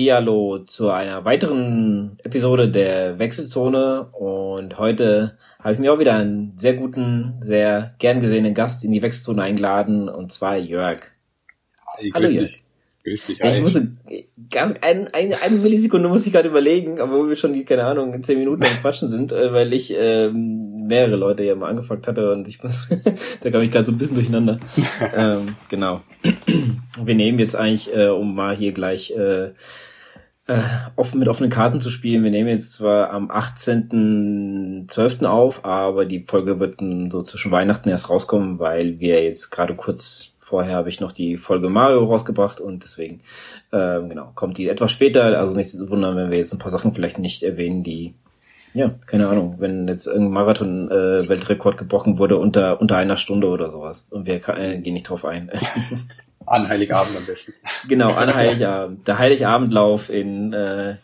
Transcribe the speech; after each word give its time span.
Hallihallo 0.00 0.60
zu 0.60 0.88
einer 0.88 1.26
weiteren 1.26 2.16
Episode 2.24 2.70
der 2.70 3.18
Wechselzone 3.18 4.08
und 4.12 4.78
heute 4.78 5.36
habe 5.58 5.74
ich 5.74 5.78
mir 5.78 5.92
auch 5.92 5.98
wieder 5.98 6.14
einen 6.14 6.56
sehr 6.56 6.72
guten, 6.72 7.34
sehr 7.42 7.94
gern 7.98 8.22
gesehenen 8.22 8.54
Gast 8.54 8.82
in 8.82 8.92
die 8.92 9.02
Wechselzone 9.02 9.42
eingeladen 9.42 10.08
und 10.08 10.32
zwar 10.32 10.56
Jörg. 10.56 11.02
Hi, 11.98 12.10
Hallo 12.14 12.28
Jörg. 12.30 12.46
Dich. 12.46 12.64
Grüß 13.04 13.26
dich, 13.26 13.42
hi. 13.42 13.56
Ich 13.56 13.60
musste, 13.60 13.92
ein, 14.54 15.08
ein, 15.12 15.34
eine 15.34 15.56
Millisekunde 15.56 16.08
muss 16.08 16.26
ich 16.26 16.32
gerade 16.32 16.48
überlegen, 16.48 16.98
wo 16.98 17.28
wir 17.28 17.36
schon 17.36 17.62
keine 17.66 17.84
Ahnung, 17.84 18.14
in 18.14 18.22
zehn 18.22 18.38
Minuten 18.38 18.62
am 18.62 18.80
Quatschen 18.80 19.10
sind, 19.10 19.32
äh, 19.32 19.52
weil 19.52 19.70
ich 19.74 19.94
ähm, 19.94 20.86
mehrere 20.86 21.16
Leute 21.16 21.44
ja 21.44 21.54
mal 21.54 21.68
angefragt 21.68 22.08
hatte 22.08 22.32
und 22.32 22.48
ich 22.48 22.62
muss, 22.62 22.88
da 23.42 23.50
kam 23.50 23.60
ich 23.60 23.70
gerade 23.70 23.84
so 23.84 23.92
ein 23.92 23.98
bisschen 23.98 24.16
durcheinander. 24.16 24.60
ähm, 25.14 25.56
genau. 25.68 26.00
wir 27.04 27.14
nehmen 27.14 27.38
jetzt 27.38 27.54
eigentlich, 27.54 27.94
äh, 27.94 28.08
um 28.08 28.34
mal 28.34 28.56
hier 28.56 28.72
gleich 28.72 29.10
äh, 29.10 29.50
äh, 30.50 30.62
offen 30.96 31.20
mit 31.20 31.28
offenen 31.28 31.50
Karten 31.50 31.80
zu 31.80 31.90
spielen. 31.90 32.24
Wir 32.24 32.30
nehmen 32.30 32.48
jetzt 32.48 32.72
zwar 32.72 33.10
am 33.10 33.30
18.12. 33.30 35.24
auf, 35.24 35.64
aber 35.64 36.04
die 36.04 36.24
Folge 36.24 36.58
wird 36.58 36.80
so 37.10 37.22
zwischen 37.22 37.52
Weihnachten 37.52 37.88
erst 37.88 38.10
rauskommen, 38.10 38.58
weil 38.58 38.98
wir 39.00 39.22
jetzt 39.22 39.50
gerade 39.50 39.74
kurz 39.74 40.26
Vorher 40.50 40.74
habe 40.74 40.88
ich 40.88 40.98
noch 40.98 41.12
die 41.12 41.36
Folge 41.36 41.68
Mario 41.68 42.02
rausgebracht 42.02 42.60
und 42.60 42.82
deswegen 42.82 43.20
ähm, 43.72 44.08
genau 44.08 44.32
kommt 44.34 44.58
die 44.58 44.68
etwas 44.68 44.90
später. 44.90 45.38
Also 45.38 45.56
nicht 45.56 45.78
wundern, 45.88 46.16
wenn 46.16 46.32
wir 46.32 46.38
jetzt 46.38 46.52
ein 46.52 46.58
paar 46.58 46.72
Sachen 46.72 46.92
vielleicht 46.92 47.20
nicht 47.20 47.44
erwähnen, 47.44 47.84
die 47.84 48.14
ja 48.74 48.90
keine 49.06 49.28
Ahnung, 49.28 49.56
wenn 49.60 49.86
jetzt 49.86 50.08
irgendein 50.08 50.32
Marathon 50.32 50.90
äh, 50.90 51.76
gebrochen 51.76 52.18
wurde 52.18 52.36
unter 52.36 52.80
unter 52.80 52.96
einer 52.96 53.16
Stunde 53.16 53.46
oder 53.46 53.70
sowas 53.70 54.08
und 54.10 54.26
wir 54.26 54.40
äh, 54.48 54.78
gehen 54.78 54.94
nicht 54.94 55.08
drauf 55.08 55.24
ein. 55.24 55.52
An 56.50 56.68
Heiligabend 56.68 57.16
am 57.16 57.26
besten. 57.26 57.54
Genau, 57.88 58.12
an 58.12 58.34
Heiligabend. 58.34 59.06
Der 59.06 59.18
Heiligabendlauf 59.18 60.10
in 60.10 60.52
äh, 60.52 60.96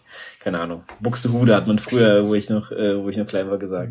keine 0.47 0.61
Ahnung, 0.61 0.85
Buxtehude 1.01 1.57
hat 1.57 1.67
man 1.67 1.81
früher, 1.81 2.25
wo 2.29 2.33
ich 2.37 2.49
noch, 2.51 2.71
äh, 2.71 3.03
wo 3.03 3.09
ich 3.09 3.17
noch 3.17 3.27
klein 3.27 3.51
war, 3.51 3.59
gesagt. 3.59 3.91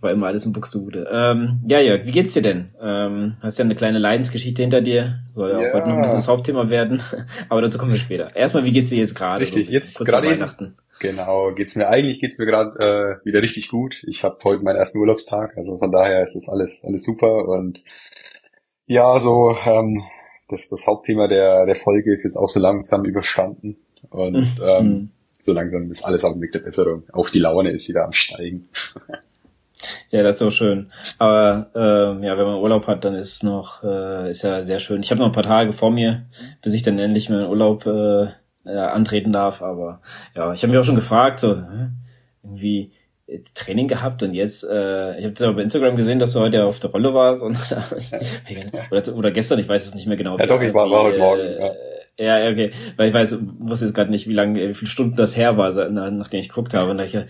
War 0.00 0.10
immer 0.10 0.28
alles 0.28 0.46
in 0.46 0.54
Buxtehude. 0.54 1.06
Ähm, 1.12 1.60
ja, 1.66 1.80
Jörg, 1.80 2.06
wie 2.06 2.12
geht's 2.12 2.32
dir 2.32 2.40
denn? 2.40 2.70
Ähm, 2.80 3.36
hast 3.42 3.58
ja 3.58 3.66
eine 3.66 3.74
kleine 3.74 3.98
Leidensgeschichte 3.98 4.62
hinter 4.62 4.80
dir. 4.80 5.18
Soll 5.34 5.50
ja 5.50 5.58
auch 5.58 5.74
heute 5.74 5.88
noch 5.88 5.96
ein 5.96 6.00
bisschen 6.00 6.16
das 6.16 6.28
Hauptthema 6.28 6.70
werden. 6.70 7.02
Aber 7.50 7.60
dazu 7.60 7.76
kommen 7.76 7.90
wir 7.90 7.98
später. 7.98 8.34
Erstmal, 8.34 8.64
wie 8.64 8.72
geht's 8.72 8.88
dir 8.88 9.00
jetzt 9.00 9.14
gerade? 9.14 9.44
Richtig, 9.44 9.66
so 9.66 9.72
jetzt 9.72 9.98
gerade 9.98 10.28
Weihnachten. 10.28 10.76
Genau, 10.98 11.52
geht's 11.52 11.76
mir 11.76 11.88
eigentlich 11.88 12.20
geht's 12.20 12.38
mir 12.38 12.46
gerade 12.46 13.20
äh, 13.22 13.26
wieder 13.26 13.42
richtig 13.42 13.68
gut. 13.68 14.02
Ich 14.06 14.24
habe 14.24 14.38
heute 14.44 14.64
meinen 14.64 14.76
ersten 14.76 14.98
Urlaubstag, 14.98 15.58
also 15.58 15.76
von 15.76 15.92
daher 15.92 16.26
ist 16.26 16.36
das 16.36 16.48
alles 16.48 16.82
alles 16.84 17.04
super 17.04 17.48
und 17.48 17.82
ja, 18.86 19.20
so 19.20 19.54
ähm, 19.66 20.02
das 20.52 20.68
das 20.68 20.86
Hauptthema 20.86 21.26
der 21.26 21.66
der 21.66 21.76
Folge 21.76 22.12
ist 22.12 22.24
jetzt 22.24 22.36
auch 22.36 22.48
so 22.48 22.60
langsam 22.60 23.04
überstanden 23.04 23.76
und 24.10 24.34
mhm. 24.34 24.64
ähm, 24.64 25.10
so 25.44 25.52
langsam 25.52 25.90
ist 25.90 26.04
alles 26.04 26.24
auf 26.24 26.32
dem 26.34 26.42
Weg 26.42 26.52
der 26.52 26.60
Besserung. 26.60 27.02
Auch 27.12 27.28
die 27.28 27.40
Laune 27.40 27.72
ist 27.72 27.88
wieder 27.88 28.04
am 28.04 28.12
Steigen. 28.12 28.68
Ja, 30.10 30.22
das 30.22 30.36
ist 30.36 30.42
auch 30.42 30.52
schön. 30.52 30.92
Aber 31.18 31.70
äh, 31.74 32.24
ja, 32.24 32.38
wenn 32.38 32.46
man 32.46 32.60
Urlaub 32.60 32.86
hat, 32.86 33.04
dann 33.04 33.14
ist 33.14 33.42
noch 33.42 33.82
äh, 33.82 34.30
ist 34.30 34.42
ja 34.42 34.62
sehr 34.62 34.78
schön. 34.78 35.02
Ich 35.02 35.10
habe 35.10 35.18
noch 35.18 35.26
ein 35.26 35.32
paar 35.32 35.42
Tage 35.42 35.72
vor 35.72 35.90
mir, 35.90 36.26
bis 36.62 36.74
ich 36.74 36.84
dann 36.84 37.00
endlich 37.00 37.28
meinen 37.28 37.48
Urlaub 37.48 37.86
äh, 37.86 38.28
äh, 38.64 38.76
antreten 38.76 39.32
darf. 39.32 39.62
Aber 39.62 40.00
ja, 40.36 40.52
ich 40.52 40.62
habe 40.62 40.70
mich 40.70 40.80
auch 40.80 40.84
schon 40.84 40.94
gefragt, 40.94 41.40
so 41.40 41.60
irgendwie 42.44 42.92
Training 43.54 43.88
gehabt 43.88 44.22
und 44.22 44.34
jetzt, 44.34 44.64
äh, 44.64 45.18
ich 45.18 45.24
habe 45.24 45.34
ja 45.38 45.52
bei 45.52 45.62
Instagram 45.62 45.96
gesehen, 45.96 46.18
dass 46.18 46.32
du 46.32 46.40
heute 46.40 46.64
auf 46.64 46.80
der 46.80 46.90
Rolle 46.90 47.14
warst 47.14 47.42
und 47.42 47.56
oder, 48.90 49.16
oder 49.16 49.30
gestern, 49.30 49.58
ich 49.58 49.68
weiß 49.68 49.86
es 49.86 49.94
nicht 49.94 50.06
mehr 50.06 50.16
genau. 50.16 50.38
Ja, 50.38 50.46
doch, 50.46 50.60
ich 50.60 50.74
war, 50.74 50.90
war 50.90 51.04
heute 51.04 51.18
Morgen. 51.18 51.40
Äh, 51.40 51.60
ja. 51.60 51.72
Ja, 52.18 52.50
okay. 52.50 52.70
Weil 52.96 53.08
ich 53.08 53.14
weiß, 53.14 53.38
wusste 53.58 53.86
jetzt 53.86 53.94
gerade 53.94 54.10
nicht, 54.10 54.28
wie 54.28 54.34
lange, 54.34 54.68
wie 54.68 54.74
viele 54.74 54.90
Stunden 54.90 55.16
das 55.16 55.36
her 55.36 55.56
war, 55.56 55.72
nachdem 55.88 56.40
ich 56.40 56.50
geguckt 56.50 56.74
habe. 56.74 56.90
Und 56.90 56.98
da 56.98 57.04
ich, 57.04 57.14
äh, 57.14 57.24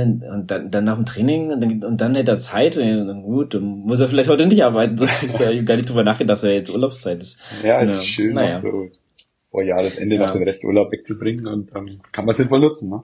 und 0.00 0.46
dann, 0.46 0.70
dann 0.70 0.84
nach 0.84 0.96
dem 0.96 1.04
Training 1.04 1.52
und 1.52 1.60
dann, 1.60 1.84
und 1.84 2.00
dann 2.00 2.14
hätte 2.14 2.32
er 2.32 2.38
Zeit. 2.38 2.78
Und 2.78 3.22
gut, 3.22 3.52
dann 3.54 3.62
muss 3.62 4.00
er 4.00 4.08
vielleicht 4.08 4.30
heute 4.30 4.46
nicht 4.46 4.64
arbeiten. 4.64 4.96
So 4.96 5.04
ist 5.04 5.38
ja 5.38 5.52
gar 5.62 5.76
nicht 5.76 5.90
drüber 5.90 6.04
nachgedacht, 6.04 6.38
dass 6.38 6.42
er 6.42 6.54
jetzt 6.54 6.70
Urlaubszeit 6.70 7.20
ist. 7.20 7.38
Ja, 7.62 7.80
ist 7.80 7.96
ja. 7.96 8.02
schön, 8.02 8.34
naja. 8.34 8.60
so 8.60 8.88
vor 9.50 9.62
Jahresende 9.62 10.16
ja. 10.16 10.26
noch 10.26 10.32
den 10.32 10.42
Rest 10.42 10.64
Urlaub 10.64 10.92
wegzubringen 10.92 11.46
und 11.46 11.74
dann 11.74 12.00
kann 12.12 12.24
man 12.24 12.32
es 12.32 12.38
sinnvoll 12.38 12.60
nutzen, 12.60 12.90
ne? 12.90 13.02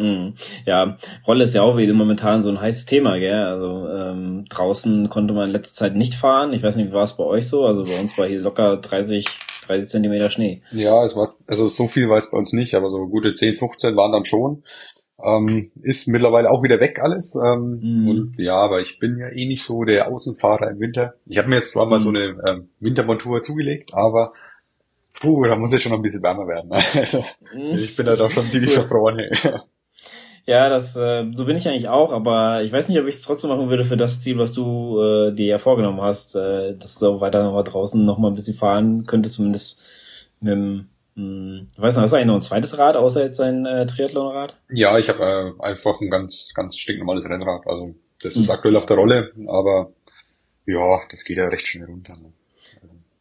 Mhm. 0.00 0.34
Ja, 0.64 0.96
Rolle 1.26 1.44
ist 1.44 1.54
ja 1.54 1.62
auch 1.62 1.76
wieder 1.76 1.92
momentan 1.92 2.42
so 2.42 2.48
ein 2.48 2.60
heißes 2.60 2.86
Thema, 2.86 3.18
gell? 3.18 3.44
Also 3.44 3.88
ähm, 3.88 4.46
draußen 4.48 5.08
konnte 5.08 5.34
man 5.34 5.48
in 5.48 5.52
letzter 5.52 5.74
Zeit 5.74 5.96
nicht 5.96 6.14
fahren. 6.14 6.52
Ich 6.52 6.62
weiß 6.62 6.76
nicht, 6.76 6.88
wie 6.88 6.94
war 6.94 7.04
es 7.04 7.16
bei 7.16 7.24
euch 7.24 7.48
so? 7.48 7.64
Also 7.66 7.84
bei 7.84 8.00
uns 8.00 8.16
war 8.16 8.26
hier 8.26 8.40
locker 8.40 8.78
30, 8.78 9.26
30 9.66 9.88
Zentimeter 9.88 10.30
Schnee. 10.30 10.62
Ja, 10.72 11.04
es 11.04 11.14
war, 11.14 11.34
also 11.46 11.68
so 11.68 11.88
viel 11.88 12.08
war 12.08 12.18
es 12.18 12.30
bei 12.30 12.38
uns 12.38 12.52
nicht, 12.52 12.74
aber 12.74 12.88
so 12.88 13.06
gute 13.08 13.34
10, 13.34 13.58
15 13.58 13.94
waren 13.96 14.12
dann 14.12 14.24
schon. 14.24 14.62
Ähm, 15.22 15.70
ist 15.82 16.08
mittlerweile 16.08 16.50
auch 16.50 16.62
wieder 16.62 16.80
weg 16.80 16.98
alles. 17.02 17.34
Ähm, 17.34 17.80
mm. 17.82 18.08
Und 18.08 18.34
ja, 18.38 18.56
aber 18.56 18.80
ich 18.80 18.98
bin 18.98 19.18
ja 19.18 19.28
eh 19.28 19.46
nicht 19.46 19.62
so 19.62 19.84
der 19.84 20.08
Außenfahrer 20.08 20.70
im 20.70 20.80
Winter. 20.80 21.14
Ich 21.26 21.36
habe 21.36 21.48
mir 21.48 21.56
jetzt 21.56 21.72
zwar 21.72 21.84
mm. 21.86 21.90
mal 21.90 22.00
so 22.00 22.08
mhm. 22.08 22.16
eine 22.16 22.26
ähm, 22.48 22.68
Wintermontur 22.80 23.42
zugelegt, 23.42 23.90
aber 23.92 24.32
puh, 25.20 25.44
da 25.44 25.56
muss 25.56 25.72
es 25.72 25.82
schon 25.82 25.92
noch 25.92 25.98
ein 25.98 26.02
bisschen 26.02 26.22
wärmer 26.22 26.46
werden. 26.46 26.70
Also, 26.98 27.18
mm. 27.54 27.74
Ich 27.74 27.96
bin 27.96 28.06
da 28.06 28.16
doch 28.16 28.30
schon 28.30 28.44
ziemlich 28.44 28.72
verfroren. 28.72 29.18
Ja, 30.50 30.68
das 30.68 30.96
äh, 30.96 31.30
so 31.32 31.44
bin 31.44 31.56
ich 31.56 31.68
eigentlich 31.68 31.88
auch, 31.88 32.12
aber 32.12 32.64
ich 32.64 32.72
weiß 32.72 32.88
nicht, 32.88 32.98
ob 32.98 33.06
ich 33.06 33.14
es 33.14 33.22
trotzdem 33.22 33.50
machen 33.50 33.70
würde 33.70 33.84
für 33.84 33.96
das 33.96 34.20
Ziel, 34.20 34.36
was 34.36 34.52
du 34.52 35.00
äh, 35.00 35.32
dir 35.32 35.46
ja 35.46 35.58
vorgenommen 35.58 36.02
hast, 36.02 36.34
äh, 36.34 36.74
dass 36.76 36.98
du 36.98 37.20
weiter 37.20 37.44
noch 37.44 37.52
mal 37.52 37.62
draußen 37.62 38.04
noch 38.04 38.18
mal 38.18 38.32
ein 38.32 38.34
bisschen 38.34 38.56
fahren 38.56 39.06
könntest, 39.06 39.36
zumindest 39.36 39.80
mit 40.40 40.52
dem 40.52 40.88
hm, 41.14 41.68
ich 41.72 41.80
weiß 41.80 41.94
nicht, 41.94 42.02
hast 42.02 42.10
du 42.10 42.16
eigentlich 42.16 42.26
noch 42.26 42.34
ein 42.34 42.40
zweites 42.40 42.78
Rad, 42.78 42.96
außer 42.96 43.22
jetzt 43.22 43.40
ein 43.40 43.64
äh, 43.64 43.86
Triathlonrad? 43.86 44.56
Ja, 44.70 44.98
ich 44.98 45.08
habe 45.08 45.54
äh, 45.60 45.62
einfach 45.62 46.00
ein 46.00 46.10
ganz, 46.10 46.50
ganz 46.52 46.76
stinknormales 46.76 47.30
Rennrad. 47.30 47.68
Also 47.68 47.94
das 48.20 48.34
ist 48.34 48.46
mhm. 48.46 48.50
aktuell 48.50 48.76
auf 48.76 48.86
der 48.86 48.96
Rolle, 48.96 49.30
aber 49.46 49.92
ja, 50.66 50.98
das 51.12 51.22
geht 51.22 51.38
ja 51.38 51.46
recht 51.46 51.68
schnell 51.68 51.86
runter. 51.86 52.14
Ne? 52.14 52.32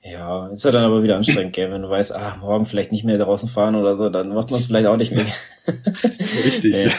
Ja, 0.02 0.48
ist 0.48 0.64
ja 0.64 0.72
dann 0.72 0.86
aber 0.86 1.04
wieder 1.04 1.18
anstrengend, 1.18 1.54
gell? 1.54 1.72
wenn 1.72 1.82
du 1.82 1.90
weißt, 1.90 2.16
ah, 2.16 2.38
morgen 2.40 2.66
vielleicht 2.66 2.92
nicht 2.92 3.04
mehr 3.04 3.18
draußen 3.18 3.50
fahren 3.50 3.76
oder 3.76 3.98
so, 3.98 4.10
dann 4.10 4.30
macht 4.30 4.50
man 4.50 4.60
es 4.60 4.68
vielleicht 4.68 4.88
auch 4.88 4.96
nicht 4.98 5.12
mehr. 5.12 5.26
Richtig. 5.68 6.74
ja. 6.74 6.92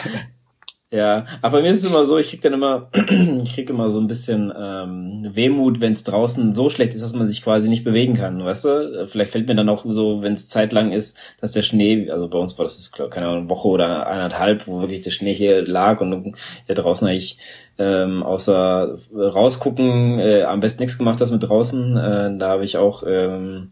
Ja, 0.93 1.25
aber 1.41 1.59
bei 1.59 1.61
mir 1.61 1.69
ist 1.69 1.77
es 1.77 1.89
immer 1.89 2.03
so, 2.03 2.17
ich 2.17 2.29
krieg 2.29 2.41
dann 2.41 2.51
immer, 2.51 2.89
ich 3.43 3.55
krieg 3.55 3.69
immer 3.69 3.89
so 3.89 4.01
ein 4.01 4.07
bisschen 4.07 4.51
ähm, 4.53 5.21
Wehmut, 5.33 5.79
wenn 5.79 5.93
es 5.93 6.03
draußen 6.03 6.51
so 6.51 6.69
schlecht 6.69 6.93
ist, 6.93 7.01
dass 7.01 7.13
man 7.13 7.27
sich 7.27 7.41
quasi 7.41 7.69
nicht 7.69 7.85
bewegen 7.85 8.13
kann, 8.13 8.43
weißt 8.43 8.65
du? 8.65 9.07
Vielleicht 9.07 9.31
fällt 9.31 9.47
mir 9.47 9.55
dann 9.55 9.69
auch 9.69 9.85
so, 9.87 10.21
wenn 10.21 10.33
es 10.33 10.49
zeitlang 10.49 10.91
ist, 10.91 11.17
dass 11.39 11.53
der 11.53 11.61
Schnee, 11.61 12.09
also 12.11 12.27
bei 12.27 12.37
uns 12.37 12.57
war 12.57 12.65
das, 12.65 12.91
keine 12.91 13.27
Ahnung, 13.27 13.39
eine 13.39 13.49
Woche 13.49 13.69
oder 13.69 14.05
eineinhalb, 14.05 14.67
wo 14.67 14.81
wirklich 14.81 15.03
der 15.03 15.11
Schnee 15.11 15.33
hier 15.33 15.65
lag 15.65 16.01
und 16.01 16.35
hier 16.65 16.75
draußen 16.75 17.07
eigentlich 17.07 17.37
ähm, 17.77 18.21
außer 18.21 18.97
rausgucken, 19.15 20.19
äh, 20.19 20.43
am 20.43 20.59
besten 20.59 20.83
nichts 20.83 20.97
gemacht 20.97 21.21
hast 21.21 21.31
mit 21.31 21.43
draußen. 21.43 21.95
Äh, 21.95 22.37
da 22.37 22.49
habe 22.49 22.65
ich 22.65 22.75
auch, 22.75 23.03
ähm, 23.07 23.71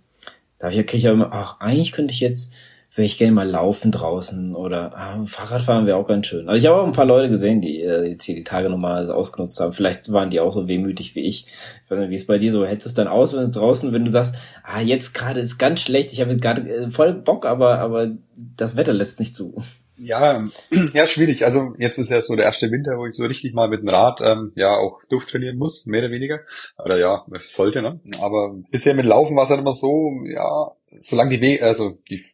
da 0.58 0.68
habe 0.68 0.80
ich, 0.80 0.88
krieg 0.88 1.00
ich 1.00 1.04
ja 1.04 1.12
immer, 1.12 1.34
ach, 1.34 1.60
eigentlich 1.60 1.92
könnte 1.92 2.14
ich 2.14 2.22
jetzt 2.22 2.54
würde 2.96 3.06
ich 3.06 3.18
gerne 3.18 3.34
mal 3.34 3.48
laufen 3.48 3.92
draußen 3.92 4.56
oder 4.56 4.92
ah, 4.96 5.24
Fahrradfahren 5.26 5.86
wäre 5.86 5.98
auch 5.98 6.08
ganz 6.08 6.28
schön. 6.28 6.50
Also 6.50 6.60
ich 6.60 6.66
habe 6.68 6.82
auch 6.82 6.86
ein 6.86 6.92
paar 6.92 7.06
Leute 7.06 7.30
gesehen, 7.30 7.62
die 7.62 7.82
äh, 7.82 8.10
jetzt 8.10 8.24
hier 8.26 8.36
die 8.36 8.44
Tage 8.44 8.70
nochmal 8.70 9.12
ausgenutzt 9.12 9.60
haben. 9.60 9.74
Vielleicht 9.74 10.12
waren 10.12 10.30
die 10.30 10.40
auch 10.40 10.54
so 10.54 10.68
wehmütig 10.68 11.16
wie 11.16 11.22
ich. 11.22 11.46
Ich 11.48 11.92
weiß 11.92 12.00
nicht, 12.00 12.10
wie 12.10 12.16
es 12.16 12.28
bei 12.28 12.40
dir 12.40 12.52
so 12.52 12.66
hältst 12.66 12.88
es 12.88 12.96
dann 12.96 13.08
aus, 13.08 13.36
wenn 13.36 13.44
es 13.44 13.56
draußen, 13.56 13.94
wenn 13.94 14.06
du 14.06 14.12
sagst, 14.12 14.36
ah, 14.64 14.82
jetzt 14.82 15.14
gerade 15.14 15.40
ist 15.40 15.60
ganz 15.60 15.82
schlecht, 15.82 16.14
ich 16.14 16.22
habe 16.22 16.36
gerade 16.38 16.68
äh, 16.68 16.90
voll 16.90 17.14
Bock, 17.14 17.46
aber, 17.46 17.80
aber 17.80 18.12
das 18.36 18.76
Wetter 18.76 18.94
lässt 18.94 19.20
nicht 19.20 19.36
zu. 19.36 19.56
Ja, 20.00 20.44
ja, 20.94 21.06
schwierig. 21.06 21.46
Also 21.46 21.74
jetzt 21.78 22.00
ist 22.00 22.10
ja 22.10 22.22
so 22.22 22.36
der 22.36 22.46
erste 22.46 22.72
Winter, 22.72 22.98
wo 22.98 23.06
ich 23.06 23.16
so 23.16 23.26
richtig 23.26 23.54
mal 23.54 23.70
mit 23.70 23.82
dem 23.82 23.90
Rad 23.90 24.20
ähm, 24.24 24.52
ja 24.56 24.76
auch 24.76 25.02
durchtrainieren 25.10 25.58
muss, 25.58 25.86
mehr 25.86 26.02
oder 26.02 26.12
weniger. 26.12 26.40
Oder 26.84 26.98
ja, 26.98 27.26
es 27.34 27.54
sollte, 27.54 27.82
ne? 27.82 28.00
Aber 28.22 28.56
bisher 28.72 28.96
mit 28.96 29.06
Laufen 29.06 29.36
war 29.36 29.44
es 29.44 29.50
halt 29.50 29.60
immer 29.60 29.76
so, 29.76 30.24
ja, 30.26 30.72
solange 31.02 31.32
die 31.32 31.42
Wege, 31.42 31.64
also 31.64 32.00
die 32.10 32.26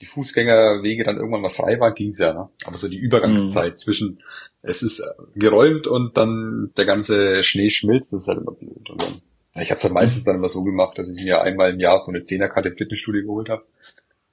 die 0.00 0.06
Fußgängerwege 0.06 1.04
dann 1.04 1.16
irgendwann 1.16 1.40
mal 1.40 1.50
frei 1.50 1.78
waren, 1.80 1.94
ging's 1.94 2.18
ja, 2.18 2.32
ne? 2.32 2.48
Aber 2.64 2.78
so 2.78 2.88
die 2.88 2.98
Übergangszeit 2.98 3.72
mhm. 3.72 3.76
zwischen 3.76 4.22
es 4.62 4.82
ist 4.82 5.02
geräumt 5.34 5.86
und 5.86 6.16
dann 6.16 6.72
der 6.76 6.84
ganze 6.84 7.42
Schnee 7.44 7.70
schmilzt, 7.70 8.12
das 8.12 8.22
ist 8.22 8.28
halt 8.28 8.38
immer 8.38 8.52
blöd. 8.52 8.90
Und 8.90 9.02
dann, 9.02 9.22
ja, 9.54 9.62
ich 9.62 9.70
habe 9.70 9.78
es 9.78 9.84
halt 9.84 9.94
meistens 9.94 10.24
dann 10.24 10.36
immer 10.36 10.48
so 10.48 10.62
gemacht, 10.62 10.98
dass 10.98 11.08
ich 11.08 11.22
mir 11.22 11.40
einmal 11.40 11.72
im 11.72 11.80
Jahr 11.80 11.98
so 11.98 12.10
eine 12.10 12.22
Zehnerkarte 12.22 12.70
im 12.70 12.76
Fitnessstudio 12.76 13.22
geholt 13.22 13.48
habe. 13.48 13.64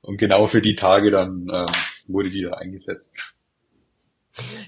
Und 0.02 0.18
genau 0.18 0.48
für 0.48 0.62
die 0.62 0.76
Tage 0.76 1.12
dann 1.12 1.50
ähm, 1.52 1.66
wurde 2.08 2.30
die 2.30 2.44
da 2.44 2.52
eingesetzt. 2.52 3.16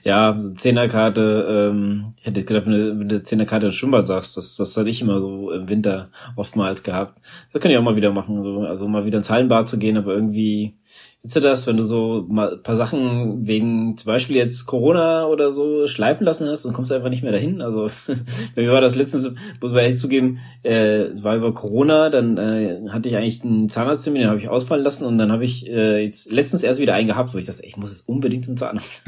Ja, 0.03 0.37
so 0.39 0.51
Zehnerkarte, 0.51 1.69
ähm, 1.71 2.13
ich 2.19 2.25
hätte 2.25 2.39
jetzt 2.39 2.47
gedacht, 2.47 2.65
wenn 2.67 3.09
du, 3.09 3.23
Zehnerkarte 3.23 3.67
ins 3.67 3.75
Schwimmbad 3.75 4.07
sagst, 4.07 4.37
das, 4.37 4.55
das 4.55 4.77
hatte 4.77 4.89
ich 4.89 5.01
immer 5.01 5.19
so 5.19 5.51
im 5.51 5.67
Winter 5.67 6.09
oftmals 6.35 6.83
gehabt. 6.83 7.19
Das 7.51 7.61
kann 7.61 7.71
ich 7.71 7.77
auch 7.77 7.83
mal 7.83 7.95
wieder 7.95 8.11
machen, 8.11 8.43
so, 8.43 8.61
also 8.61 8.87
mal 8.87 9.05
wieder 9.05 9.17
ins 9.17 9.29
Hallenbad 9.29 9.67
zu 9.67 9.77
gehen, 9.77 9.97
aber 9.97 10.13
irgendwie, 10.13 10.75
Kennst 11.21 11.35
du 11.35 11.39
das, 11.41 11.67
wenn 11.67 11.75
du 11.75 11.83
so 11.83 12.25
mal 12.29 12.53
ein 12.53 12.63
paar 12.63 12.75
Sachen 12.75 13.45
wegen 13.45 13.97
zum 13.97 14.07
Beispiel 14.07 14.37
jetzt 14.37 14.65
Corona 14.65 15.25
oder 15.25 15.51
so 15.51 15.87
schleifen 15.87 16.23
lassen 16.23 16.47
hast 16.47 16.63
und 16.63 16.73
kommst 16.73 16.91
einfach 16.91 17.09
nicht 17.09 17.23
mehr 17.23 17.31
dahin? 17.31 17.61
Also 17.61 17.89
bei 18.55 18.61
mir 18.61 18.71
war 18.71 18.81
das 18.81 18.95
letztens, 18.95 19.33
muss 19.59 19.71
man 19.71 19.81
ehrlich 19.81 19.97
zugeben, 19.97 20.39
äh, 20.63 21.09
war 21.21 21.35
über 21.35 21.53
Corona, 21.53 22.09
dann 22.09 22.37
äh, 22.37 22.87
hatte 22.89 23.09
ich 23.09 23.17
eigentlich 23.17 23.43
einen 23.43 23.67
Zahnarzttermin, 23.67 24.21
den 24.21 24.29
habe 24.29 24.39
ich 24.39 24.47
ausfallen 24.47 24.83
lassen 24.83 25.05
und 25.05 25.17
dann 25.17 25.31
habe 25.31 25.43
ich 25.43 25.67
äh, 25.67 26.03
jetzt 26.03 26.31
letztens 26.31 26.63
erst 26.63 26.79
wieder 26.79 26.93
einen 26.93 27.07
gehabt, 27.07 27.33
wo 27.33 27.37
ich 27.37 27.45
dachte, 27.45 27.65
ich 27.65 27.75
muss 27.75 27.91
jetzt 27.91 28.07
unbedingt 28.07 28.45
zum 28.45 28.55
Zahnarzt. 28.55 29.03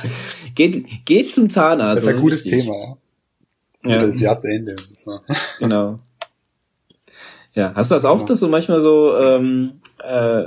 geht, 0.54 1.04
geht 1.04 1.32
zum 1.32 1.50
Zahnarzt. 1.50 1.98
Das 1.98 2.02
ist 2.04 2.08
ein 2.08 2.14
das 2.14 2.22
gutes 2.22 2.44
wichtig. 2.44 2.64
Thema, 2.64 2.96
ja. 3.84 3.90
Ja. 3.90 4.06
Das 4.06 4.20
Jahr 4.20 4.38
zu 4.38 4.48
Ende. 4.48 4.74
Genau. 5.58 5.98
Ja, 7.54 7.72
hast 7.74 7.90
du 7.90 7.94
das 7.94 8.04
auch, 8.04 8.22
dass 8.22 8.40
du 8.40 8.48
manchmal 8.48 8.80
so 8.80 9.16
ähm, 9.16 9.80
äh, 10.02 10.42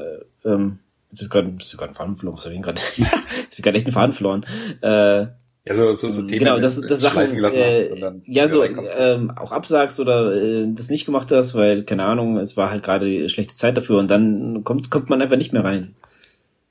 ähm, 0.46 0.80
Jetzt 1.14 1.30
gerade 1.30 1.94
Faden 1.94 2.16
verloren. 2.16 2.38
Was 2.38 2.46
ich 2.46 2.62
gerade? 2.62 2.82
ich 2.98 3.62
gerade 3.62 3.78
echt 3.78 3.90
Faden 3.90 4.14
verloren. 4.14 4.46
Äh, 4.82 5.28
ja, 5.66 5.76
so, 5.76 5.96
so, 5.96 6.12
so 6.12 6.22
Themen 6.24 6.40
genau, 6.40 6.60
das, 6.60 6.82
das 6.82 7.00
Sachen, 7.00 7.42
äh, 7.42 8.12
ja, 8.26 8.50
so, 8.50 8.66
ähm, 8.66 9.32
auch 9.32 9.54
absagst 9.54 9.98
oder 9.98 10.36
äh, 10.36 10.68
das 10.68 10.90
nicht 10.90 11.06
gemacht 11.06 11.32
hast, 11.32 11.56
weil, 11.56 11.84
keine 11.84 12.04
Ahnung, 12.04 12.38
es 12.38 12.58
war 12.58 12.70
halt 12.70 12.84
gerade 12.84 13.30
schlechte 13.30 13.56
Zeit 13.56 13.78
dafür 13.78 14.00
und 14.00 14.12
dann 14.12 14.66
kommt, 14.66 14.92
kommt 14.92 15.10
man 15.10 15.22
einfach 15.22 15.38
nicht 15.38 15.54
mehr 15.54 15.64
rein. 15.64 15.96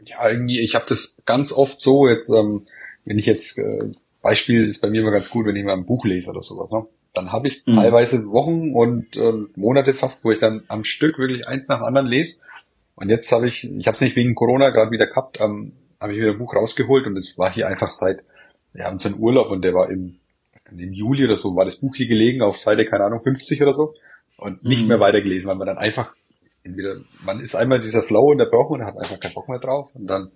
Ja, 0.05 0.29
irgendwie, 0.29 0.61
ich 0.61 0.75
habe 0.75 0.85
das 0.89 1.17
ganz 1.25 1.55
oft 1.55 1.81
so, 1.81 2.07
jetzt, 2.07 2.29
ähm, 2.29 2.67
wenn 3.07 3.19
ich 3.19 3.25
jetzt, 3.25 3.57
äh, 3.57 3.93
Beispiel 4.21 4.69
ist 4.69 4.83
bei 4.83 4.91
mir 4.91 5.01
immer 5.01 5.11
ganz 5.11 5.31
gut, 5.31 5.47
wenn 5.47 5.57
ich 5.57 5.65
mal 5.65 5.73
ein 5.73 5.87
Buch 5.87 6.05
lese 6.05 6.29
oder 6.29 6.43
sowas, 6.43 6.71
ne? 6.71 6.87
Dann 7.15 7.33
habe 7.33 7.49
ich 7.49 7.63
mhm. 7.67 7.77
teilweise 7.77 8.27
Wochen 8.27 8.73
und 8.75 9.17
äh, 9.17 9.33
Monate 9.55 9.95
fast, 9.95 10.25
wo 10.25 10.33
ich 10.33 10.39
dann 10.39 10.65
am 10.69 10.85
Stück 10.85 11.19
wirklich 11.19 11.47
eins 11.47 11.69
nach 11.69 11.79
dem 11.79 11.85
anderen 11.85 12.07
lese 12.07 12.37
und 12.95 13.09
jetzt 13.09 13.33
habe 13.33 13.47
ich, 13.47 13.65
ich 13.65 13.87
habe 13.87 13.95
es 13.95 14.01
nicht 14.01 14.17
wegen 14.17 14.35
Corona 14.35 14.71
gerade 14.71 14.91
wieder 14.91 15.07
gehabt, 15.07 15.41
ähm, 15.41 15.73
habe 16.01 16.13
ich 16.13 16.19
wieder 16.19 16.33
ein 16.33 16.39
Buch 16.39 16.55
rausgeholt 16.55 17.07
und 17.07 17.17
es 17.17 17.39
war 17.39 17.53
hier 17.53 17.67
einfach 17.67 17.91
seit, 17.91 18.23
wir 18.73 18.85
haben 18.85 18.99
so 18.99 19.09
einen 19.09 19.19
Urlaub 19.19 19.51
und 19.51 19.63
der 19.63 19.75
war 19.75 19.91
im, 19.91 20.19
im 20.71 20.93
Juli 20.93 21.25
oder 21.25 21.37
so, 21.37 21.57
war 21.57 21.65
das 21.65 21.77
Buch 21.77 21.95
hier 21.95 22.09
gelegen 22.09 22.43
auf 22.43 22.57
Seite, 22.57 22.85
keine 22.85 23.05
Ahnung, 23.05 23.21
50 23.21 23.63
oder 23.63 23.73
so 23.73 23.95
und 24.37 24.65
nicht 24.65 24.83
mhm. 24.83 24.89
mehr 24.89 25.01
weitergelesen, 25.01 25.49
weil 25.49 25.57
man 25.57 25.67
dann 25.67 25.79
einfach 25.79 26.15
entweder, 26.65 26.97
man 27.25 27.41
ist 27.41 27.55
einmal 27.55 27.81
dieser 27.81 28.03
Flow 28.03 28.33
in 28.33 28.39
der 28.39 28.51
Woche 28.53 28.75
und 28.75 28.85
hat 28.85 28.97
einfach 28.97 29.19
keinen 29.19 29.35
Bock 29.35 29.49
mehr 29.49 29.59
drauf 29.59 29.91
und 29.95 30.07
dann, 30.07 30.31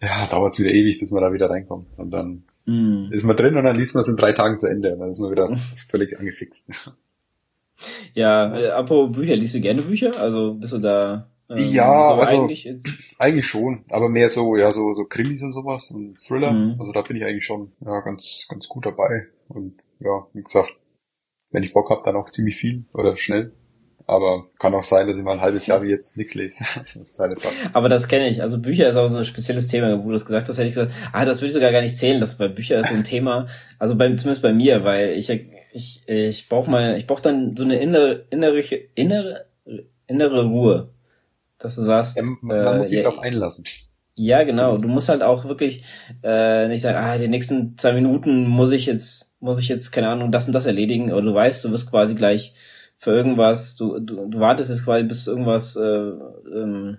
ja, 0.00 0.26
dauert 0.26 0.54
es 0.54 0.60
wieder 0.60 0.70
ewig, 0.70 0.98
bis 0.98 1.10
man 1.10 1.22
da 1.22 1.32
wieder 1.32 1.50
reinkommt 1.50 1.86
und 1.96 2.10
dann 2.10 2.44
mhm. 2.66 3.08
ist 3.10 3.24
man 3.24 3.36
drin 3.36 3.56
und 3.56 3.64
dann 3.64 3.76
liest 3.76 3.94
man 3.94 4.02
es 4.02 4.08
in 4.08 4.16
drei 4.16 4.32
Tagen 4.32 4.58
zu 4.58 4.66
Ende 4.66 4.92
und 4.92 5.00
dann 5.00 5.10
ist 5.10 5.18
man 5.18 5.30
wieder 5.30 5.54
völlig 5.90 6.18
angefixt. 6.18 6.70
Ja, 8.14 8.56
äh, 8.56 8.68
apropos 8.70 9.16
Bücher, 9.16 9.34
liest 9.34 9.54
du 9.54 9.60
gerne 9.60 9.82
Bücher? 9.82 10.12
Also 10.20 10.54
bist 10.54 10.72
du 10.72 10.78
da 10.78 11.26
ähm, 11.56 11.72
ja, 11.72 12.14
so 12.14 12.20
also 12.20 12.42
eigentlich, 12.42 12.68
eigentlich 13.18 13.46
schon, 13.46 13.84
aber 13.90 14.08
mehr 14.08 14.30
so, 14.30 14.56
ja, 14.56 14.72
so, 14.72 14.92
so 14.92 15.04
Krimis 15.04 15.42
und 15.42 15.52
sowas 15.52 15.90
und 15.90 16.18
Thriller. 16.26 16.52
Mhm. 16.52 16.76
Also 16.80 16.92
da 16.92 17.02
bin 17.02 17.16
ich 17.16 17.24
eigentlich 17.24 17.46
schon 17.46 17.72
ja, 17.80 18.00
ganz, 18.00 18.46
ganz 18.48 18.68
gut 18.68 18.86
dabei. 18.86 19.26
Und 19.48 19.74
ja, 20.00 20.26
wie 20.32 20.42
gesagt, 20.42 20.72
wenn 21.50 21.62
ich 21.62 21.72
Bock 21.72 21.90
habe, 21.90 22.02
dann 22.04 22.16
auch 22.16 22.30
ziemlich 22.30 22.56
viel 22.56 22.84
oder 22.92 23.16
schnell. 23.16 23.52
Aber 24.06 24.46
kann 24.58 24.74
auch 24.74 24.84
sein, 24.84 25.06
dass 25.06 25.16
ich 25.16 25.22
mal 25.22 25.34
ein 25.34 25.40
halbes 25.40 25.66
Jahr 25.66 25.82
wie 25.82 25.88
jetzt 25.88 26.16
nichts 26.16 26.34
lese. 26.34 26.64
das 26.94 27.18
halt 27.18 27.38
aber 27.72 27.88
das 27.88 28.08
kenne 28.08 28.28
ich. 28.28 28.42
Also 28.42 28.60
Bücher 28.60 28.88
ist 28.88 28.96
auch 28.96 29.06
so 29.06 29.16
ein 29.16 29.24
spezielles 29.24 29.68
Thema, 29.68 29.98
wo 30.02 30.06
du 30.06 30.12
das 30.12 30.26
gesagt 30.26 30.48
hast, 30.48 30.58
hätte 30.58 30.68
ich 30.68 30.74
gesagt, 30.74 30.92
ah, 31.12 31.24
das 31.24 31.40
würde 31.40 31.48
ich 31.48 31.52
sogar 31.52 31.70
gar 31.70 31.82
nicht 31.82 31.96
zählen, 31.96 32.18
das 32.18 32.36
bei 32.36 32.48
Bücher 32.48 32.80
ist 32.80 32.88
so 32.88 32.94
ein 32.94 33.04
Thema. 33.04 33.46
Also 33.78 33.96
bei, 33.96 34.06
zumindest 34.14 34.42
bei 34.42 34.52
mir, 34.52 34.84
weil 34.84 35.10
ich 35.10 35.30
ich 35.72 36.02
ich 36.06 36.48
brauche 36.48 36.70
mal, 36.70 36.96
ich 36.96 37.06
brauche 37.06 37.22
dann 37.22 37.56
so 37.56 37.64
eine 37.64 37.78
innere 37.78 38.26
innere 38.30 38.60
innere 38.94 39.46
innere 40.08 40.44
Ruhe 40.44 40.91
dass 41.62 41.76
du 41.76 41.82
sagst, 41.82 42.16
ja, 42.16 42.24
man 42.40 42.56
äh, 42.56 42.76
muss 42.76 42.88
sich 42.88 42.98
ja, 42.98 43.04
darauf 43.04 43.20
einlassen. 43.20 43.64
Ja, 44.14 44.42
genau. 44.42 44.76
Du 44.76 44.88
musst 44.88 45.08
halt 45.08 45.22
auch 45.22 45.44
wirklich 45.44 45.84
äh, 46.22 46.68
nicht 46.68 46.82
sagen, 46.82 46.98
ah, 46.98 47.16
die 47.16 47.28
nächsten 47.28 47.78
zwei 47.78 47.92
Minuten 47.92 48.46
muss 48.46 48.72
ich 48.72 48.86
jetzt, 48.86 49.32
muss 49.40 49.58
ich 49.58 49.68
jetzt, 49.68 49.90
keine 49.90 50.08
Ahnung, 50.08 50.30
das 50.30 50.46
und 50.46 50.52
das 50.52 50.66
erledigen. 50.66 51.12
Oder 51.12 51.22
du 51.22 51.34
weißt, 51.34 51.64
du 51.64 51.70
wirst 51.70 51.90
quasi 51.90 52.14
gleich 52.14 52.54
für 52.98 53.12
irgendwas, 53.12 53.76
du, 53.76 53.98
du, 54.00 54.28
du 54.28 54.40
wartest 54.40 54.70
jetzt 54.70 54.84
quasi, 54.84 55.04
bis 55.04 55.26
irgendwas 55.26 55.76
äh, 55.76 55.82
ähm, 55.82 56.98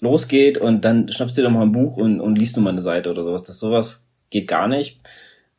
losgeht 0.00 0.58
und 0.58 0.84
dann 0.84 1.12
schnappst 1.12 1.36
du 1.36 1.42
dir 1.42 1.48
doch 1.48 1.54
mal 1.54 1.62
ein 1.62 1.72
Buch 1.72 1.96
und, 1.96 2.20
und 2.20 2.36
liest 2.36 2.56
du 2.56 2.60
mal 2.60 2.70
eine 2.70 2.82
Seite 2.82 3.10
oder 3.10 3.24
sowas. 3.24 3.44
Das 3.44 3.60
sowas 3.60 4.08
geht 4.30 4.48
gar 4.48 4.68
nicht. 4.68 5.00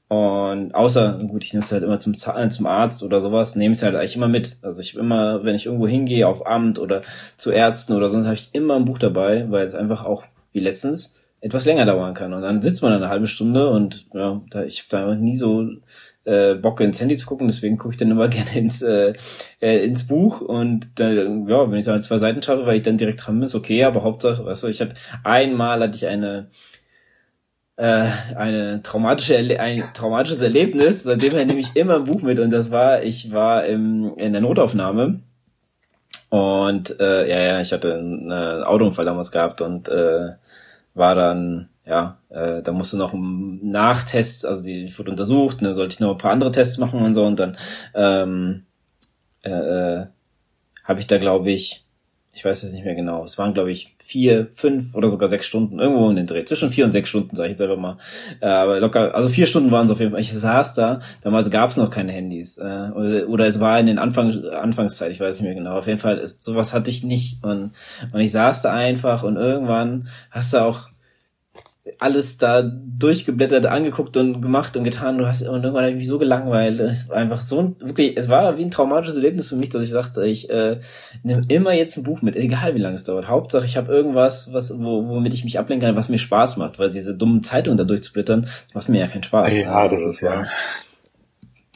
Und 0.09 0.73
außer, 0.73 1.19
gut, 1.27 1.43
ich 1.43 1.53
nehme 1.53 1.63
es 1.63 1.71
halt 1.71 1.83
immer 1.83 1.99
zum, 1.99 2.15
zum 2.15 2.65
Arzt 2.65 3.03
oder 3.03 3.19
sowas, 3.19 3.55
nehme 3.55 3.73
es 3.73 3.83
halt 3.83 3.95
eigentlich 3.95 4.15
immer 4.15 4.27
mit. 4.27 4.57
Also 4.63 4.81
ich 4.81 4.95
immer, 4.95 5.43
wenn 5.43 5.53
ich 5.53 5.67
irgendwo 5.67 5.87
hingehe, 5.87 6.27
auf 6.27 6.47
Amt 6.47 6.79
oder 6.79 7.03
zu 7.37 7.51
Ärzten 7.51 7.93
oder 7.93 8.09
sonst, 8.09 8.25
habe 8.25 8.33
ich 8.33 8.49
immer 8.53 8.75
ein 8.75 8.85
Buch 8.85 8.97
dabei, 8.97 9.45
weil 9.51 9.67
es 9.67 9.75
einfach 9.75 10.05
auch, 10.05 10.23
wie 10.51 10.61
letztens, 10.61 11.15
etwas 11.41 11.65
länger 11.65 11.85
dauern 11.85 12.15
kann. 12.15 12.33
Und 12.33 12.41
dann 12.41 12.61
sitzt 12.61 12.81
man 12.81 12.91
eine 12.91 13.09
halbe 13.09 13.27
Stunde 13.27 13.69
und 13.69 14.07
ja, 14.13 14.41
da, 14.49 14.63
ich 14.63 14.79
habe 14.79 14.89
da 14.89 15.15
nie 15.15 15.37
so 15.37 15.69
äh, 16.25 16.55
Bock 16.55 16.81
ins 16.81 16.99
Handy 16.99 17.15
zu 17.15 17.27
gucken, 17.27 17.47
deswegen 17.47 17.77
gucke 17.77 17.93
ich 17.93 17.99
dann 17.99 18.11
immer 18.11 18.27
gerne 18.29 18.57
ins, 18.57 18.81
äh, 18.81 19.13
äh, 19.61 19.85
ins 19.85 20.07
Buch 20.07 20.41
und 20.41 20.87
dann, 20.95 21.47
ja, 21.47 21.69
wenn 21.69 21.79
ich 21.79 21.85
da 21.85 22.01
zwei 22.01 22.17
Seiten 22.17 22.41
schaffe, 22.41 22.65
weil 22.65 22.77
ich 22.77 22.83
dann 22.83 22.97
direkt 22.97 23.25
dran 23.25 23.35
bin, 23.35 23.45
ist 23.45 23.55
okay, 23.55 23.83
aber 23.83 24.03
Hauptsache, 24.03 24.43
weißt 24.43 24.63
du, 24.63 24.67
ich 24.67 24.81
hatte 24.81 24.95
einmal 25.23 25.81
hatte 25.81 25.95
ich 25.95 26.07
eine 26.07 26.47
äh, 27.79 28.09
eine 28.35 28.81
traumatische 28.83 29.37
ein 29.37 29.83
traumatisches 29.93 30.41
Erlebnis. 30.41 31.03
Seitdem 31.03 31.33
nehme 31.47 31.59
ich 31.59 31.75
immer 31.77 31.95
ein 31.95 32.03
Buch 32.03 32.21
mit 32.21 32.37
und 32.39 32.51
das 32.51 32.71
war, 32.71 33.03
ich 33.03 33.31
war 33.31 33.65
im, 33.65 34.17
in 34.17 34.33
der 34.33 34.41
Notaufnahme 34.41 35.21
und 36.29 36.99
äh, 36.99 37.29
ja, 37.29 37.39
ja, 37.39 37.61
ich 37.61 37.71
hatte 37.71 37.95
einen 37.95 38.29
äh, 38.31 38.63
Autounfall 38.63 39.05
damals 39.05 39.31
gehabt 39.31 39.61
und 39.61 39.87
äh, 39.87 40.33
war 40.93 41.15
dann, 41.15 41.69
ja, 41.85 42.17
äh, 42.29 42.61
da 42.61 42.73
musste 42.73 42.97
noch 42.97 43.13
ein 43.13 43.71
Nachtest, 43.71 44.45
also 44.45 44.61
die, 44.61 44.85
die 44.85 44.97
wurde 44.97 45.11
untersucht, 45.11 45.61
dann 45.61 45.73
sollte 45.73 45.93
ich 45.93 45.99
noch 46.01 46.11
ein 46.11 46.17
paar 46.17 46.31
andere 46.31 46.51
Tests 46.51 46.79
machen 46.79 47.01
und 47.01 47.13
so 47.13 47.25
und 47.25 47.39
dann 47.39 47.57
ähm, 47.95 48.65
äh, 49.43 49.51
äh, 49.51 50.05
habe 50.83 50.99
ich 50.99 51.07
da, 51.07 51.17
glaube 51.17 51.49
ich, 51.51 51.85
ich 52.39 52.45
weiß 52.45 52.63
es 52.63 52.71
nicht 52.71 52.85
mehr 52.85 52.95
genau. 52.95 53.25
Es 53.25 53.37
waren, 53.37 53.53
glaube 53.53 53.69
ich, 53.69 53.93
vier, 53.97 54.47
fünf 54.53 54.95
oder 54.95 55.09
sogar 55.09 55.27
sechs 55.27 55.45
Stunden, 55.45 55.77
irgendwo 55.77 56.09
in 56.09 56.15
den 56.15 56.25
Dreh. 56.25 56.45
Zwischen 56.45 56.71
vier 56.71 56.85
und 56.85 56.93
sechs 56.93 57.09
Stunden, 57.09 57.35
sage 57.35 57.47
ich 57.47 57.51
jetzt 57.51 57.61
einfach 57.61 57.75
mal. 57.75 57.97
Äh, 58.39 58.47
aber 58.47 58.79
locker, 58.79 59.13
also 59.13 59.27
vier 59.27 59.45
Stunden 59.45 59.71
waren 59.71 59.83
es 59.83 59.91
auf 59.91 59.99
jeden 59.99 60.11
Fall. 60.11 60.21
Ich 60.21 60.31
saß 60.31 60.73
da, 60.73 61.01
damals 61.21 61.49
gab 61.49 61.69
es 61.69 61.75
noch 61.75 61.89
keine 61.89 62.13
Handys. 62.13 62.57
Äh, 62.57 62.61
oder, 62.61 63.27
oder 63.27 63.45
es 63.45 63.59
war 63.59 63.77
in 63.77 63.87
den 63.87 63.99
Anfang, 63.99 64.31
Anfangszeit, 64.53 65.11
ich 65.11 65.19
weiß 65.19 65.35
nicht 65.35 65.47
mehr 65.47 65.53
genau. 65.53 65.77
Auf 65.77 65.87
jeden 65.87 65.99
Fall, 65.99 66.17
ist, 66.17 66.41
sowas 66.41 66.73
hatte 66.73 66.89
ich 66.89 67.03
nicht. 67.03 67.43
Und, 67.43 67.71
und 68.13 68.19
ich 68.21 68.31
saß 68.31 68.61
da 68.61 68.71
einfach 68.71 69.23
und 69.23 69.35
irgendwann 69.35 70.07
hast 70.31 70.53
du 70.53 70.59
auch 70.59 70.91
alles 71.99 72.37
da 72.37 72.61
durchgeblättert, 72.61 73.65
angeguckt 73.65 74.17
und 74.17 74.41
gemacht 74.41 74.77
und 74.77 74.83
getan. 74.83 75.17
Du 75.17 75.27
hast 75.27 75.41
und 75.41 75.63
irgendwann 75.63 75.83
habe 75.83 75.91
ich 75.91 75.97
mich 75.97 76.07
so 76.07 76.19
gelangweilt. 76.19 76.79
Es 76.79 77.09
war 77.09 77.17
einfach 77.17 77.41
so 77.41 77.59
ein, 77.59 77.75
wirklich, 77.79 78.17
es 78.17 78.29
war 78.29 78.57
wie 78.57 78.63
ein 78.63 78.71
traumatisches 78.71 79.15
Erlebnis 79.15 79.49
für 79.49 79.55
mich, 79.55 79.69
dass 79.69 79.83
ich 79.83 79.89
sagte, 79.89 80.25
ich 80.25 80.49
äh, 80.49 80.79
nehme 81.23 81.45
immer 81.47 81.73
jetzt 81.73 81.97
ein 81.97 82.03
Buch 82.03 82.21
mit, 82.21 82.35
egal 82.35 82.75
wie 82.75 82.79
lange 82.79 82.95
es 82.95 83.03
dauert. 83.03 83.27
Hauptsache, 83.27 83.65
ich 83.65 83.77
habe 83.77 83.91
irgendwas, 83.91 84.53
was, 84.53 84.77
wo, 84.77 85.07
womit 85.07 85.33
ich 85.33 85.43
mich 85.43 85.59
ablenken 85.59 85.87
kann, 85.87 85.95
was 85.95 86.09
mir 86.09 86.17
Spaß 86.17 86.57
macht, 86.57 86.79
weil 86.79 86.91
diese 86.91 87.15
dummen 87.15 87.43
Zeitungen 87.43 87.77
da 87.77 87.83
durchzublättern, 87.83 88.47
macht 88.73 88.89
mir 88.89 88.99
ja 88.99 89.07
keinen 89.07 89.23
Spaß. 89.23 89.51
Ja, 89.53 89.87
das 89.87 90.03
ist 90.03 90.21
ja. 90.21 90.47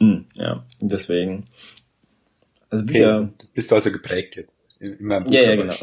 hm, 0.00 0.24
ja, 0.36 0.64
deswegen. 0.80 1.46
Also 2.70 2.86
Bücher. 2.86 3.16
Okay, 3.18 3.48
bist 3.54 3.70
du 3.70 3.74
also 3.74 3.92
geprägt 3.92 4.36
jetzt? 4.36 4.53
Immer 4.80 5.26
ja, 5.28 5.42
ja, 5.42 5.56
genau. 5.56 5.74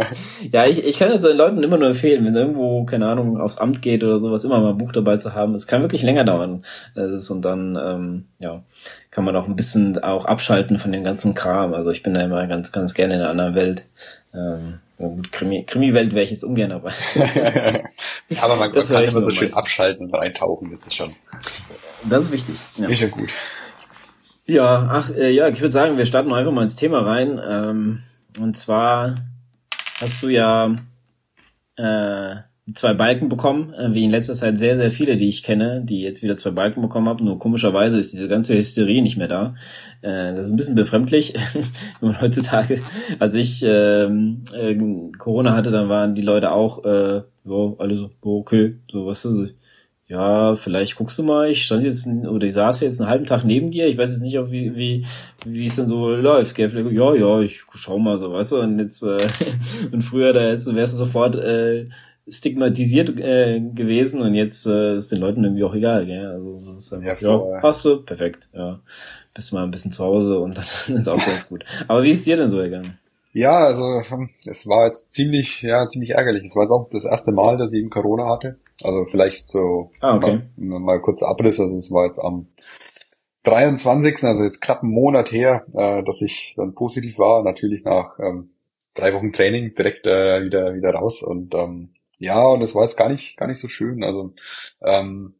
ja, 0.52 0.66
ich, 0.66 0.84
ich 0.84 0.98
kann 0.98 1.10
es 1.12 1.20
den 1.20 1.36
Leuten 1.36 1.62
immer 1.62 1.78
nur 1.78 1.88
empfehlen, 1.88 2.24
wenn 2.24 2.34
irgendwo, 2.34 2.84
keine 2.84 3.06
Ahnung, 3.06 3.40
aufs 3.40 3.58
Amt 3.58 3.82
geht 3.82 4.02
oder 4.02 4.18
sowas, 4.18 4.44
immer 4.44 4.60
mal 4.60 4.70
ein 4.70 4.78
Buch 4.78 4.92
dabei 4.92 5.16
zu 5.16 5.34
haben. 5.34 5.54
Es 5.54 5.66
kann 5.66 5.82
wirklich 5.82 6.02
länger 6.02 6.24
dauern. 6.24 6.64
Das 6.94 7.12
ist, 7.12 7.30
und 7.30 7.42
dann, 7.44 7.78
ähm, 7.82 8.24
ja, 8.40 8.62
kann 9.10 9.24
man 9.24 9.36
auch 9.36 9.46
ein 9.46 9.56
bisschen 9.56 9.96
auch 10.02 10.24
abschalten 10.24 10.78
von 10.78 10.92
dem 10.92 11.04
ganzen 11.04 11.34
Kram. 11.34 11.72
Also 11.72 11.90
ich 11.90 12.02
bin 12.02 12.14
da 12.14 12.20
immer 12.20 12.46
ganz, 12.46 12.72
ganz 12.72 12.94
gerne 12.94 13.14
in 13.14 13.20
einer 13.20 13.30
anderen 13.30 13.54
Welt. 13.54 13.86
Ähm, 14.34 14.80
gut, 14.98 15.30
Krimi, 15.30 15.64
Krimi-Welt 15.64 16.12
wäre 16.12 16.24
ich 16.24 16.32
jetzt 16.32 16.44
ungern 16.44 16.70
dabei. 16.70 16.92
Aber 18.42 18.56
man, 18.56 18.72
das 18.74 18.88
kann 18.88 19.04
immer 19.04 19.22
so 19.22 19.30
schön 19.30 19.52
abschalten 19.54 20.06
und 20.06 20.14
reintauchen, 20.14 20.72
das 20.76 20.86
ist 20.88 20.96
schon. 20.96 21.12
Das 22.08 22.24
ist 22.24 22.32
wichtig. 22.32 22.56
Ja. 22.76 22.88
Ist 22.88 23.00
ja 23.00 23.08
gut. 23.08 23.28
Ja, 24.46 24.88
ach, 24.90 25.10
äh, 25.10 25.30
ja, 25.30 25.48
ich 25.48 25.60
würde 25.60 25.72
sagen, 25.72 25.96
wir 25.96 26.06
starten 26.06 26.32
einfach 26.32 26.52
mal 26.52 26.62
ins 26.62 26.76
Thema 26.76 27.00
rein. 27.06 27.40
Ähm, 27.48 28.02
und 28.40 28.56
zwar 28.56 29.14
hast 30.00 30.22
du 30.22 30.28
ja 30.28 30.74
äh, 31.76 32.36
zwei 32.74 32.94
Balken 32.94 33.28
bekommen, 33.28 33.74
äh, 33.74 33.92
wie 33.92 34.04
in 34.04 34.10
letzter 34.10 34.34
Zeit 34.34 34.58
sehr, 34.58 34.76
sehr 34.76 34.90
viele, 34.90 35.16
die 35.16 35.28
ich 35.28 35.42
kenne, 35.42 35.82
die 35.84 36.00
jetzt 36.00 36.22
wieder 36.22 36.36
zwei 36.36 36.50
Balken 36.50 36.80
bekommen 36.80 37.08
haben. 37.08 37.24
Nur 37.24 37.38
komischerweise 37.38 37.98
ist 37.98 38.12
diese 38.12 38.28
ganze 38.28 38.56
Hysterie 38.56 39.02
nicht 39.02 39.16
mehr 39.16 39.28
da. 39.28 39.54
Äh, 40.00 40.34
das 40.34 40.46
ist 40.46 40.52
ein 40.52 40.56
bisschen 40.56 40.74
befremdlich, 40.74 41.34
wenn 42.00 42.10
man 42.10 42.20
heutzutage, 42.20 42.80
als 43.18 43.34
ich 43.34 43.62
äh, 43.64 44.04
äh, 44.04 45.10
Corona 45.18 45.54
hatte, 45.54 45.70
dann 45.70 45.88
waren 45.88 46.14
die 46.14 46.22
Leute 46.22 46.52
auch, 46.52 46.84
äh, 46.84 47.22
so, 47.44 47.76
alle 47.78 47.96
so, 47.96 48.10
okay, 48.20 48.76
so 48.90 49.06
was 49.06 49.24
ist 49.24 49.54
ja, 50.12 50.54
vielleicht 50.56 50.96
guckst 50.96 51.16
du 51.16 51.22
mal, 51.22 51.48
ich 51.48 51.64
stand 51.64 51.84
jetzt, 51.84 52.06
oder 52.06 52.46
ich 52.46 52.52
saß 52.52 52.80
jetzt 52.80 53.00
einen 53.00 53.08
halben 53.08 53.24
Tag 53.24 53.44
neben 53.44 53.70
dir, 53.70 53.86
ich 53.86 53.96
weiß 53.96 54.10
jetzt 54.10 54.20
nicht, 54.20 54.36
wie, 54.50 54.76
wie, 54.76 55.06
wie 55.46 55.66
es 55.66 55.76
denn 55.76 55.88
so 55.88 56.10
läuft, 56.10 56.54
gell? 56.54 56.68
Vielleicht, 56.68 56.92
ja, 56.92 57.14
ja, 57.14 57.40
ich 57.40 57.62
schau 57.72 57.98
mal 57.98 58.18
so, 58.18 58.30
weißt 58.30 58.52
du, 58.52 58.60
und 58.60 58.78
jetzt, 58.78 59.02
äh, 59.02 59.16
und 59.92 60.02
früher, 60.02 60.34
da 60.34 60.50
jetzt 60.50 60.72
wärst 60.74 60.94
du 60.94 60.98
sofort, 60.98 61.36
äh, 61.36 61.88
stigmatisiert 62.28 63.08
äh, 63.18 63.60
gewesen 63.60 64.20
und 64.20 64.34
jetzt 64.34 64.66
äh, 64.66 64.96
ist 64.96 65.12
den 65.12 65.20
Leuten 65.20 65.44
irgendwie 65.44 65.64
auch 65.64 65.74
egal, 65.74 66.04
gell? 66.04 66.26
Also 66.26 66.52
das 66.56 66.76
ist 66.76 66.92
einfach, 66.92 67.20
ja, 67.20 67.30
ja, 67.30 67.62
hast 67.62 67.82
du, 67.86 68.02
perfekt, 68.02 68.50
ja. 68.52 68.80
Bist 69.32 69.54
mal 69.54 69.64
ein 69.64 69.70
bisschen 69.70 69.92
zu 69.92 70.04
Hause 70.04 70.40
und 70.40 70.58
dann 70.58 70.64
ist 70.98 71.08
auch 71.08 71.24
ganz 71.24 71.48
gut. 71.48 71.64
Aber 71.88 72.02
wie 72.02 72.10
ist 72.10 72.26
dir 72.26 72.36
denn 72.36 72.50
so 72.50 72.58
gegangen? 72.58 72.98
Ja, 73.32 73.64
also 73.64 74.02
es 74.44 74.66
war 74.66 74.86
jetzt 74.88 75.14
ziemlich, 75.14 75.62
ja, 75.62 75.88
ziemlich 75.88 76.10
ärgerlich. 76.10 76.44
Es 76.44 76.54
war 76.54 76.64
jetzt 76.64 76.70
auch 76.70 76.90
das 76.90 77.04
erste 77.04 77.32
Mal, 77.32 77.56
dass 77.56 77.72
ich 77.72 77.78
eben 77.78 77.88
Corona 77.88 78.28
hatte. 78.28 78.58
Also 78.84 79.06
vielleicht 79.10 79.50
so 79.50 79.90
ah, 80.00 80.16
okay. 80.16 80.42
mal, 80.56 80.80
mal 80.80 81.00
kurz 81.00 81.22
Abriss. 81.22 81.60
Also 81.60 81.76
es 81.76 81.90
war 81.90 82.06
jetzt 82.06 82.18
am 82.18 82.48
23., 83.44 84.24
also 84.24 84.44
jetzt 84.44 84.60
knapp 84.60 84.82
einen 84.82 84.92
Monat 84.92 85.32
her, 85.32 85.66
äh, 85.74 86.02
dass 86.04 86.22
ich 86.22 86.54
dann 86.56 86.74
positiv 86.74 87.18
war. 87.18 87.42
Natürlich 87.42 87.84
nach 87.84 88.18
ähm, 88.18 88.50
drei 88.94 89.14
Wochen 89.14 89.32
Training 89.32 89.74
direkt 89.74 90.06
äh, 90.06 90.44
wieder 90.44 90.74
wieder 90.74 90.90
raus. 90.94 91.22
Und 91.22 91.54
ähm, 91.54 91.90
ja, 92.18 92.44
und 92.44 92.62
es 92.62 92.74
war 92.74 92.82
jetzt 92.82 92.96
gar 92.96 93.08
nicht 93.08 93.36
gar 93.36 93.48
nicht 93.48 93.58
so 93.58 93.68
schön. 93.68 94.04
Also 94.04 94.34
ähm, 94.80 95.34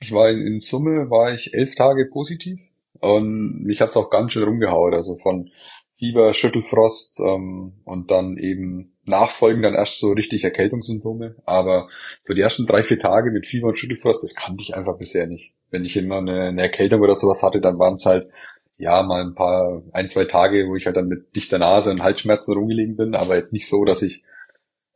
ich 0.00 0.12
war 0.12 0.30
in, 0.30 0.46
in 0.46 0.60
Summe 0.60 1.10
war 1.10 1.32
ich 1.34 1.54
elf 1.54 1.74
Tage 1.74 2.06
positiv 2.06 2.58
und 3.00 3.64
mich 3.64 3.80
hat's 3.80 3.96
auch 3.96 4.10
ganz 4.10 4.32
schön 4.32 4.44
rumgehauen. 4.44 4.94
Also 4.94 5.18
von 5.18 5.50
Fieber, 5.96 6.34
Schüttelfrost 6.34 7.20
ähm, 7.20 7.74
und 7.84 8.10
dann 8.10 8.36
eben 8.38 8.91
nachfolgend 9.04 9.64
dann 9.64 9.74
erst 9.74 9.98
so 9.98 10.12
richtig 10.12 10.44
Erkältungssymptome. 10.44 11.36
Aber 11.44 11.88
so 12.22 12.34
die 12.34 12.40
ersten 12.40 12.66
drei, 12.66 12.82
vier 12.82 12.98
Tage 12.98 13.30
mit 13.30 13.46
Fieber 13.46 13.68
und 13.68 13.78
Schüttelfrost, 13.78 14.22
das 14.22 14.34
kannte 14.34 14.62
ich 14.62 14.76
einfach 14.76 14.96
bisher 14.98 15.26
nicht. 15.26 15.52
Wenn 15.70 15.84
ich 15.84 15.96
immer 15.96 16.18
eine, 16.18 16.48
eine 16.48 16.62
Erkältung 16.62 17.00
oder 17.00 17.14
sowas 17.14 17.42
hatte, 17.42 17.60
dann 17.60 17.78
waren 17.78 17.94
es 17.94 18.06
halt 18.06 18.28
ja 18.76 19.02
mal 19.02 19.22
ein 19.22 19.34
paar, 19.34 19.82
ein, 19.92 20.08
zwei 20.08 20.24
Tage, 20.24 20.66
wo 20.68 20.76
ich 20.76 20.86
halt 20.86 20.96
dann 20.96 21.08
mit 21.08 21.34
dichter 21.36 21.58
Nase 21.58 21.90
und 21.90 22.02
Halsschmerzen 22.02 22.54
rumgelegen 22.54 22.96
bin, 22.96 23.14
aber 23.14 23.36
jetzt 23.36 23.52
nicht 23.52 23.68
so, 23.68 23.84
dass 23.84 24.02
ich, 24.02 24.22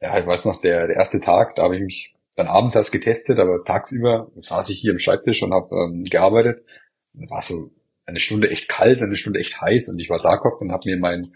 ja, 0.01 0.19
ich 0.19 0.27
weiß 0.27 0.45
noch, 0.45 0.61
der, 0.61 0.89
der 0.89 0.97
erste 0.97 1.21
Tag, 1.21 1.55
da 1.55 1.63
habe 1.63 1.77
ich 1.77 1.83
mich 1.83 2.17
dann 2.35 2.49
abends 2.49 2.77
erst 2.77 2.93
getestet, 2.93 3.39
aber 3.39 3.65
tagsüber 3.65 4.31
saß 4.37 4.71
ich 4.71 4.81
hier 4.81 4.93
im 4.93 4.99
Schreibtisch 4.99 5.43
und 5.43 5.55
habe 5.55 5.75
ähm, 5.75 6.05
gearbeitet. 6.05 6.65
War 7.15 7.41
so 7.41 7.71
eine 8.05 8.21
Stunde 8.21 8.51
echt 8.51 8.69
kalt, 8.69 9.01
eine 9.01 9.17
Stunde 9.17 9.41
echt 9.41 9.61
heiß 9.61 9.89
und 9.89 9.99
ich 9.99 10.11
war 10.11 10.21
da 10.21 10.37
und 10.37 10.71
habe 10.71 10.83
mir 10.89 10.99
mein 10.99 11.33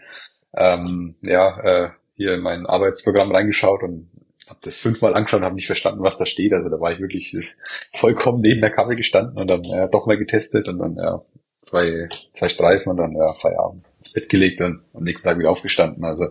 ähm, 0.53 1.15
ja 1.21 1.59
äh, 1.61 1.89
hier 2.15 2.33
in 2.33 2.41
mein 2.41 2.65
Arbeitsprogramm 2.65 3.31
reingeschaut 3.31 3.83
und 3.83 4.09
habe 4.47 4.59
das 4.63 4.77
fünfmal 4.77 5.13
angeschaut 5.13 5.39
und 5.39 5.45
habe 5.45 5.55
nicht 5.55 5.67
verstanden, 5.67 6.03
was 6.03 6.17
da 6.17 6.25
steht. 6.25 6.53
Also 6.53 6.69
da 6.69 6.79
war 6.79 6.91
ich 6.91 6.99
wirklich 6.99 7.35
vollkommen 7.95 8.41
neben 8.41 8.61
der 8.61 8.71
Kabel 8.71 8.95
gestanden 8.95 9.37
und 9.37 9.47
dann 9.47 9.63
ja, 9.63 9.87
doch 9.87 10.05
mal 10.05 10.17
getestet 10.17 10.67
und 10.67 10.79
dann 10.79 10.95
ja 10.95 11.21
zwei 11.61 12.09
zwei 12.33 12.49
Streifen 12.49 12.91
und 12.91 12.97
dann 12.97 13.13
ja 13.13 13.33
Feierabend 13.33 13.85
ins 13.97 14.13
Bett 14.13 14.29
gelegt 14.29 14.61
und 14.61 14.81
am 14.93 15.03
nächsten 15.03 15.27
Tag 15.27 15.39
wieder 15.39 15.51
aufgestanden. 15.51 16.03
Also 16.03 16.29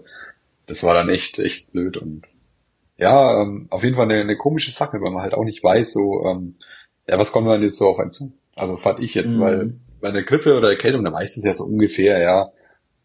das 0.66 0.82
war 0.82 0.94
dann 0.94 1.08
echt 1.08 1.38
echt 1.38 1.72
blöd 1.72 1.96
und 1.96 2.22
ja 2.98 3.40
ähm, 3.40 3.68
auf 3.70 3.84
jeden 3.84 3.96
Fall 3.96 4.10
eine, 4.10 4.20
eine 4.20 4.36
komische 4.36 4.72
Sache, 4.72 5.00
weil 5.00 5.12
man 5.12 5.22
halt 5.22 5.34
auch 5.34 5.44
nicht 5.44 5.62
weiß 5.62 5.92
so 5.92 6.24
ähm, 6.26 6.56
ja 7.08 7.18
was 7.18 7.32
kommt 7.32 7.46
dann 7.46 7.62
jetzt 7.62 7.78
so 7.78 7.88
auf 7.88 7.98
einen 7.98 8.12
zu. 8.12 8.32
Also 8.54 8.76
fand 8.76 9.00
ich 9.00 9.14
jetzt, 9.14 9.36
mhm. 9.36 9.40
weil 9.40 9.74
bei 10.00 10.10
der 10.10 10.22
Grippe 10.22 10.56
oder 10.56 10.70
Erkältung, 10.70 11.04
da 11.04 11.12
weißt 11.12 11.36
du 11.36 11.40
es 11.40 11.46
ja 11.46 11.54
so 11.54 11.64
ungefähr, 11.64 12.20
ja. 12.20 12.52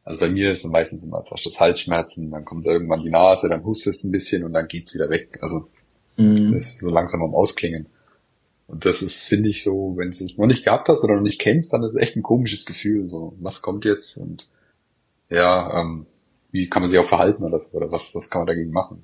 Also 0.06 0.20
bei 0.20 0.30
mir 0.30 0.52
ist 0.52 0.64
es 0.64 0.72
meistens 0.72 1.04
immer 1.04 1.26
fast 1.26 1.46
das 1.48 1.60
Halsschmerzen, 1.60 2.30
dann 2.30 2.46
kommt 2.46 2.68
irgendwann 2.68 3.02
die 3.02 3.10
Nase, 3.10 3.50
dann 3.50 3.66
hustest 3.66 4.04
du 4.04 4.08
ein 4.08 4.12
bisschen 4.12 4.44
und 4.44 4.54
dann 4.54 4.68
geht's 4.68 4.94
wieder 4.94 5.10
weg. 5.10 5.40
Also 5.42 5.68
mhm. 6.16 6.54
das 6.54 6.68
ist 6.68 6.80
so 6.80 6.92
langsam 6.92 7.24
am 7.24 7.34
Ausklingen. 7.34 7.88
Und 8.68 8.86
das 8.86 9.02
ist, 9.02 9.26
finde 9.26 9.50
ich, 9.50 9.64
so, 9.64 9.96
wenn 9.98 10.12
du 10.12 10.24
es 10.24 10.38
noch 10.38 10.46
nicht 10.46 10.64
gehabt 10.64 10.90
hast 10.90 11.04
oder 11.04 11.16
noch 11.16 11.22
nicht 11.22 11.42
kennst, 11.42 11.74
dann 11.74 11.84
ist 11.84 11.96
es 11.96 12.02
echt 12.02 12.16
ein 12.16 12.24
komisches 12.24 12.66
Gefühl. 12.66 13.08
So, 13.08 13.36
was 13.40 13.62
kommt 13.64 13.84
jetzt? 13.84 14.18
Und 14.18 14.48
ja, 15.30 15.82
ähm, 15.82 16.06
wie 16.52 16.70
kann 16.70 16.84
man 16.84 16.92
sich 16.92 17.00
auch 17.00 17.10
verhalten 17.10 17.44
oder, 17.44 17.60
oder 17.74 17.92
was, 17.92 18.14
was 18.14 18.30
kann 18.30 18.42
man 18.42 18.48
dagegen 18.48 18.72
machen? 18.72 19.02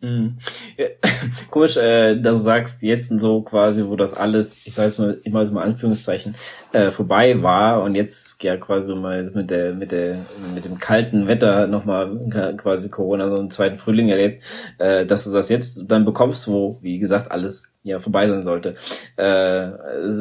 Mhm. 0.00 0.36
Komisch, 1.50 1.78
äh, 1.78 2.20
dass 2.20 2.36
du 2.36 2.42
sagst, 2.42 2.82
jetzt 2.82 3.18
so 3.18 3.40
quasi, 3.40 3.86
wo 3.86 3.96
das 3.96 4.12
alles, 4.12 4.66
ich 4.66 4.74
sage 4.74 4.88
jetzt 4.88 4.98
mal 4.98 5.18
immer 5.24 5.46
so 5.46 5.52
mal 5.52 5.62
Anführungszeichen, 5.62 6.34
äh, 6.72 6.90
vorbei 6.90 7.42
war 7.42 7.82
und 7.82 7.94
jetzt 7.94 8.42
ja 8.42 8.58
quasi 8.58 8.94
mal 8.94 9.24
mit 9.34 9.50
der, 9.50 9.72
mit 9.72 9.92
der, 9.92 10.18
mit 10.54 10.66
dem 10.66 10.78
kalten 10.78 11.28
Wetter 11.28 11.66
nochmal 11.66 12.20
quasi 12.58 12.90
Corona 12.90 13.30
so 13.30 13.36
einen 13.36 13.50
zweiten 13.50 13.78
Frühling 13.78 14.10
erlebt, 14.10 14.42
äh, 14.78 15.06
dass 15.06 15.24
du 15.24 15.32
das 15.32 15.48
jetzt 15.48 15.84
dann 15.88 16.04
bekommst, 16.04 16.46
wo, 16.48 16.76
wie 16.82 16.98
gesagt, 16.98 17.30
alles 17.30 17.74
ja 17.82 17.98
vorbei 17.98 18.28
sein 18.28 18.42
sollte. 18.42 18.74
Äh, 19.16 19.70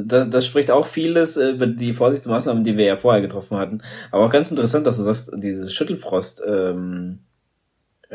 das, 0.05 0.29
das 0.29 0.45
spricht 0.45 0.71
auch 0.71 0.85
vieles 0.85 1.35
über 1.35 1.67
die 1.67 1.93
Vorsichtsmaßnahmen, 1.93 2.63
die 2.63 2.77
wir 2.77 2.85
ja 2.85 2.95
vorher 2.95 3.21
getroffen 3.21 3.57
hatten. 3.57 3.81
Aber 4.11 4.25
auch 4.25 4.31
ganz 4.31 4.51
interessant, 4.51 4.87
dass 4.87 4.97
du 4.97 5.03
sagst, 5.03 5.33
dieses 5.35 5.73
Schüttelfrost, 5.73 6.43
ähm, 6.47 7.19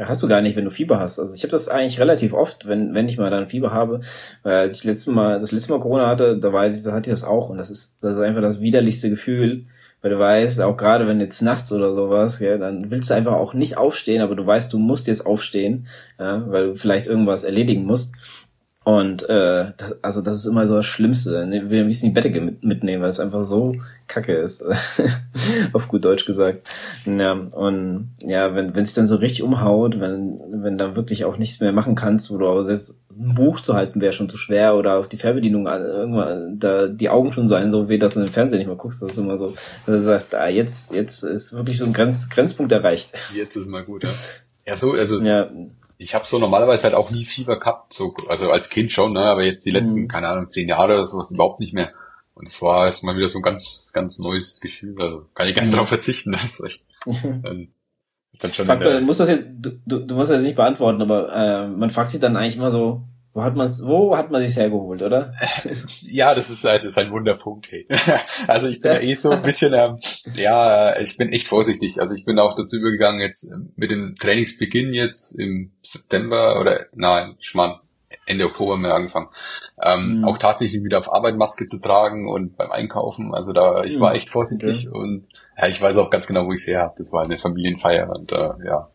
hast 0.07 0.23
du 0.23 0.29
gar 0.29 0.41
nicht, 0.41 0.57
wenn 0.57 0.65
du 0.65 0.71
Fieber 0.71 0.99
hast. 1.01 1.19
Also 1.19 1.35
ich 1.35 1.43
habe 1.43 1.53
das 1.53 1.69
eigentlich 1.69 2.01
relativ 2.01 2.33
oft, 2.33 2.67
wenn 2.67 2.95
wenn 2.95 3.09
ich 3.09 3.19
mal 3.19 3.31
dann 3.31 3.49
Fieber 3.49 3.73
habe, 3.73 4.01
weil 4.43 4.57
als 4.57 4.79
ich 4.79 4.85
letztes 4.85 5.13
Mal 5.13 5.39
das 5.39 5.53
letzte 5.53 5.73
Mal 5.73 5.81
Corona 5.81 6.09
hatte, 6.09 6.39
da 6.39 6.53
weiß 6.53 6.79
ich, 6.79 6.85
da 6.85 6.93
hatte 6.93 7.11
ich 7.11 7.15
das 7.15 7.25
auch 7.25 7.49
und 7.49 7.59
das 7.59 7.71
ist 7.71 7.97
das 8.01 8.17
ist 8.17 8.23
einfach 8.23 8.43
das 8.43 8.61
widerlichste 8.61 9.11
Gefühl, 9.11 9.65
weil 10.03 10.11
du 10.11 10.19
weißt, 10.19 10.61
auch 10.63 10.77
gerade 10.77 11.07
wenn 11.07 11.21
jetzt 11.21 11.43
nachts 11.43 11.73
oder 11.73 11.93
sowas, 11.93 12.39
ja, 12.39 12.57
dann 12.57 12.91
willst 12.91 13.11
du 13.11 13.15
einfach 13.15 13.35
auch 13.35 13.55
nicht 13.55 13.77
aufstehen, 13.77 14.23
aber 14.23 14.35
du 14.35 14.47
weißt, 14.47 14.73
du 14.73 14.79
musst 14.79 15.07
jetzt 15.07 15.27
aufstehen, 15.27 15.87
ja, 16.19 16.45
weil 16.49 16.69
du 16.69 16.75
vielleicht 16.75 17.07
irgendwas 17.07 17.45
erledigen 17.45 17.85
musst. 17.85 18.15
Und 18.83 19.29
äh, 19.29 19.73
das, 19.77 20.03
also 20.03 20.23
das 20.23 20.37
ist 20.37 20.47
immer 20.47 20.67
so 20.67 20.75
das 20.75 20.87
Schlimmste. 20.87 21.33
Will 21.33 21.81
ein 21.81 21.87
bisschen 21.87 22.11
die 22.11 22.15
Bettdecke 22.15 22.41
mit, 22.41 22.65
mitnehmen, 22.65 23.03
weil 23.03 23.11
es 23.11 23.21
einfach 23.21 23.45
so 23.45 23.77
kacke 24.07 24.35
ist. 24.35 24.65
Auf 25.75 25.89
gut 25.89 26.07
Deutsch 26.07 26.25
gesagt. 26.25 26.67
Ja, 27.05 27.33
und 27.33 28.11
ja, 28.21 28.55
wenn 28.55 28.75
wenn 28.75 28.83
es 28.83 28.95
dann 28.95 29.07
so 29.07 29.17
richtig 29.17 29.43
umhaut, 29.43 30.01
wenn 30.01 30.41
wenn 30.51 30.79
dann 30.79 30.97
wirklich 30.97 31.27
auch 31.27 31.37
nichts 31.37 31.61
mehr 31.61 31.73
machen 31.73 31.95
kannst, 31.95 32.31
wo 32.31 32.39
du 32.39 32.47
auch 32.47 32.63
selbst 32.63 32.99
ein 33.11 33.35
Buch 33.35 33.61
zu 33.61 33.75
halten 33.75 34.01
wäre 34.01 34.15
schon 34.15 34.31
zu 34.31 34.39
schwer 34.39 34.75
oder 34.75 34.97
auch 34.97 35.07
die 35.07 35.19
Fernbedienung 35.19 35.67
irgendwann 35.67 36.59
da 36.59 36.87
die 36.87 37.11
Augen 37.11 37.33
schon 37.33 37.49
so 37.49 37.57
ein 37.57 37.71
so 37.71 37.91
weh, 37.91 37.99
dass 37.99 38.15
du 38.15 38.21
den 38.21 38.33
Fernseher 38.33 38.61
nicht 38.61 38.67
mehr 38.67 38.77
guckst. 38.77 39.03
Das 39.03 39.13
ist 39.13 39.19
immer 39.19 39.37
so, 39.37 39.49
dass 39.85 39.95
du 39.95 40.03
sagst, 40.03 40.35
ah, 40.35 40.49
jetzt 40.49 40.95
jetzt 40.95 41.23
ist 41.23 41.53
wirklich 41.53 41.77
so 41.77 41.85
ein 41.85 41.93
Grenz, 41.93 42.31
Grenzpunkt 42.31 42.73
erreicht. 42.73 43.11
Jetzt 43.37 43.57
ist 43.57 43.69
mal 43.69 43.85
gut, 43.85 44.05
ja. 44.05 44.11
Ja, 44.67 44.77
so, 44.79 44.93
also 44.93 45.21
ja 45.21 45.51
ich 46.01 46.15
habe 46.15 46.27
so 46.27 46.39
normalerweise 46.39 46.85
halt 46.85 46.95
auch 46.95 47.11
nie 47.11 47.27
Fieber 47.27 47.59
gehabt, 47.59 47.93
so, 47.93 48.15
also 48.29 48.51
als 48.51 48.71
Kind 48.71 48.91
schon, 48.91 49.13
ne, 49.13 49.21
aber 49.21 49.45
jetzt 49.45 49.67
die 49.67 49.71
letzten, 49.71 50.03
mhm. 50.03 50.09
keine 50.09 50.29
Ahnung, 50.29 50.49
zehn 50.49 50.67
Jahre 50.67 50.95
oder 50.95 51.05
sowas 51.05 51.31
überhaupt 51.31 51.61
nicht 51.61 51.75
mehr. 51.75 51.93
Und 52.35 52.49
es 52.49 52.63
war 52.63 52.87
erstmal 52.87 53.17
wieder 53.17 53.29
so 53.29 53.41
ein 53.41 53.43
ganz, 53.43 53.91
ganz 53.93 54.19
neues 54.19 54.61
Gefühl. 54.61 54.97
Also 54.99 55.27
kann 55.35 55.47
ich 55.47 55.55
gar 55.55 55.63
nicht 55.63 55.75
mhm. 55.75 55.77
drauf 55.77 55.89
verzichten. 55.89 56.33
Das 56.43 56.59
ist 56.59 56.65
echt, 56.65 56.83
dann, 57.05 57.69
dann 58.41 58.55
schon 58.55 58.65
Frag, 58.65 59.03
muss 59.03 59.19
das 59.19 59.29
jetzt, 59.29 59.45
du, 59.53 59.73
du, 59.85 59.99
du 59.99 60.15
musst 60.15 60.31
das 60.31 60.39
jetzt 60.39 60.47
nicht 60.47 60.57
beantworten, 60.57 61.03
aber 61.03 61.35
äh, 61.35 61.69
man 61.69 61.91
fragt 61.91 62.13
sich 62.13 62.21
dann 62.21 62.37
eigentlich 62.37 62.57
immer 62.57 62.71
so, 62.71 63.03
wo 63.33 63.43
hat 63.43 63.55
man 63.55 63.71
wo 63.85 64.17
hat 64.17 64.31
man 64.31 64.43
sich's 64.43 64.57
hergeholt, 64.57 65.03
oder? 65.03 65.31
ja, 66.03 66.35
das 66.35 66.51
ist 66.51 66.65
halt 66.65 66.83
das 66.83 66.91
ist 66.91 66.99
ein 66.99 67.13
Wunderpunkt. 67.13 67.71
Hey. 67.71 67.87
also 68.49 68.67
ich 68.67 68.81
bin 68.81 68.93
ja 68.93 68.99
eh 68.99 69.15
so 69.15 69.31
ein 69.31 69.43
bisschen, 69.43 69.73
ähm, 69.73 69.99
ja, 70.35 70.99
ich 70.99 71.17
bin 71.17 71.33
echt 71.33 71.47
vorsichtig. 71.47 72.01
Also 72.01 72.15
ich 72.15 72.25
bin 72.25 72.39
auch 72.39 72.55
dazu 72.57 72.77
übergegangen, 72.77 73.21
jetzt 73.21 73.45
ähm, 73.53 73.73
mit 73.77 73.91
dem 73.91 74.17
Trainingsbeginn 74.17 74.93
jetzt 74.93 75.39
im 75.39 75.73
September 75.83 76.61
oder 76.61 76.87
nein, 76.95 77.37
Schmarrn, 77.39 77.81
Ende 78.27 78.47
Oktober 78.47 78.73
haben 78.73 78.83
wir 78.83 78.95
angefangen, 78.95 79.29
ähm, 79.81 80.19
mhm. 80.19 80.25
auch 80.25 80.39
tatsächlich 80.39 80.83
wieder 80.83 80.99
auf 80.99 81.13
Arbeit 81.13 81.37
Maske 81.37 81.67
zu 81.67 81.81
tragen 81.81 82.29
und 82.29 82.57
beim 82.57 82.73
Einkaufen. 82.73 83.33
Also 83.33 83.53
da, 83.53 83.85
ich 83.85 84.01
war 84.01 84.11
mhm. 84.11 84.17
echt 84.17 84.31
vorsichtig 84.31 84.89
okay. 84.89 84.99
und 84.99 85.27
ja, 85.57 85.69
ich 85.69 85.81
weiß 85.81 85.97
auch 85.99 86.11
ganz 86.11 86.27
genau, 86.27 86.47
wo 86.47 86.53
ich 86.53 86.61
es 86.61 86.67
her 86.67 86.81
habe. 86.81 86.95
Das 86.99 87.13
war 87.13 87.25
eine 87.25 87.39
Familienfeier 87.39 88.11
und 88.11 88.33
äh, 88.33 88.51
ja, 88.67 88.91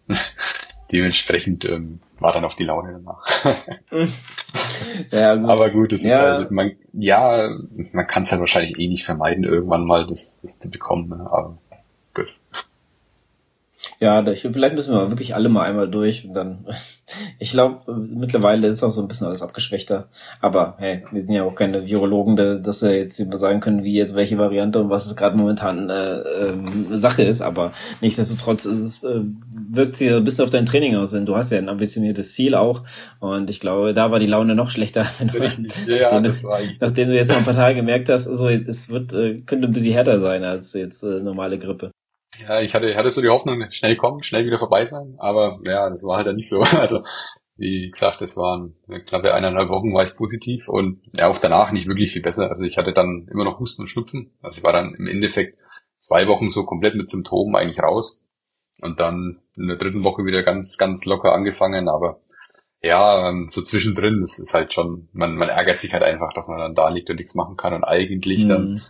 dementsprechend 0.95 1.65
ähm, 1.65 1.99
war 2.19 2.31
dann 2.33 2.45
auch 2.45 2.53
die 2.53 2.63
Laune 2.63 2.93
danach. 2.93 3.25
ja, 5.11 5.35
gut. 5.35 5.49
Aber 5.49 5.69
gut, 5.69 5.93
es 5.93 6.03
ja. 6.03 6.07
ist 6.07 6.37
halt, 6.37 6.51
man, 6.51 6.71
ja, 6.93 7.49
man 7.91 8.07
kann 8.07 8.23
es 8.23 8.31
halt 8.31 8.39
wahrscheinlich 8.39 8.79
eh 8.79 8.87
nicht 8.87 9.05
vermeiden, 9.05 9.43
irgendwann 9.43 9.85
mal 9.85 10.05
das, 10.05 10.41
das 10.41 10.57
zu 10.57 10.71
bekommen. 10.71 11.09
Ne? 11.09 11.27
Aber. 11.29 11.57
Ja, 13.99 14.25
ich, 14.27 14.41
vielleicht 14.41 14.75
müssen 14.75 14.93
wir 14.93 15.09
wirklich 15.09 15.35
alle 15.35 15.49
mal 15.49 15.63
einmal 15.63 15.89
durch 15.89 16.25
und 16.25 16.33
dann. 16.33 16.65
ich 17.39 17.51
glaube, 17.51 17.93
mittlerweile 17.93 18.67
ist 18.67 18.83
auch 18.83 18.91
so 18.91 19.01
ein 19.01 19.07
bisschen 19.07 19.27
alles 19.27 19.41
abgeschwächter. 19.41 20.07
Aber 20.41 20.75
hey, 20.77 21.03
wir 21.11 21.23
sind 21.23 21.33
ja 21.33 21.43
auch 21.43 21.55
keine 21.55 21.85
Virologen, 21.85 22.35
dass 22.63 22.81
wir 22.81 22.97
jetzt 22.97 23.19
immer 23.19 23.37
sagen 23.37 23.59
können, 23.59 23.83
wie 23.83 23.93
jetzt 23.93 24.15
welche 24.15 24.37
Variante 24.37 24.79
und 24.81 24.89
was 24.89 25.05
es 25.05 25.15
gerade 25.15 25.37
momentan 25.37 25.89
äh, 25.89 26.19
ähm, 26.19 26.85
Sache 26.89 27.23
ist. 27.23 27.41
Aber 27.41 27.73
nichtsdestotrotz 28.01 28.65
ist 28.65 28.79
es, 28.79 29.03
äh, 29.03 29.21
wirkt 29.69 29.95
sie 29.95 30.09
ein 30.11 30.23
bisschen 30.23 30.43
auf 30.43 30.49
dein 30.49 30.65
Training 30.65 30.95
aus, 30.95 31.11
denn 31.11 31.25
du 31.25 31.35
hast 31.35 31.51
ja 31.51 31.57
ein 31.57 31.69
ambitioniertes 31.69 32.33
Ziel 32.33 32.55
auch. 32.55 32.83
Und 33.19 33.49
ich 33.49 33.59
glaube, 33.59 33.93
da 33.93 34.11
war 34.11 34.19
die 34.19 34.25
Laune 34.25 34.55
noch 34.55 34.69
schlechter, 34.69 35.05
wenn 35.19 35.27
du, 35.27 35.93
ja, 35.93 36.19
nachdem, 36.19 36.23
du, 36.23 36.49
nachdem 36.79 37.07
du 37.09 37.15
jetzt 37.15 37.29
noch 37.29 37.37
ein 37.37 37.45
paar 37.45 37.55
Tage 37.55 37.75
gemerkt 37.75 38.09
hast, 38.09 38.27
also 38.27 38.49
es 38.49 38.89
wird, 38.89 39.13
äh, 39.13 39.41
könnte 39.41 39.67
ein 39.67 39.73
bisschen 39.73 39.93
härter 39.93 40.19
sein 40.19 40.43
als 40.43 40.73
jetzt 40.73 41.03
äh, 41.03 41.19
normale 41.21 41.59
Grippe. 41.59 41.91
Ja, 42.41 42.61
ich 42.61 42.73
hatte, 42.73 42.95
hatte 42.95 43.11
so 43.11 43.21
die 43.21 43.29
Hoffnung, 43.29 43.69
schnell 43.71 43.95
kommen, 43.95 44.23
schnell 44.23 44.45
wieder 44.45 44.57
vorbei 44.57 44.85
sein, 44.85 45.15
aber 45.17 45.59
ja, 45.65 45.89
das 45.89 46.03
war 46.03 46.17
halt 46.17 46.27
dann 46.27 46.35
nicht 46.35 46.49
so. 46.49 46.63
Also 46.73 47.03
wie 47.57 47.89
gesagt, 47.89 48.21
es 48.21 48.35
waren 48.35 48.75
knappe 49.05 49.33
eineinhalb 49.33 49.69
Wochen 49.69 49.93
war 49.93 50.03
ich 50.03 50.15
positiv 50.15 50.67
und 50.67 51.01
ja, 51.15 51.29
auch 51.29 51.37
danach 51.37 51.71
nicht 51.71 51.87
wirklich 51.87 52.11
viel 52.11 52.21
besser. 52.21 52.49
Also 52.49 52.65
ich 52.65 52.77
hatte 52.77 52.91
dann 52.91 53.29
immer 53.31 53.45
noch 53.45 53.59
Husten 53.59 53.83
und 53.83 53.87
Schnupfen. 53.87 54.33
Also 54.43 54.57
ich 54.57 54.63
war 54.63 54.73
dann 54.73 54.93
im 54.95 55.07
Endeffekt 55.07 55.57
zwei 55.99 56.27
Wochen 56.27 56.49
so 56.49 56.65
komplett 56.65 56.95
mit 56.95 57.09
Symptomen 57.09 57.55
eigentlich 57.55 57.81
raus. 57.81 58.23
Und 58.81 58.99
dann 58.99 59.41
in 59.57 59.67
der 59.67 59.77
dritten 59.77 60.03
Woche 60.03 60.25
wieder 60.25 60.43
ganz, 60.43 60.77
ganz 60.77 61.05
locker 61.05 61.31
angefangen, 61.31 61.87
aber 61.87 62.21
ja, 62.81 63.29
ähm, 63.29 63.47
so 63.49 63.61
zwischendrin, 63.61 64.19
das 64.21 64.37
ist 64.37 64.53
halt 64.53 64.73
schon, 64.73 65.07
man, 65.13 65.35
man 65.35 65.49
ärgert 65.49 65.79
sich 65.79 65.93
halt 65.93 66.03
einfach, 66.03 66.33
dass 66.33 66.47
man 66.47 66.59
dann 66.59 66.75
da 66.75 66.89
liegt 66.89 67.09
und 67.09 67.15
nichts 67.15 67.35
machen 67.35 67.55
kann 67.55 67.73
und 67.73 67.83
eigentlich 67.83 68.45
mhm. 68.45 68.49
dann, 68.49 68.81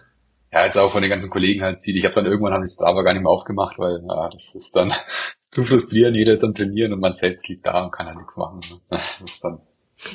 ja, 0.55 0.65
jetzt 0.65 0.77
auch 0.77 0.89
von 0.89 1.01
den 1.01 1.11
ganzen 1.11 1.29
Kollegen 1.29 1.63
halt 1.63 1.81
sieht. 1.81 1.97
Ich 1.97 2.05
habe 2.05 2.15
dann 2.15 2.25
irgendwann 2.25 2.53
habe 2.53 2.63
ich 2.63 2.71
Strava 2.71 3.01
gar 3.01 3.13
nicht 3.13 3.23
mehr 3.23 3.31
aufgemacht, 3.31 3.77
weil 3.77 3.99
ja, 4.07 4.29
das 4.29 4.55
ist 4.55 4.73
dann 4.73 4.93
zu 5.51 5.65
frustrierend, 5.65 6.15
jeder 6.15 6.33
ist 6.33 6.45
am 6.45 6.53
Trainieren 6.53 6.93
und 6.93 7.01
man 7.01 7.13
selbst 7.13 7.49
liegt 7.49 7.65
da 7.65 7.83
und 7.83 7.91
kann 7.91 8.07
halt 8.07 8.17
nichts 8.17 8.37
machen. 8.37 8.61
Das 8.89 9.01
ist 9.23 9.43
dann 9.43 9.59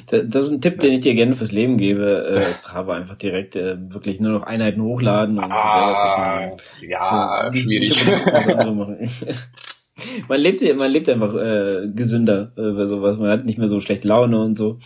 das 0.07 0.45
ist 0.45 0.51
ein 0.51 0.61
Tipp, 0.61 0.79
den 0.81 0.93
ich 0.93 1.01
dir 1.01 1.15
gerne 1.15 1.35
fürs 1.35 1.53
Leben 1.53 1.77
gebe. 1.77 2.27
Äh, 2.27 2.55
Strava 2.55 2.95
einfach 2.95 3.17
direkt 3.17 3.57
äh, 3.57 3.77
wirklich 3.93 4.21
nur 4.21 4.33
noch 4.33 4.43
Einheiten 4.43 4.83
hochladen 4.83 5.39
und 5.39 5.53
ah, 5.53 6.57
Ja, 6.83 7.51
so, 7.53 7.59
schwierig. 7.59 8.07
man 10.29 10.41
lebt 10.41 10.77
man 10.77 10.91
lebt 10.91 11.09
einfach 11.09 11.35
äh, 11.35 11.89
gesünder 11.95 12.53
äh, 12.57 12.73
bei 12.73 12.87
sowas. 12.87 13.19
Man 13.19 13.31
hat 13.31 13.45
nicht 13.45 13.59
mehr 13.59 13.69
so 13.69 13.81
schlechte 13.81 14.09
Laune 14.09 14.43
und 14.43 14.55
so. 14.55 14.79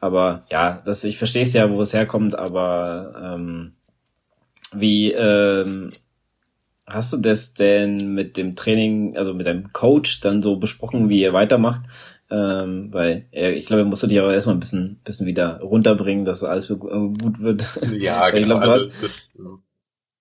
Aber 0.00 0.44
ja, 0.50 0.82
das 0.84 1.04
ich 1.04 1.18
verstehe 1.18 1.42
es 1.42 1.52
ja, 1.52 1.70
wo 1.70 1.80
es 1.80 1.92
herkommt. 1.92 2.38
Aber 2.38 3.14
ähm, 3.20 3.75
wie 4.74 5.12
ähm, 5.12 5.92
hast 6.86 7.12
du 7.12 7.16
das 7.18 7.54
denn 7.54 8.14
mit 8.14 8.36
dem 8.36 8.56
Training, 8.56 9.16
also 9.16 9.34
mit 9.34 9.46
deinem 9.46 9.72
Coach 9.72 10.20
dann 10.20 10.42
so 10.42 10.56
besprochen, 10.56 11.08
wie 11.08 11.20
ihr 11.20 11.32
weitermacht? 11.32 11.82
Ähm, 12.28 12.92
weil 12.92 13.26
äh, 13.32 13.52
ich 13.52 13.66
glaube, 13.66 13.82
er 13.82 13.86
musste 13.86 14.08
dich 14.08 14.18
aber 14.18 14.34
erstmal 14.34 14.56
ein 14.56 14.60
bisschen, 14.60 15.00
bisschen 15.04 15.26
wieder 15.26 15.60
runterbringen, 15.60 16.24
dass 16.24 16.42
alles 16.42 16.70
äh, 16.70 16.74
gut 16.74 17.40
wird. 17.40 17.78
Ja, 17.92 18.30
genau. 18.30 18.58
Glaub, 18.60 18.72
also, 18.72 18.90
das 19.00 19.36
äh, 19.36 19.42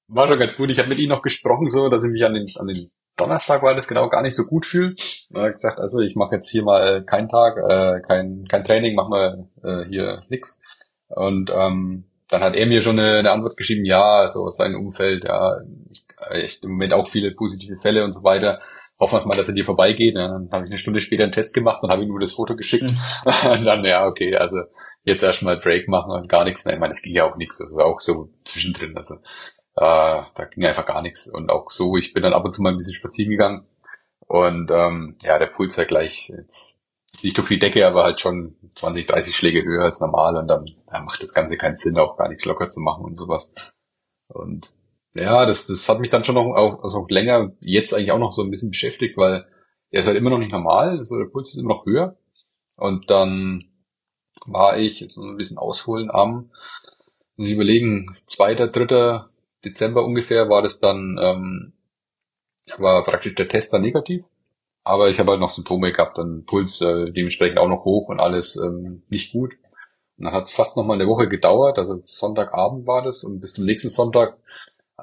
war 0.07 0.27
schon 0.27 0.39
ganz 0.39 0.55
gut. 0.55 0.69
Ich 0.69 0.77
habe 0.77 0.89
mit 0.89 0.99
ihm 0.99 1.09
noch 1.09 1.23
gesprochen, 1.23 1.69
so, 1.71 1.89
dass 1.89 2.03
ich 2.03 2.11
mich 2.11 2.23
an 2.23 2.35
den, 2.35 2.47
an 2.57 2.67
den 2.67 2.91
Donnerstag 3.15 3.63
war 3.63 3.73
das 3.73 3.87
genau 3.87 4.09
gar 4.09 4.21
nicht 4.21 4.35
so 4.35 4.43
gut 4.43 4.65
fühle. 4.65 4.95
Er 5.33 5.43
hat 5.43 5.55
gesagt, 5.55 5.79
also 5.79 5.99
ich 6.01 6.15
mache 6.15 6.35
jetzt 6.35 6.49
hier 6.49 6.63
mal 6.63 7.03
keinen 7.05 7.29
Tag, 7.29 7.57
äh, 7.57 8.01
kein, 8.01 8.45
kein 8.47 8.63
Training, 8.63 8.93
mach 8.95 9.07
mal 9.07 9.47
äh, 9.63 9.85
hier 9.85 10.21
nix. 10.29 10.61
Und 11.07 11.49
ähm, 11.53 12.05
dann 12.29 12.41
hat 12.41 12.55
er 12.55 12.65
mir 12.65 12.81
schon 12.81 12.99
eine, 12.99 13.19
eine 13.19 13.31
Antwort 13.31 13.57
geschrieben, 13.57 13.85
ja, 13.85 14.27
so 14.27 14.49
sein 14.49 14.75
Umfeld, 14.75 15.25
ja, 15.25 15.57
echt 16.29 16.63
im 16.63 16.71
Moment 16.71 16.93
auch 16.93 17.07
viele 17.07 17.31
positive 17.31 17.77
Fälle 17.81 18.03
und 18.03 18.13
so 18.13 18.23
weiter 18.23 18.59
hoffen 18.99 19.19
wir 19.19 19.27
mal, 19.27 19.35
dass 19.37 19.47
er 19.47 19.53
dir 19.53 19.65
vorbeigeht. 19.65 20.15
Ja, 20.15 20.27
dann 20.27 20.49
habe 20.51 20.65
ich 20.65 20.71
eine 20.71 20.77
Stunde 20.77 20.99
später 20.99 21.23
einen 21.23 21.31
Test 21.31 21.53
gemacht 21.53 21.83
und 21.83 21.91
habe 21.91 22.03
ihm 22.03 22.09
nur 22.09 22.19
das 22.19 22.33
Foto 22.33 22.55
geschickt. 22.55 22.83
Mhm. 22.83 22.97
und 23.51 23.65
dann, 23.65 23.83
ja, 23.85 24.05
okay, 24.05 24.35
also 24.35 24.57
jetzt 25.03 25.23
erstmal 25.23 25.57
Break 25.57 25.87
machen 25.87 26.11
und 26.11 26.29
gar 26.29 26.43
nichts 26.43 26.65
mehr. 26.65 26.73
Ich 26.73 26.79
meine, 26.79 26.93
das 26.93 27.01
ging 27.01 27.15
ja 27.15 27.29
auch 27.29 27.35
nichts. 27.35 27.59
Also 27.61 27.79
auch 27.79 27.99
so 27.99 28.29
zwischendrin. 28.43 28.97
Also 28.97 29.15
äh, 29.15 29.19
da 29.75 30.45
ging 30.51 30.65
einfach 30.65 30.85
gar 30.85 31.01
nichts. 31.01 31.27
Und 31.27 31.51
auch 31.51 31.69
so, 31.71 31.97
ich 31.97 32.13
bin 32.13 32.23
dann 32.23 32.33
ab 32.33 32.45
und 32.45 32.53
zu 32.53 32.61
mal 32.61 32.69
ein 32.69 32.77
bisschen 32.77 32.93
spazieren 32.93 33.31
gegangen. 33.31 33.67
Und 34.27 34.71
ähm, 34.71 35.17
ja, 35.21 35.37
der 35.37 35.47
Puls 35.47 35.77
war 35.77 35.85
gleich 35.85 36.31
jetzt 36.35 36.74
nicht 37.23 37.37
durch 37.37 37.47
die 37.47 37.59
Decke, 37.59 37.85
aber 37.85 38.03
halt 38.03 38.19
schon 38.19 38.55
20, 38.75 39.07
30 39.07 39.35
Schläge 39.35 39.63
höher 39.63 39.83
als 39.83 39.99
normal. 40.01 40.37
Und 40.37 40.47
dann, 40.47 40.65
dann 40.87 41.05
macht 41.05 41.21
das 41.23 41.33
Ganze 41.33 41.57
keinen 41.57 41.75
Sinn, 41.75 41.97
auch 41.97 42.17
gar 42.17 42.29
nichts 42.29 42.45
locker 42.45 42.69
zu 42.69 42.81
machen 42.81 43.05
und 43.05 43.15
sowas. 43.15 43.51
Und 44.27 44.71
ja, 45.13 45.45
das, 45.45 45.67
das 45.67 45.87
hat 45.87 45.99
mich 45.99 46.09
dann 46.09 46.23
schon 46.23 46.35
noch 46.35 46.55
auch 46.55 46.83
also 46.83 47.05
länger 47.09 47.53
jetzt 47.61 47.93
eigentlich 47.93 48.11
auch 48.11 48.19
noch 48.19 48.33
so 48.33 48.43
ein 48.43 48.49
bisschen 48.49 48.71
beschäftigt, 48.71 49.17
weil 49.17 49.45
der 49.91 50.01
ist 50.01 50.07
halt 50.07 50.17
immer 50.17 50.29
noch 50.29 50.39
nicht 50.39 50.51
normal, 50.51 50.97
also 50.97 51.17
der 51.17 51.25
Puls 51.25 51.51
ist 51.51 51.57
immer 51.57 51.75
noch 51.75 51.85
höher. 51.85 52.17
Und 52.75 53.09
dann 53.09 53.63
war 54.45 54.77
ich, 54.77 54.99
jetzt 54.99 55.17
ein 55.17 55.37
bisschen 55.37 55.57
ausholen, 55.57 56.11
am, 56.11 56.51
muss 57.37 57.47
ich 57.47 57.53
überlegen, 57.53 58.15
zweiter, 58.27 58.67
dritter 58.67 59.29
Dezember 59.63 60.05
ungefähr 60.05 60.49
war 60.49 60.61
das 60.61 60.79
dann, 60.79 61.17
ähm, 61.21 61.73
war 62.77 63.03
praktisch 63.05 63.35
der 63.35 63.47
Test 63.47 63.73
dann 63.73 63.81
negativ. 63.81 64.25
Aber 64.85 65.09
ich 65.09 65.19
habe 65.19 65.31
halt 65.31 65.41
noch 65.41 65.49
Symptome 65.49 65.91
gehabt, 65.91 66.17
dann 66.17 66.45
Puls 66.45 66.79
äh, 66.79 67.11
dementsprechend 67.11 67.57
auch 67.57 67.67
noch 67.67 67.83
hoch 67.83 68.07
und 68.07 68.21
alles 68.21 68.55
ähm, 68.55 69.03
nicht 69.09 69.33
gut. 69.33 69.55
Und 70.17 70.25
dann 70.25 70.33
hat 70.33 70.45
es 70.45 70.53
fast 70.53 70.77
noch 70.77 70.85
mal 70.85 70.93
eine 70.93 71.07
Woche 71.07 71.27
gedauert, 71.27 71.77
also 71.77 71.99
Sonntagabend 72.03 72.87
war 72.87 73.01
das 73.01 73.23
und 73.25 73.41
bis 73.41 73.53
zum 73.53 73.65
nächsten 73.65 73.89
Sonntag 73.89 74.37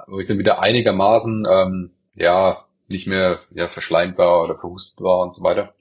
wo 0.06 0.18
ich 0.18 0.26
dann 0.26 0.38
wieder 0.38 0.60
einigermaßen 0.60 1.46
ähm, 1.50 1.90
ja 2.16 2.64
nicht 2.88 3.06
mehr 3.06 3.40
ja, 3.54 3.68
verschleimt 3.68 4.18
war 4.18 4.42
oder 4.42 4.58
verhustet 4.58 5.00
war 5.02 5.20
und 5.20 5.34
so 5.34 5.42
weiter. 5.42 5.74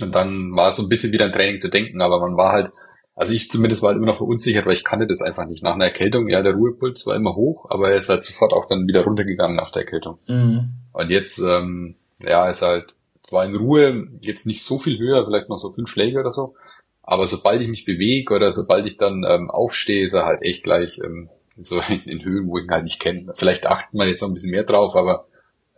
Und 0.00 0.14
dann 0.14 0.56
war 0.56 0.68
es 0.68 0.76
so 0.76 0.82
ein 0.82 0.88
bisschen 0.88 1.12
wieder 1.12 1.26
ein 1.26 1.32
Training 1.32 1.60
zu 1.60 1.68
denken, 1.68 2.00
aber 2.00 2.18
man 2.20 2.36
war 2.36 2.52
halt, 2.52 2.72
also 3.14 3.32
ich 3.32 3.50
zumindest 3.50 3.82
war 3.82 3.88
halt 3.88 3.98
immer 3.98 4.06
noch 4.06 4.16
verunsichert, 4.16 4.64
weil 4.64 4.72
ich 4.72 4.84
kannte 4.84 5.06
das 5.06 5.22
einfach 5.22 5.46
nicht. 5.46 5.62
Nach 5.62 5.74
einer 5.74 5.84
Erkältung, 5.84 6.28
ja, 6.28 6.42
der 6.42 6.54
Ruhepuls 6.54 7.06
war 7.06 7.14
immer 7.14 7.36
hoch, 7.36 7.66
aber 7.70 7.90
er 7.90 7.98
ist 7.98 8.08
halt 8.08 8.24
sofort 8.24 8.52
auch 8.52 8.66
dann 8.66 8.86
wieder 8.86 9.04
runtergegangen 9.04 9.56
nach 9.56 9.70
der 9.70 9.82
Erkältung. 9.82 10.18
Mhm. 10.26 10.70
Und 10.92 11.10
jetzt, 11.10 11.38
ähm, 11.38 11.96
ja, 12.20 12.48
ist 12.48 12.62
halt 12.62 12.94
zwar 13.32 13.46
in 13.46 13.56
Ruhe 13.56 14.08
jetzt 14.20 14.44
nicht 14.44 14.62
so 14.62 14.78
viel 14.78 14.98
höher, 14.98 15.24
vielleicht 15.24 15.48
noch 15.48 15.56
so 15.56 15.72
fünf 15.72 15.90
Schläge 15.90 16.20
oder 16.20 16.30
so, 16.30 16.54
aber 17.02 17.26
sobald 17.26 17.62
ich 17.62 17.68
mich 17.68 17.86
bewege 17.86 18.34
oder 18.34 18.52
sobald 18.52 18.84
ich 18.84 18.98
dann 18.98 19.24
ähm, 19.26 19.50
aufstehe, 19.50 20.02
ist 20.02 20.12
er 20.12 20.26
halt 20.26 20.42
echt 20.42 20.62
gleich 20.64 21.00
ähm, 21.02 21.30
so 21.56 21.80
in 22.04 22.22
Höhen, 22.22 22.46
wo 22.46 22.58
ich 22.58 22.64
ihn 22.64 22.70
halt 22.70 22.84
nicht 22.84 23.00
kenne. 23.00 23.32
Vielleicht 23.38 23.66
achtet 23.66 23.94
man 23.94 24.06
jetzt 24.06 24.20
noch 24.20 24.28
ein 24.28 24.34
bisschen 24.34 24.50
mehr 24.50 24.64
drauf, 24.64 24.94
aber 24.96 25.26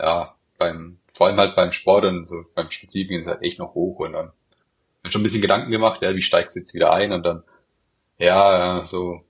ja, 0.01 0.35
beim, 0.59 0.99
vor 1.17 1.29
allem 1.29 1.37
halt 1.37 1.55
beim 1.55 1.71
Sport 1.71 2.05
und 2.07 2.27
so 2.27 2.45
beim 2.57 2.73
Spaziergehen 2.73 3.21
ist 3.21 3.29
halt 3.29 3.43
echt 3.43 3.61
noch 3.61 3.75
hoch 3.75 4.01
und 4.01 4.15
dann 4.15 4.33
schon 5.09 5.21
ein 5.21 5.25
bisschen 5.25 5.43
Gedanken 5.43 5.71
gemacht, 5.71 6.03
ja, 6.03 6.17
wie 6.17 6.23
steigst 6.23 6.57
du 6.57 6.61
jetzt 6.61 6.75
wieder 6.75 6.93
ein 6.93 7.13
und 7.13 7.25
dann, 7.25 7.45
ja, 8.19 8.83
so, 8.85 9.21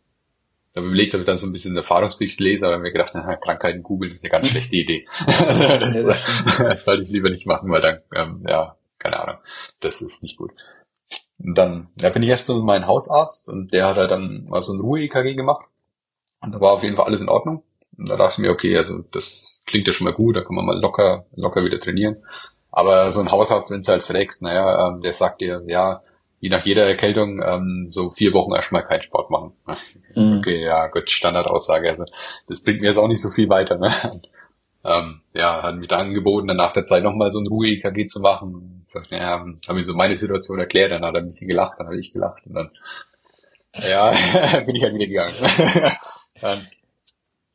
da 0.75 0.81
überlegt, 0.81 1.15
habe 1.15 1.23
ich 1.23 1.27
dann 1.27 1.37
so 1.37 1.47
ein 1.47 1.53
bisschen 1.53 1.77
Erfahrungsbericht 1.77 2.41
lesen, 2.41 2.65
aber 2.65 2.79
mir 2.79 2.93
gedacht, 2.93 3.13
na, 3.15 3.37
Krankheiten 3.37 3.83
googeln 3.83 4.13
ist 4.13 4.25
eine 4.25 4.31
ganz 4.31 4.49
schlechte 4.49 4.77
Idee. 4.77 5.07
das, 5.27 6.27
das 6.59 6.85
sollte 6.85 7.05
ich 7.05 7.11
lieber 7.11 7.31
nicht 7.31 7.47
machen, 7.47 7.71
weil 7.71 7.81
dann, 7.81 8.01
ähm, 8.15 8.45
ja, 8.49 8.77
keine 8.99 9.21
Ahnung, 9.21 9.37
das 9.81 10.03
ist 10.03 10.23
nicht 10.23 10.37
gut. 10.37 10.51
Und 11.39 11.57
dann, 11.57 11.89
ja, 12.01 12.11
bin 12.11 12.23
ich 12.25 12.29
erst 12.29 12.47
so 12.47 12.57
mit 12.57 12.65
meinem 12.65 12.87
Hausarzt 12.87 13.49
und 13.49 13.73
der 13.73 13.87
hat 13.87 13.97
halt 13.97 14.11
dann 14.11 14.45
mal 14.49 14.63
so 14.63 14.73
ein 14.73 14.81
Ruhe-EKG 14.81 15.35
gemacht 15.35 15.65
und 16.41 16.53
da 16.53 16.61
war 16.61 16.73
auf 16.73 16.83
jeden 16.83 16.97
Fall 16.97 17.07
alles 17.07 17.23
in 17.23 17.29
Ordnung. 17.29 17.63
Und 17.97 18.11
da 18.11 18.17
dachte 18.17 18.33
ich 18.33 18.39
mir, 18.39 18.51
okay, 18.51 18.77
also 18.77 18.99
das 19.13 19.63
klingt 19.67 19.87
ja 19.87 19.93
schon 19.93 20.07
mal 20.07 20.15
gut, 20.15 20.35
da 20.35 20.43
kann 20.43 20.57
man 20.57 20.67
mal 20.67 20.81
locker, 20.81 21.27
locker 21.37 21.65
wieder 21.65 21.79
trainieren. 21.79 22.17
Aber 22.73 23.13
so 23.13 23.21
ein 23.21 23.31
Hausarzt, 23.31 23.71
wenn 23.71 23.81
es 23.81 23.89
halt 23.89 24.03
fragst, 24.03 24.43
naja, 24.43 24.89
ähm, 24.89 25.01
der 25.01 25.15
sagt 25.15 25.41
dir, 25.41 25.63
ja, 25.69 26.03
je 26.45 26.51
nach 26.51 26.67
jeder 26.67 26.87
Erkältung 26.87 27.43
ähm, 27.43 27.89
so 27.91 28.11
vier 28.11 28.35
Wochen 28.35 28.55
erstmal 28.55 28.87
keinen 28.87 29.03
Sport 29.03 29.31
machen. 29.31 29.53
Mhm. 30.15 30.41
Okay, 30.41 30.63
ja, 30.63 30.89
gut, 30.89 31.11
Standardaussage. 31.11 31.89
Also 31.89 32.05
das 32.47 32.63
bringt 32.63 32.83
mir 32.83 32.89
jetzt 32.89 32.99
auch 32.99 33.09
nicht 33.09 33.23
so 33.23 33.31
viel 33.31 33.49
weiter. 33.49 33.79
Ne? 33.79 33.91
Und, 34.13 34.29
ähm, 34.85 35.23
ja, 35.33 35.63
hat 35.63 35.77
mir 35.77 35.87
da 35.87 35.97
angeboten, 35.97 36.47
dann 36.47 36.59
nach 36.59 36.75
der 36.75 36.85
Zeit 36.85 37.03
nochmal 37.03 37.31
so 37.31 37.41
ein 37.41 37.47
Ruhe-EKG 37.47 38.05
zu 38.09 38.21
machen. 38.21 38.85
Sagt, 38.89 39.11
ja, 39.11 39.39
habe 39.41 39.79
mir 39.79 39.85
so 39.87 39.95
meine 39.95 40.19
Situation 40.19 40.59
erklärt, 40.59 40.93
dann 40.93 41.03
hat 41.03 41.15
er 41.15 41.23
ein 41.23 41.25
bisschen 41.25 41.49
gelacht, 41.49 41.79
dann 41.79 41.87
habe 41.87 41.99
ich 41.99 42.13
gelacht 42.13 42.43
und 42.45 42.53
dann 42.53 42.71
ja, 43.89 44.11
bin 44.67 44.77
ich 44.77 44.83
halt 44.83 44.95
wieder 44.97 45.07
gegangen. 45.07 45.33
dann 46.43 46.67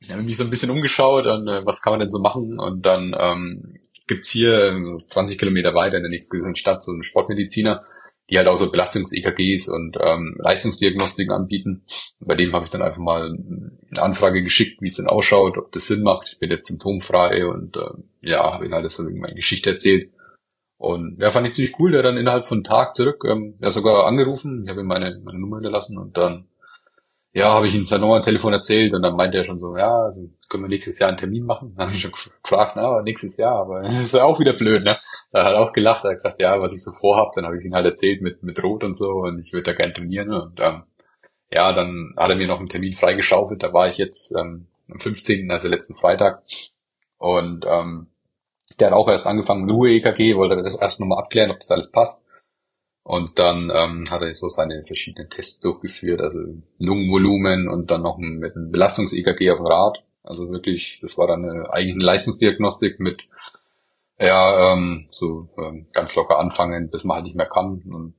habe 0.10 0.22
ich 0.22 0.26
mich 0.26 0.38
so 0.38 0.46
ein 0.46 0.50
bisschen 0.50 0.72
umgeschaut 0.72 1.28
und 1.28 1.48
äh, 1.48 1.64
was 1.64 1.84
kann 1.84 1.94
man 1.94 2.00
denn 2.00 2.10
so 2.10 2.22
machen? 2.22 2.60
Und 2.60 2.88
dann 2.88 3.16
ähm, 3.16 3.76
gibt's 4.08 4.32
hier 4.32 4.98
20 5.10 5.38
Kilometer 5.38 5.76
weiter 5.76 5.98
in 5.98 6.04
der 6.04 6.10
nächsten 6.10 6.56
Stadt 6.56 6.84
so 6.84 6.92
einen 6.92 7.04
Sportmediziner, 7.04 7.84
die 8.30 8.38
halt 8.38 8.48
auch 8.48 8.58
so 8.58 8.70
Belastungs-EKGs 8.70 9.70
und 9.70 9.98
ähm, 10.02 10.36
Leistungsdiagnostiken 10.40 11.34
anbieten. 11.34 11.86
bei 12.20 12.36
dem 12.36 12.54
habe 12.54 12.66
ich 12.66 12.72
dann 12.72 12.82
einfach 12.82 13.00
mal 13.00 13.26
eine 13.26 14.02
Anfrage 14.02 14.44
geschickt, 14.44 14.82
wie 14.82 14.88
es 14.88 14.96
denn 14.96 15.08
ausschaut, 15.08 15.58
ob 15.58 15.72
das 15.72 15.88
Sinn 15.88 16.04
macht. 16.04 16.30
Ich 16.34 16.40
bin 16.40 16.52
jetzt 16.52 16.68
symptomfrei 16.68 17.48
und 17.48 17.78
äh, 17.78 17.90
ja, 18.22 18.54
habe 18.54 18.66
ihm 18.66 18.74
halt 18.74 18.90
so 18.92 19.04
meine 19.04 19.36
Geschichte 19.36 19.72
erzählt. 19.72 20.12
Und 20.78 21.20
ja, 21.20 21.30
fand 21.30 21.48
ich 21.48 21.54
ziemlich 21.54 21.78
cool, 21.80 21.92
der 21.92 22.04
dann 22.04 22.18
innerhalb 22.18 22.46
von 22.46 22.60
einem 22.60 22.64
Tag 22.64 22.96
zurück, 22.96 23.26
ähm, 23.28 23.56
ja 23.60 23.70
sogar 23.70 24.08
angerufen, 24.08 24.64
ich 24.64 24.70
habe 24.70 24.80
ihm 24.82 24.88
meine, 24.88 25.20
meine 25.24 25.40
Nummer 25.40 25.58
hinterlassen 25.58 25.98
und 25.98 26.18
dann, 26.18 26.48
ja, 27.34 27.52
habe 27.52 27.68
ich 27.68 27.76
ihm 27.76 27.86
sein 27.86 28.00
Nummer 28.00 28.22
Telefon 28.22 28.54
erzählt 28.54 28.94
und 28.94 29.02
dann 29.02 29.18
meinte 29.18 29.38
er 29.38 29.44
schon 29.44 29.60
so, 29.60 29.76
ja, 29.76 30.06
also 30.06 30.30
können 30.50 30.64
wir 30.64 30.70
nächstes 30.70 31.00
Jahr 31.00 31.10
einen 31.10 31.18
Termin 31.18 31.46
machen? 31.46 31.74
Dann 31.78 31.88
habe 31.88 31.96
ich 31.96 32.02
schon 32.02 32.12
gefragt, 32.12 32.74
na, 32.76 32.84
aber 32.84 33.04
nächstes 33.04 33.38
Jahr, 33.38 33.56
aber 33.56 33.82
das 33.84 34.00
ist 34.00 34.14
ja 34.14 34.24
auch 34.24 34.40
wieder 34.40 34.54
blöd, 34.54 34.84
ne? 34.84 34.98
Da 35.32 35.46
hat 35.46 35.54
er 35.54 35.62
auch 35.62 35.74
gelacht, 35.74 36.04
er 36.04 36.12
hat 36.12 36.18
gesagt, 36.18 36.42
ja, 36.42 36.62
was 36.62 36.74
ich 36.74 36.84
so 36.84 36.92
vorhab, 36.92 37.34
dann 37.36 37.46
habe 37.46 37.58
ich 37.58 37.66
ihm 37.66 37.74
halt 37.74 37.86
erzählt 37.86 38.22
mit, 38.22 38.44
mit 38.44 38.62
Rot 38.64 38.84
und 38.84 38.98
so 38.98 39.10
und 39.10 39.40
ich 39.40 39.54
würde 39.54 39.72
da 39.72 39.74
gerne 39.74 39.94
trainieren 39.94 40.34
und 40.34 40.60
ähm, 40.60 40.84
ja, 41.52 41.72
dann 41.74 42.12
hat 42.18 42.30
er 42.30 42.36
mir 42.36 42.48
noch 42.48 42.60
einen 42.60 42.70
Termin 42.70 42.94
freigeschaufelt, 42.94 43.64
da 43.64 43.74
war 43.74 43.88
ich 43.88 43.98
jetzt 43.98 44.36
ähm, 44.38 44.68
am 44.92 45.00
15., 45.00 45.50
also 45.52 45.68
letzten 45.68 45.96
Freitag 45.96 46.44
und 47.18 47.66
ähm, 47.68 48.08
der 48.80 48.88
hat 48.88 48.94
auch 48.94 49.10
erst 49.10 49.26
angefangen 49.26 49.66
mit 49.66 49.74
Ruhe-EKG, 49.74 50.36
wollte 50.36 50.62
das 50.62 50.80
erst 50.80 51.00
nochmal 51.00 51.20
abklären, 51.20 51.52
ob 51.52 51.60
das 51.60 51.72
alles 51.72 51.92
passt. 51.92 52.22
Und 53.04 53.40
dann 53.40 53.72
ähm, 53.74 54.06
hat 54.10 54.22
er 54.22 54.36
so 54.36 54.50
seine 54.50 54.84
verschiedenen 54.86 55.30
Tests 55.30 55.60
durchgeführt, 55.62 56.22
also 56.22 56.40
Lungenvolumen 56.78 57.68
und 57.68 57.90
dann 57.90 58.04
noch 58.04 58.18
mit 58.18 58.56
einem 58.56 58.72
Belastungs-EKG 58.72 59.52
auf 59.52 59.58
dem 59.58 59.66
Rad. 59.66 60.04
Also 60.30 60.50
wirklich, 60.50 61.00
das 61.02 61.18
war 61.18 61.28
dann 61.28 61.44
eine 61.44 61.74
eigene 61.74 62.04
Leistungsdiagnostik 62.04 63.00
mit 63.00 63.28
ja, 64.20 64.74
ähm, 64.74 65.08
so 65.12 65.50
ähm, 65.58 65.88
ganz 65.94 66.16
locker 66.16 66.40
anfangen, 66.40 66.90
bis 66.90 67.04
man 67.04 67.16
halt 67.16 67.26
nicht 67.26 67.36
mehr 67.36 67.48
kann. 67.48 67.82
Und 67.90 68.14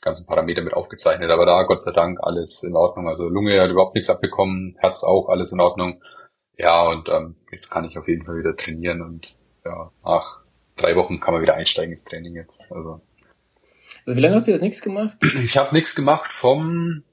ganzen 0.00 0.26
Parameter 0.26 0.62
mit 0.62 0.74
aufgezeichnet. 0.74 1.30
Aber 1.30 1.46
da 1.46 1.62
Gott 1.64 1.82
sei 1.82 1.92
Dank 1.92 2.18
alles 2.22 2.62
in 2.62 2.76
Ordnung. 2.76 3.08
Also 3.08 3.28
Lunge 3.28 3.60
hat 3.60 3.70
überhaupt 3.70 3.94
nichts 3.94 4.10
abbekommen, 4.10 4.76
Herz 4.78 5.02
auch, 5.02 5.28
alles 5.28 5.52
in 5.52 5.60
Ordnung. 5.60 6.00
Ja, 6.56 6.86
und 6.88 7.08
ähm, 7.08 7.36
jetzt 7.52 7.70
kann 7.70 7.84
ich 7.84 7.98
auf 7.98 8.08
jeden 8.08 8.24
Fall 8.24 8.38
wieder 8.38 8.56
trainieren 8.56 9.02
und 9.02 9.36
ja, 9.64 9.90
nach 10.04 10.40
drei 10.76 10.96
Wochen 10.96 11.20
kann 11.20 11.34
man 11.34 11.42
wieder 11.42 11.54
einsteigen 11.54 11.92
ins 11.92 12.04
Training 12.04 12.34
jetzt. 12.34 12.62
Also, 12.70 13.00
also 14.06 14.16
wie 14.16 14.20
lange 14.20 14.36
hast 14.36 14.46
du 14.46 14.52
jetzt 14.52 14.62
nichts 14.62 14.82
gemacht? 14.82 15.16
Ich 15.42 15.56
habe 15.56 15.74
nichts 15.74 15.94
gemacht 15.94 16.32
vom 16.32 17.04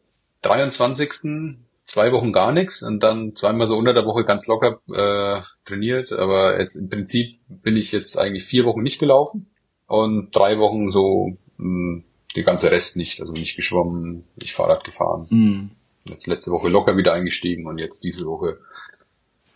23. 0.42 1.58
zwei 1.86 2.12
Wochen 2.12 2.34
gar 2.34 2.52
nichts 2.52 2.82
und 2.82 3.02
dann 3.02 3.36
zweimal 3.36 3.68
so 3.68 3.78
unter 3.78 3.94
der 3.94 4.06
Woche 4.06 4.26
ganz 4.26 4.48
locker 4.48 4.80
äh, 4.92 5.42
trainiert. 5.66 6.12
Aber 6.12 6.60
jetzt 6.60 6.76
im 6.76 6.90
Prinzip 6.90 7.40
bin 7.48 7.78
ich 7.78 7.92
jetzt 7.92 8.18
eigentlich 8.18 8.44
vier 8.44 8.66
Wochen 8.66 8.84
nicht 8.84 9.00
gelaufen 9.00 9.48
und 9.88 10.36
drei 10.36 10.60
Wochen 10.60 10.92
so 10.92 11.38
mh, 11.58 11.64
hm, 11.64 12.04
die 12.36 12.44
ganze 12.44 12.72
Rest 12.72 12.98
nicht. 12.98 13.22
Also 13.22 13.34
nicht 13.34 13.56
geschwommen, 13.56 14.26
nicht 14.36 14.56
Fahrrad 14.56 14.84
gefahren. 14.84 15.28
Mhm. 15.30 15.72
Jetzt 16.10 16.28
letzte 16.28 16.52
Woche 16.52 16.70
locker 16.70 16.98
wieder 16.98 17.14
eingestiegen 17.14 17.66
und 17.66 17.78
jetzt 17.78 18.04
diese 18.04 18.26
Woche 18.26 18.60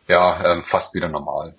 ja 0.07 0.53
ähm, 0.53 0.63
fast 0.63 0.93
wieder 0.95 1.09
normal. 1.09 1.55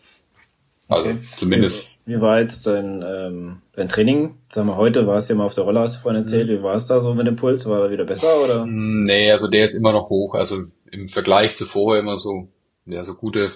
Also 0.88 1.10
okay. 1.10 1.18
zumindest. 1.36 1.99
Wie, 2.10 2.20
war 2.20 2.40
jetzt 2.40 2.66
dein, 2.66 3.02
ähm, 3.06 3.62
dein 3.72 3.86
Training? 3.86 4.34
Sag 4.52 4.66
mal, 4.66 4.76
heute 4.76 5.06
warst 5.06 5.28
du 5.28 5.34
ja 5.34 5.38
mal 5.38 5.44
auf 5.44 5.54
der 5.54 5.62
Rolle, 5.62 5.80
hast 5.80 5.98
du 5.98 6.00
vorhin 6.00 6.22
erzählt. 6.22 6.48
Mhm. 6.48 6.58
Wie 6.58 6.62
war 6.64 6.74
es 6.74 6.86
da 6.86 7.00
so 7.00 7.14
mit 7.14 7.26
dem 7.26 7.36
Puls? 7.36 7.66
War 7.66 7.84
er 7.84 7.90
wieder 7.90 8.04
besser 8.04 8.42
oder? 8.42 8.66
Nee, 8.66 9.30
also 9.30 9.48
der 9.48 9.64
ist 9.64 9.74
immer 9.74 9.92
noch 9.92 10.10
hoch. 10.10 10.34
Also 10.34 10.64
im 10.90 11.08
Vergleich 11.08 11.54
zu 11.54 11.66
vorher 11.66 12.02
immer 12.02 12.18
so, 12.18 12.48
ja, 12.84 13.04
so 13.04 13.14
gute, 13.14 13.52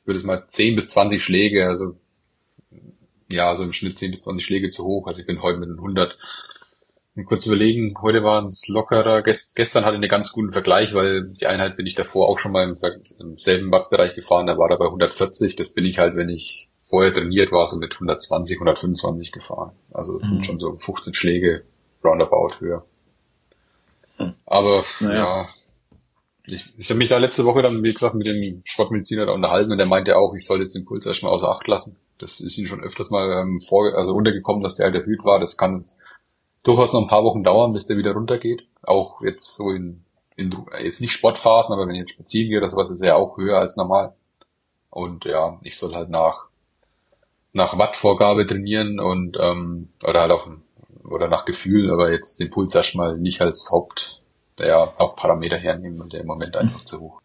ich 0.00 0.06
würde 0.06 0.20
es 0.20 0.24
mal 0.24 0.44
10 0.46 0.76
bis 0.76 0.88
20 0.88 1.22
Schläge, 1.22 1.66
also 1.66 1.96
ja, 3.28 3.56
so 3.56 3.64
im 3.64 3.72
Schnitt 3.72 3.98
10 3.98 4.12
bis 4.12 4.22
20 4.22 4.46
Schläge 4.46 4.70
zu 4.70 4.84
hoch. 4.84 5.08
Also 5.08 5.20
ich 5.20 5.26
bin 5.26 5.42
heute 5.42 5.58
mit 5.58 5.70
100 5.70 6.16
kurz 7.26 7.44
überlegen, 7.46 7.94
heute 8.00 8.22
waren 8.22 8.46
es 8.46 8.68
lockerer. 8.68 9.22
Gest, 9.22 9.56
gestern 9.56 9.84
hatte 9.84 9.94
ich 9.94 10.00
einen 10.00 10.08
ganz 10.08 10.32
guten 10.32 10.52
Vergleich, 10.52 10.94
weil 10.94 11.28
die 11.28 11.46
Einheit 11.46 11.76
bin 11.76 11.86
ich 11.86 11.96
davor 11.96 12.28
auch 12.28 12.38
schon 12.38 12.52
mal 12.52 12.64
im, 12.64 12.74
im 13.18 13.36
selben 13.36 13.72
Wattbereich 13.72 14.14
gefahren, 14.14 14.46
da 14.46 14.56
war 14.56 14.70
er 14.70 14.78
bei 14.78 14.86
140. 14.86 15.56
Das 15.56 15.74
bin 15.74 15.84
ich 15.84 15.98
halt, 15.98 16.14
wenn 16.14 16.28
ich 16.28 16.69
vorher 16.90 17.14
trainiert 17.14 17.52
war, 17.52 17.66
so 17.66 17.76
mit 17.78 17.94
120, 17.94 18.56
125 18.56 19.32
gefahren. 19.32 19.72
Also 19.92 20.18
das 20.18 20.28
mhm. 20.28 20.34
sind 20.34 20.46
schon 20.46 20.58
so 20.58 20.76
15 20.76 21.14
Schläge 21.14 21.62
roundabout 22.04 22.54
höher. 22.58 22.84
Mhm. 24.18 24.34
Aber 24.44 24.84
naja. 25.00 25.18
ja, 25.18 25.48
ich, 26.46 26.72
ich 26.76 26.90
habe 26.90 26.98
mich 26.98 27.08
da 27.08 27.18
letzte 27.18 27.44
Woche 27.44 27.62
dann, 27.62 27.82
wie 27.82 27.92
gesagt, 27.92 28.14
mit 28.14 28.26
dem 28.26 28.62
Sportmediziner 28.64 29.26
da 29.26 29.32
unterhalten 29.32 29.70
und 29.70 29.78
der 29.78 29.86
meinte 29.86 30.16
auch, 30.16 30.34
ich 30.34 30.44
soll 30.44 30.58
jetzt 30.58 30.74
den 30.74 30.84
Puls 30.84 31.06
erstmal 31.06 31.32
außer 31.32 31.48
Acht 31.48 31.66
lassen. 31.68 31.96
Das 32.18 32.40
ist 32.40 32.58
ihm 32.58 32.66
schon 32.66 32.82
öfters 32.82 33.10
mal 33.10 33.40
ähm, 33.40 33.60
vor, 33.60 33.94
also 33.94 34.12
untergekommen, 34.12 34.62
dass 34.62 34.74
der 34.74 34.86
halt 34.86 34.96
erhöht 34.96 35.24
war. 35.24 35.40
Das 35.40 35.56
kann 35.56 35.86
durchaus 36.62 36.92
noch 36.92 37.02
ein 37.02 37.08
paar 37.08 37.24
Wochen 37.24 37.44
dauern, 37.44 37.72
bis 37.72 37.86
der 37.86 37.96
wieder 37.96 38.12
runtergeht. 38.12 38.66
Auch 38.82 39.22
jetzt 39.22 39.54
so 39.56 39.70
in, 39.70 40.04
in 40.36 40.54
jetzt 40.82 41.00
nicht 41.00 41.12
Sportphasen, 41.12 41.72
aber 41.72 41.86
wenn 41.86 41.94
ich 41.94 42.00
jetzt 42.00 42.14
spazieren 42.14 42.50
gehe 42.50 42.58
oder 42.58 42.68
sowas, 42.68 42.90
ist 42.90 43.00
er 43.00 43.08
ja 43.08 43.14
auch 43.14 43.38
höher 43.38 43.58
als 43.58 43.76
normal. 43.76 44.14
Und 44.90 45.24
ja, 45.24 45.58
ich 45.62 45.78
soll 45.78 45.94
halt 45.94 46.10
nach 46.10 46.49
nach 47.52 47.78
Wattvorgabe 47.78 48.46
trainieren 48.46 49.00
und 49.00 49.36
ähm, 49.40 49.88
oder 50.02 50.20
halt 50.20 50.32
auch 50.32 50.48
oder 51.04 51.28
nach 51.28 51.44
Gefühl, 51.44 51.90
aber 51.90 52.12
jetzt 52.12 52.38
den 52.40 52.50
Puls 52.50 52.74
erstmal 52.74 53.16
nicht 53.18 53.40
als 53.40 53.70
Haupt 53.70 54.20
der 54.58 54.94
Hauptparameter 54.98 55.56
hernehmen 55.56 56.00
und 56.00 56.12
der 56.12 56.20
im 56.20 56.26
Moment 56.26 56.56
einfach 56.56 56.84
zu 56.84 57.00
hoch. 57.00 57.20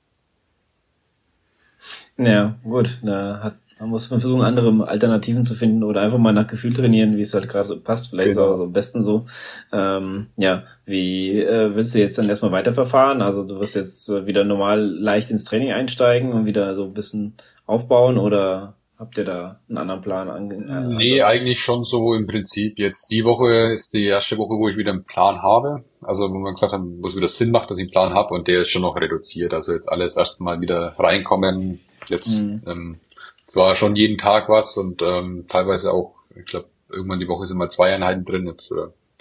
Ja, 2.18 2.56
gut, 2.64 3.00
da 3.04 3.42
hat 3.44 3.56
man 3.80 3.90
muss 3.90 4.06
versuchen, 4.06 4.42
andere 4.42 4.88
Alternativen 4.88 5.44
zu 5.44 5.54
finden 5.54 5.84
oder 5.84 6.02
einfach 6.02 6.18
mal 6.18 6.32
nach 6.32 6.48
Gefühl 6.48 6.74
trainieren, 6.74 7.18
wie 7.18 7.22
es 7.22 7.34
halt 7.34 7.50
gerade 7.50 7.76
passt. 7.76 8.10
Vielleicht 8.10 8.30
genau. 8.30 8.42
ist 8.42 8.48
auch 8.48 8.58
so 8.58 8.64
am 8.64 8.74
besten 8.74 9.02
so. 9.02 9.26
Ähm, 9.74 10.28
ja, 10.38 10.64
wie 10.86 11.42
äh, 11.42 11.76
willst 11.76 11.94
du 11.94 12.00
jetzt 12.00 12.18
dann 12.18 12.30
erstmal 12.30 12.54
weiterverfahren? 12.54 13.22
Also 13.22 13.44
du 13.44 13.60
wirst 13.60 13.76
jetzt 13.76 14.08
äh, 14.10 14.26
wieder 14.26 14.46
normal 14.46 14.80
leicht 14.80 15.30
ins 15.30 15.44
Training 15.44 15.74
einsteigen 15.74 16.32
und 16.32 16.46
wieder 16.46 16.74
so 16.74 16.86
ein 16.86 16.94
bisschen 16.94 17.34
aufbauen 17.66 18.18
oder 18.18 18.75
habt 18.98 19.18
ihr 19.18 19.26
da 19.26 19.60
einen 19.68 19.78
anderen 19.78 20.02
Plan? 20.02 20.30
An, 20.30 20.52
äh, 20.52 20.96
nee, 20.96 21.22
eigentlich 21.22 21.60
schon 21.60 21.86
so 21.86 22.14
im 22.14 22.28
Prinzip. 22.28 22.80
Jetzt 22.80 23.12
die 23.12 23.24
Woche 23.24 23.74
ist 23.74 23.94
die 23.94 24.06
erste 24.06 24.38
Woche, 24.38 24.56
wo 24.56 24.70
ich 24.70 24.78
wieder 24.78 24.92
einen 24.92 25.06
Plan 25.06 25.42
habe. 25.42 25.84
Also 26.02 26.30
wo 26.30 26.38
man 26.38 26.54
gesagt 26.54 26.74
hat, 26.74 26.82
wo 26.82 27.08
es 27.08 27.16
wieder 27.16 27.28
Sinn 27.28 27.52
macht, 27.52 27.70
dass 27.70 27.78
ich 27.78 27.84
einen 27.84 27.92
Plan 27.92 28.14
habe 28.14 28.34
und 28.34 28.48
der 28.48 28.62
ist 28.62 28.70
schon 28.70 28.84
noch 28.84 29.00
reduziert. 29.00 29.54
Also 29.54 29.74
jetzt 29.74 29.92
alles 29.92 30.16
erstmal 30.16 30.62
wieder 30.62 30.96
reinkommen. 30.98 31.82
Jetzt 32.08 32.42
mhm. 32.42 32.62
ähm, 32.68 33.00
es 33.48 33.56
war 33.56 33.76
schon 33.76 33.96
jeden 33.96 34.18
Tag 34.18 34.50
was 34.50 34.78
und 34.78 35.02
ähm, 35.02 35.46
teilweise 35.48 35.92
auch, 35.92 36.16
ich 36.36 36.46
glaube, 36.46 36.70
irgendwann 36.92 37.20
die 37.20 37.28
Woche 37.28 37.46
sind 37.46 37.58
mal 37.58 37.70
zwei 37.70 37.94
Einheiten 37.94 38.24
drin. 38.24 38.48
Jetzt, 38.48 38.74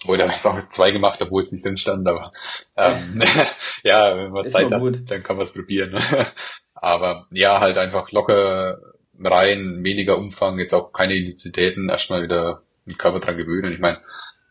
heute 0.07 0.23
habe 0.25 0.33
ich 0.35 0.45
auch 0.45 0.69
zwei 0.71 0.91
gemacht, 0.91 1.21
obwohl 1.21 1.43
es 1.43 1.53
nicht 1.53 1.65
drin 1.65 1.77
stand, 1.77 2.09
aber 2.09 2.31
ähm, 2.77 3.23
ja, 3.83 4.17
wenn 4.17 4.33
man 4.33 4.47
Ist 4.47 4.53
Zeit 4.53 4.71
hat, 4.71 4.83
dann 5.11 5.23
kann 5.23 5.37
man 5.37 5.45
es 5.45 5.53
probieren. 5.53 5.99
aber 6.75 7.27
ja, 7.33 7.61
halt 7.61 7.77
einfach 7.79 8.11
locker 8.13 8.79
rein, 9.23 9.85
weniger 9.85 10.19
Umfang, 10.19 10.59
jetzt 10.59 10.73
auch 10.73 10.93
keine 10.93 11.17
Intensitäten, 11.17 11.89
erstmal 11.89 12.23
wieder 12.23 12.63
den 12.87 12.99
Körper 12.99 13.21
dran 13.21 13.37
gewöhnen. 13.37 13.73
Ich 13.73 13.81
meine, 13.81 13.99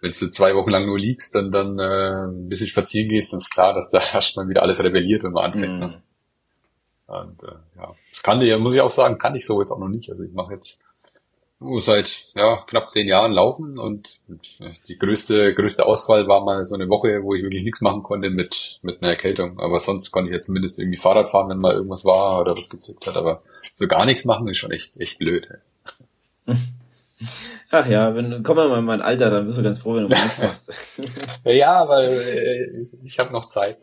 wenn 0.01 0.11
du 0.11 0.31
zwei 0.31 0.55
Wochen 0.55 0.69
lang 0.69 0.85
nur 0.85 0.99
liegst, 0.99 1.35
dann 1.35 1.51
dann 1.51 1.79
äh, 1.79 2.27
ein 2.27 2.49
bisschen 2.49 2.67
spazieren 2.67 3.09
gehst, 3.09 3.31
dann 3.31 3.39
ist 3.39 3.51
klar, 3.51 3.73
dass 3.73 3.89
da 3.89 3.99
erstmal 4.13 4.49
wieder 4.49 4.61
alles 4.61 4.83
rebelliert, 4.83 5.23
wenn 5.23 5.31
man 5.31 5.45
anfängt. 5.45 5.77
Mm. 5.77 5.79
Ne? 5.79 6.03
Und 7.07 7.43
äh, 7.43 7.55
ja, 7.77 7.95
das 8.11 8.23
kann 8.23 8.41
ich, 8.41 8.57
muss 8.57 8.75
ich 8.75 8.81
auch 8.81 8.91
sagen, 8.91 9.17
kann 9.17 9.35
ich 9.35 9.45
so 9.45 9.59
jetzt 9.61 9.71
auch 9.71 9.79
noch 9.79 9.89
nicht. 9.89 10.09
Also 10.09 10.23
ich 10.23 10.33
mache 10.33 10.53
jetzt 10.53 10.82
seit 11.79 12.29
ja, 12.35 12.63
knapp 12.67 12.89
zehn 12.89 13.07
Jahren 13.07 13.31
laufen 13.31 13.79
und 13.79 14.19
die 14.87 14.97
größte 14.97 15.53
größte 15.53 15.85
Auswahl 15.85 16.27
war 16.27 16.43
mal 16.43 16.65
so 16.65 16.75
eine 16.75 16.89
Woche, 16.89 17.23
wo 17.23 17.33
ich 17.33 17.43
wirklich 17.43 17.63
nichts 17.63 17.81
machen 17.81 18.03
konnte 18.03 18.29
mit 18.29 18.79
mit 18.81 19.01
einer 19.01 19.11
Erkältung. 19.11 19.59
Aber 19.59 19.79
sonst 19.79 20.11
konnte 20.11 20.29
ich 20.29 20.35
ja 20.35 20.41
zumindest 20.41 20.79
irgendwie 20.79 20.99
Fahrrad 20.99 21.31
fahren, 21.31 21.49
wenn 21.49 21.59
mal 21.59 21.73
irgendwas 21.73 22.05
war 22.05 22.41
oder 22.41 22.57
was 22.57 22.69
gezückt 22.69 23.07
hat. 23.07 23.15
Aber 23.15 23.43
so 23.75 23.87
gar 23.87 24.05
nichts 24.05 24.25
machen 24.25 24.47
ist 24.47 24.57
schon 24.57 24.71
echt 24.71 24.97
echt 24.97 25.19
blöd. 25.19 25.47
Ach 27.75 27.87
ja, 27.87 28.15
wenn 28.15 28.43
komm 28.43 28.57
mal 28.57 28.77
in 28.77 28.85
mein 28.85 29.01
Alter, 29.01 29.31
dann 29.31 29.47
bist 29.47 29.57
du 29.57 29.63
ganz 29.63 29.79
froh, 29.79 29.95
wenn 29.95 30.07
du 30.07 30.15
nichts 30.15 30.39
machst. 30.39 31.01
ja, 31.43 31.89
weil 31.89 32.07
äh, 32.07 32.65
ich, 32.69 32.95
ich 33.03 33.17
habe 33.17 33.33
noch 33.33 33.47
Zeit. 33.47 33.79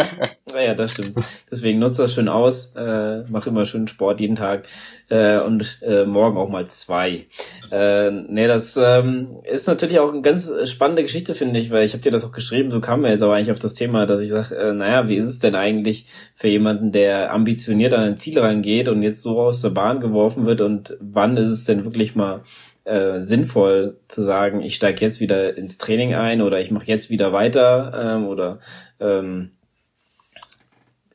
ja, 0.54 0.72
das 0.72 0.92
stimmt. 0.92 1.18
Deswegen 1.50 1.78
nutze 1.78 2.00
das 2.00 2.14
schön 2.14 2.30
aus, 2.30 2.72
äh, 2.74 3.22
mach 3.28 3.46
immer 3.46 3.66
schön 3.66 3.86
Sport 3.86 4.20
jeden 4.20 4.34
Tag 4.34 4.64
äh, 5.10 5.38
und 5.40 5.78
äh, 5.82 6.06
morgen 6.06 6.38
auch 6.38 6.48
mal 6.48 6.68
zwei. 6.68 7.26
Äh, 7.70 8.12
nee, 8.12 8.46
das 8.46 8.78
ähm, 8.78 9.36
ist 9.44 9.68
natürlich 9.68 9.98
auch 9.98 10.10
eine 10.10 10.22
ganz 10.22 10.50
spannende 10.64 11.02
Geschichte, 11.02 11.34
finde 11.34 11.60
ich, 11.60 11.70
weil 11.70 11.84
ich 11.84 11.92
habe 11.92 12.02
dir 12.02 12.12
das 12.12 12.24
auch 12.24 12.32
geschrieben, 12.32 12.70
so 12.70 12.80
kam 12.80 13.02
mir 13.02 13.10
jetzt 13.10 13.22
auch 13.22 13.32
eigentlich 13.32 13.50
auf 13.50 13.58
das 13.58 13.74
Thema, 13.74 14.06
dass 14.06 14.22
ich 14.22 14.30
sage, 14.30 14.56
äh, 14.56 14.72
naja, 14.72 15.06
wie 15.06 15.16
ist 15.16 15.28
es 15.28 15.38
denn 15.38 15.54
eigentlich 15.54 16.06
für 16.34 16.48
jemanden, 16.48 16.92
der 16.92 17.30
ambitioniert 17.30 17.92
an 17.92 18.04
ein 18.04 18.16
Ziel 18.16 18.38
rangeht 18.38 18.88
und 18.88 19.02
jetzt 19.02 19.20
so 19.20 19.38
aus 19.38 19.60
der 19.60 19.68
Bahn 19.68 20.00
geworfen 20.00 20.46
wird 20.46 20.62
und 20.62 20.96
wann 20.98 21.36
ist 21.36 21.48
es 21.48 21.64
denn 21.64 21.84
wirklich 21.84 22.14
mal 22.14 22.40
äh, 22.84 23.20
sinnvoll 23.34 23.98
zu 24.08 24.22
sagen, 24.22 24.62
ich 24.62 24.76
steige 24.76 25.00
jetzt 25.00 25.20
wieder 25.20 25.56
ins 25.56 25.78
Training 25.78 26.14
ein 26.14 26.40
oder 26.40 26.60
ich 26.60 26.70
mache 26.70 26.86
jetzt 26.86 27.10
wieder 27.10 27.32
weiter 27.32 27.92
ähm, 28.16 28.26
oder 28.26 28.60
ähm, 29.00 29.50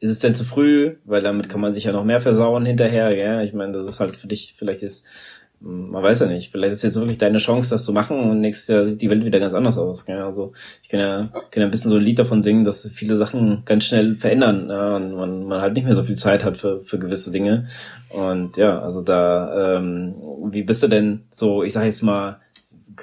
ist 0.01 0.11
es 0.11 0.19
denn 0.19 0.35
zu 0.35 0.43
früh? 0.43 0.95
Weil 1.05 1.21
damit 1.21 1.49
kann 1.49 1.61
man 1.61 1.73
sich 1.73 1.85
ja 1.85 1.91
noch 1.91 2.03
mehr 2.03 2.19
versauen 2.19 2.65
hinterher. 2.65 3.15
Ja? 3.15 3.41
Ich 3.41 3.53
meine, 3.53 3.71
das 3.71 3.87
ist 3.87 3.99
halt 3.99 4.15
für 4.15 4.27
dich, 4.27 4.55
vielleicht 4.57 4.83
ist 4.83 5.05
man 5.61 6.01
weiß 6.01 6.21
ja 6.21 6.27
nicht, 6.27 6.51
vielleicht 6.51 6.73
ist 6.73 6.83
jetzt 6.83 6.95
wirklich 6.95 7.17
deine 7.17 7.37
Chance, 7.37 7.71
das 7.71 7.83
zu 7.83 7.91
machen 7.91 8.19
und 8.19 8.39
nächstes 8.39 8.67
Jahr 8.69 8.85
sieht 8.85 9.01
die 9.01 9.09
Welt 9.09 9.25
wieder 9.25 9.39
ganz 9.39 9.53
anders 9.53 9.77
aus. 9.77 10.05
Gell? 10.05 10.21
Also 10.21 10.53
ich 10.83 10.89
kann 10.89 10.99
ja, 10.99 11.29
kann 11.51 11.61
ja 11.61 11.65
ein 11.65 11.71
bisschen 11.71 11.91
so 11.91 11.97
ein 11.97 12.03
Lied 12.03 12.19
davon 12.19 12.41
singen, 12.41 12.63
dass 12.63 12.89
viele 12.89 13.15
Sachen 13.15 13.63
ganz 13.65 13.83
schnell 13.83 14.15
verändern 14.15 14.69
ja, 14.69 14.95
und 14.95 15.13
man, 15.15 15.45
man 15.45 15.61
halt 15.61 15.75
nicht 15.75 15.85
mehr 15.85 15.95
so 15.95 16.03
viel 16.03 16.15
Zeit 16.15 16.45
hat 16.45 16.57
für, 16.57 16.81
für 16.81 16.97
gewisse 16.97 17.31
Dinge. 17.31 17.67
Und 18.09 18.57
ja, 18.57 18.79
also 18.79 19.01
da, 19.01 19.77
ähm, 19.77 20.15
wie 20.51 20.63
bist 20.63 20.81
du 20.81 20.87
denn 20.87 21.23
so, 21.29 21.63
ich 21.63 21.73
sag 21.73 21.83
jetzt 21.83 22.03
mal, 22.03 22.39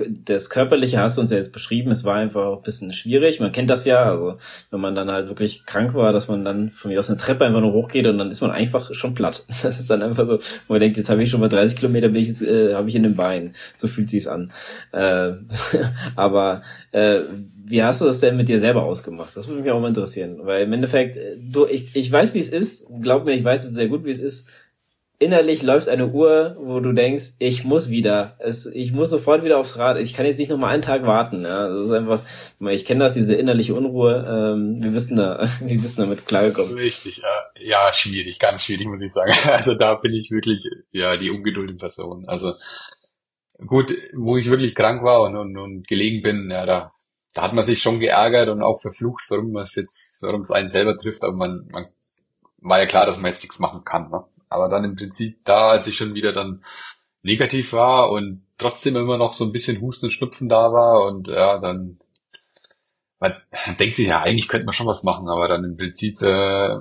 das 0.09 0.51
Körperliche 0.51 0.99
hast 0.99 1.17
du 1.17 1.21
uns 1.21 1.31
ja 1.31 1.39
jetzt 1.39 1.53
beschrieben, 1.53 1.91
es 1.91 2.05
war 2.05 2.17
einfach 2.17 2.57
ein 2.57 2.63
bisschen 2.63 2.93
schwierig. 2.93 3.41
Man 3.41 3.53
kennt 3.53 3.71
das 3.71 3.85
ja, 3.85 4.05
also 4.05 4.37
wenn 4.71 4.81
man 4.81 4.95
dann 4.95 5.11
halt 5.11 5.29
wirklich 5.29 5.67
krank 5.67 5.95
war, 5.95 6.13
dass 6.13 6.29
man 6.29 6.45
dann 6.45 6.71
von 6.71 6.91
mir 6.91 6.99
aus 6.99 7.09
eine 7.09 7.19
Treppe 7.19 7.45
einfach 7.45 7.61
nur 7.61 7.73
hochgeht 7.73 8.07
und 8.07 8.19
dann 8.19 8.31
ist 8.31 8.41
man 8.41 8.51
einfach 8.51 8.95
schon 8.95 9.15
platt. 9.15 9.45
Das 9.67 9.81
ist 9.81 9.91
dann 9.91 10.03
einfach 10.03 10.27
so, 10.27 10.39
wo 10.69 10.75
man 10.75 10.81
denkt, 10.81 10.97
jetzt 10.97 11.11
habe 11.11 11.23
ich 11.23 11.31
schon 11.31 11.41
mal 11.41 11.49
30 11.49 11.79
Kilometer, 11.79 12.09
bin 12.09 12.23
ich 12.23 12.29
jetzt, 12.29 12.43
äh, 12.43 12.75
habe 12.75 12.89
ich 12.89 12.95
in 12.95 13.03
den 13.03 13.17
Beinen. 13.17 13.55
So 13.77 13.89
fühlt 13.89 14.09
sich's 14.09 14.29
an. 14.29 14.53
Äh, 14.93 15.33
aber 16.17 16.63
äh, 16.93 17.21
wie 17.69 17.83
hast 17.83 18.01
du 18.01 18.05
das 18.05 18.21
denn 18.21 18.37
mit 18.37 18.49
dir 18.49 18.61
selber 18.61 18.85
ausgemacht? 18.85 19.37
Das 19.37 19.49
würde 19.49 19.63
mich 19.63 19.71
auch 19.73 19.81
mal 19.81 19.89
interessieren, 19.89 20.39
weil 20.43 20.65
im 20.65 20.73
Endeffekt, 20.73 21.17
äh, 21.17 21.37
du, 21.41 21.67
ich, 21.67 21.97
ich 21.97 22.13
weiß, 22.13 22.33
wie 22.35 22.39
es 22.39 22.51
ist. 22.51 22.87
Glaub 23.01 23.25
mir, 23.25 23.33
ich 23.33 23.43
weiß 23.43 23.65
es 23.65 23.75
sehr 23.75 23.89
gut, 23.89 24.05
wie 24.05 24.11
es 24.11 24.21
ist 24.21 24.49
innerlich 25.19 25.63
läuft 25.63 25.89
eine 25.89 26.09
Uhr, 26.09 26.57
wo 26.59 26.81
du 26.81 26.93
denkst, 26.93 27.35
ich 27.39 27.65
muss 27.65 27.91
wieder, 27.91 28.37
es, 28.39 28.67
ich 28.67 28.93
muss 28.93 29.11
sofort 29.11 29.45
wieder 29.45 29.59
aufs 29.59 29.79
Rad, 29.79 29.99
ich 29.99 30.15
kann 30.15 30.27
jetzt 30.27 30.39
nicht 30.39 30.51
noch 30.51 30.59
mal 30.59 30.69
einen 30.69 30.83
Tag 30.83 31.07
warten. 31.07 31.43
Ja, 31.43 31.69
das 31.69 31.87
ist 31.87 31.93
einfach, 31.93 32.21
ich 32.71 32.85
kenne 32.85 33.05
das, 33.05 33.15
diese 33.15 33.35
innerliche 33.35 33.75
Unruhe. 33.75 34.25
Ähm, 34.29 34.83
wir 34.83 34.95
wissen 34.95 35.17
da, 35.17 35.39
wir 35.61 35.83
wissen 35.83 36.01
damit 36.03 36.27
klargekommen. 36.27 36.75
Richtig, 36.75 37.19
ja, 37.19 37.51
ja, 37.59 37.93
schwierig, 37.93 38.39
ganz 38.39 38.65
schwierig 38.65 38.87
muss 38.87 39.03
ich 39.03 39.13
sagen. 39.13 39.33
Also 39.47 39.75
da 39.75 39.95
bin 39.95 40.13
ich 40.13 40.31
wirklich 40.31 40.69
ja 40.93 41.17
die 41.17 41.31
ungeduldige 41.31 41.79
Person. 41.79 42.25
Also 42.29 42.53
gut, 43.67 43.95
wo 44.15 44.37
ich 44.37 44.51
wirklich 44.51 44.75
krank 44.75 45.03
war 45.03 45.23
und, 45.23 45.37
und, 45.37 45.57
und 45.57 45.89
gelegen 45.89 46.23
bin, 46.23 46.51
ja, 46.51 46.67
da 46.67 46.93
da 47.37 47.43
hat 47.43 47.53
man 47.53 47.67
sich 47.67 47.83
schon 47.83 48.01
geärgert 48.01 48.49
und 48.49 48.63
auch 48.63 48.81
verflucht, 48.81 49.25
warum 49.29 49.53
man 49.53 49.65
es 49.65 49.75
jetzt, 49.75 50.23
warum 50.23 50.41
es 50.41 50.51
einen 50.51 50.69
selber 50.69 50.97
trifft, 50.97 51.23
aber 51.23 51.37
man, 51.37 51.69
man 51.71 51.85
war 52.63 52.81
ja 52.81 52.87
klar, 52.87 53.05
dass 53.05 53.19
man 53.19 53.31
jetzt 53.31 53.43
nichts 53.43 53.59
machen 53.59 53.85
kann. 53.85 54.11
Ne? 54.11 54.25
Aber 54.49 54.69
dann 54.69 54.85
im 54.85 54.97
Prinzip 54.97 55.45
da, 55.45 55.71
als 55.71 55.87
ich 55.87 55.97
schon 55.97 56.15
wieder 56.15 56.33
dann 56.33 56.65
negativ 57.23 57.73
war 57.73 58.11
und 58.11 58.43
trotzdem 58.59 58.97
immer 58.97 59.19
noch 59.19 59.33
so 59.33 59.45
ein 59.45 59.53
bisschen 59.53 59.81
Husten 59.81 60.07
und 60.07 60.13
Schnupfen 60.13 60.49
da 60.49 60.73
war 60.73 61.05
und 61.07 61.29
ja, 61.29 61.59
dann 61.59 61.99
man 63.19 63.35
denkt 63.79 63.97
sich 63.97 64.09
ja, 64.09 64.23
eigentlich 64.23 64.49
könnte 64.49 64.67
man 64.67 64.75
schon 64.75 64.87
was 64.87 65.03
machen, 65.03 65.29
aber 65.29 65.49
dann 65.49 65.65
im 65.65 65.77
Prinzip 65.77 66.21
äh, 66.23 66.77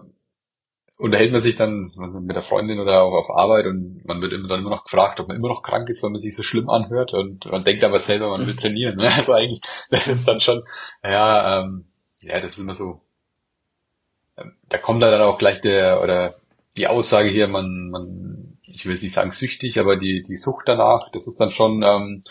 unterhält 0.98 1.34
man 1.34 1.42
sich 1.42 1.56
dann 1.56 1.92
mit 2.22 2.36
der 2.36 2.44
Freundin 2.44 2.80
oder 2.80 3.04
auch 3.04 3.14
auf 3.14 3.30
Arbeit 3.30 3.66
und 3.66 4.06
man 4.06 4.22
wird 4.22 4.32
immer 4.32 4.48
dann 4.48 4.62
immer 4.62 4.70
noch 4.70 4.86
gefragt, 4.86 5.20
ob 5.20 5.28
man 5.28 5.36
immer 5.36 5.50
noch 5.50 5.62
krank 5.62 5.90
ist, 5.90 6.02
weil 6.04 6.12
man 6.12 6.22
sich 6.22 6.36
so 6.36 6.44
schlimm 6.44 6.70
anhört 6.70 7.14
und 7.14 7.46
man 7.46 7.64
denkt 7.64 7.84
aber 7.84 8.00
selber, 8.00 8.30
man 8.30 8.48
will 8.48 8.56
trainieren. 8.56 8.96
Ne? 8.96 9.12
Also 9.18 9.34
eigentlich, 9.34 9.62
das 9.90 10.08
ist 10.08 10.28
dann 10.28 10.40
schon, 10.40 10.64
ja, 11.04 11.62
ähm, 11.62 11.86
ja, 12.22 12.40
das 12.40 12.52
ist 12.52 12.60
immer 12.60 12.74
so. 12.74 13.02
Ähm, 14.38 14.56
da 14.70 14.78
kommt 14.78 15.02
dann 15.02 15.22
auch 15.22 15.38
gleich 15.38 15.62
der 15.62 16.02
oder 16.02 16.36
die 16.78 16.88
Aussage 16.88 17.30
hier, 17.30 17.48
man, 17.48 17.90
man, 17.90 18.58
ich 18.68 18.86
will 18.86 18.96
nicht 18.96 19.14
sagen 19.14 19.32
süchtig, 19.32 19.80
aber 19.80 19.96
die 19.98 20.24
die 20.24 20.38
Sucht 20.38 20.68
danach, 20.68 21.10
das 21.14 21.28
ist 21.28 21.40
dann 21.40 21.52
schon, 21.52 21.84
ähm, 21.84 22.24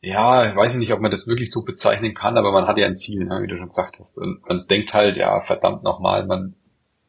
ja, 0.00 0.48
ich 0.48 0.54
weiß 0.54 0.76
nicht, 0.76 0.92
ob 0.92 1.00
man 1.00 1.10
das 1.10 1.26
wirklich 1.26 1.50
so 1.50 1.62
bezeichnen 1.62 2.14
kann, 2.14 2.36
aber 2.36 2.52
man 2.52 2.66
hat 2.66 2.78
ja 2.78 2.86
ein 2.86 2.96
Ziel, 2.96 3.24
ne, 3.24 3.42
wie 3.42 3.48
du 3.48 3.56
schon 3.56 3.70
gesagt 3.70 3.98
hast. 3.98 4.18
Und 4.18 4.46
man 4.48 4.66
denkt 4.68 4.92
halt, 4.92 5.16
ja, 5.16 5.40
verdammt 5.40 5.82
nochmal, 5.82 6.26
man 6.26 6.54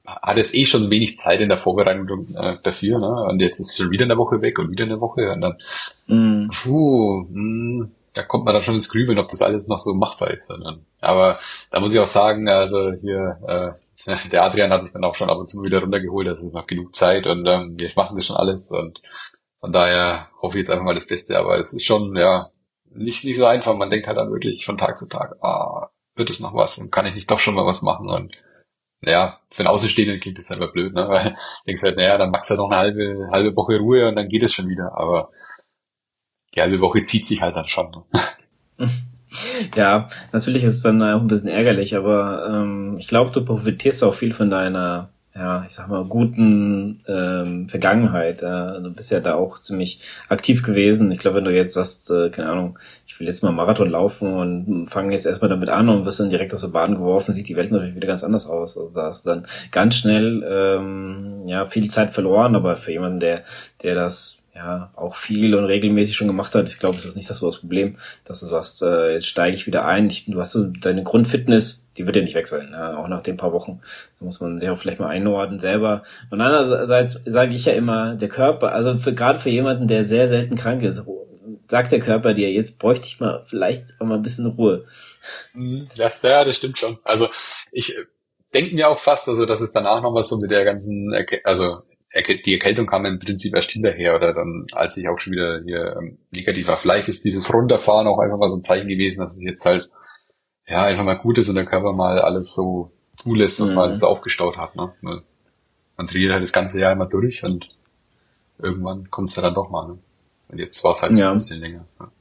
hat 0.06 0.38
jetzt 0.38 0.56
eh 0.56 0.65
schon 0.65 0.89
wenig 0.89 1.17
Zeit 1.17 1.41
in 1.41 1.50
der 1.50 1.58
Vorbereitung 1.58 2.28
äh, 2.36 2.58
dafür, 2.63 3.00
ne? 3.00 3.26
Und 3.30 3.41
jetzt 3.41 3.60
ist 3.60 3.76
schon 3.78 3.91
wieder 3.91 4.06
eine 4.06 4.17
Woche 4.17 4.41
weg 4.41 4.58
und 4.58 4.71
wieder 4.71 4.86
eine 4.86 5.02
Woche 5.02 5.30
und 5.32 5.41
dann, 5.41 5.58
mm. 6.08 6.50
puh, 6.50 7.26
mh, 7.30 7.34
hm, 7.34 7.91
da 8.17 8.23
kommt 8.23 8.45
man 8.45 8.53
dann 8.53 8.63
schon 8.63 8.75
ins 8.75 8.89
Grübeln, 8.89 9.19
ob 9.19 9.30
das 9.30 9.41
alles 9.41 9.67
noch 9.67 9.80
so 9.80 9.93
machbar 9.93 10.32
ist. 10.32 10.49
Dann, 10.49 10.86
aber 10.99 11.39
da 11.71 11.80
muss 11.80 11.93
ich 11.93 11.99
auch 11.99 12.08
sagen, 12.08 12.47
also 12.49 12.91
hier, 12.93 13.77
äh, 14.06 14.10
der 14.32 14.43
Adrian 14.43 14.71
hat 14.71 14.84
mich 14.84 14.93
dann 14.93 15.03
auch 15.03 15.15
schon 15.15 15.30
ab 15.30 15.38
und 15.38 15.47
zu 15.47 15.63
wieder 15.63 15.82
runtergeholt, 15.82 16.27
das 16.27 16.41
ist 16.41 16.53
noch 16.53 16.67
genug 16.67 16.95
Zeit 16.95 17.27
und 17.27 17.45
ähm, 17.45 17.80
wir 17.80 17.91
machen 17.95 18.17
das 18.17 18.25
schon 18.25 18.38
alles 18.38 18.71
und 18.71 19.01
von 19.60 19.71
daher 19.71 20.30
hoffe 20.41 20.58
ich 20.58 20.62
jetzt 20.62 20.71
einfach 20.71 20.86
mal 20.86 20.93
das 20.93 21.08
Beste, 21.08 21.38
aber 21.38 21.58
es 21.58 21.73
ist 21.73 21.86
schon, 21.86 22.15
ja, 22.15 22.51
nicht, 22.89 23.23
nicht 23.25 23.38
so 23.38 23.45
einfach. 23.45 23.75
Man 23.75 23.89
denkt 23.89 24.08
halt 24.08 24.17
dann 24.17 24.32
wirklich 24.32 24.65
von 24.65 24.77
Tag 24.77 24.97
zu 24.97 25.08
Tag, 25.08 25.36
ah, 25.41 25.89
wird 26.15 26.30
es 26.30 26.39
noch 26.39 26.53
was 26.53 26.77
und 26.77 26.91
kann 26.91 27.06
ich 27.06 27.15
nicht 27.15 27.30
doch 27.30 27.39
schon 27.39 27.56
mal 27.56 27.65
was 27.65 27.82
machen 27.82 28.10
und 28.10 28.41
ja, 29.01 29.39
für 29.53 29.60
einen 29.60 29.67
Außenstehenden 29.67 30.19
klingt 30.19 30.39
das 30.39 30.49
einfach 30.51 30.71
blöd, 30.71 30.93
ne? 30.93 31.08
Weil 31.10 31.36
denkst 31.67 31.84
halt, 31.84 31.97
naja, 31.97 32.17
dann 32.17 32.32
machst 32.32 32.49
du 32.49 32.53
halt 32.53 32.60
noch 32.60 32.71
eine 32.71 32.80
halbe, 32.80 33.30
halbe 33.32 33.56
Woche 33.56 33.77
Ruhe 33.77 34.08
und 34.08 34.15
dann 34.15 34.30
geht 34.30 34.43
es 34.43 34.53
schon 34.53 34.69
wieder. 34.69 34.97
Aber 34.97 35.30
die 36.58 36.62
halbe 36.62 36.82
Woche 36.82 37.06
zieht 37.06 37.28
sich 37.28 37.41
halt 37.41 37.56
dann 37.56 37.67
schon. 37.67 37.91
Ne? 37.91 38.88
Ja, 39.76 40.08
natürlich 40.32 40.63
ist 40.63 40.76
es 40.76 40.82
dann 40.82 41.04
auch 41.04 41.20
ein 41.20 41.28
bisschen 41.28 41.50
ärgerlich, 41.50 41.96
aber 41.96 42.48
ähm, 42.50 42.96
ich 42.98 43.08
glaube, 43.08 43.30
du 43.32 43.43
profitierst 43.43 44.04
auch 44.04 44.13
viel 44.13 44.34
von 44.34 44.50
deiner, 44.50 45.10
ja, 45.36 45.63
ich 45.67 45.74
sag 45.74 45.89
mal, 45.89 46.06
guten 46.06 47.02
ähm, 47.08 47.67
Vergangenheit. 47.67 48.41
Äh, 48.41 48.82
du 48.82 48.93
bist 48.96 49.12
ja 49.12 49.20
da 49.20 49.36
auch 49.36 49.58
ziemlich 49.58 50.00
aktiv 50.30 50.63
gewesen. 50.63 51.12
Ich 51.12 51.20
glaube, 51.20 51.38
wenn 51.38 51.43
du 51.43 51.54
jetzt 51.54 51.74
sagst, 51.74 52.10
äh, 52.10 52.30
keine 52.30 52.50
Ahnung, 52.50 52.80
ich 53.06 53.20
will 53.20 53.28
jetzt 53.28 53.43
mal 53.43 53.52
Marathon 53.52 53.89
laufen 53.89 54.34
und 54.34 54.88
fange 54.88 55.12
jetzt 55.12 55.26
erstmal 55.26 55.50
damit 55.50 55.70
an 55.70 55.89
und 55.89 56.06
wirst 56.06 56.22
dann 56.22 56.30
direkt 56.30 56.54
aus 56.54 56.62
der 56.62 56.70
Bahn 56.70 56.96
geworfen, 56.96 57.34
sieht 57.34 57.50
die 57.50 57.58
Welt 57.58 57.72
natürlich 57.72 57.96
wieder 57.96 58.08
ganz 58.08 58.24
anders 58.24 58.48
aus. 58.48 58.78
Also 58.78 58.91
da 58.93 59.08
hast 59.08 59.26
du 59.26 59.30
dann 59.30 59.46
ganz 59.72 59.96
schnell 59.98 60.43
ähm, 60.50 61.48
ja 61.48 61.65
viel 61.65 61.91
Zeit 61.91 62.12
verloren, 62.12 62.56
aber 62.56 62.78
für 62.78 62.93
jemanden, 62.93 63.20
der, 63.20 63.43
der 63.84 63.93
das 63.93 64.39
ja 64.58 64.91
auch 64.96 65.15
viel 65.15 65.56
und 65.56 65.65
regelmäßig 65.65 66.15
schon 66.15 66.28
gemacht 66.28 66.56
hat, 66.56 66.67
ich 66.67 66.80
glaube, 66.80 66.98
ist 66.98 67.06
das 67.06 67.15
nicht 67.15 67.30
das, 67.30 67.39
das 67.39 67.60
Problem, 67.60 67.98
dass 68.26 68.39
du 68.39 68.46
sagst, 68.46 68.82
äh, 68.82 69.13
jetzt 69.13 69.28
steige 69.28 69.56
ich 69.56 69.67
wieder 69.67 69.86
ein. 69.86 70.10
Ich, 70.10 70.26
du 70.26 70.39
hast 70.39 70.52
so 70.52 70.65
deine 70.65 71.04
Grundfitness, 71.04 71.86
die 71.96 72.06
wird 72.06 72.15
ja 72.15 72.22
nicht 72.22 72.36
weg 72.36 72.48
sein, 72.48 72.70
ja, 72.72 72.98
auch 72.98 73.08
nach 73.08 73.22
den 73.22 73.38
paar 73.38 73.54
Wochen. 73.54 73.80
Da 74.20 74.26
muss 74.26 74.41
man 74.41 74.60
sich 74.60 74.70
auch 74.70 74.78
vielleicht 74.78 75.00
mal 75.00 75.10
einordnen 75.10 75.60
selber. 75.60 76.04
Und 76.32 76.41
andererseits 76.41 77.22
sage 77.26 77.56
ich 77.56 77.65
ja 77.65 77.74
immer, 77.74 78.15
der 78.15 78.30
Körper, 78.30 78.74
also 78.74 78.98
für, 78.98 79.13
gerade 79.13 79.39
für 79.39 79.50
jemanden, 79.50 79.88
der 79.88 80.06
sehr 80.06 80.28
selten 80.28 80.56
krank 80.56 80.84
ist, 80.84 81.04
sagt 81.67 81.91
der 81.91 82.00
Körper 82.00 82.34
dir, 82.34 82.52
jetzt 82.52 82.80
bräuchte 82.80 83.08
ich 83.08 83.20
mal 83.20 83.43
vielleicht 83.46 83.86
auch 84.00 84.06
mal 84.06 84.15
ein 84.15 84.24
bisschen 84.24 84.48
Ruhe. 84.48 84.86
Mhm. 85.54 85.88
Ja, 85.96 86.10
das 86.43 86.58
stimmt 86.58 86.80
schon. 86.80 87.00
Also 87.04 87.30
ich 87.72 87.96
äh, 87.96 88.06
denke 88.54 88.74
mir 88.74 88.89
auch 88.89 89.00
fast, 89.00 89.28
also 89.28 89.46
dass 89.46 89.62
es 89.62 89.72
danach 89.72 90.02
noch 90.02 90.13
was 90.13 90.30
so 90.30 90.38
mit 90.38 90.52
der 90.52 90.65
ganzen, 90.65 91.13
also 91.43 91.84
die 92.13 92.54
Erkältung 92.54 92.88
kam 92.88 93.06
im 93.06 93.20
Prinzip 93.20 93.54
erst 93.56 93.72
hinterher 93.72 94.15
oder 94.15 94.34
dann, 94.34 94.65
als 94.72 94.98
ich 94.98 95.08
auch 95.08 95.20
schon 95.20 95.34
wieder 95.34 95.62
hier 95.63 95.98
ähm, 95.98 96.17
negativ 96.34 96.67
war. 96.67 96.78
Vielleicht 96.78 97.10
ist 97.10 97.26
dieses 97.26 97.54
Runterfahren 97.54 98.08
auch 98.08 98.20
einfach 98.20 98.38
mal 98.38 98.50
so 98.50 98.56
ein 98.56 98.63
Zeichen 98.63 98.88
gewesen, 98.88 99.20
dass 99.20 99.36
es 99.36 99.43
jetzt 99.43 99.65
halt 99.65 99.89
ja 100.67 100.84
einfach 100.84 101.04
mal 101.04 101.15
gut 101.17 101.38
ist 101.38 101.50
und 101.50 101.56
der 101.56 101.65
Körper 101.65 101.93
mal 101.93 102.20
alles 102.20 102.54
so 102.54 102.91
zulässt, 103.17 103.60
was 103.60 103.70
mhm. 103.70 103.76
man 103.76 103.86
alles 103.86 104.00
so 104.00 104.08
aufgestaut 104.08 104.58
hat. 104.58 104.76
Ne? 104.76 104.93
Man 105.02 106.08
trainiert 106.08 106.34
halt 106.34 106.43
das 106.43 106.54
ganze 106.54 106.80
Jahr 106.80 106.93
immer 106.93 107.08
durch 107.08 107.43
und 107.43 107.67
irgendwann 108.60 109.10
kommt 109.10 109.30
es 109.30 109.36
ja 109.36 109.41
dann 109.41 109.54
doch 109.54 109.70
mal. 109.70 109.88
Ne? 109.88 110.00
Und 110.50 110.60
jetzt 110.60 110.84
war 110.84 110.96
es 110.96 111.02
halt 111.02 111.13
ja. 111.13 111.32
ein 111.32 111.38
bisschen 111.38 111.60
länger. 111.60 111.86
Ja. 112.00 112.12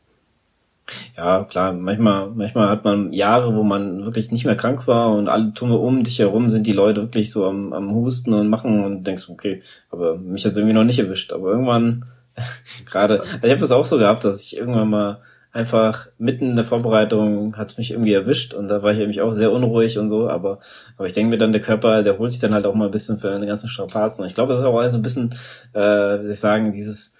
Ja, 1.17 1.45
klar, 1.45 1.73
manchmal, 1.73 2.31
manchmal 2.31 2.69
hat 2.69 2.85
man 2.85 3.13
Jahre, 3.13 3.55
wo 3.57 3.65
man 3.65 4.05
wirklich 4.05 4.31
nicht 4.31 4.45
mehr 4.45 4.57
krank 4.57 4.87
war 4.87 5.13
und 5.13 5.29
alle 5.29 5.53
tun 5.53 5.73
um 5.73 6.05
dich 6.05 6.19
herum 6.19 6.49
sind 6.49 6.67
die 6.67 6.73
Leute 6.73 7.03
wirklich 7.03 7.33
so 7.33 7.47
am, 7.47 7.73
am 7.73 7.93
Husten 7.93 8.33
und 8.33 8.49
machen 8.49 8.85
und 8.85 9.05
denkst, 9.05 9.29
okay, 9.29 9.63
aber 9.91 10.17
mich 10.17 10.45
hat's 10.45 10.57
irgendwie 10.57 10.75
noch 10.75 10.85
nicht 10.85 11.01
erwischt. 11.01 11.33
Aber 11.33 11.51
irgendwann, 11.51 12.05
gerade, 12.87 13.21
also 13.21 13.39
ich 13.43 13.51
habe 13.51 13.61
das 13.61 13.73
auch 13.73 13.85
so 13.85 13.99
gehabt, 13.99 14.25
dass 14.25 14.43
ich 14.43 14.57
irgendwann 14.57 14.91
mal 14.91 15.21
einfach 15.53 16.09
mitten 16.19 16.51
in 16.51 16.57
der 16.57 16.65
Vorbereitung 16.65 17.57
hat's 17.57 17.79
mich 17.79 17.91
irgendwie 17.91 18.13
erwischt 18.13 18.53
und 18.53 18.69
da 18.69 18.83
war 18.83 18.93
ich 18.93 18.99
nämlich 18.99 19.23
auch 19.23 19.33
sehr 19.33 19.51
unruhig 19.51 19.99
und 19.99 20.11
so, 20.11 20.29
aber, 20.29 20.61
aber 20.99 21.07
ich 21.07 21.15
denke 21.15 21.31
mir 21.31 21.39
dann, 21.39 21.53
der 21.53 21.63
Körper, 21.63 22.03
der 22.03 22.19
holt 22.19 22.31
sich 22.31 22.41
dann 22.41 22.53
halt 22.53 22.67
auch 22.67 22.75
mal 22.75 22.85
ein 22.85 22.91
bisschen 22.91 23.19
für 23.19 23.31
den 23.31 23.47
ganzen 23.47 23.69
Strapazen. 23.69 24.27
Ich 24.27 24.35
glaube, 24.35 24.53
es 24.53 24.59
ist 24.59 24.65
auch 24.65 24.89
so 24.91 24.99
ein 24.99 25.03
bisschen, 25.03 25.33
äh, 25.73 25.81
wie 25.81 26.25
soll 26.25 26.31
ich 26.31 26.41
sagen, 26.41 26.73
dieses 26.73 27.16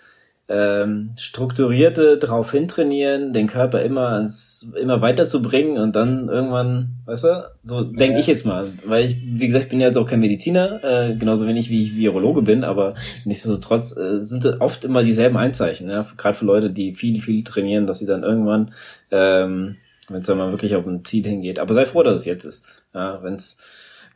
ähm, 0.49 1.11
strukturierte 1.19 2.19
drauf 2.19 2.53
hintrainieren, 2.53 3.33
den 3.33 3.49
Körper 3.49 3.83
immer 3.83 4.11
ans, 4.11 4.69
immer 4.81 5.01
weiterzubringen 5.01 5.79
und 5.79 5.97
dann 5.97 6.29
irgendwann, 6.29 7.01
weißt 7.05 7.25
du, 7.25 7.51
so 7.65 7.83
ja. 7.83 7.91
denke 7.93 8.21
ich 8.21 8.29
jetzt 8.29 8.47
mal, 8.47 8.65
weil 8.85 9.07
ich, 9.07 9.17
wie 9.21 9.47
gesagt, 9.47 9.71
bin 9.71 9.81
ja 9.81 9.89
jetzt 9.89 9.97
auch 9.97 10.07
kein 10.07 10.21
Mediziner, 10.21 10.85
äh, 10.85 11.17
genauso 11.17 11.49
wenig 11.49 11.69
wie 11.71 11.83
ich 11.83 11.97
Virologe 11.97 12.43
bin, 12.43 12.63
aber 12.63 12.95
nichtsdestotrotz 13.25 13.97
äh, 13.97 14.25
sind 14.25 14.47
oft 14.61 14.85
immer 14.85 15.03
dieselben 15.03 15.37
Einzeichen, 15.37 15.91
ja? 15.91 16.07
gerade 16.17 16.37
für 16.37 16.45
Leute, 16.45 16.71
die 16.71 16.93
viel, 16.93 17.21
viel 17.21 17.43
trainieren, 17.43 17.87
dass 17.87 17.99
sie 17.99 18.07
dann 18.07 18.23
irgendwann, 18.23 18.73
ähm, 19.11 19.77
wenn 20.09 20.21
es 20.21 20.27
dann 20.29 20.39
mal 20.39 20.53
wirklich 20.53 20.77
auf 20.77 20.87
ein 20.87 21.05
Ziel 21.05 21.27
hingeht, 21.27 21.59
aber 21.59 21.75
sei 21.75 21.85
froh, 21.85 22.05
dass 22.05 22.21
es 22.21 22.25
jetzt 22.25 22.45
ist, 22.45 22.85
ja, 22.95 23.21
wenn 23.25 23.35
es 23.35 23.59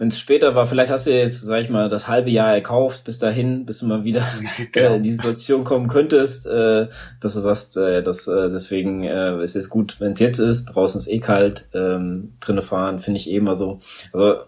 wenn 0.00 0.08
es 0.08 0.18
später 0.18 0.54
war, 0.54 0.64
vielleicht 0.64 0.90
hast 0.90 1.06
du 1.06 1.10
jetzt, 1.10 1.42
sag 1.42 1.60
ich 1.60 1.68
mal, 1.68 1.90
das 1.90 2.08
halbe 2.08 2.30
Jahr 2.30 2.54
erkauft, 2.54 3.04
bis 3.04 3.18
dahin, 3.18 3.66
bis 3.66 3.80
du 3.80 3.86
mal 3.86 4.02
wieder 4.02 4.24
genau. 4.72 4.92
äh, 4.92 4.96
in 4.96 5.02
die 5.02 5.12
Situation 5.12 5.62
kommen 5.62 5.88
könntest, 5.88 6.46
äh, 6.46 6.88
dass 7.20 7.34
du 7.34 7.40
sagst, 7.40 7.76
äh, 7.76 8.02
dass 8.02 8.26
äh, 8.26 8.48
deswegen 8.48 9.04
äh, 9.04 9.42
ist 9.42 9.56
es 9.56 9.68
gut, 9.68 10.00
wenn 10.00 10.12
es 10.12 10.18
jetzt 10.18 10.38
ist, 10.38 10.74
draußen 10.74 10.98
ist 10.98 11.06
eh 11.06 11.18
kalt, 11.18 11.66
ähm, 11.74 12.32
drinnen 12.40 12.62
fahren, 12.62 12.98
finde 12.98 13.20
ich 13.20 13.28
eh 13.28 13.36
immer 13.36 13.56
so. 13.56 13.80
Also 14.14 14.40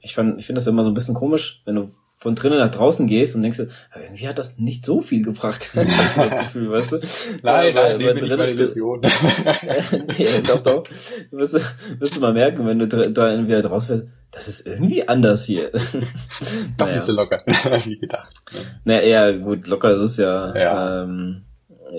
ich 0.00 0.12
fand, 0.12 0.40
ich 0.40 0.46
finde 0.46 0.58
das 0.58 0.66
immer 0.66 0.82
so 0.82 0.90
ein 0.90 0.94
bisschen 0.94 1.14
komisch, 1.14 1.62
wenn 1.66 1.76
du 1.76 1.88
von 2.18 2.34
drinnen 2.34 2.58
nach 2.58 2.72
draußen 2.72 3.06
gehst 3.06 3.36
und 3.36 3.42
denkst, 3.42 3.60
irgendwie 3.94 4.26
hat 4.26 4.38
das 4.38 4.58
nicht 4.58 4.84
so 4.84 5.02
viel 5.02 5.22
gebracht. 5.22 5.70
das 6.16 6.38
Gefühl, 6.38 6.72
weißt 6.72 6.90
du? 6.90 6.96
Nein, 7.44 7.74
nein, 7.74 8.00
nein, 8.00 8.16
nicht 8.16 8.36
meine 8.36 8.50
Illusion. 8.50 9.00
nee, 10.18 10.26
doch, 10.48 10.60
doch. 10.62 10.82
Du 11.30 11.36
wirst, 11.36 11.54
wirst 12.00 12.16
du 12.16 12.20
mal 12.20 12.32
merken, 12.32 12.66
wenn 12.66 12.80
du 12.80 12.88
da 12.88 13.46
wieder 13.46 13.62
draußen 13.62 14.00
bist, 14.00 14.12
das 14.36 14.48
ist 14.48 14.66
irgendwie 14.66 15.08
anders 15.08 15.46
hier. 15.46 15.70
Doch 16.76 16.86
naja. 16.86 16.96
nicht 16.96 17.04
so 17.04 17.14
locker, 17.14 17.42
wie 17.84 17.98
gedacht. 17.98 18.36
Naja, 18.84 19.00
eher 19.00 19.38
gut, 19.38 19.66
locker 19.66 19.96
ist 19.96 20.02
es 20.02 20.16
ja. 20.18 20.54
ja. 20.54 21.02
Ähm, 21.02 21.42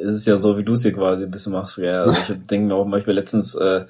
es 0.03 0.13
ist 0.13 0.27
ja 0.27 0.37
so, 0.37 0.55
wie 0.55 0.63
du 0.63 0.73
es 0.73 0.83
hier 0.83 0.93
quasi 0.93 1.25
ein 1.25 1.31
bisschen 1.31 1.53
machst, 1.53 1.79
ja. 1.79 2.03
Also 2.03 2.33
ich 2.33 2.39
denke 2.47 2.67
mir 2.67 2.75
auch 2.75 2.85
manchmal 2.85 3.15
letztens, 3.15 3.55
äh, 3.55 3.85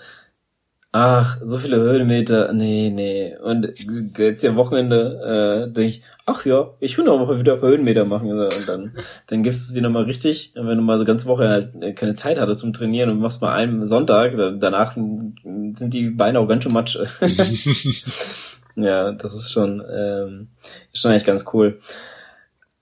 ach, 0.98 1.38
so 1.44 1.58
viele 1.58 1.78
Höhenmeter, 1.78 2.52
nee, 2.54 2.90
nee. 2.94 3.36
Und 3.38 3.72
jetzt 4.18 4.42
hier 4.42 4.50
am 4.50 4.56
Wochenende 4.56 5.68
äh, 5.68 5.72
denke 5.72 5.90
ich, 5.90 6.02
ach 6.26 6.44
ja, 6.46 6.72
ich 6.80 6.98
will 6.98 7.06
noch 7.06 7.20
mal 7.20 7.40
wieder 7.40 7.62
Höhenmeter 7.62 8.04
machen. 8.06 8.32
Und 8.32 8.68
dann, 8.68 8.96
dann 9.28 9.44
gibst 9.44 9.70
du 9.70 9.74
sie 9.74 9.82
nochmal 9.82 10.04
richtig. 10.04 10.54
Und 10.56 10.68
wenn 10.68 10.78
du 10.78 10.84
mal 10.84 10.98
so 10.98 11.06
ganze 11.06 11.28
Woche 11.28 11.50
halt 11.50 11.96
keine 11.96 12.16
Zeit 12.16 12.40
hattest 12.40 12.62
zum 12.62 12.74
Trainieren 12.74 13.12
und 13.12 13.20
machst 13.20 13.44
mal 13.44 13.54
einen 13.54 13.86
Sonntag, 13.86 14.34
danach 14.60 14.96
sind 14.96 15.94
die 15.94 16.10
Beine 16.10 16.40
auch 16.40 16.48
ganz 16.48 16.64
schön 16.64 16.74
matsch. 16.74 16.98
ja, 18.76 19.12
das 19.12 19.36
ist 19.36 19.52
schon, 19.52 19.84
ähm, 19.92 20.48
schon 20.94 21.12
eigentlich 21.12 21.26
ganz 21.26 21.46
cool. 21.54 21.78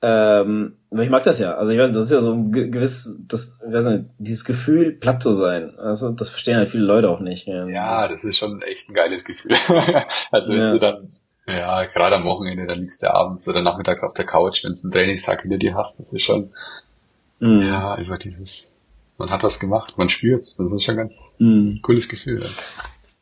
Ähm, 0.01 0.77
ich 0.91 1.09
mag 1.09 1.23
das 1.23 1.39
ja. 1.39 1.55
Also 1.55 1.71
ich 1.71 1.79
weiß, 1.79 1.91
das 1.91 2.05
ist 2.05 2.11
ja 2.11 2.19
so 2.19 2.33
ein 2.33 2.51
gewiss, 2.51 3.21
das, 3.27 3.59
ich 3.65 3.73
weiß 3.73 3.85
nicht, 3.87 4.05
dieses 4.17 4.45
Gefühl, 4.45 4.93
platt 4.93 5.21
zu 5.23 5.33
sein. 5.33 5.77
Also 5.77 6.11
das 6.11 6.29
verstehen 6.29 6.57
halt 6.57 6.69
viele 6.69 6.85
Leute 6.85 7.09
auch 7.09 7.19
nicht. 7.19 7.47
Ja, 7.47 7.65
ja 7.67 7.95
das, 7.95 8.13
das, 8.13 8.23
ist 8.23 8.37
schon 8.37 8.61
echt 8.61 8.89
ein 8.89 8.93
geiles 8.93 9.23
Gefühl. 9.23 9.51
also 10.31 10.49
wenn 10.49 10.59
ja. 10.59 10.71
du 10.73 10.79
dann, 10.79 10.97
ja, 11.47 11.85
gerade 11.85 12.15
am 12.15 12.25
Wochenende, 12.25 12.67
dann 12.67 12.79
liegst 12.79 13.03
du 13.03 13.13
abends 13.13 13.47
oder 13.47 13.61
nachmittags 13.61 14.03
auf 14.03 14.13
der 14.13 14.25
Couch, 14.25 14.63
wenn 14.63 14.73
du 14.73 14.79
einen 14.83 14.91
Trainingstag 14.91 15.41
hinter 15.41 15.57
dir 15.57 15.75
hast, 15.75 15.99
das 15.99 16.13
ist 16.13 16.23
schon, 16.23 16.51
mhm. 17.39 17.61
ja, 17.61 17.97
über 17.99 18.17
dieses, 18.17 18.79
man 19.17 19.29
hat 19.29 19.43
was 19.43 19.59
gemacht, 19.59 19.97
man 19.97 20.09
spürt's, 20.09 20.55
das 20.55 20.71
ist 20.71 20.83
schon 20.83 20.95
ein 20.95 20.99
ganz 20.99 21.37
mhm. 21.39 21.79
cooles 21.81 22.09
Gefühl. 22.09 22.41
Ja. 22.41 22.49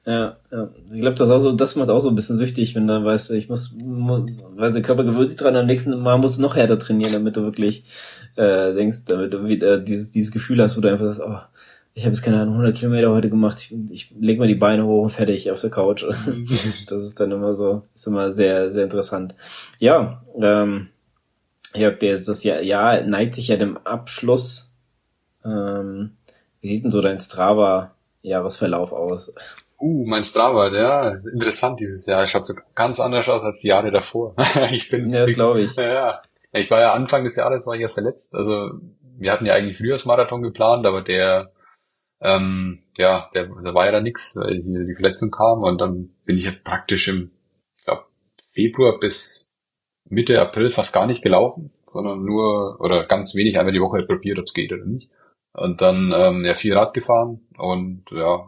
Ja, 0.06 0.36
ja. 0.52 0.70
Ich 0.94 1.00
glaube, 1.00 1.16
das 1.16 1.30
auch 1.30 1.40
so, 1.40 1.54
das 1.54 1.76
macht 1.78 1.90
auch 1.90 2.00
so 2.00 2.10
ein 2.10 2.16
bisschen 2.16 2.36
süchtig, 2.36 2.76
wenn 2.76 2.88
du 2.88 3.06
weißt, 3.06 3.32
ich 3.32 3.48
muss, 3.48 3.74
muss 3.82 4.30
weil 4.56 4.74
der 4.74 4.82
Körper 4.82 5.06
gewöhnt 5.06 5.30
sich 5.30 5.40
dran, 5.40 5.56
am 5.56 5.66
nächsten 5.66 5.98
Mal 6.02 6.18
musst 6.18 6.38
du 6.38 6.42
noch 6.42 6.56
härter 6.56 6.78
trainieren, 6.78 7.14
damit 7.14 7.38
du 7.38 7.44
wirklich 7.44 7.84
äh, 8.36 8.74
denkst, 8.74 9.06
damit 9.06 9.34
du 9.34 9.46
wieder 9.46 9.78
dieses, 9.78 10.10
dieses 10.10 10.32
Gefühl 10.32 10.62
hast, 10.62 10.76
wo 10.76 10.82
du 10.82 10.90
einfach 10.90 11.06
sagst, 11.06 11.22
oh, 11.26 11.40
ich 11.94 12.04
habe 12.04 12.14
jetzt 12.14 12.24
keine 12.24 12.42
Ahnung, 12.42 12.56
100 12.56 12.76
Kilometer 12.76 13.12
heute 13.12 13.30
gemacht, 13.30 13.60
ich, 13.60 13.76
ich 13.92 14.14
leg 14.20 14.40
mal 14.40 14.48
die 14.48 14.56
Beine 14.56 14.86
hoch 14.86 15.04
und 15.04 15.12
fertig 15.12 15.52
auf 15.52 15.62
der 15.62 15.70
Couch. 15.70 16.04
das 16.88 17.02
ist 17.02 17.20
dann 17.20 17.32
immer 17.32 17.54
so, 17.54 17.84
ist 17.94 18.08
immer 18.08 18.36
sehr, 18.36 18.72
sehr 18.72 18.84
interessant. 18.84 19.36
Ja, 19.80 20.24
ähm, 20.42 20.90
ja, 21.76 21.92
das 21.92 22.44
Jahr, 22.44 22.62
Jahr 22.62 23.04
neigt 23.04 23.36
sich 23.36 23.48
ja 23.48 23.58
dem 23.58 23.78
Abschluss. 23.78 24.74
Ähm, 25.46 26.12
wie 26.62 26.68
sieht 26.68 26.84
denn 26.84 26.92
so 26.92 27.02
dein 27.02 27.20
Strava-Jahresverlauf 27.20 28.92
aus? 28.92 29.32
Uh, 29.84 30.06
mein 30.08 30.24
Strava, 30.24 30.74
ja, 30.74 31.10
ist 31.10 31.26
interessant 31.26 31.78
dieses 31.82 32.06
Jahr. 32.06 32.26
Schaut 32.26 32.46
so 32.46 32.54
ganz 32.74 33.02
anders 33.02 33.28
aus 33.28 33.44
als 33.44 33.60
die 33.60 33.68
Jahre 33.68 33.92
davor. 33.92 34.34
ich 34.72 34.90
bin, 34.90 35.10
ja, 35.10 35.22
das 35.22 35.34
glaube 35.34 35.60
ich. 35.60 35.76
Ja, 35.78 36.22
ich 36.54 36.72
war 36.72 36.80
ja 36.80 36.94
Anfang 36.94 37.26
des 37.26 37.36
Jahres 37.36 37.68
war 37.68 37.76
ich 37.76 37.82
ja 37.82 37.90
verletzt. 37.90 38.34
Also 38.34 38.70
wir 39.18 39.34
hatten 39.34 39.46
ja 39.46 39.56
eigentlich 39.56 39.78
Frühjahrsmarathon 39.78 40.42
geplant, 40.42 40.88
aber 40.88 41.02
der, 41.02 41.52
ähm, 42.22 42.84
ja, 42.98 43.30
der, 43.36 43.50
da 43.62 43.74
war 43.74 43.86
ja 43.86 43.92
da 43.92 44.00
nix, 44.00 44.38
weil 44.38 44.62
hier 44.62 44.86
die 44.86 44.96
Verletzung 44.96 45.32
kam 45.32 45.64
und 45.64 45.82
dann 45.82 46.12
bin 46.24 46.38
ich 46.38 46.46
ja 46.46 46.54
praktisch 46.64 47.10
im, 47.10 47.32
ich 47.76 47.84
glaube, 47.84 48.06
Februar 48.54 49.00
bis 49.00 49.52
Mitte 50.06 50.40
April 50.40 50.72
fast 50.72 50.94
gar 50.94 51.08
nicht 51.08 51.24
gelaufen, 51.24 51.74
sondern 51.88 52.24
nur 52.24 52.80
oder 52.80 53.04
ganz 53.04 53.36
wenig 53.36 53.60
einmal 53.60 53.74
die 53.74 53.82
Woche 53.82 54.06
probiert, 54.06 54.40
ob 54.40 54.46
es 54.46 54.54
geht 54.54 54.72
oder 54.72 54.86
nicht. 54.86 55.10
Und 55.52 55.82
dann 55.82 56.14
ähm, 56.16 56.46
ja 56.46 56.56
viel 56.56 56.74
Rad 56.74 56.94
gefahren 56.94 57.42
und 57.58 58.06
ja 58.12 58.46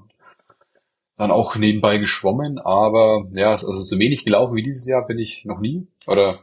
dann 1.18 1.32
auch 1.32 1.56
nebenbei 1.56 1.98
geschwommen, 1.98 2.60
aber 2.60 3.28
ja, 3.36 3.52
also 3.52 3.72
so 3.72 4.00
wenig 4.00 4.26
gelaufen 4.26 4.56
wie 4.56 4.64
dieses 4.64 4.86
Jahr 4.86 5.06
bin 5.08 5.18
ich 5.18 5.46
noch 5.46 5.60
nie. 5.60 5.88
Oder 6.08 6.40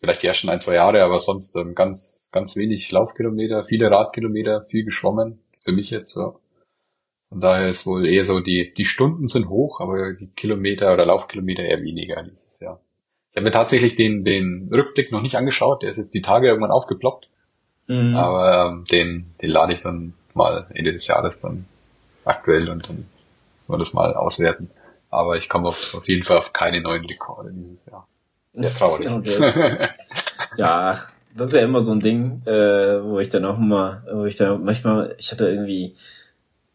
vielleicht 0.00 0.22
die 0.22 0.26
ersten 0.26 0.48
ein, 0.48 0.60
zwei 0.60 0.74
Jahre, 0.76 1.02
aber 1.02 1.20
sonst 1.20 1.56
ähm, 1.56 1.74
ganz, 1.74 2.30
ganz 2.32 2.56
wenig 2.56 2.90
Laufkilometer, 2.90 3.64
viele 3.64 3.90
Radkilometer, 3.90 4.66
viel 4.70 4.84
geschwommen, 4.84 5.40
für 5.60 5.72
mich 5.72 5.90
jetzt 5.90 6.12
so. 6.12 6.40
Von 7.28 7.40
daher 7.40 7.68
ist 7.68 7.86
wohl 7.86 8.06
eher 8.06 8.24
so, 8.24 8.40
die, 8.40 8.72
die 8.74 8.84
Stunden 8.84 9.28
sind 9.28 9.48
hoch, 9.48 9.80
aber 9.80 10.14
die 10.14 10.28
Kilometer 10.28 10.92
oder 10.92 11.04
Laufkilometer 11.04 11.62
eher 11.62 11.82
weniger 11.82 12.22
dieses 12.22 12.60
Jahr. 12.60 12.80
Ich 13.30 13.36
habe 13.36 13.44
mir 13.44 13.50
tatsächlich 13.50 13.96
den, 13.96 14.24
den 14.24 14.70
Rückblick 14.72 15.10
noch 15.10 15.20
nicht 15.20 15.36
angeschaut, 15.36 15.82
der 15.82 15.90
ist 15.90 15.96
jetzt 15.96 16.14
die 16.14 16.22
Tage 16.22 16.46
irgendwann 16.46 16.70
aufgeploppt. 16.70 17.28
Mhm. 17.88 18.14
Aber 18.14 18.70
ähm, 18.70 18.84
den, 18.90 19.34
den 19.42 19.50
lade 19.50 19.74
ich 19.74 19.80
dann 19.80 20.14
mal 20.32 20.66
Ende 20.72 20.92
des 20.92 21.06
Jahres 21.06 21.40
dann 21.40 21.66
aktuell 22.24 22.70
und 22.70 22.88
dann 22.88 23.06
wir 23.72 23.78
das 23.78 23.92
mal 23.92 24.14
auswerten. 24.14 24.70
Aber 25.10 25.36
ich 25.36 25.48
komme 25.48 25.68
auf, 25.68 25.94
auf 25.94 26.08
jeden 26.08 26.24
Fall 26.24 26.38
auf 26.38 26.52
keine 26.52 26.80
neuen 26.80 27.04
Rekorde 27.04 27.50
dieses 27.52 27.86
Jahr. 27.86 28.06
Sehr 28.52 28.74
traurig. 28.74 29.10
Okay. 29.10 29.88
ja, 30.56 31.00
das 31.36 31.48
ist 31.48 31.54
ja 31.54 31.62
immer 31.62 31.80
so 31.80 31.92
ein 31.92 32.00
Ding, 32.00 32.42
äh, 32.46 33.02
wo 33.02 33.18
ich 33.18 33.28
dann 33.28 33.44
auch 33.44 33.58
immer, 33.58 34.02
wo 34.12 34.24
ich 34.24 34.36
dann 34.36 34.64
manchmal, 34.64 35.14
ich 35.18 35.30
hatte 35.32 35.48
irgendwie 35.48 35.96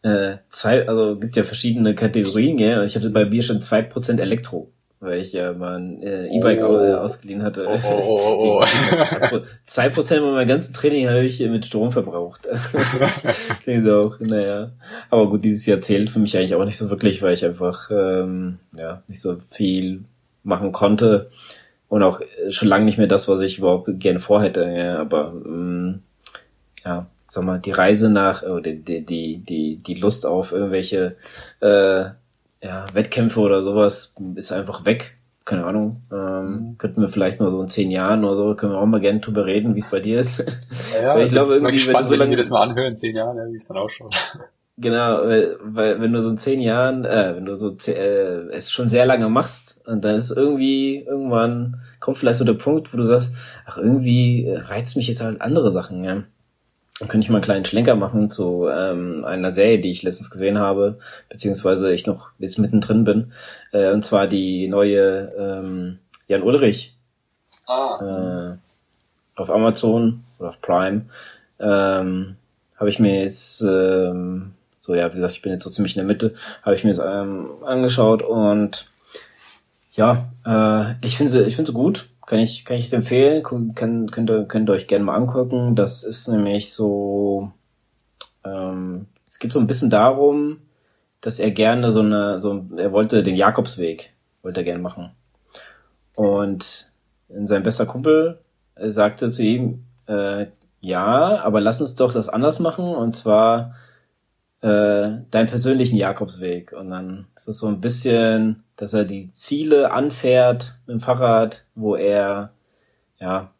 äh, 0.02 0.36
zwei, 0.48 0.88
also 0.88 1.18
gibt 1.18 1.36
ja 1.36 1.44
verschiedene 1.44 1.94
Kategorien, 1.94 2.58
ja. 2.58 2.82
Ich 2.82 2.96
hatte 2.96 3.10
bei 3.10 3.24
mir 3.24 3.42
schon 3.42 3.60
zwei 3.60 3.82
Prozent 3.82 4.20
Elektro 4.20 4.70
weil 5.00 5.20
ich 5.20 5.32
ja 5.32 5.54
mal 5.54 5.78
ein 5.78 6.02
äh, 6.02 6.26
E-Bike 6.28 6.62
oh. 6.62 6.76
ausgeliehen 6.76 7.42
hatte. 7.42 7.66
Oh, 7.66 7.78
oh, 7.82 8.60
oh, 8.60 8.64
oh. 9.32 9.40
Zwei 9.64 9.88
Prozent 9.88 10.22
meiner 10.22 10.44
ganzen 10.44 10.74
Training 10.74 11.08
habe 11.08 11.24
ich 11.24 11.40
mit 11.40 11.64
Strom 11.64 11.90
verbraucht. 11.90 12.46
auch, 13.88 14.20
naja. 14.20 14.72
Aber 15.08 15.30
gut, 15.30 15.42
dieses 15.42 15.64
Jahr 15.64 15.80
zählt 15.80 16.10
für 16.10 16.18
mich 16.18 16.36
eigentlich 16.36 16.54
auch 16.54 16.64
nicht 16.66 16.76
so 16.76 16.90
wirklich, 16.90 17.22
weil 17.22 17.32
ich 17.32 17.44
einfach 17.44 17.90
ähm, 17.90 18.58
ja 18.76 19.02
nicht 19.08 19.20
so 19.20 19.38
viel 19.50 20.04
machen 20.44 20.70
konnte 20.70 21.30
und 21.88 22.02
auch 22.02 22.20
schon 22.50 22.68
lange 22.68 22.84
nicht 22.84 22.98
mehr 22.98 23.06
das, 23.06 23.26
was 23.26 23.40
ich 23.40 23.58
überhaupt 23.58 23.88
gerne 24.00 24.20
vorhätte. 24.20 24.64
Ja, 24.64 24.98
aber 24.98 25.32
ähm, 25.46 26.02
ja, 26.84 27.06
sag 27.26 27.44
mal, 27.44 27.58
die 27.58 27.70
Reise 27.70 28.10
nach, 28.10 28.42
oh, 28.42 28.60
die, 28.60 28.76
die, 28.76 29.38
die, 29.38 29.76
die 29.76 29.94
Lust 29.94 30.26
auf 30.26 30.52
irgendwelche 30.52 31.16
äh, 31.60 32.10
ja, 32.62 32.86
Wettkämpfe 32.92 33.40
oder 33.40 33.62
sowas 33.62 34.14
ist 34.34 34.52
einfach 34.52 34.84
weg. 34.84 35.16
Keine 35.44 35.64
Ahnung. 35.64 36.02
Ähm, 36.12 36.44
mhm. 36.44 36.78
Könnten 36.78 37.00
wir 37.00 37.08
vielleicht 37.08 37.40
mal 37.40 37.50
so 37.50 37.60
in 37.60 37.68
zehn 37.68 37.90
Jahren 37.90 38.24
oder 38.24 38.36
so, 38.36 38.54
können 38.54 38.72
wir 38.72 38.78
auch 38.78 38.86
mal 38.86 39.00
gerne 39.00 39.20
drüber 39.20 39.46
reden, 39.46 39.74
wie 39.74 39.80
es 39.80 39.88
bei 39.88 40.00
dir 40.00 40.20
ist. 40.20 40.44
Ja, 40.94 41.16
ja 41.16 41.18
ich 41.18 41.32
glaube, 41.32 41.54
irgendwie, 41.54 41.74
gespannt, 41.74 41.96
wenn 41.96 42.02
du 42.02 42.08
so 42.08 42.14
lange, 42.14 42.30
wenn 42.30 42.36
wir 42.36 42.42
das 42.44 42.50
mal 42.50 42.62
anhören, 42.62 42.92
in 42.92 42.98
zehn 42.98 43.16
Jahren, 43.16 43.36
ja, 43.36 43.46
wie 43.48 43.56
es 43.56 43.66
dann 43.68 43.78
ausschaut. 43.78 44.14
Genau, 44.82 45.26
weil, 45.26 45.58
weil 45.62 46.00
wenn 46.00 46.14
du 46.14 46.22
so 46.22 46.30
in 46.30 46.38
zehn 46.38 46.58
Jahren, 46.58 47.04
äh, 47.04 47.36
wenn 47.36 47.44
du 47.44 47.54
so 47.54 47.76
äh, 47.86 48.48
es 48.50 48.72
schon 48.72 48.88
sehr 48.88 49.04
lange 49.04 49.28
machst 49.28 49.78
und 49.86 50.02
dann 50.06 50.14
ist 50.14 50.30
irgendwie 50.30 51.04
irgendwann 51.06 51.82
kommt 51.98 52.16
vielleicht 52.16 52.38
so 52.38 52.46
der 52.46 52.54
Punkt, 52.54 52.90
wo 52.90 52.96
du 52.96 53.02
sagst, 53.02 53.34
ach 53.66 53.76
irgendwie 53.76 54.50
reizt 54.50 54.96
mich 54.96 55.06
jetzt 55.06 55.22
halt 55.22 55.42
andere 55.42 55.70
Sachen, 55.70 56.02
ja. 56.02 56.22
Dann 57.00 57.08
könnte 57.08 57.24
ich 57.24 57.30
mal 57.30 57.38
einen 57.38 57.44
kleinen 57.44 57.64
Schlenker 57.64 57.96
machen 57.96 58.30
zu 58.30 58.68
ähm, 58.68 59.24
einer 59.24 59.52
Serie, 59.52 59.80
die 59.80 59.90
ich 59.90 60.02
letztens 60.02 60.30
gesehen 60.30 60.58
habe, 60.58 60.98
beziehungsweise 61.30 61.92
ich 61.92 62.06
noch 62.06 62.28
jetzt 62.38 62.58
mittendrin 62.58 63.04
bin. 63.04 63.32
Äh, 63.72 63.90
und 63.92 64.04
zwar 64.04 64.26
die 64.26 64.68
neue 64.68 65.32
ähm, 65.36 65.98
Jan 66.28 66.42
Ulrich 66.42 66.94
ah. 67.66 68.54
äh, 68.54 69.40
auf 69.40 69.50
Amazon 69.50 70.24
oder 70.38 70.50
auf 70.50 70.60
Prime. 70.60 71.06
Ähm, 71.58 72.36
habe 72.76 72.90
ich 72.90 72.98
mir 72.98 73.22
jetzt 73.22 73.62
ähm, 73.62 74.52
so 74.78 74.94
ja, 74.94 75.10
wie 75.10 75.16
gesagt, 75.16 75.32
ich 75.32 75.42
bin 75.42 75.52
jetzt 75.52 75.64
so 75.64 75.70
ziemlich 75.70 75.96
in 75.96 76.00
der 76.00 76.06
Mitte, 76.06 76.34
habe 76.62 76.74
ich 76.74 76.84
mir 76.84 76.90
jetzt 76.90 77.02
ähm, 77.02 77.48
angeschaut 77.64 78.22
und 78.22 78.90
ja, 79.92 80.28
äh, 80.44 80.94
ich 81.06 81.16
finde 81.16 81.32
sie, 81.32 81.42
ich 81.44 81.56
finde 81.56 81.70
sie 81.70 81.74
gut. 81.74 82.09
Kann 82.30 82.38
ich, 82.38 82.64
kann 82.64 82.76
ich 82.76 82.92
empfehlen, 82.92 83.42
könnt, 83.42 83.74
könnt, 83.74 84.30
ihr, 84.30 84.44
könnt 84.44 84.70
ihr 84.70 84.72
euch 84.72 84.86
gerne 84.86 85.04
mal 85.04 85.16
angucken. 85.16 85.74
Das 85.74 86.04
ist 86.04 86.28
nämlich 86.28 86.72
so, 86.72 87.50
ähm, 88.44 89.06
es 89.26 89.40
geht 89.40 89.50
so 89.50 89.58
ein 89.58 89.66
bisschen 89.66 89.90
darum, 89.90 90.58
dass 91.20 91.40
er 91.40 91.50
gerne 91.50 91.90
so 91.90 92.02
eine, 92.02 92.38
so, 92.38 92.66
er 92.76 92.92
wollte 92.92 93.24
den 93.24 93.34
Jakobsweg, 93.34 94.12
wollte 94.42 94.60
er 94.60 94.64
gerne 94.64 94.80
machen. 94.80 95.10
Und 96.14 96.92
sein 97.28 97.64
bester 97.64 97.86
Kumpel 97.86 98.38
sagte 98.76 99.28
zu 99.28 99.42
ihm, 99.42 99.82
äh, 100.06 100.46
ja, 100.80 101.42
aber 101.42 101.60
lass 101.60 101.80
uns 101.80 101.96
doch 101.96 102.12
das 102.12 102.28
anders 102.28 102.60
machen, 102.60 102.84
und 102.84 103.10
zwar 103.10 103.74
äh, 104.62 105.22
deinen 105.30 105.46
persönlichen 105.46 105.96
Jakobsweg. 105.96 106.72
Und 106.72 106.90
dann 106.90 107.26
ist 107.36 107.48
es 107.48 107.58
so 107.58 107.68
ein 107.68 107.80
bisschen, 107.80 108.64
dass 108.76 108.92
er 108.92 109.04
die 109.04 109.30
Ziele 109.32 109.92
anfährt 109.92 110.76
mit 110.86 110.94
dem 110.94 111.00
Fahrrad, 111.00 111.64
wo 111.74 111.96
er 111.96 112.50
ja 113.18 113.50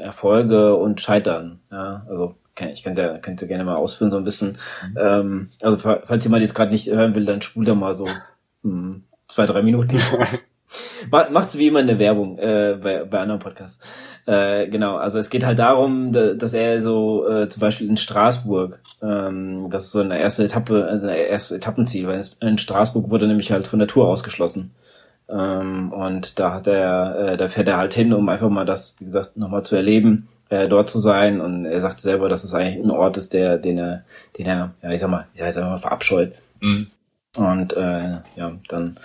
Erfolge 0.00 0.76
und 0.76 1.00
Scheitern, 1.00 1.60
ja, 1.70 2.06
also 2.08 2.36
ich 2.72 2.82
könnte 2.82 3.02
ja, 3.02 3.18
könnte 3.18 3.46
gerne 3.46 3.64
mal 3.64 3.76
ausführen, 3.76 4.10
so 4.10 4.18
ein 4.18 4.24
bisschen. 4.24 4.58
Mhm. 4.90 4.98
Ähm, 4.98 5.48
also 5.62 5.76
falls 5.78 6.24
jemand 6.24 6.42
jetzt 6.42 6.54
gerade 6.54 6.70
nicht 6.70 6.88
hören 6.90 7.14
will, 7.14 7.24
dann 7.24 7.40
spult 7.40 7.68
er 7.68 7.74
mal 7.74 7.94
so 7.94 8.06
hm, 8.62 9.04
zwei, 9.26 9.46
drei 9.46 9.62
Minuten. 9.62 9.98
Macht's 11.10 11.58
wie 11.58 11.68
immer 11.68 11.80
in 11.80 11.86
der 11.86 11.98
Werbung 11.98 12.38
äh, 12.38 12.78
bei, 12.82 13.04
bei 13.04 13.20
anderen 13.20 13.40
Podcasts. 13.40 13.80
Äh, 14.26 14.68
genau, 14.68 14.96
also 14.96 15.18
es 15.18 15.30
geht 15.30 15.44
halt 15.44 15.58
darum, 15.58 16.12
dass 16.12 16.54
er 16.54 16.80
so 16.80 17.28
äh, 17.28 17.48
zum 17.48 17.60
Beispiel 17.60 17.88
in 17.88 17.96
Straßburg, 17.96 18.80
ähm, 19.02 19.68
das 19.70 19.86
ist 19.86 19.92
so 19.92 20.00
eine 20.00 20.18
erste 20.18 20.44
Etappe, 20.44 20.84
also 20.84 21.06
ein 21.06 21.14
erstes 21.14 21.56
Etappenziel, 21.56 22.06
weil 22.06 22.22
in 22.40 22.58
Straßburg 22.58 23.10
wurde 23.10 23.26
nämlich 23.26 23.52
halt 23.52 23.66
von 23.66 23.78
der 23.78 23.88
Tour 23.88 24.08
ausgeschlossen. 24.08 24.72
Ähm, 25.30 25.92
und 25.92 26.38
da 26.38 26.54
hat 26.54 26.66
er, 26.66 27.32
äh, 27.32 27.36
da 27.36 27.48
fährt 27.48 27.68
er 27.68 27.76
halt 27.76 27.94
hin, 27.94 28.12
um 28.12 28.28
einfach 28.28 28.48
mal 28.50 28.66
das, 28.66 28.96
wie 28.98 29.04
gesagt, 29.04 29.36
nochmal 29.36 29.62
zu 29.62 29.76
erleben, 29.76 30.28
äh, 30.48 30.68
dort 30.68 30.90
zu 30.90 30.98
sein. 30.98 31.40
Und 31.40 31.66
er 31.66 31.80
sagte 31.80 32.02
selber, 32.02 32.28
dass 32.28 32.44
es 32.44 32.54
eigentlich 32.54 32.84
ein 32.84 32.90
Ort 32.90 33.16
ist, 33.16 33.32
der, 33.32 33.58
den 33.58 33.78
er, 33.78 34.04
den 34.38 34.46
er, 34.46 34.74
ja, 34.82 34.90
ich 34.90 35.00
sag 35.00 35.10
mal, 35.10 35.26
ich 35.32 35.38
sag 35.38 35.46
jetzt 35.46 35.58
einfach 35.58 35.70
mal 35.70 35.76
verabscheut. 35.78 36.34
Mhm. 36.60 36.88
Und 37.36 37.72
äh, 37.74 38.18
ja, 38.36 38.52
dann 38.68 38.98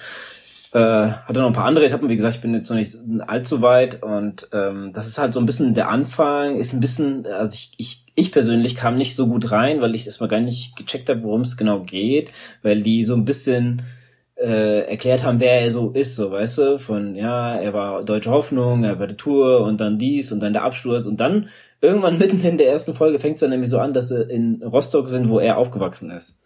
äh, 0.75 1.11
hatte 1.25 1.39
noch 1.39 1.47
ein 1.47 1.53
paar 1.53 1.65
andere. 1.65 1.85
Etappen, 1.85 2.09
wie 2.09 2.17
gesagt, 2.17 2.35
ich 2.35 2.41
bin 2.41 2.53
jetzt 2.53 2.69
noch 2.69 2.75
nicht 2.75 2.97
allzu 3.27 3.61
weit 3.61 4.03
und 4.03 4.49
ähm, 4.51 4.91
das 4.91 5.07
ist 5.07 5.17
halt 5.17 5.31
so 5.31 5.39
ein 5.39 5.45
bisschen 5.45 5.73
der 5.73 5.89
Anfang, 5.89 6.57
ist 6.57 6.73
ein 6.73 6.81
bisschen, 6.81 7.25
also 7.27 7.53
ich, 7.53 7.71
ich, 7.77 8.05
ich 8.13 8.31
persönlich 8.33 8.75
kam 8.75 8.97
nicht 8.97 9.15
so 9.15 9.27
gut 9.27 9.51
rein, 9.51 9.79
weil 9.79 9.95
ich 9.95 10.05
erstmal 10.05 10.27
gar 10.27 10.41
nicht 10.41 10.75
gecheckt 10.75 11.07
habe, 11.07 11.23
worum 11.23 11.41
es 11.41 11.55
genau 11.55 11.79
geht, 11.79 12.29
weil 12.61 12.81
die 12.81 13.05
so 13.05 13.15
ein 13.15 13.23
bisschen 13.23 13.83
äh, 14.35 14.81
erklärt 14.89 15.23
haben, 15.23 15.39
wer 15.39 15.61
er 15.61 15.71
so 15.71 15.91
ist, 15.91 16.17
so 16.17 16.29
weißt 16.29 16.57
du, 16.57 16.77
von 16.77 17.15
ja, 17.15 17.55
er 17.55 17.73
war 17.73 18.03
Deutsche 18.03 18.31
Hoffnung, 18.31 18.83
er 18.83 18.99
war 18.99 19.07
der 19.07 19.15
Tour 19.15 19.61
und 19.61 19.79
dann 19.79 19.97
dies 19.97 20.33
und 20.33 20.41
dann 20.41 20.51
der 20.51 20.63
Absturz 20.63 21.05
und 21.05 21.21
dann 21.21 21.47
irgendwann 21.79 22.17
mitten 22.19 22.43
in 22.43 22.57
der 22.57 22.67
ersten 22.67 22.95
Folge 22.95 23.17
fängt 23.17 23.35
es 23.35 23.39
dann 23.39 23.51
nämlich 23.51 23.69
so 23.69 23.79
an, 23.79 23.93
dass 23.93 24.09
sie 24.09 24.21
in 24.23 24.61
Rostock 24.61 25.07
sind, 25.07 25.29
wo 25.29 25.39
er 25.39 25.57
aufgewachsen 25.57 26.11
ist. 26.11 26.37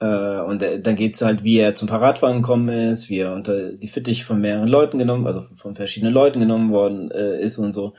Äh, 0.00 0.40
und 0.42 0.62
äh, 0.62 0.80
dann 0.80 0.94
geht's 0.94 1.22
halt, 1.22 1.42
wie 1.42 1.58
er 1.58 1.74
zum 1.74 1.88
Paradfahren 1.88 2.40
gekommen 2.40 2.68
ist, 2.68 3.08
wie 3.08 3.18
er 3.18 3.32
unter 3.32 3.72
die 3.72 3.88
Fittich 3.88 4.24
von 4.24 4.40
mehreren 4.40 4.68
Leuten 4.68 4.98
genommen, 4.98 5.26
also 5.26 5.42
von 5.56 5.74
verschiedenen 5.74 6.14
Leuten 6.14 6.38
genommen 6.38 6.70
worden 6.70 7.10
äh, 7.10 7.40
ist 7.40 7.58
und 7.58 7.72
so. 7.72 7.94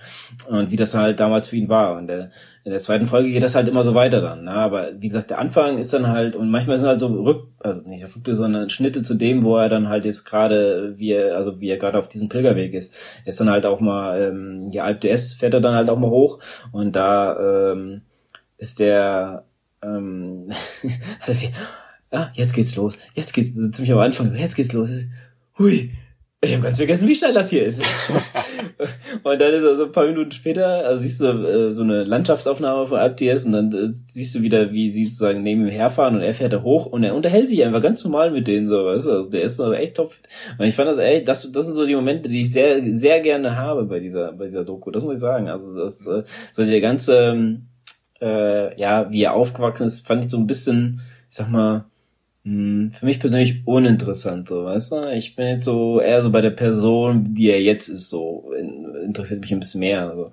Und 0.47 0.71
wie 0.71 0.77
das 0.77 0.95
halt 0.95 1.19
damals 1.19 1.49
für 1.49 1.57
ihn 1.57 1.67
war. 1.67 1.97
Und 1.97 2.07
der, 2.07 2.31
in 2.63 2.71
der 2.71 2.79
zweiten 2.79 3.05
Folge 3.05 3.31
geht 3.31 3.43
das 3.43 3.55
halt 3.55 3.67
immer 3.67 3.83
so 3.83 3.95
weiter 3.95 4.21
dann. 4.21 4.45
Ne? 4.45 4.51
Aber 4.51 4.91
wie 4.97 5.09
gesagt, 5.09 5.29
der 5.29 5.39
Anfang 5.39 5.77
ist 5.77 5.91
dann 5.91 6.07
halt, 6.07 6.37
und 6.37 6.49
manchmal 6.49 6.77
sind 6.77 6.87
halt 6.87 7.01
so 7.01 7.07
Rück, 7.07 7.47
also 7.59 7.81
nicht 7.81 8.03
Rückblick, 8.03 8.35
sondern 8.35 8.69
Schnitte 8.69 9.03
zu 9.03 9.15
dem, 9.15 9.43
wo 9.43 9.57
er 9.57 9.67
dann 9.67 9.89
halt 9.89 10.05
jetzt 10.05 10.23
gerade, 10.23 10.93
wie 10.97 11.11
er, 11.11 11.35
also 11.35 11.59
wie 11.59 11.69
er 11.69 11.77
gerade 11.77 11.97
auf 11.97 12.07
diesem 12.07 12.29
Pilgerweg 12.29 12.73
ist. 12.73 13.21
Ist 13.25 13.41
dann 13.41 13.49
halt 13.49 13.65
auch 13.65 13.81
mal, 13.81 14.21
ähm, 14.21 14.71
die 14.71 14.79
Alp 14.79 15.01
d'Huez 15.01 15.37
fährt 15.37 15.53
er 15.53 15.61
dann 15.61 15.75
halt 15.75 15.89
auch 15.89 15.99
mal 15.99 16.09
hoch. 16.09 16.39
Und 16.71 16.95
da 16.95 17.71
ähm, 17.73 18.03
ist 18.57 18.79
der 18.79 19.43
ähm, 19.83 20.49
ah, 22.11 22.29
jetzt 22.33 22.53
geht's 22.53 22.75
los, 22.75 22.97
jetzt 23.13 23.33
geht's, 23.33 23.55
also 23.55 23.69
ziemlich 23.71 23.91
am 23.91 23.99
Anfang, 23.99 24.35
jetzt 24.35 24.55
geht's 24.55 24.73
los. 24.73 24.89
Hui, 25.57 25.91
ich 26.41 26.53
habe 26.53 26.63
ganz 26.63 26.77
vergessen, 26.77 27.07
wie 27.09 27.15
steil 27.15 27.33
das 27.33 27.49
hier 27.49 27.65
ist. 27.65 27.81
und 29.23 29.41
dann 29.41 29.53
ist 29.53 29.63
er 29.63 29.75
so 29.75 29.85
ein 29.85 29.91
paar 29.91 30.07
Minuten 30.07 30.31
später, 30.31 30.85
also 30.85 31.01
siehst 31.01 31.19
du 31.19 31.25
äh, 31.25 31.73
so 31.73 31.83
eine 31.83 32.05
Landschaftsaufnahme 32.05 32.85
von 32.85 32.97
AlpDS 32.97 33.43
und 33.43 33.51
dann 33.51 33.73
äh, 33.73 33.89
siehst 33.91 34.35
du 34.35 34.41
wieder, 34.41 34.71
wie 34.71 34.93
sie 34.93 35.07
sozusagen 35.07 35.43
neben 35.43 35.63
ihm 35.63 35.67
herfahren 35.67 36.15
und 36.15 36.21
er 36.21 36.33
fährt 36.33 36.53
da 36.53 36.61
hoch 36.61 36.85
und 36.85 37.03
er 37.03 37.13
unterhält 37.13 37.49
sich 37.49 37.61
einfach 37.65 37.81
ganz 37.81 38.05
normal 38.05 38.31
mit 38.31 38.47
denen 38.47 38.69
so, 38.69 38.85
weißt 38.85 39.05
du, 39.05 39.11
also 39.11 39.29
der 39.29 39.43
ist 39.43 39.59
also 39.59 39.73
echt 39.73 39.97
top. 39.97 40.13
Und 40.57 40.65
ich 40.65 40.75
fand 40.75 40.87
das 40.87 40.97
echt, 40.97 41.27
das, 41.27 41.51
das 41.51 41.65
sind 41.65 41.73
so 41.73 41.85
die 41.85 41.95
Momente, 41.95 42.29
die 42.29 42.43
ich 42.43 42.53
sehr, 42.53 42.81
sehr 42.97 43.19
gerne 43.19 43.57
habe 43.57 43.83
bei 43.83 43.99
dieser, 43.99 44.31
bei 44.31 44.45
dieser 44.45 44.63
Doku, 44.63 44.91
das 44.91 45.03
muss 45.03 45.15
ich 45.15 45.19
sagen. 45.19 45.49
Also 45.49 45.75
das, 45.75 46.07
äh, 46.07 46.23
so 46.53 46.63
der 46.63 46.79
ganze, 46.79 47.59
äh, 48.21 48.79
ja, 48.79 49.11
wie 49.11 49.23
er 49.23 49.33
aufgewachsen 49.33 49.87
ist, 49.87 50.07
fand 50.07 50.23
ich 50.23 50.29
so 50.29 50.37
ein 50.37 50.47
bisschen, 50.47 51.01
ich 51.29 51.35
sag 51.35 51.49
mal, 51.49 51.88
für 52.43 53.05
mich 53.05 53.19
persönlich 53.19 53.61
uninteressant, 53.65 54.47
so, 54.47 54.65
weißt 54.65 54.91
du? 54.93 55.11
Ich 55.13 55.35
bin 55.35 55.47
jetzt 55.47 55.65
so 55.65 55.99
eher 55.99 56.21
so 56.21 56.31
bei 56.31 56.41
der 56.41 56.51
Person, 56.51 57.33
die 57.33 57.49
er 57.49 57.61
jetzt 57.61 57.89
ist, 57.89 58.09
so, 58.09 58.51
interessiert 59.03 59.41
mich 59.41 59.51
ein 59.51 59.59
bisschen 59.59 59.81
mehr. 59.81 60.09
Also, 60.09 60.31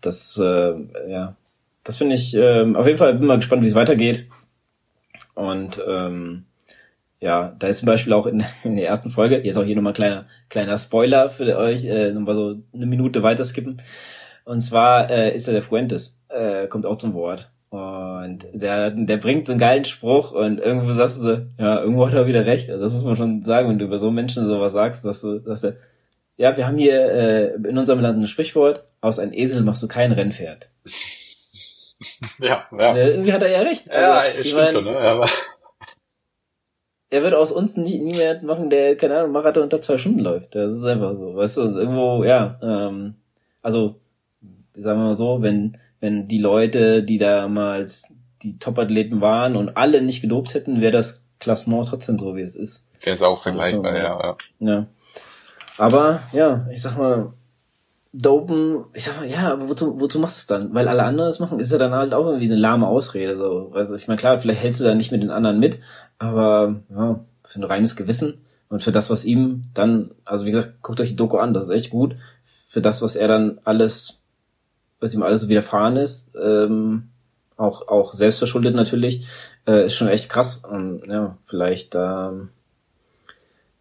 das, 0.00 0.38
äh, 0.38 0.74
ja, 1.08 1.36
das 1.84 1.96
finde 1.96 2.14
ich, 2.14 2.34
äh, 2.36 2.72
auf 2.74 2.86
jeden 2.86 2.98
Fall 2.98 3.14
bin 3.14 3.26
mal 3.26 3.36
gespannt, 3.36 3.62
wie 3.62 3.66
es 3.66 3.74
weitergeht. 3.74 4.26
Und, 5.34 5.82
ähm, 5.86 6.44
ja, 7.20 7.54
da 7.58 7.66
ist 7.66 7.80
zum 7.80 7.86
Beispiel 7.86 8.12
auch 8.12 8.26
in, 8.26 8.44
in 8.64 8.76
der 8.76 8.86
ersten 8.88 9.10
Folge, 9.10 9.44
jetzt 9.44 9.56
auch 9.56 9.64
hier 9.64 9.76
nochmal 9.76 9.92
kleiner, 9.92 10.26
kleiner 10.48 10.78
Spoiler 10.78 11.30
für 11.30 11.56
euch, 11.56 11.84
äh, 11.84 12.12
nochmal 12.12 12.34
so 12.34 12.56
eine 12.72 12.86
Minute 12.86 13.22
weiter 13.22 13.44
skippen. 13.44 13.80
Und 14.44 14.60
zwar 14.60 15.10
äh, 15.10 15.34
ist 15.34 15.48
er 15.48 15.54
der 15.54 15.62
Fuentes, 15.62 16.20
äh, 16.28 16.68
kommt 16.68 16.86
auch 16.86 16.96
zum 16.96 17.14
Wort. 17.14 17.50
Und 17.70 18.46
der, 18.52 18.90
der 18.90 19.16
bringt 19.18 19.46
so 19.46 19.52
einen 19.52 19.60
geilen 19.60 19.84
Spruch 19.84 20.32
und 20.32 20.58
irgendwo 20.58 20.92
sagst 20.94 21.18
du 21.18 21.22
so, 21.22 21.30
ja, 21.58 21.80
irgendwo 21.80 22.06
hat 22.06 22.14
er 22.14 22.26
wieder 22.26 22.46
recht. 22.46 22.70
Also 22.70 22.82
das 22.82 22.94
muss 22.94 23.04
man 23.04 23.16
schon 23.16 23.42
sagen, 23.42 23.68
wenn 23.68 23.78
du 23.78 23.84
über 23.84 23.98
so 23.98 24.10
Menschen 24.10 24.46
sowas 24.46 24.72
sagst, 24.72 25.04
dass 25.04 25.20
du, 25.20 25.38
dass 25.38 25.60
der, 25.60 25.76
ja, 26.38 26.56
wir 26.56 26.66
haben 26.66 26.78
hier 26.78 27.12
äh, 27.12 27.54
in 27.56 27.76
unserem 27.76 28.00
Land 28.00 28.18
ein 28.18 28.26
Sprichwort, 28.26 28.84
aus 29.02 29.18
einem 29.18 29.34
Esel 29.34 29.62
machst 29.62 29.82
du 29.82 29.88
kein 29.88 30.12
Rennpferd. 30.12 30.70
Ja, 32.40 32.64
ja. 32.70 32.96
Äh, 32.96 33.10
irgendwie 33.10 33.32
hat 33.32 33.42
er 33.42 33.50
ja 33.50 33.60
recht. 33.62 33.90
Also, 33.90 34.04
ja, 34.04 34.44
stimmt 34.44 34.54
mein, 34.54 34.72
schon, 34.72 34.84
ne? 34.84 34.96
Aber 34.98 35.28
er 37.10 37.22
wird 37.24 37.34
aus 37.34 37.50
uns 37.50 37.76
nie, 37.76 37.98
nie 37.98 38.14
mehr 38.14 38.40
machen, 38.42 38.70
der, 38.70 38.96
keine 38.96 39.18
Ahnung, 39.18 39.32
Marathon 39.32 39.64
unter 39.64 39.80
zwei 39.80 39.98
Stunden 39.98 40.20
läuft. 40.20 40.54
Das 40.54 40.76
ist 40.76 40.84
einfach 40.84 41.16
so, 41.16 41.34
weißt 41.34 41.56
du, 41.56 41.62
irgendwo, 41.62 42.22
ja, 42.22 42.56
ähm, 42.62 43.16
also, 43.62 43.96
sagen 44.74 45.00
wir 45.00 45.06
mal 45.06 45.14
so, 45.14 45.42
wenn, 45.42 45.76
wenn 46.00 46.28
die 46.28 46.38
Leute, 46.38 47.02
die 47.02 47.18
damals 47.18 48.14
die 48.42 48.58
Top-Athleten 48.58 49.20
waren 49.20 49.56
und 49.56 49.76
alle 49.76 50.00
nicht 50.00 50.22
gedopt 50.22 50.54
hätten, 50.54 50.80
wäre 50.80 50.92
das 50.92 51.22
Klassement 51.40 51.88
trotzdem 51.88 52.18
so, 52.18 52.36
wie 52.36 52.42
es 52.42 52.56
ist. 52.56 52.88
Wäre 53.02 53.16
es 53.16 53.22
auch 53.22 53.42
vergleichbar, 53.42 53.92
also, 53.92 53.98
ja, 53.98 54.20
ja. 54.20 54.36
Ja. 54.60 54.86
Aber, 55.76 56.20
ja, 56.32 56.66
ich 56.72 56.82
sag 56.82 56.96
mal, 56.96 57.32
Dopen, 58.12 58.84
ich 58.94 59.04
sag 59.04 59.18
mal, 59.18 59.28
ja, 59.28 59.52
aber 59.52 59.68
wozu, 59.68 60.00
wozu 60.00 60.18
machst 60.18 60.38
du 60.38 60.40
es 60.40 60.46
dann? 60.46 60.74
Weil 60.74 60.88
alle 60.88 61.04
anderen 61.04 61.28
es 61.28 61.38
machen, 61.38 61.60
ist 61.60 61.70
ja 61.70 61.78
dann 61.78 61.92
halt 61.92 62.14
auch 62.14 62.26
irgendwie 62.26 62.46
eine 62.46 62.56
lahme 62.56 62.86
Ausrede, 62.86 63.36
so. 63.36 63.70
Also, 63.74 63.94
ich 63.94 64.08
meine, 64.08 64.18
klar, 64.18 64.38
vielleicht 64.38 64.62
hältst 64.62 64.80
du 64.80 64.84
da 64.84 64.94
nicht 64.94 65.12
mit 65.12 65.22
den 65.22 65.30
anderen 65.30 65.60
mit, 65.60 65.78
aber, 66.18 66.80
ja, 66.90 67.20
für 67.44 67.60
ein 67.60 67.64
reines 67.64 67.96
Gewissen 67.96 68.40
und 68.68 68.82
für 68.82 68.92
das, 68.92 69.10
was 69.10 69.24
ihm 69.24 69.64
dann, 69.74 70.10
also 70.24 70.44
wie 70.44 70.50
gesagt, 70.50 70.82
guckt 70.82 71.00
euch 71.00 71.10
die 71.10 71.16
Doku 71.16 71.38
an, 71.38 71.54
das 71.54 71.64
ist 71.64 71.70
echt 71.70 71.90
gut. 71.90 72.16
Für 72.68 72.82
das, 72.82 73.00
was 73.00 73.16
er 73.16 73.28
dann 73.28 73.58
alles 73.64 74.20
was 75.00 75.14
ihm 75.14 75.22
alles 75.22 75.42
so 75.42 75.48
widerfahren 75.48 75.96
ist, 75.96 76.32
ähm, 76.40 77.04
auch, 77.56 77.88
auch 77.88 78.12
selbstverschuldet 78.12 78.74
natürlich, 78.74 79.26
äh, 79.66 79.86
ist 79.86 79.96
schon 79.96 80.08
echt 80.08 80.28
krass. 80.28 80.64
Und 80.64 81.02
ja, 81.08 81.36
vielleicht 81.44 81.94
ähm, 81.94 82.50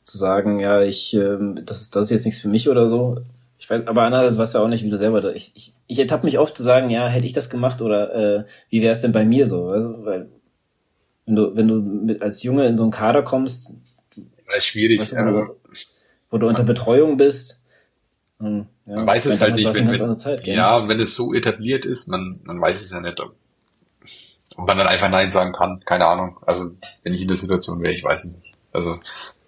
zu 0.04 0.18
sagen, 0.18 0.60
ja, 0.60 0.82
ich, 0.82 1.14
ähm, 1.14 1.62
das 1.66 1.82
ist, 1.82 1.96
das 1.96 2.06
ist 2.06 2.12
jetzt 2.12 2.26
nichts 2.26 2.42
für 2.42 2.50
mich 2.50 2.70
oder 2.70 2.90
so. 2.90 3.20
Ich 3.60 3.70
weiß, 3.70 3.88
aber 3.88 4.04
andererseits 4.04 4.38
weißt 4.38 4.56
du 4.56 4.60
auch 4.60 4.68
nicht, 4.68 4.84
wie 4.84 4.90
du 4.90 4.98
selber 4.98 5.22
da. 5.22 5.32
Ich, 5.32 5.52
ich, 5.56 5.74
ich 5.88 6.00
ertappe 6.00 6.26
mich 6.26 6.40
oft 6.40 6.56
zu 6.56 6.64
sagen, 6.64 6.90
ja, 6.90 7.08
hätte 7.08 7.26
ich 7.26 7.34
das 7.34 7.50
gemacht 7.50 7.82
oder 7.82 8.14
äh, 8.14 8.44
wie 8.70 8.82
wäre 8.82 8.94
es 8.94 9.02
denn 9.02 9.12
bei 9.12 9.26
mir 9.26 9.46
so? 9.46 9.68
Also, 9.68 10.06
weil 10.06 10.30
wenn 11.26 11.36
du, 11.36 11.56
wenn 11.56 11.68
du 11.68 11.76
mit, 11.76 12.22
als 12.22 12.44
Junge 12.44 12.68
in 12.68 12.78
so 12.78 12.84
einen 12.84 12.92
Kader 12.92 13.24
kommst, 13.24 13.74
ist 14.58 14.66
schwierig, 14.66 15.00
weißt 15.00 15.14
du, 15.14 15.18
wo, 15.18 15.32
du, 15.32 15.56
wo 16.32 16.38
du 16.38 16.48
unter 16.48 16.64
Betreuung 16.64 17.18
bist, 17.18 17.62
hm, 18.40 18.68
ja, 18.86 18.96
man 18.96 19.08
weiß 19.08 19.26
es 19.26 19.42
halt 19.42 19.56
nicht, 19.56 19.74
wenn, 19.74 19.88
wenn 19.88 20.20
Zeit, 20.20 20.46
ja, 20.46 20.88
wenn 20.88 21.00
es 21.00 21.16
so 21.16 21.34
etabliert 21.34 21.86
ist, 21.86 22.08
man, 22.08 22.40
man 22.44 22.62
weiß 22.62 22.82
es 22.82 22.92
ja 22.92 23.02
nicht, 23.02 23.20
ob, 23.20 23.36
ob 24.56 24.68
man 24.68 24.78
dann 24.78 24.88
einfach 24.88 25.10
Nein 25.10 25.32
sagen 25.32 25.54
kann, 25.54 25.82
keine 25.86 26.06
Ahnung. 26.06 26.40
Also, 26.46 26.72
wenn 27.04 27.14
ich 27.14 27.22
in 27.22 27.28
der 27.28 27.38
Situation 27.38 27.82
wäre, 27.82 27.94
ich 27.94 28.04
weiß 28.04 28.26
es 28.26 28.32
nicht. 28.32 28.54
Also, 28.74 29.00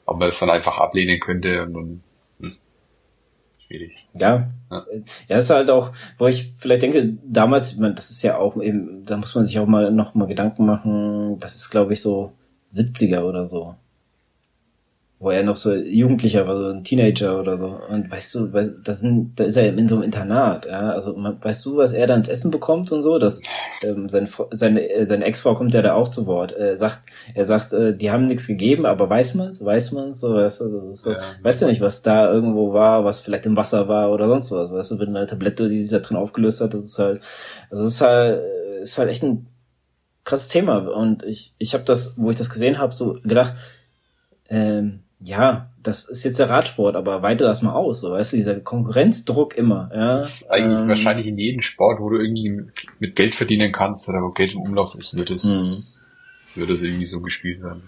ob 0.06 0.20
man 0.20 0.30
es 0.30 0.40
dann 0.40 0.50
einfach 0.50 0.80
ablehnen 0.80 1.20
könnte 1.20 1.64
und 1.64 1.74
dann, 1.74 2.04
hm, 2.40 2.58
schwierig. 3.68 4.08
Ja. 4.16 4.48
ja. 4.72 4.86
Ja, 5.28 5.38
ist 5.38 5.52
halt 5.52 5.70
auch, 5.70 5.92
wo 6.18 6.26
ich 6.26 6.52
vielleicht 6.58 6.82
denke, 6.82 7.18
damals, 7.24 7.78
meine, 7.78 7.94
das 7.94 8.10
ist 8.10 8.24
ja 8.24 8.38
auch 8.38 8.60
eben, 8.60 9.06
da 9.06 9.18
muss 9.18 9.36
man 9.36 9.44
sich 9.44 9.60
auch 9.60 9.68
mal 9.68 9.92
noch 9.92 10.16
mal 10.16 10.28
Gedanken 10.28 10.66
machen, 10.66 11.38
das 11.40 11.56
ist 11.56 11.70
glaube 11.70 11.94
ich 11.94 12.02
so 12.02 12.34
70er 12.72 13.22
oder 13.22 13.46
so 13.46 13.76
wo 15.22 15.32
er 15.32 15.44
noch 15.44 15.58
so 15.58 15.74
Jugendlicher 15.74 16.48
war, 16.48 16.58
so 16.58 16.70
ein 16.70 16.86
Teenager 16.86 17.38
oder 17.42 17.58
so. 17.58 17.78
Und 17.90 18.10
weißt 18.10 18.36
du, 18.36 18.48
das 18.82 19.02
sind, 19.02 19.38
da 19.38 19.44
ist 19.44 19.58
er 19.58 19.68
in 19.78 19.90
so 19.90 19.96
einem 19.96 20.06
Internat, 20.06 20.66
ja. 20.66 20.92
Also 20.92 21.14
weißt 21.18 21.66
du, 21.66 21.76
was 21.76 21.92
er 21.92 22.08
da 22.08 22.16
ins 22.16 22.30
Essen 22.30 22.52
bekommt 22.52 22.94
und 22.94 23.04
so? 23.04 23.20
Das, 23.20 23.42
ähm, 23.84 24.08
seine, 24.08 24.30
seine, 24.52 25.06
seine 25.06 25.26
Ex-Frau 25.26 25.56
kommt 25.56 25.74
ja 25.74 25.82
da 25.82 25.94
auch 25.94 26.08
zu 26.08 26.26
Wort. 26.26 26.54
Er 26.54 26.78
sagt, 26.78 27.02
er 27.36 27.44
sagt, 27.44 27.74
äh, 27.74 27.94
die 27.98 28.12
haben 28.12 28.28
nichts 28.28 28.48
gegeben, 28.48 28.86
aber 28.86 29.10
weiß 29.10 29.36
man's? 29.36 29.64
Weiß 29.64 29.92
man's? 29.92 30.22
So, 30.22 30.36
weißt 30.36 30.62
du, 30.62 30.94
so, 30.94 31.12
ja. 31.12 31.20
weißt 31.44 31.64
du 31.64 31.68
nicht, 31.68 31.82
was 31.82 32.02
da 32.02 32.32
irgendwo 32.32 32.72
war, 32.72 33.04
was 33.04 33.20
vielleicht 33.20 33.46
im 33.46 33.58
Wasser 33.58 33.90
war 33.90 34.12
oder 34.12 34.30
sonst 34.30 34.54
was. 34.54 34.72
Weißt 34.72 34.92
du, 34.92 35.00
wenn 35.00 35.14
eine 35.14 35.26
Tablette, 35.26 35.68
die 35.68 35.82
sich 35.82 35.92
da 35.92 36.00
drin 36.00 36.16
aufgelöst 36.16 36.62
hat, 36.62 36.74
das 36.74 36.84
ist 36.84 36.98
halt, 36.98 37.22
das 37.70 37.82
ist 37.82 38.00
halt, 38.00 38.42
ist 38.82 38.98
halt 38.98 39.10
echt 39.10 39.24
ein 39.24 39.48
krasses 40.24 40.48
Thema. 40.48 40.78
Und 40.78 41.24
ich, 41.24 41.56
ich 41.58 41.74
habe 41.74 41.84
das, 41.84 42.14
wo 42.16 42.30
ich 42.30 42.38
das 42.38 42.50
gesehen 42.50 42.78
habe, 42.78 42.94
so 42.94 43.18
gedacht, 43.22 43.56
ähm, 44.50 45.02
ja, 45.22 45.70
das 45.84 46.06
ist 46.06 46.24
jetzt 46.24 46.40
der 46.40 46.50
Radsport, 46.50 46.96
aber 46.96 47.22
weite 47.22 47.44
das 47.44 47.62
mal 47.62 47.74
aus, 47.74 48.02
so 48.02 48.12
weißt 48.12 48.34
du, 48.34 48.38
dieser 48.38 48.60
Konkurrenzdruck 48.60 49.58
immer. 49.58 49.90
Ja, 49.94 50.06
das 50.06 50.42
ist 50.42 50.52
eigentlich 50.52 50.80
ähm, 50.80 50.88
wahrscheinlich 50.88 51.28
in 51.28 51.38
jedem 51.38 51.62
Sport, 51.62 52.00
wo 52.00 52.10
du 52.10 52.18
irgendwie 52.18 52.62
mit 53.00 53.16
Geld 53.16 53.36
verdienen 53.36 53.72
kannst 53.72 54.08
oder 54.08 54.22
wo 54.22 54.32
Geld 54.32 54.54
im 54.54 54.62
Umlauf 54.62 54.96
ist, 54.96 55.18
wird 55.18 55.30
es, 55.30 55.44
mhm. 55.46 56.62
wird 56.62 56.70
es 56.70 56.84
irgendwie 56.84 57.06
so 57.06 57.22
gespielt 57.22 57.62
werden. 57.62 57.84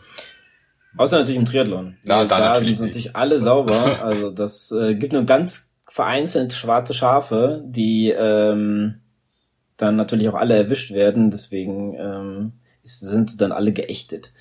Außer 0.98 1.20
natürlich 1.20 1.40
im 1.40 1.46
Triathlon. 1.46 1.96
Na, 2.04 2.26
da, 2.26 2.40
natürlich 2.40 2.78
sind 2.78 2.88
natürlich 2.88 3.16
alle 3.16 3.40
sauber. 3.40 4.02
Also 4.02 4.30
das 4.30 4.72
äh, 4.72 4.96
gibt 4.96 5.14
nur 5.14 5.24
ganz 5.24 5.70
vereinzelt 5.88 6.52
schwarze 6.54 6.94
Schafe, 6.94 7.64
die 7.66 8.10
ähm, 8.10 8.96
dann 9.78 9.96
natürlich 9.96 10.28
auch 10.28 10.36
alle 10.36 10.56
erwischt 10.56 10.92
werden. 10.92 11.32
Deswegen 11.32 11.94
ähm, 11.98 12.54
sind 12.84 13.30
sie 13.30 13.38
dann 13.38 13.54
alle 13.54 13.72
geächtet. 13.72 14.34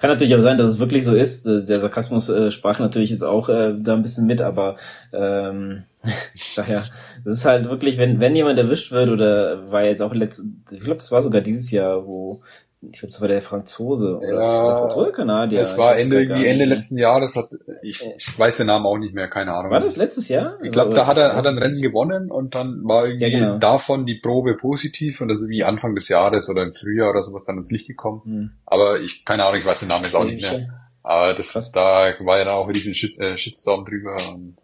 Kann 0.00 0.08
natürlich 0.08 0.34
auch 0.34 0.40
sein, 0.40 0.56
dass 0.56 0.68
es 0.68 0.78
wirklich 0.78 1.04
so 1.04 1.14
ist. 1.14 1.46
Äh, 1.46 1.64
der 1.64 1.78
Sarkasmus 1.78 2.30
äh, 2.30 2.50
sprach 2.50 2.78
natürlich 2.78 3.10
jetzt 3.10 3.22
auch 3.22 3.50
äh, 3.50 3.74
da 3.78 3.94
ein 3.94 4.02
bisschen 4.02 4.26
mit, 4.26 4.40
aber 4.40 4.76
ähm, 5.12 5.84
ich 6.34 6.54
sag 6.54 6.68
ja, 6.68 6.82
das 7.24 7.34
ist 7.34 7.44
halt 7.44 7.68
wirklich, 7.68 7.98
wenn, 7.98 8.18
wenn 8.18 8.34
jemand 8.34 8.58
erwischt 8.58 8.92
wird 8.92 9.10
oder 9.10 9.70
war 9.70 9.84
jetzt 9.84 10.00
auch 10.00 10.14
letztes, 10.14 10.46
ich 10.72 10.80
glaube, 10.80 10.96
es 10.96 11.12
war 11.12 11.20
sogar 11.20 11.42
dieses 11.42 11.70
Jahr, 11.70 12.06
wo 12.06 12.40
ich 12.82 12.98
glaube, 12.98 13.12
das 13.12 13.20
war 13.20 13.28
der 13.28 13.42
Franzose 13.42 14.16
oder 14.16 14.42
ja, 14.42 14.66
der 14.68 14.76
Franzose 14.76 15.12
Kanadier. 15.12 15.60
Es 15.60 15.76
war 15.76 15.98
Ende, 15.98 16.20
wie 16.20 16.46
Ende 16.46 16.64
letzten 16.64 16.96
Jahres, 16.96 17.36
hat, 17.36 17.50
ich, 17.82 18.02
ich 18.16 18.38
weiß 18.38 18.56
den 18.56 18.68
Namen 18.68 18.86
auch 18.86 18.96
nicht 18.96 19.14
mehr, 19.14 19.28
keine 19.28 19.52
Ahnung. 19.52 19.70
War 19.70 19.80
das 19.80 19.96
letztes 19.96 20.28
Jahr? 20.28 20.56
Ich 20.62 20.72
glaube, 20.72 20.94
da 20.94 21.06
hat 21.06 21.18
er, 21.18 21.36
hat 21.36 21.44
er 21.44 21.50
ein 21.50 21.58
Rennen 21.58 21.82
gewonnen 21.82 22.30
und 22.30 22.54
dann 22.54 22.80
war 22.84 23.06
irgendwie 23.06 23.26
ja, 23.26 23.38
genau. 23.38 23.58
davon 23.58 24.06
die 24.06 24.14
Probe 24.14 24.56
positiv 24.56 25.20
und 25.20 25.28
das 25.28 25.42
ist 25.42 25.48
wie 25.48 25.62
Anfang 25.62 25.94
des 25.94 26.08
Jahres 26.08 26.48
oder 26.48 26.62
im 26.62 26.72
Frühjahr 26.72 27.10
oder 27.10 27.22
sowas 27.22 27.42
dann 27.46 27.58
ins 27.58 27.70
Licht 27.70 27.86
gekommen. 27.86 28.22
Hm. 28.24 28.50
Aber 28.64 28.98
ich, 29.00 29.26
keine 29.26 29.44
Ahnung, 29.44 29.60
ich 29.60 29.66
weiß 29.66 29.80
den 29.80 29.88
Namen 29.90 30.04
jetzt 30.04 30.16
auch 30.16 30.24
nicht 30.24 30.40
mehr. 30.40 30.68
Aber 31.02 31.34
das, 31.34 31.52
da 31.72 32.14
war 32.20 32.38
ja 32.38 32.44
dann 32.44 32.54
auch 32.54 32.70
diesen 32.72 32.94
Shit, 32.94 33.18
äh, 33.18 33.36
Shitstorm 33.36 33.84
drüber 33.84 34.16
und, 34.32 34.56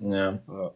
ja. 0.00 0.38
ja. 0.46 0.70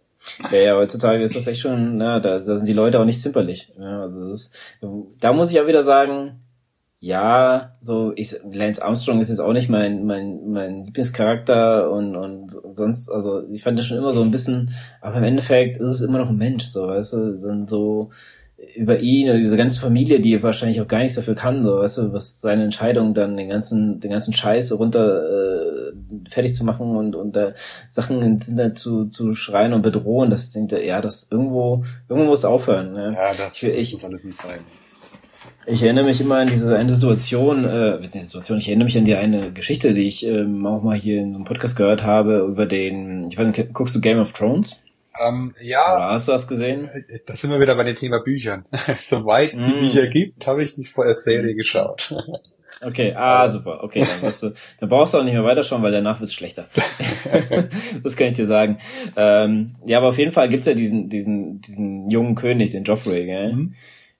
Ja, 0.50 0.58
ja, 0.58 0.76
heutzutage 0.76 1.22
ist 1.22 1.36
das 1.36 1.46
echt 1.46 1.60
schon, 1.60 2.00
ja, 2.00 2.20
da, 2.20 2.40
da 2.40 2.56
sind 2.56 2.68
die 2.68 2.74
Leute 2.74 3.00
auch 3.00 3.04
nicht 3.04 3.22
zimperlich. 3.22 3.72
Ja, 3.78 4.02
also 4.02 4.28
das 4.28 4.32
ist, 4.32 4.76
da 5.20 5.32
muss 5.32 5.50
ich 5.50 5.60
auch 5.60 5.66
wieder 5.66 5.82
sagen, 5.82 6.40
ja, 7.02 7.72
so 7.80 8.12
ich 8.14 8.36
Lance 8.52 8.84
Armstrong 8.84 9.20
ist 9.20 9.30
jetzt 9.30 9.40
auch 9.40 9.54
nicht 9.54 9.70
mein 9.70 10.04
mein 10.04 10.50
mein 10.50 10.84
Lieblingscharakter 10.84 11.90
und 11.90 12.14
und 12.14 12.50
sonst 12.74 13.08
also 13.10 13.42
ich 13.48 13.62
fand 13.62 13.78
das 13.78 13.86
schon 13.86 13.96
immer 13.96 14.12
so 14.12 14.22
ein 14.22 14.30
bisschen, 14.30 14.70
aber 15.00 15.16
im 15.16 15.24
Endeffekt 15.24 15.76
ist 15.78 15.88
es 15.88 16.02
immer 16.02 16.18
noch 16.18 16.28
ein 16.28 16.36
Mensch, 16.36 16.66
so 16.66 16.88
weißt 16.88 17.14
du, 17.14 17.38
dann 17.38 17.66
so 17.66 18.10
über 18.74 19.00
ihn 19.00 19.28
oder 19.28 19.38
diese 19.38 19.56
ganze 19.56 19.80
Familie, 19.80 20.20
die 20.20 20.42
wahrscheinlich 20.42 20.80
auch 20.80 20.88
gar 20.88 20.98
nichts 20.98 21.14
dafür 21.14 21.34
kann, 21.34 21.64
so 21.64 21.78
weißt 21.78 21.98
du, 21.98 22.12
was 22.12 22.40
seine 22.40 22.64
Entscheidung 22.64 23.14
dann 23.14 23.36
den 23.36 23.48
ganzen 23.48 24.00
den 24.00 24.10
ganzen 24.10 24.32
Scheiß 24.32 24.72
runter 24.78 25.22
äh, 25.22 25.92
fertig 26.28 26.54
zu 26.54 26.64
machen 26.64 26.96
und 26.96 27.16
und 27.16 27.36
da 27.36 27.52
Sachen 27.88 28.22
ins 28.22 28.48
Internet 28.48 28.76
zu 28.76 29.06
zu 29.06 29.34
schreien 29.34 29.72
und 29.72 29.82
bedrohen, 29.82 30.30
das 30.30 30.50
denkt 30.50 30.72
er, 30.72 30.84
ja, 30.84 31.00
das 31.00 31.28
irgendwo 31.30 31.84
irgendwo 32.08 32.30
muss 32.30 32.44
aufhören. 32.44 32.92
Ne? 32.92 33.14
Ja, 33.16 33.32
das, 33.32 33.62
ich, 33.62 33.92
muss 33.94 34.04
alles 34.04 34.24
nicht 34.24 34.40
sein. 34.40 34.60
Ich 35.66 35.82
erinnere 35.82 36.06
mich 36.06 36.20
immer 36.20 36.36
an 36.36 36.48
diese 36.48 36.76
eine 36.76 36.92
Situation, 36.92 37.64
äh, 37.64 38.00
die 38.00 38.20
Situation, 38.20 38.58
ich 38.58 38.68
erinnere 38.68 38.86
mich 38.86 38.98
an 38.98 39.04
die 39.04 39.14
eine 39.14 39.52
Geschichte, 39.52 39.94
die 39.94 40.06
ich 40.08 40.26
ähm, 40.26 40.66
auch 40.66 40.82
mal 40.82 40.96
hier 40.96 41.20
in 41.20 41.34
einem 41.34 41.44
Podcast 41.44 41.76
gehört 41.76 42.02
habe, 42.02 42.40
über 42.40 42.66
den, 42.66 43.28
ich 43.30 43.38
weiß 43.38 43.46
nicht, 43.46 43.72
guckst 43.72 43.94
du 43.94 44.00
Game 44.00 44.18
of 44.18 44.32
Thrones? 44.32 44.82
Ähm, 45.18 45.54
ja. 45.60 45.80
Oder 45.80 46.10
hast 46.12 46.28
du 46.28 46.32
das 46.32 46.46
gesehen? 46.46 47.04
Da 47.26 47.34
sind 47.36 47.50
wir 47.50 47.60
wieder 47.60 47.74
bei 47.74 47.84
dem 47.84 47.96
Thema 47.96 48.20
Büchern. 48.20 48.64
Soweit 49.00 49.54
es 49.54 49.66
die 49.66 49.72
mm. 49.72 49.80
Bücher 49.80 50.06
gibt, 50.06 50.46
habe 50.46 50.64
ich 50.64 50.74
die 50.74 50.84
vorher 50.84 51.14
Serie 51.14 51.54
geschaut. 51.54 52.14
Okay, 52.82 53.12
ah, 53.14 53.46
super. 53.50 53.84
Okay, 53.84 54.00
dann, 54.00 54.22
weißt 54.22 54.42
du, 54.44 54.52
dann 54.78 54.88
brauchst 54.88 55.12
du 55.12 55.18
auch 55.18 55.22
nicht 55.22 55.34
mehr 55.34 55.44
weiterschauen, 55.44 55.82
weil 55.82 55.92
danach 55.92 56.18
wird's 56.18 56.32
schlechter. 56.32 56.66
das 58.02 58.16
kann 58.16 58.28
ich 58.28 58.36
dir 58.36 58.46
sagen. 58.46 58.78
Ähm, 59.16 59.74
ja, 59.84 59.98
aber 59.98 60.08
auf 60.08 60.16
jeden 60.16 60.32
Fall 60.32 60.48
gibt's 60.48 60.64
ja 60.64 60.72
diesen, 60.72 61.10
diesen, 61.10 61.60
diesen 61.60 62.08
jungen 62.08 62.36
König, 62.36 62.70
den 62.70 62.84
Joffrey, 62.84 63.26
gell? 63.26 63.52
Mhm. 63.52 63.74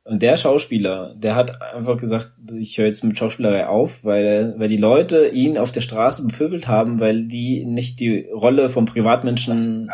Und 0.04 0.22
der 0.22 0.36
Schauspieler, 0.36 1.14
der 1.14 1.34
hat 1.34 1.60
einfach 1.60 1.98
gesagt, 1.98 2.32
ich 2.56 2.78
höre 2.78 2.86
jetzt 2.86 3.04
mit 3.04 3.18
Schauspielerei 3.18 3.66
auf, 3.66 4.02
weil, 4.02 4.54
weil 4.56 4.68
die 4.68 4.78
Leute 4.78 5.28
ihn 5.28 5.58
auf 5.58 5.72
der 5.72 5.82
Straße 5.82 6.26
bepöbelt 6.26 6.66
haben, 6.68 7.00
weil 7.00 7.24
die 7.24 7.66
nicht 7.66 8.00
die 8.00 8.26
Rolle 8.32 8.70
vom 8.70 8.86
Privatmenschen 8.86 9.90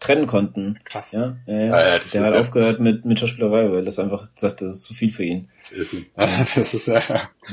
trennen 0.00 0.26
konnten. 0.26 0.80
Krass. 0.84 1.12
Ja, 1.12 1.36
ja, 1.46 1.60
ja. 1.60 1.72
Ah, 1.72 1.88
ja 1.88 2.00
der 2.12 2.22
hat 2.24 2.34
aufgehört 2.34 2.80
mit, 2.80 3.04
mit 3.04 3.20
Schauspielerei, 3.20 3.70
weil 3.70 3.84
das 3.84 4.00
einfach 4.00 4.24
sagt, 4.34 4.60
das 4.60 4.72
ist 4.72 4.84
zu 4.84 4.92
viel 4.92 5.10
für 5.10 5.24
ihn. 5.24 5.48
Das 6.16 6.74
ist 6.74 6.86
ja. 6.86 7.02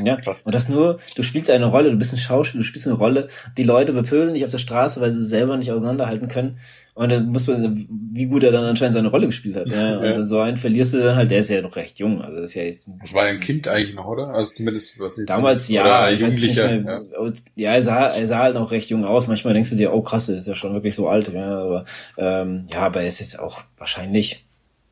Ja. 0.03 0.15
Krass. 0.17 0.41
Und 0.43 0.55
das 0.55 0.69
nur, 0.69 0.99
du 1.15 1.24
spielst 1.24 1.49
eine 1.49 1.65
Rolle, 1.65 1.91
du 1.91 1.97
bist 1.97 2.13
ein 2.13 2.17
Schauspieler, 2.17 2.61
du 2.61 2.67
spielst 2.67 2.88
eine 2.88 2.97
Rolle, 2.97 3.28
die 3.57 3.63
Leute 3.63 3.93
bepöbeln 3.93 4.34
dich 4.34 4.45
auf 4.45 4.51
der 4.51 4.57
Straße, 4.57 5.01
weil 5.01 5.11
sie 5.11 5.24
selber 5.24 5.57
nicht 5.57 5.72
auseinanderhalten 5.72 6.28
können. 6.28 6.59
Und 6.93 7.09
dann 7.09 7.30
muss 7.30 7.47
man, 7.47 7.88
wie 8.11 8.26
gut 8.26 8.43
er 8.43 8.51
dann 8.51 8.65
anscheinend 8.65 8.95
seine 8.95 9.07
Rolle 9.07 9.28
gespielt 9.28 9.55
hat. 9.55 9.67
Ja. 9.72 9.97
Und 9.97 10.03
dann 10.03 10.28
so 10.28 10.39
einen 10.39 10.57
verlierst 10.57 10.93
du 10.93 10.99
dann 10.99 11.15
halt, 11.15 11.32
der 11.32 11.39
ist 11.39 11.49
ja 11.49 11.61
noch 11.61 11.76
recht 11.76 11.97
jung. 11.97 12.22
Also 12.22 12.41
das 12.41 12.51
ist 12.51 12.55
ja 12.55 12.63
jetzt. 12.63 12.89
Das 12.99 13.13
war 13.13 13.26
ja 13.26 13.32
ein 13.32 13.39
Kind 13.39 13.67
eigentlich 13.67 13.95
noch, 13.95 14.05
oder? 14.05 14.28
Also 14.30 14.53
zumindest 14.53 14.99
was 14.99 15.17
ich 15.17 15.26
Damals 15.26 15.69
ja, 15.69 16.09
ich 16.09 16.19
Jugendlicher. 16.19 16.67
Mehr, 16.67 17.03
ja, 17.13 17.32
ja 17.55 17.74
er, 17.74 17.82
sah, 17.82 18.07
er 18.09 18.28
sah 18.28 18.39
halt 18.39 18.55
noch 18.55 18.72
recht 18.72 18.89
jung 18.89 19.05
aus. 19.05 19.28
Manchmal 19.28 19.53
denkst 19.53 19.69
du 19.72 19.76
dir, 19.78 19.93
oh 19.93 20.01
krass, 20.01 20.30
er 20.30 20.36
ist 20.36 20.47
ja 20.47 20.55
schon 20.55 20.74
wirklich 20.74 20.93
so 20.93 21.07
alt. 21.07 21.32
Ja, 21.34 21.59
aber 21.59 21.86
ähm, 22.17 22.67
ja, 22.69 22.80
aber 22.80 23.01
er 23.01 23.07
ist 23.07 23.19
jetzt 23.19 23.39
auch 23.39 23.61
wahrscheinlich 23.78 24.45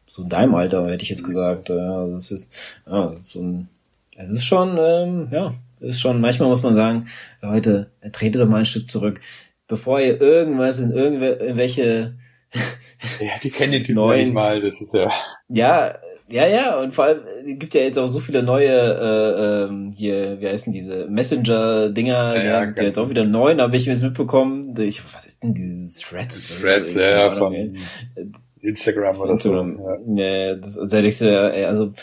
so 0.09 0.23
in 0.23 0.29
deinem 0.29 0.55
Alter, 0.55 0.87
hätte 0.89 1.03
ich 1.03 1.09
jetzt 1.09 1.23
gesagt. 1.23 1.69
Ja, 1.69 2.07
das 2.07 2.31
ist, 2.31 2.51
ja, 2.85 3.07
das 3.07 3.19
ist 3.19 3.31
so 3.31 3.41
ein, 3.41 3.69
es 4.17 4.29
ist 4.29 4.45
schon, 4.45 4.77
ähm, 4.77 5.27
ja, 5.31 5.53
ist 5.79 6.01
schon, 6.01 6.19
manchmal 6.19 6.49
muss 6.49 6.63
man 6.63 6.73
sagen, 6.73 7.07
Leute, 7.41 7.91
tretet 8.11 8.41
doch 8.41 8.47
mal 8.47 8.59
ein 8.59 8.65
Stück 8.65 8.89
zurück 8.89 9.21
bevor 9.69 10.01
ihr 10.01 10.19
irgendwas 10.19 10.81
in 10.81 10.91
irgendwelche 10.91 12.15
ja, 13.21 13.31
die 13.41 13.51
kennen 13.51 13.71
den 13.71 13.83
Typen 13.83 13.95
neuen, 13.95 14.33
mal, 14.33 14.59
das 14.59 14.81
ist 14.81 14.93
ja. 14.93 15.09
Ja, 15.47 15.95
ja, 16.31 16.47
ja, 16.47 16.79
und 16.79 16.93
vor 16.93 17.05
allem 17.05 17.21
gibt 17.59 17.73
ja 17.73 17.81
jetzt 17.81 17.97
auch 17.97 18.07
so 18.07 18.19
viele 18.19 18.43
neue, 18.43 18.67
äh, 18.67 19.63
ähm, 19.65 19.93
hier, 19.95 20.39
wie 20.41 20.47
heißen 20.47 20.73
diese 20.73 21.07
Messenger-Dinger, 21.07 22.35
ja, 22.35 22.43
ja, 22.43 22.63
ja 22.65 22.83
jetzt 22.83 22.99
auch 22.99 23.09
wieder 23.09 23.25
neun, 23.25 23.61
habe 23.61 23.75
ich 23.77 23.85
jetzt 23.85 24.03
mitbekommen. 24.03 24.75
Ich, 24.79 25.01
was 25.13 25.25
ist 25.25 25.43
denn 25.43 25.53
dieses 25.53 26.01
Threads? 26.01 26.59
Threads, 26.59 26.95
ja, 26.95 27.29
ja, 27.29 27.37
von 27.37 27.73
Instagram 28.61 29.19
oder 29.19 29.33
Instagram. 29.33 29.77
so. 29.77 30.19
Ja, 30.19 30.25
ja 30.25 30.55
das, 30.55 30.77
also, 30.77 31.93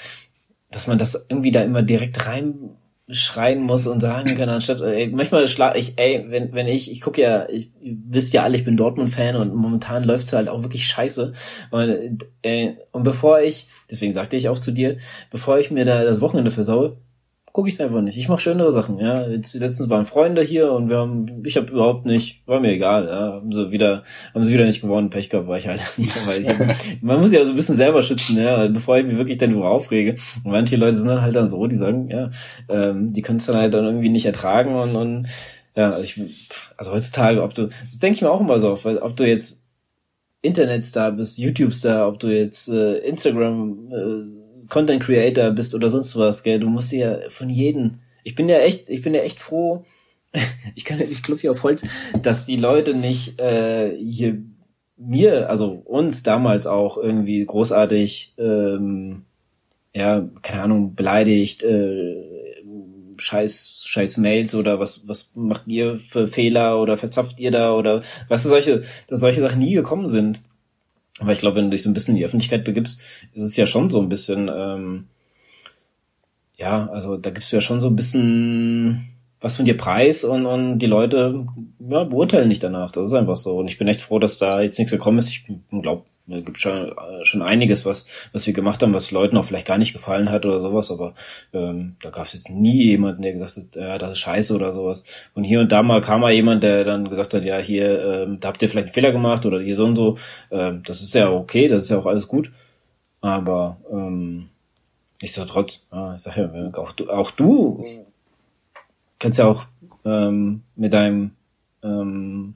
dass 0.71 0.87
man 0.87 0.99
das 0.99 1.27
irgendwie 1.29 1.51
da 1.51 1.63
immer 1.63 1.83
direkt 1.83 2.27
rein 2.27 2.77
schreien 3.09 3.63
muss 3.63 3.87
und 3.87 4.01
sagen 4.01 4.37
kann, 4.37 4.49
anstatt, 4.49 4.81
ey, 4.81 5.07
manchmal 5.07 5.47
schlag 5.47 5.77
ich, 5.77 5.97
ey, 5.97 6.25
wenn, 6.29 6.53
wenn 6.55 6.67
ich, 6.67 6.91
ich 6.91 7.01
gucke 7.01 7.23
ja, 7.23 7.49
ich, 7.49 7.71
ihr 7.81 7.97
wisst 8.09 8.35
ja 8.35 8.43
alle, 8.43 8.57
ich 8.57 8.65
bin 8.65 8.77
Dortmund-Fan 8.77 9.37
und 9.37 9.55
momentan 9.55 10.03
läuft's 10.03 10.33
halt 10.33 10.49
auch 10.49 10.63
wirklich 10.63 10.89
scheiße. 10.89 11.33
Und, 11.71 12.25
ey, 12.43 12.77
und 12.91 13.05
bevor 13.05 13.41
ich, 13.41 13.69
deswegen 13.89 14.13
sagte 14.13 14.37
ich 14.37 14.49
auch 14.49 14.59
zu 14.59 14.73
dir, 14.73 14.97
bevor 15.31 15.59
ich 15.59 15.71
mir 15.71 15.85
da 15.85 16.03
das 16.03 16.21
Wochenende 16.21 16.51
versaue, 16.51 16.97
gucke 17.57 17.71
ich 17.71 17.77
es 17.77 17.81
einfach 17.81 18.03
nicht. 18.03 18.19
Ich 18.19 18.29
mache 18.29 18.43
schönere 18.43 18.71
Sachen. 18.71 18.99
Ja, 18.99 19.27
Jetzt, 19.27 19.55
letztens 19.55 19.89
waren 19.89 20.05
Freunde 20.05 20.43
hier 20.43 20.73
und 20.73 20.91
wir 20.91 20.99
haben, 20.99 21.43
ich 21.47 21.57
habe 21.57 21.73
überhaupt 21.73 22.05
nicht, 22.05 22.47
war 22.47 22.61
mir 22.61 22.73
egal. 22.73 23.07
Ja, 23.07 23.33
haben 23.33 23.51
sie 23.51 23.71
wieder, 23.71 24.03
haben 24.35 24.45
sie 24.45 24.53
wieder 24.53 24.67
nicht 24.67 24.83
gewonnen. 24.83 25.09
Pech 25.09 25.31
gehabt 25.31 25.49
war 25.49 25.57
ich 25.57 25.67
halt. 25.67 25.81
Weil 26.27 26.43
ich 26.43 26.49
man 27.01 27.19
muss 27.19 27.33
ja 27.33 27.43
so 27.47 27.53
ein 27.53 27.57
bisschen 27.57 27.75
selber 27.75 28.03
schützen, 28.03 28.37
ja, 28.37 28.69
bevor 28.69 28.99
ich 28.99 29.07
mich 29.07 29.17
wirklich 29.17 29.39
dann 29.39 29.53
über 29.53 29.71
aufrege. 29.71 30.17
Und 30.45 30.53
manche 30.53 30.77
Leute 30.77 30.99
sind 30.99 31.09
dann 31.09 31.23
halt 31.23 31.35
dann 31.35 31.47
so, 31.47 31.67
die 31.67 31.77
sagen, 31.77 32.11
ja, 32.11 32.29
ähm, 32.69 33.15
die 33.15 33.23
können 33.23 33.39
es 33.39 33.47
dann 33.47 33.57
halt 33.57 33.73
dann 33.73 33.87
irgendwie 33.87 34.11
nicht 34.11 34.27
ertragen 34.27 34.75
und, 34.75 34.95
und 34.95 35.27
ja, 35.75 35.87
also 35.87 36.03
ich, 36.03 36.21
also 36.77 36.93
heutzutage, 36.93 37.43
ob 37.43 37.55
du, 37.55 37.69
das 37.69 38.01
denke 38.01 38.17
ich 38.17 38.23
mir 38.23 38.31
auch 38.31 38.43
immer 38.43 38.59
so, 38.59 38.79
weil 38.85 38.99
ob 38.99 39.17
du 39.17 39.27
jetzt 39.27 39.65
Internetstar 40.43 41.13
bist, 41.13 41.39
YouTube-Star, 41.39 42.07
ob 42.07 42.19
du 42.19 42.29
jetzt 42.29 42.69
äh, 42.69 42.99
Instagram 42.99 43.89
äh, 43.91 44.36
Content 44.69 45.03
Creator 45.03 45.51
bist 45.51 45.75
oder 45.75 45.89
sonst 45.89 46.17
was, 46.17 46.43
gell, 46.43 46.61
du 46.61 46.69
musst 46.69 46.93
ja 46.93 47.19
von 47.29 47.51
jedem. 47.51 48.01
Ich 48.25 48.35
bin 48.35 48.49
ja 48.49 48.59
echt, 48.59 48.89
ich 48.91 49.03
bin 49.03 49.15
ja 49.15 49.23
echt 49.23 49.39
froh. 49.39 49.85
ich 50.75 50.85
kann 50.85 50.99
ja 50.99 51.07
nicht 51.07 51.25
klopfe 51.25 51.43
hier 51.43 51.53
auf 51.53 51.63
Holz, 51.63 51.85
dass 52.23 52.47
die 52.47 52.57
Leute 52.57 52.95
nicht 52.95 53.41
äh, 53.41 53.97
hier 53.97 54.43
mir, 54.97 55.51
also 55.51 55.83
uns 55.85 56.23
damals 56.23 56.67
auch 56.67 56.97
irgendwie 56.97 57.45
großartig, 57.45 58.35
ähm, 58.39 59.25
ja, 59.95 60.29
keine 60.43 60.63
Ahnung, 60.63 60.95
beleidigt, 60.95 61.63
äh, 61.63 62.17
scheiß, 63.19 63.83
scheiß 63.85 64.19
Mails 64.19 64.55
oder 64.55 64.79
was, 64.79 65.09
was 65.09 65.33
macht 65.35 65.67
ihr 65.67 65.97
für 65.97 66.27
Fehler 66.27 66.81
oder 66.81 66.97
verzapft 66.97 67.39
ihr 67.39 67.51
da 67.51 67.73
oder 67.73 68.03
was 68.29 68.43
solche, 68.43 68.83
dass 69.09 69.21
solche 69.21 69.41
Sachen 69.41 69.59
nie 69.59 69.75
gekommen 69.75 70.09
sind. 70.09 70.41
Aber 71.21 71.33
ich 71.33 71.39
glaube, 71.39 71.57
wenn 71.57 71.65
du 71.65 71.71
dich 71.71 71.83
so 71.83 71.91
ein 71.91 71.95
bisschen 71.95 72.15
in 72.15 72.19
die 72.19 72.25
Öffentlichkeit 72.25 72.65
begibst, 72.65 73.01
ist 73.33 73.45
es 73.45 73.57
ja 73.57 73.67
schon 73.67 73.89
so 73.91 74.01
ein 74.01 74.09
bisschen, 74.09 74.51
ähm, 74.55 75.07
ja, 76.57 76.89
also 76.89 77.17
da 77.17 77.31
gibst 77.31 77.53
du 77.53 77.57
ja 77.57 77.61
schon 77.61 77.81
so 77.81 77.89
ein 77.89 77.97
bisschen 77.97 79.09
was 79.41 79.57
von 79.57 79.65
dir 79.65 79.77
preis 79.77 80.25
und, 80.25 80.47
und 80.47 80.79
die 80.79 80.87
Leute 80.87 81.47
ja, 81.79 82.05
beurteilen 82.05 82.49
nicht 82.49 82.63
danach. 82.63 82.93
Das 82.93 83.09
ist 83.09 83.15
einfach 83.15 83.37
so. 83.37 83.59
Und 83.59 83.71
ich 83.71 83.79
bin 83.79 83.89
echt 83.89 84.01
froh, 84.01 84.19
dass 84.19 84.39
da 84.39 84.61
jetzt 84.63 84.79
nichts 84.79 84.93
gekommen 84.93 85.19
ist. 85.19 85.31
Ich 85.31 85.45
glaube, 85.83 86.05
es 86.29 86.45
gibt 86.45 86.59
schon, 86.59 86.93
schon 87.23 87.43
einiges, 87.43 87.87
was, 87.87 88.29
was 88.33 88.47
wir 88.47 88.53
gemacht 88.53 88.83
haben, 88.83 88.93
was 88.93 89.11
Leuten 89.11 89.37
auch 89.37 89.45
vielleicht 89.45 89.67
gar 89.67 89.79
nicht 89.79 89.93
gefallen 89.93 90.31
hat 90.31 90.45
oder 90.45 90.61
sowas, 90.61 90.91
aber 90.91 91.15
ähm, 91.53 91.97
da 92.03 92.11
gab 92.11 92.27
es 92.27 92.33
jetzt 92.33 92.51
nie 92.51 92.85
jemanden, 92.85 93.23
der 93.23 93.33
gesagt 93.33 93.57
hat, 93.57 93.77
ja, 93.77 93.99
das 93.99 94.13
ist 94.13 94.19
scheiße 94.19 94.55
oder 94.55 94.73
sowas. 94.73 95.05
Und 95.35 95.45
hier 95.45 95.61
und 95.61 95.71
da 95.71 95.83
mal 95.83 96.01
kam 96.01 96.21
mal 96.21 96.33
jemand, 96.33 96.63
der 96.63 96.85
dann 96.85 97.09
gesagt 97.09 97.35
hat, 97.35 97.45
ja, 97.45 97.59
hier, 97.59 98.05
ähm, 98.05 98.41
da 98.41 98.49
habt 98.49 98.63
ihr 98.63 98.69
vielleicht 98.69 98.89
einen 98.89 98.95
Fehler 98.95 99.13
gemacht 99.13 99.47
oder 99.47 99.61
hier 99.61 99.77
so 99.77 99.85
und 99.85 99.95
so. 99.95 100.19
Ähm, 100.51 100.83
das 100.85 101.01
ist 101.03 101.15
ja 101.15 101.31
okay, 101.31 101.69
das 101.69 101.85
ist 101.85 101.91
ja 101.91 101.99
auch 101.99 102.07
alles 102.07 102.27
gut. 102.27 102.51
Aber 103.21 103.79
ähm, 103.91 104.49
ich 105.21 105.33
sag 105.33 105.47
trotz, 105.47 105.87
ja, 105.93 106.15
ich 106.15 106.23
sag 106.23 106.37
ja, 106.37 106.51
auch 106.75 106.93
du, 106.93 107.11
auch 107.11 107.31
du 107.31 107.85
kannst 109.19 109.39
ja 109.39 109.47
auch 109.47 109.67
ähm, 110.05 110.63
mit 110.75 110.93
deinem 110.93 111.33
ähm, 111.83 112.55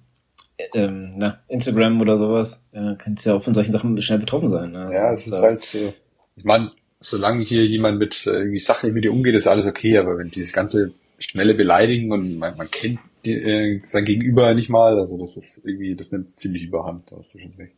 ähm, 0.75 1.11
na, 1.17 1.41
Instagram 1.49 2.01
oder 2.01 2.17
sowas, 2.17 2.65
äh, 2.73 2.95
kannst 2.97 3.27
ja 3.27 3.35
auch 3.35 3.43
von 3.43 3.55
solchen 3.55 3.73
Sachen 3.73 4.01
schnell 4.03 4.19
betroffen 4.19 4.49
sein. 4.49 4.73
Ne? 4.73 4.91
Ja, 4.93 5.13
es 5.13 5.27
ist, 5.27 5.33
ist 5.33 5.43
halt, 5.43 5.75
äh, 5.75 5.93
ich 6.37 6.45
meine, 6.45 6.73
solange 7.01 7.45
hier 7.45 7.67
jemand 7.67 7.99
mit 7.99 8.27
äh, 8.27 8.31
irgendwie 8.31 8.59
Sachen 8.59 8.93
mit 8.93 9.05
dir 9.05 9.13
umgeht, 9.13 9.35
ist 9.35 9.47
alles 9.47 9.67
okay, 9.67 9.99
aber 9.99 10.19
wenn 10.19 10.31
dieses 10.31 10.53
ganze 10.53 10.93
schnelle 11.19 11.55
Beleidigen 11.55 12.13
und 12.13 12.39
man, 12.39 12.57
man 12.57 12.71
kennt 12.71 12.99
die, 13.25 13.33
äh, 13.33 13.81
sein 13.85 14.05
Gegenüber 14.05 14.55
nicht 14.55 14.71
mal, 14.71 14.99
also 14.99 15.19
das 15.19 15.37
ist 15.37 15.65
irgendwie, 15.65 15.95
das 15.95 16.13
nimmt 16.13 16.39
ziemlich 16.41 16.65
überhand, 16.65 17.05
hast 17.17 17.35
du 17.35 17.39
schon 17.39 17.53
recht. 17.53 17.75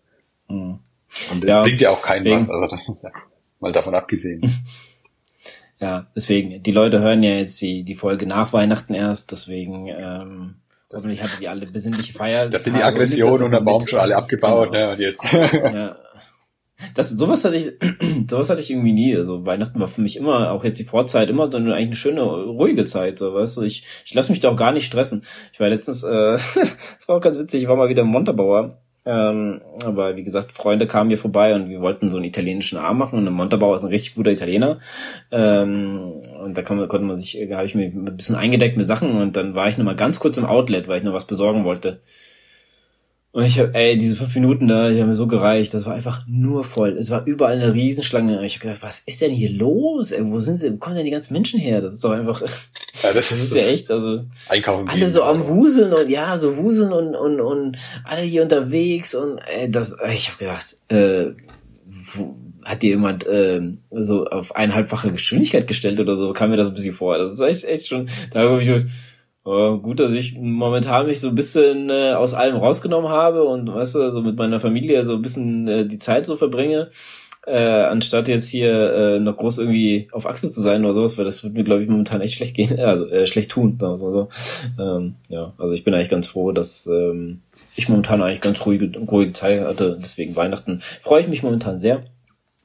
Mhm. 0.49 0.78
Und 1.30 1.43
das 1.43 1.49
ja, 1.49 1.62
bringt 1.62 1.80
ja 1.80 1.91
auch 1.91 2.03
keinen 2.03 2.24
was, 2.26 2.49
also 2.49 2.66
das 2.66 2.89
ist 2.89 3.03
ja 3.03 3.11
mal 3.61 3.72
davon 3.72 3.95
abgesehen. 3.95 4.43
ja, 5.80 6.07
deswegen, 6.14 6.62
die 6.62 6.72
Leute 6.72 7.01
hören 7.01 7.22
ja 7.22 7.35
jetzt 7.35 7.61
die, 7.61 7.85
die 7.85 7.95
Folge 7.95 8.26
nach 8.26 8.53
Weihnachten 8.53 8.95
erst, 8.95 9.30
deswegen 9.33 9.89
ähm, 9.89 10.55
Hoffentlich 10.93 11.22
hatte 11.22 11.38
die 11.40 11.49
alle 11.49 11.66
besinnliche 11.66 12.12
Feier. 12.12 12.49
Da 12.49 12.59
sind 12.59 12.76
die 12.76 12.82
Aggressionen 12.82 13.45
unter 13.45 13.61
Baum 13.61 13.86
schon 13.86 13.99
alle 13.99 14.16
abgebaut, 14.16 14.72
genau. 14.72 14.86
ne, 14.86 14.93
und 14.93 14.99
jetzt. 14.99 15.32
ja. 15.53 15.97
Das, 16.95 17.11
sowas 17.11 17.45
hatte 17.45 17.57
ich, 17.57 17.70
sowas 18.28 18.51
hatte 18.51 18.61
ich 18.61 18.70
irgendwie 18.70 18.93
nie. 18.93 19.16
Also 19.16 19.47
Weihnachten 19.47 19.78
war 19.80 19.88
für 19.88 20.01
mich 20.01 20.16
immer, 20.16 20.51
auch 20.51 20.64
jetzt 20.64 20.78
die 20.78 20.84
Vorzeit, 20.84 21.30
immer 21.30 21.51
so 21.51 21.59
eine, 21.59 21.74
eigentlich 21.74 21.86
eine 21.86 21.97
schöne, 21.97 22.22
ruhige 22.22 22.84
Zeit, 22.84 23.18
so, 23.18 23.34
weißt 23.34 23.59
du. 23.59 23.62
Ich, 23.62 23.84
ich 24.05 24.14
lasse 24.14 24.32
mich 24.32 24.40
da 24.40 24.51
auch 24.51 24.57
gar 24.57 24.72
nicht 24.72 24.86
stressen. 24.86 25.24
Ich 25.53 25.61
war 25.61 25.68
letztens, 25.68 26.03
äh, 26.03 26.32
das 26.55 27.09
war 27.09 27.16
auch 27.16 27.20
ganz 27.20 27.38
witzig, 27.38 27.62
ich 27.62 27.68
war 27.68 27.76
mal 27.76 27.88
wieder 27.88 28.03
im 28.03 28.09
Montabaur 28.09 28.82
Ähm, 29.05 29.61
aber 29.84 30.16
wie 30.16 30.22
gesagt, 30.22 30.53
Freunde 30.53 30.86
kamen 30.86 31.11
hier 31.11 31.18
vorbei 31.18 31.55
und 31.55 31.68
wir 31.68 31.80
wollten 31.80 32.09
so 32.09 32.16
einen 32.16 32.24
italienischen 32.24 32.78
Arm 32.78 32.98
machen. 32.98 33.26
Und 33.26 33.34
Montabau 33.34 33.74
ist 33.74 33.82
ein 33.82 33.88
richtig 33.88 34.14
guter 34.14 34.30
Italiener. 34.30 34.78
Ähm, 35.30 36.20
und 36.42 36.57
da 36.57 36.74
man, 36.74 36.88
konnte 36.88 37.07
man 37.07 37.18
sich, 37.18 37.38
da 37.48 37.57
habe 37.57 37.66
ich 37.66 37.74
mir 37.74 37.86
ein 37.86 38.16
bisschen 38.16 38.36
eingedeckt 38.36 38.76
mit 38.76 38.86
Sachen 38.86 39.20
und 39.20 39.36
dann 39.36 39.55
war 39.55 39.68
ich 39.68 39.78
noch 39.78 39.84
mal 39.84 39.96
ganz 39.96 40.20
kurz 40.20 40.36
im 40.38 40.46
Outlet, 40.46 40.88
weil 40.88 40.98
ich 40.98 41.05
noch 41.05 41.14
was 41.14 41.26
besorgen 41.26 41.64
wollte. 41.64 42.00
Und 43.35 43.45
ich 43.45 43.59
habe, 43.59 43.70
ey, 43.72 43.97
diese 43.97 44.14
fünf 44.14 44.35
Minuten 44.35 44.68
da, 44.68 44.91
die 44.91 45.01
haben 45.01 45.09
mir 45.09 45.14
so 45.14 45.26
gereicht. 45.26 45.72
Das 45.72 45.87
war 45.87 45.95
einfach 45.95 46.26
nur 46.26 46.64
voll. 46.64 46.91
Es 46.91 47.09
war 47.09 47.26
überall 47.26 47.55
eine 47.55 47.72
Riesenschlange. 47.72 48.45
Ich 48.45 48.57
habe 48.57 48.66
gedacht, 48.66 48.83
was 48.83 49.01
ist 49.01 49.22
denn 49.22 49.33
hier 49.33 49.51
los? 49.51 50.12
Ey, 50.12 50.22
wo 50.26 50.39
sind, 50.39 50.62
wo 50.62 50.76
kommen 50.76 50.97
denn 50.97 51.07
die 51.07 51.11
ganzen 51.11 51.33
Menschen 51.33 51.59
her? 51.59 51.80
Das 51.80 51.95
ist 51.95 52.05
doch 52.05 52.11
einfach, 52.11 52.43
ja, 52.43 53.12
das, 53.14 53.30
das 53.30 53.33
ist 53.33 53.55
ja 53.55 53.62
echt, 53.62 53.91
also 53.91 54.24
einkaufen 54.51 54.87
alle 54.87 55.09
so 55.09 55.22
am 55.22 55.49
Wuseln 55.49 55.95
und 55.95 56.11
ja, 56.11 56.37
so 56.37 56.59
Wuseln 56.59 56.93
und 56.93 57.14
und 57.14 57.41
und 57.41 57.78
alle 58.05 58.20
hier 58.20 58.43
unterwegs 58.43 59.14
und 59.14 59.39
ey, 59.39 59.70
das, 59.70 59.97
ich 60.12 60.28
habe 60.28 60.39
gedacht, 60.39 60.76
äh, 60.89 61.30
wo, 61.87 62.37
hat 62.64 62.83
dir 62.83 62.91
jemand 62.91 63.26
äh, 63.26 63.62
so 63.91 64.26
auf 64.26 64.55
eineinhalbfache 64.55 65.11
Geschwindigkeit 65.11 65.66
gestellt 65.66 66.01
oder 66.01 66.16
so? 66.16 66.33
Kam 66.33 66.51
mir 66.51 66.57
das 66.57 66.68
ein 66.68 66.74
bisschen 66.74 66.95
vor. 66.95 67.18
Das 67.18 67.33
ist 67.33 67.41
echt, 67.41 67.64
echt 67.64 67.89
schon. 67.89 68.09
Da 68.30 68.41
habe 68.41 68.62
ich 68.62 68.85
äh, 69.45 69.78
gut, 69.78 70.01
dass 70.01 70.14
ich 70.14 70.36
momentan 70.38 71.07
mich 71.07 71.20
so 71.20 71.28
ein 71.28 71.34
bisschen 71.34 71.90
äh, 71.90 72.12
aus 72.12 72.34
allem 72.34 72.57
rausgenommen 72.57 73.11
habe 73.11 73.45
und 73.45 73.72
weißt 73.72 73.97
du, 73.97 74.11
so 74.12 74.22
mit 74.22 74.36
meiner 74.36 74.61
Familie 74.61 75.05
so 75.05 75.14
ein 75.14 75.22
bisschen 75.22 75.66
äh, 75.66 75.86
die 75.86 75.99
Zeit 75.99 76.26
so 76.26 76.36
verbringe, 76.36 76.90
äh, 77.45 77.57
anstatt 77.57 78.28
jetzt 78.28 78.49
hier 78.49 78.70
äh, 78.70 79.18
noch 79.18 79.36
groß 79.36 79.59
irgendwie 79.59 80.09
auf 80.12 80.26
Achse 80.26 80.49
zu 80.49 80.61
sein 80.61 80.84
oder 80.84 80.95
sowas, 80.95 81.18
weil 81.18 81.24
das 81.24 81.43
wird 81.43 81.55
mir, 81.55 81.64
glaube 81.64 81.82
ich, 81.82 81.88
momentan 81.88 82.20
echt 82.20 82.34
schlecht 82.34 82.55
gehen, 82.55 82.78
also 82.78 83.07
äh, 83.07 83.26
schlecht 83.26 83.51
tun. 83.51 83.78
Also, 83.80 84.28
ähm, 84.78 85.16
ja, 85.28 85.53
also 85.59 85.74
ich 85.74 85.82
bin 85.82 85.93
eigentlich 85.93 86.11
ganz 86.11 86.28
froh, 86.28 86.53
dass 86.53 86.86
ähm, 86.86 87.40
ich 87.74 87.88
momentan 87.88 88.22
eigentlich 88.22 88.40
ganz 88.40 88.64
ruhige, 88.64 88.97
ruhige 88.97 89.32
Zeit 89.32 89.61
hatte. 89.62 89.99
Deswegen 90.01 90.36
Weihnachten 90.36 90.80
freue 91.01 91.22
ich 91.22 91.28
mich 91.28 91.43
momentan 91.43 91.80
sehr 91.80 92.05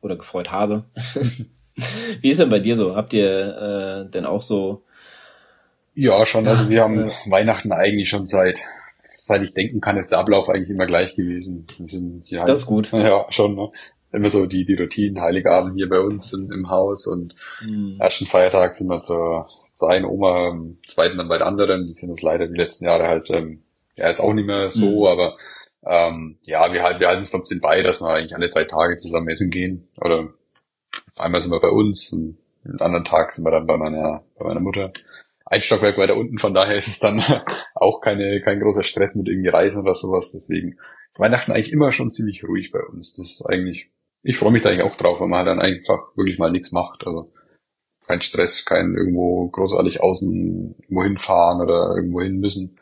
oder 0.02 0.16
gefreut 0.16 0.52
habe. 0.52 0.84
Wie 2.22 2.30
ist 2.30 2.40
denn 2.40 2.50
bei 2.50 2.60
dir 2.60 2.76
so? 2.76 2.96
Habt 2.96 3.14
ihr 3.14 4.06
äh, 4.08 4.12
denn 4.12 4.26
auch 4.26 4.42
so 4.44 4.84
ja, 5.98 6.26
schon. 6.28 6.48
Also 6.48 6.70
wir 6.70 6.84
haben 6.84 7.12
Weihnachten 7.26 7.72
eigentlich 7.72 8.08
schon 8.08 8.28
seit, 8.28 8.62
seit 9.18 9.42
ich 9.42 9.56
denken 9.56 9.82
kann, 9.82 9.98
ist 9.98 10.12
der 10.12 10.20
Ablauf 10.20 10.48
eigentlich 10.48 10.70
immer 10.70 10.86
gleich 10.86 11.16
gewesen. 11.16 11.66
Wir 11.80 11.88
sind 11.88 12.24
hier 12.26 12.40
halt, 12.40 12.50
das 12.50 12.60
ist 12.60 12.66
gut. 12.68 12.92
Ja, 12.92 13.26
schon. 13.30 13.56
Ne? 13.56 13.72
Immer 14.12 14.30
so 14.30 14.46
die, 14.46 14.64
die 14.64 14.76
Routinen, 14.76 15.22
Heiligabend 15.22 15.76
hier 15.76 15.90
bei 15.90 16.00
uns 16.00 16.32
in, 16.34 16.52
im 16.52 16.70
Haus 16.70 17.08
und 17.08 17.36
mhm. 17.62 17.98
ersten 18.00 18.28
Feiertag 18.28 18.76
sind 18.76 18.90
wir 18.90 19.02
zur, 19.02 19.50
zur 19.80 19.90
einen 19.90 20.06
Oma, 20.06 20.50
am 20.50 20.78
zweiten 20.88 21.18
dann 21.18 21.30
bei 21.30 21.40
der 21.40 21.48
anderen. 21.48 21.88
Die 21.88 21.94
sind 21.94 22.12
uns 22.12 22.22
leider 22.22 22.48
die 22.48 22.58
letzten 22.58 22.86
Jahre 22.86 23.08
halt, 23.08 23.30
ähm, 23.32 23.64
ja, 23.96 24.08
jetzt 24.08 24.20
auch 24.20 24.34
nicht 24.34 24.46
mehr 24.46 24.72
so, 24.72 25.02
mhm. 25.02 25.06
aber 25.08 25.38
ähm, 25.84 26.38
ja, 26.46 26.72
wir, 26.72 26.84
halt, 26.84 27.00
wir 27.00 27.08
halten 27.08 27.24
es 27.24 27.32
trotzdem 27.32 27.60
bei, 27.60 27.82
dass 27.82 28.00
wir 28.02 28.10
eigentlich 28.10 28.36
alle 28.36 28.50
drei 28.50 28.66
Tage 28.66 28.98
zusammen 28.98 29.30
essen 29.30 29.50
gehen. 29.50 29.88
Oder 30.00 30.30
einmal 31.16 31.42
sind 31.42 31.52
wir 31.52 31.60
bei 31.60 31.70
uns 31.70 32.14
und 32.14 32.38
einen 32.66 32.82
anderen 32.82 33.06
Tag 33.06 33.32
sind 33.32 33.46
wir 33.46 33.52
dann 33.52 33.66
bei 33.66 33.78
meiner, 33.78 34.24
bei 34.38 34.46
meiner 34.46 34.60
Mutter 34.60 34.92
ein 35.50 35.62
Stockwerk 35.62 35.98
weiter 35.98 36.18
unten, 36.18 36.40
von 36.40 36.54
daher 36.54 36.78
ist 36.78 36.88
es 36.88 37.00
dann 37.00 37.24
auch 37.76 38.02
keine, 38.02 38.42
kein 38.42 38.60
großer 38.60 38.84
Stress 38.84 39.16
mit 39.16 39.28
irgendwie 39.28 39.50
Reisen 39.50 39.82
oder 39.82 39.96
sowas. 39.96 40.32
Deswegen 40.32 40.74
ist 41.14 41.20
Weihnachten 41.20 41.52
eigentlich 41.52 41.72
immer 41.72 41.92
schon 41.92 42.12
ziemlich 42.12 42.44
ruhig 42.44 42.72
bei 42.72 42.82
uns. 42.82 43.14
Das 43.14 43.26
ist 43.26 43.46
eigentlich, 43.46 43.90
ich 44.24 44.38
freue 44.38 44.52
mich 44.52 44.62
da 44.62 44.70
eigentlich 44.70 44.84
auch 44.84 44.98
drauf, 44.98 45.20
weil 45.20 45.28
man 45.28 45.40
halt 45.40 45.48
dann 45.48 45.60
einfach 45.60 46.16
wirklich 46.16 46.38
mal 46.38 46.52
nichts 46.52 46.72
macht. 46.72 47.06
Also 47.06 47.32
kein 48.06 48.22
Stress, 48.22 48.66
kein 48.66 48.96
irgendwo 48.96 49.48
großartig 49.50 50.02
außen 50.02 50.76
irgendwo 50.82 51.04
hinfahren 51.04 51.62
oder 51.62 51.96
irgendwo 51.96 52.22
hin 52.22 52.40
müssen. 52.40 52.78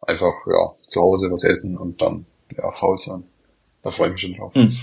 Einfach, 0.00 0.34
ja, 0.46 0.74
zu 0.86 1.00
Hause 1.00 1.30
was 1.30 1.44
essen 1.44 1.76
und 1.76 2.00
dann, 2.02 2.26
ja, 2.56 2.70
faul 2.72 2.98
sein. 2.98 3.24
Da 3.82 3.90
freue 3.90 4.08
ich 4.08 4.12
mich 4.12 4.22
schon 4.22 4.34
drauf. 4.34 4.54
Hm. 4.54 4.76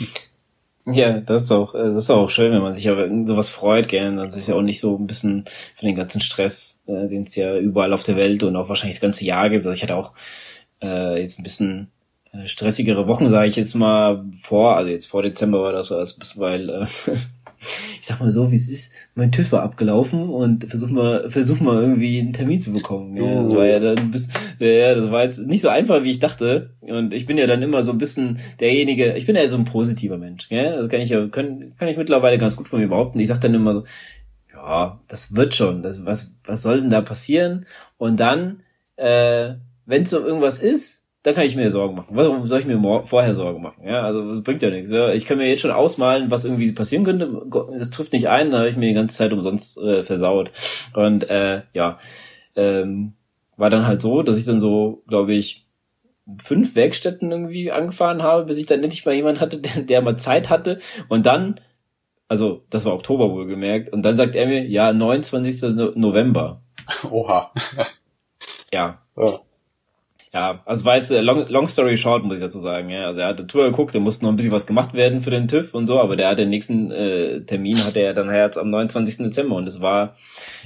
Ja, 0.85 1.21
das 1.21 1.43
ist 1.43 1.51
auch, 1.51 1.73
das 1.73 1.95
ist 1.95 2.09
auch 2.09 2.29
schön, 2.29 2.51
wenn 2.51 2.61
man 2.61 2.73
sich 2.73 2.89
aber 2.89 3.07
sowas 3.25 3.49
freut, 3.49 3.87
gell. 3.87 4.15
Dann 4.15 4.29
ist 4.29 4.47
ja 4.49 4.55
auch 4.55 4.61
nicht 4.61 4.81
so 4.81 4.97
ein 4.97 5.07
bisschen 5.07 5.45
für 5.77 5.85
den 5.85 5.95
ganzen 5.95 6.19
Stress, 6.19 6.83
äh, 6.87 7.07
den 7.07 7.21
es 7.21 7.35
ja 7.35 7.57
überall 7.57 7.93
auf 7.93 8.03
der 8.03 8.17
Welt 8.17 8.43
und 8.43 8.55
auch 8.57 8.67
wahrscheinlich 8.67 8.97
das 8.97 9.01
ganze 9.01 9.23
Jahr 9.23 9.49
gibt. 9.49 9.65
Also 9.65 9.75
ich 9.75 9.83
hatte 9.83 9.95
auch 9.95 10.13
äh, 10.81 11.21
jetzt 11.21 11.39
ein 11.39 11.43
bisschen 11.43 11.91
äh, 12.33 12.47
stressigere 12.47 13.07
Wochen, 13.07 13.29
sage 13.29 13.47
ich 13.47 13.55
jetzt 13.55 13.75
mal 13.75 14.25
vor, 14.41 14.75
also 14.75 14.91
jetzt 14.91 15.05
vor 15.05 15.23
Dezember 15.23 15.63
war 15.63 15.71
das, 15.71 15.91
also 15.91 16.15
weil 16.35 16.69
äh, 16.69 16.85
ich 17.99 18.07
sag 18.07 18.19
mal 18.19 18.31
so, 18.31 18.51
wie 18.51 18.55
es 18.55 18.67
ist, 18.67 18.93
mein 19.15 19.31
TÜV 19.31 19.51
war 19.53 19.63
abgelaufen 19.63 20.29
und 20.29 20.65
versuch 20.65 20.89
mal, 20.89 21.29
versuch 21.29 21.59
mal 21.59 21.81
irgendwie 21.81 22.19
einen 22.19 22.33
Termin 22.33 22.59
zu 22.59 22.73
bekommen. 22.73 23.15
Ja, 23.15 23.43
das 23.43 23.55
war 23.55 23.65
ja 23.65 23.79
dann 23.79 24.11
bis, 24.11 24.29
ja, 24.59 24.95
das 24.95 25.09
war 25.11 25.23
jetzt 25.23 25.39
nicht 25.39 25.61
so 25.61 25.69
einfach, 25.69 26.03
wie 26.03 26.11
ich 26.11 26.19
dachte. 26.19 26.71
Und 26.81 27.13
ich 27.13 27.25
bin 27.25 27.37
ja 27.37 27.47
dann 27.47 27.61
immer 27.61 27.83
so 27.83 27.91
ein 27.91 27.97
bisschen 27.97 28.39
derjenige, 28.59 29.13
ich 29.13 29.25
bin 29.25 29.35
ja 29.35 29.47
so 29.47 29.57
ein 29.57 29.65
positiver 29.65 30.17
Mensch, 30.17 30.49
gell? 30.49 30.77
Das 30.77 30.89
kann 30.89 31.01
ich 31.01 31.09
ja, 31.09 31.27
kann, 31.27 31.73
kann 31.77 31.87
ich 31.87 31.97
mittlerweile 31.97 32.37
ganz 32.37 32.55
gut 32.55 32.67
von 32.67 32.79
mir 32.79 32.87
behaupten. 32.87 33.19
Ich 33.19 33.27
sag 33.27 33.41
dann 33.41 33.53
immer 33.53 33.73
so, 33.73 33.83
ja, 34.53 34.99
das 35.07 35.35
wird 35.35 35.55
schon. 35.55 35.81
Das, 35.83 36.05
was, 36.05 36.31
was 36.45 36.61
soll 36.61 36.81
denn 36.81 36.89
da 36.89 37.01
passieren? 37.01 37.65
Und 37.97 38.19
dann, 38.19 38.61
äh, 38.95 39.55
wenn 39.85 40.05
so 40.05 40.19
irgendwas 40.19 40.59
ist, 40.59 41.02
da 41.23 41.31
kann 41.31 41.45
ich 41.45 41.55
mir 41.55 41.71
Sorgen 41.71 41.95
machen. 41.95 42.09
Warum 42.11 42.47
soll 42.47 42.59
ich 42.59 42.65
mir 42.65 42.79
vorher 43.05 43.33
Sorgen 43.33 43.61
machen? 43.61 43.87
Ja, 43.87 44.01
also 44.01 44.27
das 44.27 44.43
bringt 44.43 44.61
ja 44.61 44.69
nichts. 44.69 44.91
Ja. 44.91 45.13
Ich 45.13 45.25
kann 45.25 45.37
mir 45.37 45.47
jetzt 45.47 45.61
schon 45.61 45.71
ausmalen, 45.71 46.29
was 46.29 46.43
irgendwie 46.43 46.73
passieren 46.73 47.05
könnte. 47.05 47.45
Das 47.79 47.91
trifft 47.91 48.11
nicht 48.11 48.27
ein, 48.27 48.51
da 48.51 48.59
habe 48.59 48.69
ich 48.69 48.75
mir 48.75 48.89
die 48.89 48.93
ganze 48.93 49.15
Zeit 49.15 49.31
umsonst 49.31 49.77
äh, 49.77 50.03
versaut. 50.03 50.51
Und 50.93 51.29
äh, 51.29 51.61
ja, 51.73 51.97
ähm, 52.57 53.13
war 53.55 53.69
dann 53.69 53.87
halt 53.87 54.01
so, 54.01 54.21
dass 54.21 54.37
ich 54.37 54.43
dann 54.43 54.59
so, 54.59 55.01
glaube 55.07 55.33
ich, 55.33 55.65
fünf 56.41 56.75
Werkstätten 56.75 57.31
irgendwie 57.31 57.71
angefahren 57.71 58.21
habe, 58.21 58.45
bis 58.45 58.57
ich 58.57 58.65
dann 58.65 58.83
endlich 58.83 59.05
mal 59.05 59.15
jemanden 59.15 59.39
hatte, 59.39 59.57
der, 59.61 59.81
der 59.81 60.01
mal 60.01 60.17
Zeit 60.17 60.49
hatte. 60.49 60.79
Und 61.07 61.25
dann, 61.25 61.61
also 62.27 62.65
das 62.69 62.83
war 62.83 62.95
Oktober 62.95 63.31
wohlgemerkt, 63.31 63.93
und 63.93 64.01
dann 64.03 64.17
sagt 64.17 64.35
er 64.35 64.45
mir, 64.45 64.67
ja, 64.67 64.91
29. 64.91 65.95
November. 65.95 66.61
Oha. 67.09 67.53
ja. 68.73 68.99
ja 69.15 69.39
ja, 70.33 70.63
also 70.65 70.89
äh, 70.89 71.21
long, 71.21 71.47
long 71.47 71.67
story 71.67 71.95
short, 71.95 72.23
muss 72.23 72.37
ich 72.37 72.41
dazu 72.41 72.57
sagen. 72.57 72.89
Ja. 72.89 73.05
Also 73.05 73.19
er 73.19 73.27
hat 73.27 73.47
Tour 73.47 73.65
geguckt, 73.65 73.93
da 73.93 73.99
musste 73.99 74.25
noch 74.25 74.31
ein 74.31 74.35
bisschen 74.35 74.51
was 74.51 74.65
gemacht 74.65 74.95
werden 74.95 75.21
für 75.21 75.29
den 75.29 75.47
TÜV 75.47 75.75
und 75.75 75.85
so, 75.85 75.99
aber 75.99 76.15
der 76.15 76.29
hat 76.29 76.39
den 76.39 76.49
nächsten 76.49 76.89
äh, 76.89 77.41
Termin 77.41 77.85
hatte 77.85 77.99
er 77.99 78.15
dann 78.15 78.33
jetzt 78.33 78.57
am 78.57 78.71
29. 78.71 79.17
Dezember 79.17 79.55
und 79.55 79.67
es 79.67 79.79
war, 79.79 80.15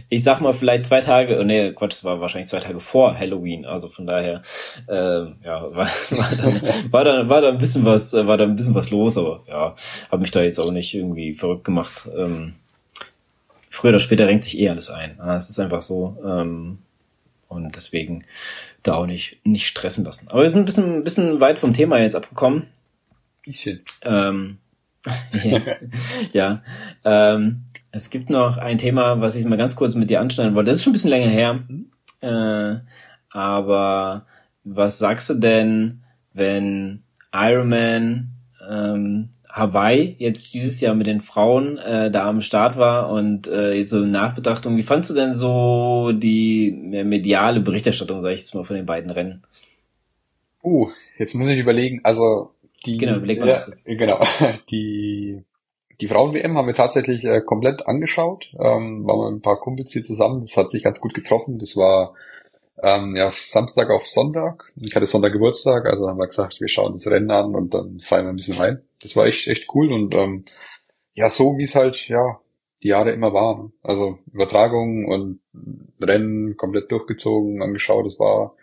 ich 0.08 0.24
sag 0.24 0.40
mal, 0.40 0.54
vielleicht 0.54 0.86
zwei 0.86 1.02
Tage, 1.02 1.38
oh, 1.38 1.44
nee, 1.44 1.74
Quatsch, 1.74 1.96
es 1.96 2.06
war 2.06 2.22
wahrscheinlich 2.22 2.48
zwei 2.48 2.62
Tage 2.62 2.80
vor 2.80 3.20
Halloween, 3.20 3.66
also 3.66 3.90
von 3.90 4.08
daher, 4.08 4.42
äh, 4.88 5.26
ja, 5.44 5.64
war, 5.76 5.88
war, 5.88 6.36
dann, 6.38 6.62
war, 6.92 7.04
dann, 7.04 7.30
war 7.30 7.42
da 7.42 7.50
ein 7.50 7.58
bisschen 7.58 7.84
was, 7.84 8.14
war 8.14 8.38
da 8.38 8.46
ein 8.46 8.56
bisschen 8.56 8.76
was 8.76 8.90
los, 8.90 9.18
aber 9.18 9.44
ja, 9.50 9.76
habe 10.10 10.22
mich 10.22 10.32
da 10.32 10.44
jetzt 10.44 10.60
auch 10.60 10.72
nicht 10.72 10.94
irgendwie 10.94 11.34
verrückt 11.34 11.66
gemacht. 11.66 12.08
Ähm, 12.18 12.54
früher 13.70 13.90
oder 13.90 14.00
später 14.00 14.28
renkt 14.28 14.46
sich 14.46 14.60
eh 14.60 14.70
alles 14.70 14.90
ein. 14.90 15.20
Es 15.20 15.50
ist 15.50 15.60
einfach 15.60 15.82
so. 15.82 16.18
Ähm, 16.26 16.80
und 17.50 17.76
deswegen 17.76 18.26
da 18.88 18.96
auch 18.96 19.06
nicht, 19.06 19.40
nicht 19.46 19.68
stressen 19.68 20.04
lassen. 20.04 20.28
Aber 20.30 20.42
wir 20.42 20.50
sind 20.50 20.62
ein 20.62 20.66
bisschen, 20.66 20.96
ein 20.96 21.04
bisschen 21.04 21.42
weit 21.42 21.60
vom 21.60 21.74
Thema 21.74 22.00
jetzt 22.00 22.16
abgekommen. 22.16 22.68
Bisschen. 23.46 23.82
Ähm, 24.04 24.58
ja. 25.44 25.62
ja. 26.34 26.62
Ähm, 27.04 27.64
es 27.92 28.10
gibt 28.10 28.30
noch 28.30 28.58
ein 28.58 28.78
Thema, 28.78 29.22
was 29.22 29.36
ich 29.36 29.46
mal 29.46 29.58
ganz 29.58 29.76
kurz 29.76 29.96
mit 29.96 30.10
dir 30.10 30.22
anschneiden 30.22 30.56
wollte. 30.56 30.70
Das 30.70 30.78
ist 30.78 30.84
schon 30.84 30.92
ein 30.92 30.94
bisschen 30.94 31.10
länger 31.10 31.30
her. 31.30 31.64
Äh, 32.22 32.80
aber 33.30 34.26
was 34.64 35.00
sagst 35.00 35.30
du 35.30 35.36
denn, 35.36 36.04
wenn 36.34 37.04
Iron 37.34 37.70
Man 37.70 38.30
ähm, 38.70 39.30
Hawaii 39.58 40.16
jetzt 40.20 40.54
dieses 40.54 40.80
Jahr 40.82 40.96
mit 40.96 41.08
den 41.08 41.22
Frauen 41.22 41.78
äh, 41.78 42.12
da 42.12 42.28
am 42.28 42.42
Start 42.42 42.78
war 42.78 43.10
und 43.10 43.48
äh, 43.48 43.74
jetzt 43.74 43.90
so 43.90 44.04
in 44.04 44.12
Nachbetrachtung, 44.12 44.78
wie 44.78 44.84
fandst 44.84 45.10
du 45.10 45.14
denn 45.14 45.34
so 45.34 46.12
die 46.14 46.72
mediale 46.72 47.60
Berichterstattung, 47.60 48.22
sage 48.22 48.34
ich 48.34 48.42
jetzt 48.42 48.56
mal, 48.56 48.64
von 48.64 48.76
den 48.76 48.86
beiden 48.86 49.12
Rennen? 49.12 49.44
Uh, 50.64 50.90
jetzt 51.18 51.34
muss 51.34 51.50
ich 51.50 51.60
überlegen, 51.60 52.02
also 52.04 52.52
die 52.86 52.98
genau, 52.98 53.18
überleg 53.18 53.40
mal 53.40 53.48
ja, 53.48 53.96
genau. 53.96 54.24
Die 54.70 55.44
die 56.00 56.08
Frauen-WM 56.08 56.56
haben 56.56 56.68
wir 56.68 56.76
tatsächlich 56.76 57.24
äh, 57.24 57.42
komplett 57.42 57.88
angeschaut, 57.88 58.54
ähm, 58.60 59.08
waren 59.08 59.18
wir 59.20 59.28
ein 59.30 59.42
paar 59.42 59.60
Kumpels 59.60 59.92
hier 59.92 60.04
zusammen, 60.04 60.42
das 60.42 60.56
hat 60.56 60.70
sich 60.70 60.84
ganz 60.84 61.00
gut 61.00 61.16
getroffen, 61.16 61.58
das 61.58 61.76
war 61.76 62.14
ähm, 62.84 63.16
ja, 63.16 63.32
Samstag 63.34 63.90
auf 63.90 64.06
Sonntag. 64.06 64.72
Ich 64.80 64.96
hatte 64.96 65.08
Sonntag 65.08 65.34
Geburtstag, 65.34 65.86
also 65.86 66.08
haben 66.08 66.20
wir 66.20 66.28
gesagt, 66.28 66.60
wir 66.62 66.68
schauen 66.68 66.94
das 66.94 67.08
Rennen 67.08 67.32
an 67.32 67.56
und 67.56 67.74
dann 67.74 68.02
fallen 68.08 68.26
wir 68.26 68.30
ein 68.30 68.36
bisschen 68.36 68.58
rein. 68.58 68.82
Das 69.02 69.16
war 69.16 69.26
echt, 69.26 69.48
echt 69.48 69.68
cool 69.74 69.92
und 69.94 70.14
ähm, 70.16 70.46
ja, 71.14 71.30
so 71.30 71.58
wie 71.58 71.64
es 71.64 71.76
halt, 71.76 72.08
ja, 72.08 72.40
die 72.84 72.90
Jahre 72.90 73.12
immer 73.12 73.34
war. 73.34 73.58
Ne? 73.58 73.72
Also 73.82 74.20
Übertragung 74.32 75.06
und 75.06 75.40
Rennen 76.02 76.58
komplett 76.58 76.92
durchgezogen, 76.92 77.62
angeschaut. 77.62 78.06
Das 78.06 78.20
war 78.20 78.56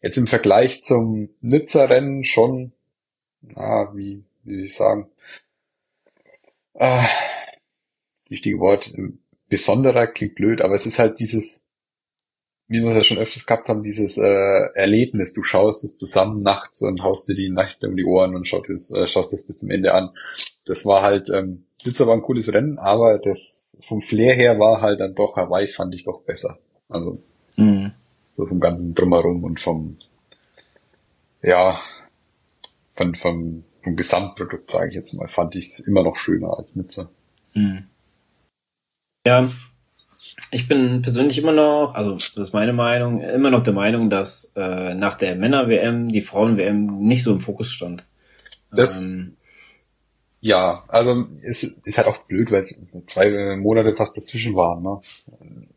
jetzt 0.00 0.18
im 0.18 0.26
Vergleich 0.26 0.82
zum 0.82 1.30
Nizza-Rennen 1.40 2.24
schon, 2.24 2.72
na, 3.40 3.94
wie, 3.94 4.24
wie 4.42 4.58
will 4.58 4.64
ich 4.64 4.74
sagen, 4.74 5.08
äh, 6.74 7.04
wichtige 8.28 8.58
Wort, 8.58 8.92
besonderer 9.48 10.08
klingt 10.08 10.34
blöd, 10.34 10.60
aber 10.60 10.74
es 10.74 10.86
ist 10.86 10.98
halt 10.98 11.20
dieses 11.20 11.63
wie 12.66 12.80
wir 12.80 12.90
es 12.90 12.96
ja 12.96 13.04
schon 13.04 13.18
öfters 13.18 13.46
gehabt 13.46 13.68
haben, 13.68 13.82
dieses 13.82 14.16
äh, 14.16 14.68
Erlebnis. 14.74 15.34
Du 15.34 15.42
schaust 15.42 15.84
es 15.84 15.98
zusammen 15.98 16.42
nachts 16.42 16.82
und 16.82 17.02
haust 17.02 17.28
dir 17.28 17.34
die 17.34 17.50
Nacht 17.50 17.84
um 17.84 17.96
die 17.96 18.04
Ohren 18.04 18.34
und 18.34 18.48
schaust 18.48 18.70
es, 18.70 18.90
äh, 18.90 19.06
schaust 19.06 19.32
es 19.32 19.46
bis 19.46 19.58
zum 19.58 19.70
Ende 19.70 19.92
an. 19.92 20.10
Das 20.64 20.86
war 20.86 21.02
halt, 21.02 21.28
ähm, 21.30 21.64
das 21.84 22.00
war 22.00 22.14
ein 22.14 22.22
cooles 22.22 22.52
Rennen, 22.52 22.78
aber 22.78 23.18
das 23.18 23.76
vom 23.86 24.00
Flair 24.02 24.34
her 24.34 24.58
war 24.58 24.80
halt 24.80 25.00
dann 25.00 25.14
doch 25.14 25.36
Hawaii 25.36 25.68
fand 25.68 25.94
ich 25.94 26.04
doch 26.04 26.22
besser. 26.22 26.58
Also 26.88 27.22
mhm. 27.56 27.92
so 28.36 28.46
vom 28.46 28.60
ganzen 28.60 28.94
Drumherum 28.94 29.44
und 29.44 29.60
vom 29.60 29.98
ja 31.42 31.80
von, 32.96 33.14
vom, 33.14 33.64
vom 33.82 33.96
Gesamtprodukt, 33.96 34.70
sage 34.70 34.88
ich 34.88 34.94
jetzt 34.94 35.12
mal, 35.14 35.28
fand 35.28 35.56
ich 35.56 35.86
immer 35.86 36.02
noch 36.02 36.16
schöner 36.16 36.56
als 36.56 36.76
Nizza. 36.76 37.10
Mhm. 37.54 37.84
Ja, 39.26 39.48
ich 40.50 40.68
bin 40.68 41.02
persönlich 41.02 41.38
immer 41.38 41.52
noch, 41.52 41.94
also 41.94 42.14
das 42.14 42.32
ist 42.36 42.52
meine 42.52 42.72
Meinung, 42.72 43.20
immer 43.20 43.50
noch 43.50 43.62
der 43.62 43.72
Meinung, 43.72 44.10
dass 44.10 44.52
äh, 44.56 44.94
nach 44.94 45.16
der 45.16 45.36
Männer-WM 45.36 46.08
die 46.08 46.20
Frauen-WM 46.20 46.98
nicht 47.00 47.22
so 47.22 47.32
im 47.32 47.40
Fokus 47.40 47.72
stand. 47.72 48.06
Das, 48.70 49.18
ähm, 49.18 49.36
ja, 50.40 50.84
also 50.88 51.26
es 51.42 51.62
ist 51.62 51.98
halt 51.98 52.06
auch 52.06 52.18
blöd, 52.24 52.50
weil 52.50 52.62
es 52.62 52.84
zwei 53.06 53.56
Monate 53.56 53.96
fast 53.96 54.16
dazwischen 54.16 54.54
waren. 54.54 54.82
Ne? 54.82 55.00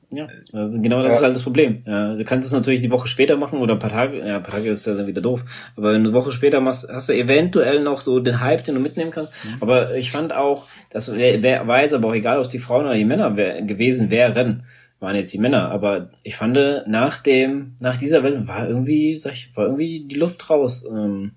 Ja, 0.09 0.25
also 0.53 0.81
genau 0.81 1.03
das 1.03 1.11
ja. 1.11 1.17
ist 1.17 1.23
halt 1.23 1.35
das 1.35 1.43
Problem. 1.43 1.83
Ja, 1.85 2.15
du 2.15 2.23
kannst 2.23 2.47
es 2.47 2.53
natürlich 2.53 2.79
die 2.79 2.91
Woche 2.91 3.09
später 3.09 3.35
machen 3.35 3.59
oder 3.59 3.73
ein 3.73 3.79
paar 3.79 3.89
Tage, 3.89 4.19
ja, 4.19 4.37
ein 4.37 4.43
paar 4.43 4.55
Tage 4.55 4.69
ist 4.69 4.85
ja 4.85 4.95
dann 4.95 5.07
wieder 5.07 5.21
doof. 5.21 5.43
Aber 5.75 5.91
wenn 5.91 6.03
du 6.03 6.09
eine 6.09 6.17
Woche 6.17 6.31
später 6.31 6.61
machst, 6.61 6.87
hast 6.89 7.09
du 7.09 7.13
eventuell 7.13 7.83
noch 7.83 7.99
so 7.99 8.19
den 8.19 8.39
Hype, 8.39 8.63
den 8.63 8.75
du 8.75 8.81
mitnehmen 8.81 9.11
kannst. 9.11 9.45
Mhm. 9.45 9.57
Aber 9.59 9.95
ich 9.95 10.11
fand 10.11 10.31
auch, 10.31 10.65
das 10.91 11.13
wär, 11.13 11.43
wär, 11.43 11.67
war 11.67 11.81
jetzt 11.81 11.93
aber 11.93 12.07
auch 12.07 12.15
egal, 12.15 12.37
ob 12.37 12.45
es 12.45 12.51
die 12.51 12.59
Frauen 12.59 12.85
oder 12.85 12.95
die 12.95 13.03
Männer 13.03 13.35
wär, 13.35 13.61
gewesen 13.63 14.09
wären, 14.09 14.63
waren 15.01 15.15
jetzt 15.15 15.33
die 15.33 15.39
Männer. 15.39 15.71
Aber 15.71 16.09
ich 16.23 16.37
fand, 16.37 16.57
nach 16.87 17.21
dem, 17.21 17.75
nach 17.81 17.97
dieser 17.97 18.23
Welt 18.23 18.47
war 18.47 18.67
irgendwie, 18.67 19.17
sag 19.17 19.33
ich, 19.33 19.55
war 19.57 19.65
irgendwie 19.65 20.05
die 20.07 20.15
Luft 20.15 20.49
raus. 20.49 20.85
Ähm, 20.89 21.33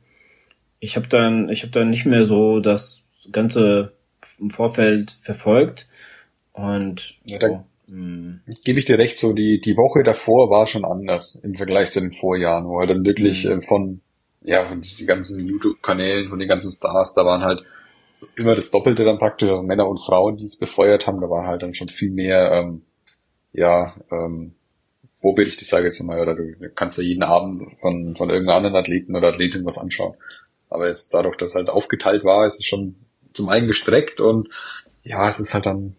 ich 0.79 0.95
habe 0.95 1.09
dann, 1.09 1.49
ich 1.49 1.63
habe 1.63 1.73
dann 1.73 1.91
nicht 1.91 2.07
mehr 2.07 2.25
so 2.25 2.61
das 2.61 3.03
ganze 3.33 3.93
im 4.39 4.51
Vorfeld 4.51 5.19
verfolgt 5.23 5.89
und 6.53 7.17
ja, 7.25 7.39
so 7.41 7.65
Mhm. 7.91 8.41
Gebe 8.65 8.79
ich 8.79 8.85
dir 8.85 8.99
recht, 8.99 9.19
so 9.19 9.33
die, 9.33 9.61
die 9.61 9.77
Woche 9.77 10.03
davor 10.03 10.51
war 10.51 10.67
schon 10.67 10.85
anders 10.85 11.39
im 11.43 11.55
Vergleich 11.55 11.91
zu 11.91 12.01
den 12.01 12.13
Vorjahren, 12.13 12.67
wo 12.67 12.81
er 12.81 12.87
dann 12.87 13.05
wirklich 13.05 13.45
mhm. 13.45 13.59
äh, 13.59 13.63
von, 13.63 14.01
ja, 14.43 14.65
von 14.65 14.81
den 14.81 15.07
ganzen 15.07 15.47
YouTube-Kanälen, 15.47 16.29
von 16.29 16.39
den 16.39 16.49
ganzen 16.49 16.73
Stars, 16.73 17.15
da 17.15 17.25
waren 17.25 17.43
halt 17.43 17.65
immer 18.37 18.55
das 18.55 18.71
Doppelte 18.71 19.05
dann 19.05 19.19
praktisch, 19.19 19.49
also 19.49 19.63
Männer 19.63 19.89
und 19.89 19.99
Frauen, 19.99 20.37
die 20.37 20.45
es 20.45 20.59
befeuert 20.59 21.07
haben, 21.07 21.21
da 21.21 21.29
war 21.31 21.47
halt 21.47 21.63
dann 21.63 21.75
schon 21.75 21.89
viel 21.89 22.11
mehr, 22.11 22.53
ähm, 22.53 22.83
ja, 23.53 23.95
ähm, 24.11 24.55
sage 25.23 25.89
ich 25.89 25.95
jetzt 25.95 26.03
mal, 26.03 26.21
oder 26.21 26.35
du 26.35 26.71
kannst 26.75 26.97
ja 26.99 27.05
jeden 27.05 27.23
Abend 27.23 27.57
von, 27.81 28.17
von 28.17 28.31
irgendeinem 28.31 28.57
anderen 28.57 28.77
Athleten 28.77 29.17
oder 29.17 29.29
Athletin 29.29 29.67
was 29.67 29.79
anschauen. 29.79 30.15
Aber 30.71 30.89
jetzt 30.89 31.13
dadurch, 31.13 31.37
dass 31.37 31.51
es 31.51 31.55
halt 31.57 31.69
aufgeteilt 31.69 32.25
war, 32.25 32.47
ist 32.47 32.61
es 32.61 32.65
schon 32.65 32.95
zum 33.33 33.49
einen 33.49 33.67
gestreckt 33.67 34.21
und 34.21 34.49
ja, 35.03 35.29
es 35.29 35.41
ist 35.41 35.53
halt 35.53 35.67
dann 35.67 35.97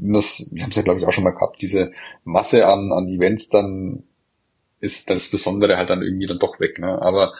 das, 0.00 0.48
wir 0.52 0.62
haben 0.62 0.70
es 0.70 0.76
ja 0.76 0.82
glaube 0.82 1.00
ich 1.00 1.06
auch 1.06 1.12
schon 1.12 1.24
mal 1.24 1.30
gehabt, 1.30 1.60
diese 1.62 1.92
Masse 2.24 2.66
an, 2.66 2.92
an 2.92 3.08
Events 3.08 3.48
dann 3.48 4.04
ist 4.80 5.10
das 5.10 5.30
Besondere 5.30 5.76
halt 5.76 5.90
dann 5.90 6.02
irgendwie 6.02 6.26
dann 6.26 6.38
doch 6.38 6.58
weg, 6.58 6.78
ne? 6.78 7.00
Aber 7.02 7.34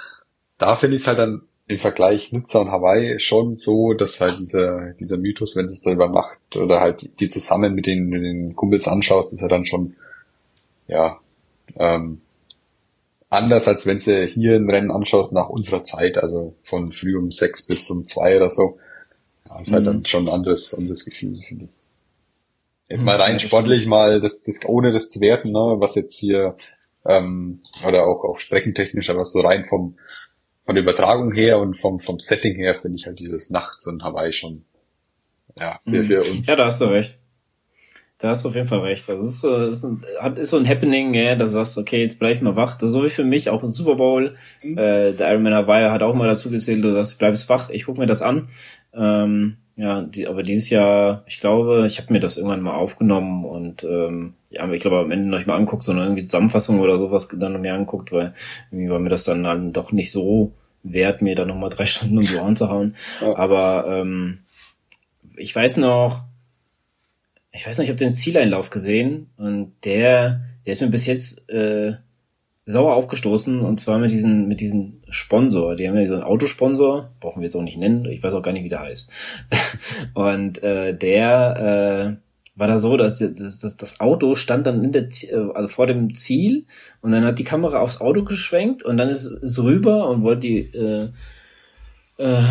da 0.59 0.77
finde 0.77 0.97
ich 0.97 1.03
es 1.03 1.09
halt 1.09 1.19
dann 1.19 1.43
im 1.71 1.79
Vergleich 1.79 2.33
Nizza 2.33 2.61
und 2.61 2.71
Hawaii 2.71 3.21
schon 3.21 3.57
so, 3.57 3.95
dass 3.95 4.21
halt 4.21 4.39
dieser, 4.39 4.93
dieser 4.95 5.17
Mythos, 5.17 5.57
wenn 5.57 5.67
es 5.67 5.83
dann 5.83 5.95
über 5.95 6.09
Nacht 6.09 6.57
oder 6.57 6.81
halt 6.81 7.01
die, 7.03 7.11
die 7.11 7.29
zusammen 7.29 7.75
mit 7.75 7.87
den, 7.87 8.09
mit 8.09 8.23
den 8.23 8.57
Kumpels 8.57 8.89
anschaust, 8.89 9.33
ist 9.33 9.41
ja 9.41 9.49
dann 9.49 9.65
schon, 9.65 9.95
ja, 10.89 11.21
ähm, 11.77 12.21
anders, 13.29 13.69
als 13.69 13.87
wenn 13.87 13.99
du 13.99 14.27
hier 14.27 14.57
ein 14.57 14.69
Rennen 14.69 14.91
anschaust 14.91 15.33
nach 15.33 15.49
unserer 15.49 15.85
Zeit, 15.85 16.19
also 16.19 16.55
von 16.65 16.93
früh 16.93 17.17
um 17.17 17.31
sechs 17.31 17.63
bis 17.63 17.89
um 17.89 18.07
zwei 18.07 18.37
oder 18.37 18.51
so. 18.51 18.79
Ja, 19.49 19.61
ist 19.61 19.73
halt 19.73 19.83
mhm. 19.83 19.87
dann 19.87 20.07
schon 20.07 20.29
ein 20.29 20.35
anderes, 20.35 20.75
anderes 20.75 21.05
Gefühl, 21.05 21.39
finde 21.47 21.67
ich. 21.67 21.80
Jetzt 22.91 23.05
mal 23.05 23.21
rein 23.21 23.35
ja, 23.35 23.39
sportlich 23.39 23.87
mal, 23.87 24.21
das, 24.21 24.43
das, 24.43 24.59
ohne 24.67 24.93
das 24.93 25.09
zu 25.09 25.21
werten, 25.21 25.53
ne, 25.53 25.77
was 25.79 25.95
jetzt 25.95 26.19
hier, 26.19 26.57
ähm, 27.07 27.61
oder 27.87 28.05
auch, 28.05 28.25
auch 28.25 28.41
streckentechnisch, 28.41 29.09
aber 29.11 29.25
so 29.25 29.41
rein 29.41 29.65
vom, 29.69 29.97
von 30.67 30.75
der 30.75 30.83
Übertragung 30.83 31.33
her 31.33 31.61
und 31.61 31.81
vom, 31.81 32.01
vom 32.01 32.19
Setting 32.19 32.57
her 32.57 32.75
finde 32.75 32.99
ich 32.99 33.07
halt 33.07 33.21
dieses 33.21 33.49
Nachts 33.49 33.87
und 33.87 34.03
Hawaii 34.03 34.33
schon, 34.33 34.65
ja, 35.57 35.79
für, 35.85 36.03
mhm. 36.03 36.07
für 36.07 36.19
uns. 36.19 36.47
Ja, 36.49 36.57
da 36.57 36.65
hast 36.65 36.81
du 36.81 36.87
recht. 36.87 37.21
Da 38.19 38.31
hast 38.31 38.45
du 38.45 38.49
auf 38.49 38.55
jeden 38.57 38.67
Fall 38.67 38.81
recht. 38.81 39.09
Das 39.09 39.23
ist 39.23 39.41
so, 39.41 39.57
ist, 39.57 39.85
ein, 39.85 40.37
ist 40.37 40.51
so 40.51 40.59
ein 40.59 40.69
Happening, 40.69 41.15
ja, 41.15 41.37
da 41.37 41.47
sagst 41.47 41.77
du, 41.77 41.83
okay, 41.83 42.03
jetzt 42.03 42.19
bleib 42.19 42.37
ich 42.37 42.43
mal 42.43 42.57
wach. 42.57 42.77
Das 42.77 42.89
ist 42.89 42.93
so 42.93 43.05
wie 43.05 43.11
für 43.11 43.25
mich 43.25 43.49
auch 43.51 43.63
ein 43.63 43.73
Super 43.73 43.95
Bowl. 43.95 44.35
Mhm. 44.65 44.77
Äh, 44.77 45.13
der 45.13 45.31
Ironman 45.31 45.55
Hawaii 45.55 45.89
hat 45.89 46.03
auch 46.03 46.15
mal 46.15 46.29
dazu 46.29 46.51
gezählt, 46.51 46.85
du 46.85 46.93
sagst, 46.93 47.21
bleibst 47.21 47.49
wach, 47.49 47.71
ich 47.71 47.85
guck 47.85 47.99
mir 47.99 48.07
das 48.07 48.21
an. 48.21 48.49
Ähm, 48.93 49.57
ja, 49.77 50.03
die, 50.03 50.29
aber 50.29 50.43
dieses 50.43 50.71
Jahr, 50.71 51.25
ich 51.27 51.41
glaube, 51.41 51.87
ich 51.87 51.99
habe 51.99 52.13
mir 52.13 52.21
das 52.21 52.37
irgendwann 52.37 52.61
mal 52.61 52.75
aufgenommen 52.75 53.45
und 53.45 53.85
ähm, 53.85 54.35
ja, 54.51 54.71
ich 54.71 54.81
glaube 54.81 54.99
am 54.99 55.11
Ende 55.11 55.29
noch 55.29 55.39
nicht 55.39 55.47
mal 55.47 55.57
anguckt, 55.57 55.85
sondern 55.85 56.07
irgendwie 56.07 56.25
Zusammenfassung 56.25 56.81
oder 56.81 56.99
sowas 56.99 57.29
dann 57.33 57.53
noch 57.53 57.61
mehr 57.61 57.75
anguckt, 57.75 58.13
weil 58.13 58.35
irgendwie 58.71 58.91
war 58.91 58.99
mir 58.99 59.09
das 59.09 59.25
dann, 59.25 59.45
dann 59.45 59.73
doch 59.73 59.93
nicht 59.93 60.13
so 60.13 60.53
wert, 60.83 61.23
mir 61.23 61.35
da 61.35 61.45
nochmal 61.45 61.71
drei 61.71 61.87
Stunden 61.87 62.19
um 62.19 62.25
die 62.25 62.37
Ohren 62.37 62.57
zu 62.57 62.69
hauen. 62.69 62.95
Ja. 63.21 63.37
Aber 63.37 63.87
ähm, 63.89 64.41
ich 65.37 65.55
weiß 65.55 65.77
noch, 65.79 66.25
ich 67.53 67.67
weiß 67.67 67.79
noch, 67.79 67.85
ich 67.85 67.91
habe 67.91 67.99
den 67.99 68.13
Zieleinlauf 68.13 68.71
gesehen 68.71 69.31
und 69.37 69.73
der, 69.85 70.43
der 70.67 70.73
ist 70.73 70.83
mir 70.83 70.89
bis 70.89 71.07
jetzt 71.07 71.49
äh, 71.49 71.95
sauer 72.71 72.95
aufgestoßen 72.95 73.61
und 73.61 73.79
zwar 73.79 73.99
mit 73.99 74.11
diesen 74.11 74.49
mit 74.49 74.61
diesen 74.61 75.03
Sponsor. 75.09 75.77
Die 75.77 75.89
haben 75.89 75.97
ja 75.97 76.07
so 76.07 76.15
einen 76.15 76.23
Autosponsor, 76.23 77.11
brauchen 77.21 77.41
wir 77.41 77.47
jetzt 77.47 77.57
auch 77.57 77.63
nicht 77.63 77.79
nennen. 77.79 78.05
Ich 78.07 78.23
weiß 78.23 78.35
auch 78.35 78.43
gar 78.43 78.53
nicht, 78.53 78.65
wie 78.65 78.69
der 78.69 78.81
heißt. 78.81 79.11
und 80.15 80.63
äh, 80.63 80.97
der 80.97 82.17
äh, 82.17 82.31
war 82.59 82.69
da 82.69 82.79
so, 82.79 82.97
dass 82.97 83.19
das, 83.19 83.59
das, 83.59 83.77
das 83.77 84.01
Auto 84.01 84.35
stand 84.35 84.67
dann 84.67 84.85
in 84.85 84.93
der 84.93 85.05
äh, 85.05 85.51
also 85.55 85.69
vor 85.69 85.87
dem 85.87 86.15
Ziel 86.15 86.67
und 87.01 87.11
dann 87.11 87.25
hat 87.25 87.39
die 87.39 87.45
Kamera 87.45 87.81
aufs 87.81 88.01
Auto 88.01 88.23
geschwenkt 88.23 88.83
und 88.83 88.97
dann 88.97 89.09
ist 89.09 89.25
es 89.25 89.63
rüber 89.63 90.09
und 90.09 90.23
wollte 90.23 90.41
die 90.41 90.59
äh, 90.59 91.09
äh, 92.19 92.43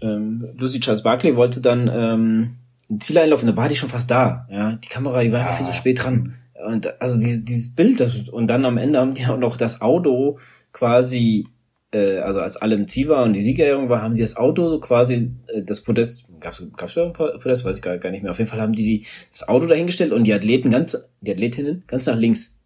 ähm, 0.00 0.48
Lucy 0.56 0.80
Charles 0.80 1.02
Barkley 1.02 1.36
wollte 1.36 1.60
dann 1.60 1.90
ähm, 1.92 2.56
Zieleinlauf 2.98 3.42
und 3.42 3.48
da 3.48 3.56
war 3.56 3.68
die 3.68 3.76
schon 3.76 3.88
fast 3.88 4.10
da. 4.10 4.46
Ja, 4.50 4.72
die 4.72 4.88
Kamera, 4.88 5.22
die 5.22 5.32
war 5.32 5.40
einfach 5.40 5.56
viel 5.56 5.66
zu 5.66 5.72
spät 5.72 6.02
dran. 6.02 6.34
Und 6.64 7.00
also 7.00 7.18
dieses, 7.18 7.44
dieses 7.44 7.74
Bild, 7.74 8.00
das, 8.00 8.28
und 8.28 8.46
dann 8.46 8.64
am 8.64 8.78
Ende 8.78 8.98
haben 8.98 9.14
die 9.14 9.26
auch 9.28 9.38
noch 9.38 9.56
das 9.56 9.80
Auto 9.80 10.38
quasi, 10.72 11.46
äh, 11.92 12.18
also 12.18 12.40
als 12.40 12.56
alle 12.56 12.74
im 12.74 12.88
Ziel 12.88 13.08
waren 13.08 13.28
und 13.28 13.32
die 13.34 13.42
Siegerehrung 13.42 13.88
war, 13.88 14.02
haben 14.02 14.14
sie 14.14 14.22
das 14.22 14.36
Auto 14.36 14.68
so 14.68 14.80
quasi, 14.80 15.30
äh, 15.48 15.62
das 15.62 15.82
Podest, 15.82 16.26
gab's, 16.40 16.62
gab's 16.76 16.92
schon 16.92 17.08
ein 17.08 17.12
Podest, 17.12 17.64
weiß 17.64 17.76
ich 17.76 17.82
gar, 17.82 17.98
gar 17.98 18.10
nicht 18.10 18.22
mehr. 18.22 18.32
Auf 18.32 18.38
jeden 18.38 18.50
Fall 18.50 18.60
haben 18.60 18.72
die, 18.72 18.84
die 18.84 19.06
das 19.30 19.48
Auto 19.48 19.66
dahingestellt 19.66 20.12
und 20.12 20.24
die 20.24 20.32
Athleten 20.32 20.70
ganz, 20.70 20.96
die 21.20 21.32
Athletinnen 21.32 21.84
ganz 21.86 22.06
nach 22.06 22.16
links. 22.16 22.56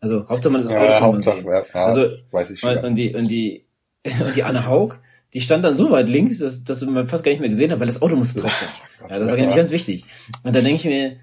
Also 0.00 0.26
Hauptsache 0.28 0.52
man 0.52 0.62
das 0.62 0.70
Auto 0.70 0.84
ja, 0.84 1.00
Hauptsache, 1.00 1.42
ja, 1.44 1.62
ja, 1.74 1.84
also, 1.84 2.06
weiß 2.30 2.50
ich 2.50 2.60
schon. 2.60 2.70
Und, 2.70 2.84
und 2.84 2.94
die, 2.94 3.14
und 3.14 3.30
die, 3.30 3.66
und 4.24 4.34
die 4.34 4.42
Anne 4.44 4.66
Haug, 4.66 4.98
die 5.34 5.40
stand 5.40 5.64
dann 5.64 5.76
so 5.76 5.90
weit 5.90 6.08
links, 6.08 6.38
dass, 6.38 6.64
dass 6.64 6.84
man 6.86 7.06
fast 7.06 7.22
gar 7.22 7.30
nicht 7.30 7.40
mehr 7.40 7.50
gesehen 7.50 7.70
hat, 7.70 7.80
weil 7.80 7.86
das 7.86 8.02
Auto 8.02 8.16
musste 8.16 8.40
drauf 8.40 8.54
sein. 9.00 9.10
Ja, 9.10 9.18
das 9.18 9.28
war 9.28 9.38
ja. 9.38 9.54
ganz 9.54 9.72
wichtig. 9.72 10.04
Und 10.42 10.56
da 10.56 10.60
denke 10.60 10.76
ich 10.76 10.84
mir, 10.84 11.16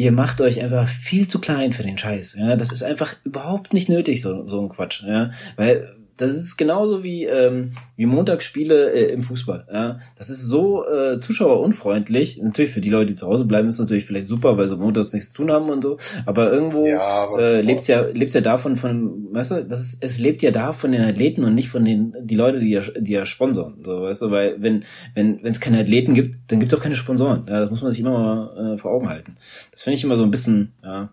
ihr 0.00 0.12
macht 0.12 0.40
euch 0.40 0.62
einfach 0.62 0.88
viel 0.88 1.28
zu 1.28 1.40
klein 1.40 1.74
für 1.74 1.82
den 1.82 1.98
Scheiß. 1.98 2.36
Ja, 2.38 2.56
das 2.56 2.72
ist 2.72 2.82
einfach 2.82 3.16
überhaupt 3.22 3.74
nicht 3.74 3.90
nötig, 3.90 4.22
so, 4.22 4.46
so 4.46 4.62
ein 4.62 4.70
Quatsch. 4.70 5.02
Ja, 5.02 5.30
weil 5.56 5.94
das 6.20 6.32
ist 6.32 6.56
genauso 6.56 7.02
wie, 7.02 7.24
ähm, 7.24 7.72
wie 7.96 8.04
Montagsspiele 8.04 8.92
äh, 8.92 9.12
im 9.12 9.22
Fußball. 9.22 9.66
Ja? 9.72 9.98
Das 10.16 10.28
ist 10.28 10.42
so 10.42 10.86
äh, 10.86 11.18
zuschauerunfreundlich. 11.18 12.40
Natürlich 12.42 12.72
für 12.72 12.82
die 12.82 12.90
Leute, 12.90 13.06
die 13.06 13.14
zu 13.14 13.26
Hause 13.26 13.46
bleiben, 13.46 13.68
ist 13.68 13.78
natürlich 13.78 14.04
vielleicht 14.04 14.28
super, 14.28 14.58
weil 14.58 14.68
sie 14.68 14.76
montags 14.76 15.14
nichts 15.14 15.30
zu 15.30 15.36
tun 15.36 15.50
haben 15.50 15.70
und 15.70 15.82
so. 15.82 15.96
Aber 16.26 16.52
irgendwo 16.52 16.86
ja, 16.86 17.26
äh, 17.38 17.62
lebt's 17.62 17.86
ja, 17.86 18.02
lebt's 18.02 18.34
ja 18.34 18.42
davon 18.42 18.76
von, 18.76 19.28
weißt 19.32 19.50
du, 19.52 19.64
das 19.64 19.80
ist, 19.80 20.04
es 20.04 20.18
lebt 20.18 20.42
ja 20.42 20.50
da 20.50 20.72
von 20.72 20.92
den 20.92 21.02
Athleten 21.02 21.42
und 21.42 21.54
nicht 21.54 21.70
von 21.70 21.84
den 21.84 22.14
die 22.20 22.36
Leute, 22.36 22.60
die 22.60 22.70
ja, 22.70 22.82
die 22.98 23.12
ja 23.12 23.24
sponsoren. 23.24 23.82
So, 23.82 24.02
weißt 24.02 24.22
du, 24.22 24.30
weil 24.30 24.56
wenn 24.60 24.84
wenn 25.14 25.42
wenn 25.42 25.52
es 25.52 25.60
keine 25.60 25.80
Athleten 25.80 26.12
gibt, 26.12 26.36
dann 26.48 26.60
gibt's 26.60 26.74
auch 26.74 26.82
keine 26.82 26.96
Sponsoren. 26.96 27.46
Ja, 27.48 27.60
das 27.60 27.70
muss 27.70 27.82
man 27.82 27.92
sich 27.92 28.00
immer 28.00 28.18
mal 28.18 28.74
äh, 28.74 28.78
vor 28.78 28.90
Augen 28.92 29.08
halten. 29.08 29.36
Das 29.72 29.84
finde 29.84 29.96
ich 29.96 30.04
immer 30.04 30.16
so 30.16 30.24
ein 30.24 30.30
bisschen, 30.30 30.72
ja 30.82 31.10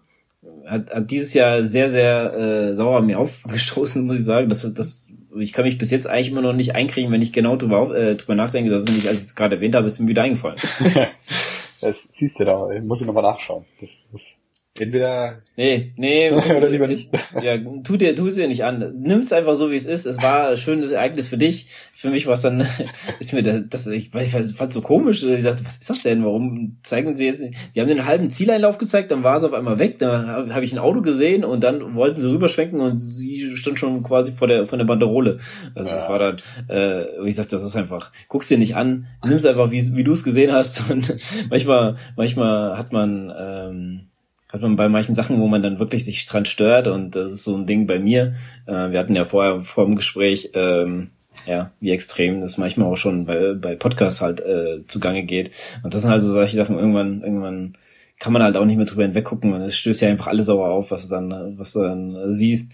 hat, 0.68 0.92
hat 0.92 1.12
dieses 1.12 1.34
Jahr 1.34 1.64
sehr, 1.64 1.90
sehr 1.90 2.34
äh, 2.34 2.74
sauer 2.74 3.02
mir 3.02 3.20
aufgestoßen, 3.20 4.06
muss 4.06 4.20
ich 4.20 4.26
sagen. 4.26 4.50
Das, 4.50 4.72
das, 4.74 5.10
ich 5.38 5.54
kann 5.54 5.66
mich 5.66 5.78
bis 5.78 5.92
jetzt 5.92 6.08
eigentlich 6.08 6.30
immer 6.30 6.42
noch 6.42 6.54
nicht 6.54 6.76
einkriegen, 6.76 7.12
wenn 7.12 7.22
ich 7.22 7.34
genau 7.34 7.56
drüber, 7.56 7.96
äh, 7.96 8.16
drüber 8.16 8.36
nachdenke. 8.36 8.70
Das 8.70 8.82
ist 8.82 8.90
nämlich, 8.90 9.08
als 9.08 9.22
ich 9.22 9.28
es 9.28 9.36
gerade 9.36 9.56
erwähnt 9.56 9.76
habe, 9.76 9.88
ist 9.88 10.00
mir 10.00 10.08
wieder 10.08 10.24
eingefallen. 10.24 10.58
das 11.82 12.04
siehst 12.14 12.40
du 12.40 12.46
da, 12.46 12.68
muss 12.82 13.02
ich 13.02 13.08
nochmal 13.08 13.24
nachschauen. 13.24 13.66
Das, 13.82 14.10
das 14.12 14.42
Entweder. 14.80 15.42
Nee, 15.56 15.94
nee. 15.96 16.32
oder 16.56 16.70
lieber 16.70 16.88
nicht. 16.88 17.10
Ja, 17.42 17.58
tu 17.84 17.98
dir, 17.98 18.16
tu 18.16 18.28
es 18.28 18.36
dir 18.36 18.48
nicht 18.48 18.64
an. 18.64 18.94
Nimm's 19.02 19.34
einfach 19.34 19.56
so, 19.56 19.72
wie 19.72 19.76
es 19.76 19.88
ist. 19.88 20.06
Es 20.06 20.22
war 20.22 20.50
ein 20.50 20.58
schönes 20.58 20.92
Ereignis 20.92 21.28
für 21.28 21.38
dich. 21.38 21.68
Für 21.94 22.10
mich 22.10 22.28
war 22.28 22.36
es 22.36 22.42
dann, 22.42 22.68
ist 23.20 23.34
mir 23.34 23.44
das, 23.44 23.62
das 23.70 23.88
ich, 23.88 24.14
ich 24.14 24.56
fand 24.56 24.72
so 24.72 24.82
komisch. 24.82 25.24
Ich 25.24 25.44
dachte, 25.44 25.66
was 25.66 25.78
ist 25.78 25.90
das 25.90 26.04
denn? 26.04 26.24
Warum 26.24 26.78
zeigen 26.84 27.16
sie 27.16 27.26
jetzt 27.26 27.42
nicht? 27.42 27.58
Die 27.76 27.82
haben 27.82 27.88
den 27.88 28.06
halben 28.06 28.30
Zieleinlauf 28.30 28.78
gezeigt, 28.78 29.12
dann 29.12 29.24
war 29.24 29.38
es 29.38 29.44
auf 29.44 29.54
einmal 29.54 29.80
weg. 29.80 29.98
Dann 30.00 30.28
habe 30.28 30.54
hab 30.54 30.64
ich 30.64 30.74
ein 30.74 30.80
Auto 30.80 31.02
gesehen 31.02 31.44
und 31.44 31.64
dann 31.64 31.96
wollten 31.96 32.20
sie 32.20 32.30
rüberschwenken 32.30 32.80
und 32.80 32.98
sie 32.98 33.56
stand 33.58 33.80
schon 33.80 34.04
quasi 34.04 34.32
vor 34.32 34.48
der, 34.48 34.66
von 34.66 34.80
der 34.80 34.86
Banderole. 34.86 35.38
Also 35.74 35.90
das 35.90 36.08
war 36.08 36.20
dann, 36.20 36.38
äh, 36.68 37.06
wie 37.22 37.30
gesagt, 37.30 37.52
das 37.52 37.64
ist 37.64 37.76
einfach, 37.76 38.12
guck's 38.28 38.48
dir 38.48 38.58
nicht 38.58 38.76
an, 38.76 39.08
nimm's 39.26 39.46
einfach, 39.46 39.72
wie, 39.72 39.96
wie 39.96 40.04
du 40.04 40.12
es 40.12 40.24
gesehen 40.24 40.52
hast. 40.52 40.90
Und 40.92 41.16
manchmal, 41.50 41.96
manchmal 42.16 42.78
hat 42.78 42.92
man, 42.92 43.34
ähm, 43.38 44.07
hat 44.50 44.62
man 44.62 44.76
bei 44.76 44.88
manchen 44.88 45.16
Sachen, 45.16 45.40
wo 45.42 45.48
man 45.48 45.62
dann 45.62 45.80
wirklich 45.80 46.06
sich 46.06 46.26
dran 46.26 46.46
stört 46.46 46.88
und 46.88 47.16
das 47.16 47.32
ist 47.32 47.44
so 47.44 47.56
ein 47.56 47.66
Ding 47.66 47.86
bei 47.86 48.00
mir. 48.00 48.36
Äh, 48.66 48.92
wir 48.92 49.00
hatten 49.00 49.16
ja 49.16 49.26
vorher 49.26 49.64
vor 49.64 49.86
dem 49.86 49.96
Gespräch, 49.96 50.52
ähm, 50.54 51.10
ja, 51.46 51.72
wie 51.80 51.92
extrem 51.92 52.42
das 52.42 52.58
manchmal 52.58 52.92
auch 52.92 52.98
schon 52.98 53.26
bei, 53.26 53.54
bei 53.54 53.76
Podcasts 53.76 54.22
halt 54.22 54.40
äh, 54.40 54.86
zugange 54.88 55.24
geht. 55.24 55.52
Und 55.84 55.94
das 55.94 56.02
sind 56.02 56.12
halt 56.12 56.24
so 56.24 56.32
solche 56.32 56.58
Sachen, 56.58 56.80
irgendwann, 56.80 57.22
irgendwann 57.22 57.78
kann 58.20 58.34
man 58.34 58.42
halt 58.42 58.58
auch 58.58 58.66
nicht 58.66 58.78
mehr 58.78 58.86
drüber 58.86 59.04
hinweggucken 59.04 59.54
und 59.54 59.62
es 59.62 59.78
stößt 59.78 60.02
ja 60.02 60.10
einfach 60.10 60.28
alle 60.28 60.42
sauer 60.42 60.70
auf, 60.70 60.90
was 60.90 61.08
du 61.08 61.16
dann, 61.16 61.58
was 61.60 61.74
du 61.74 61.84
dann 61.84 62.32
siehst. 62.32 62.72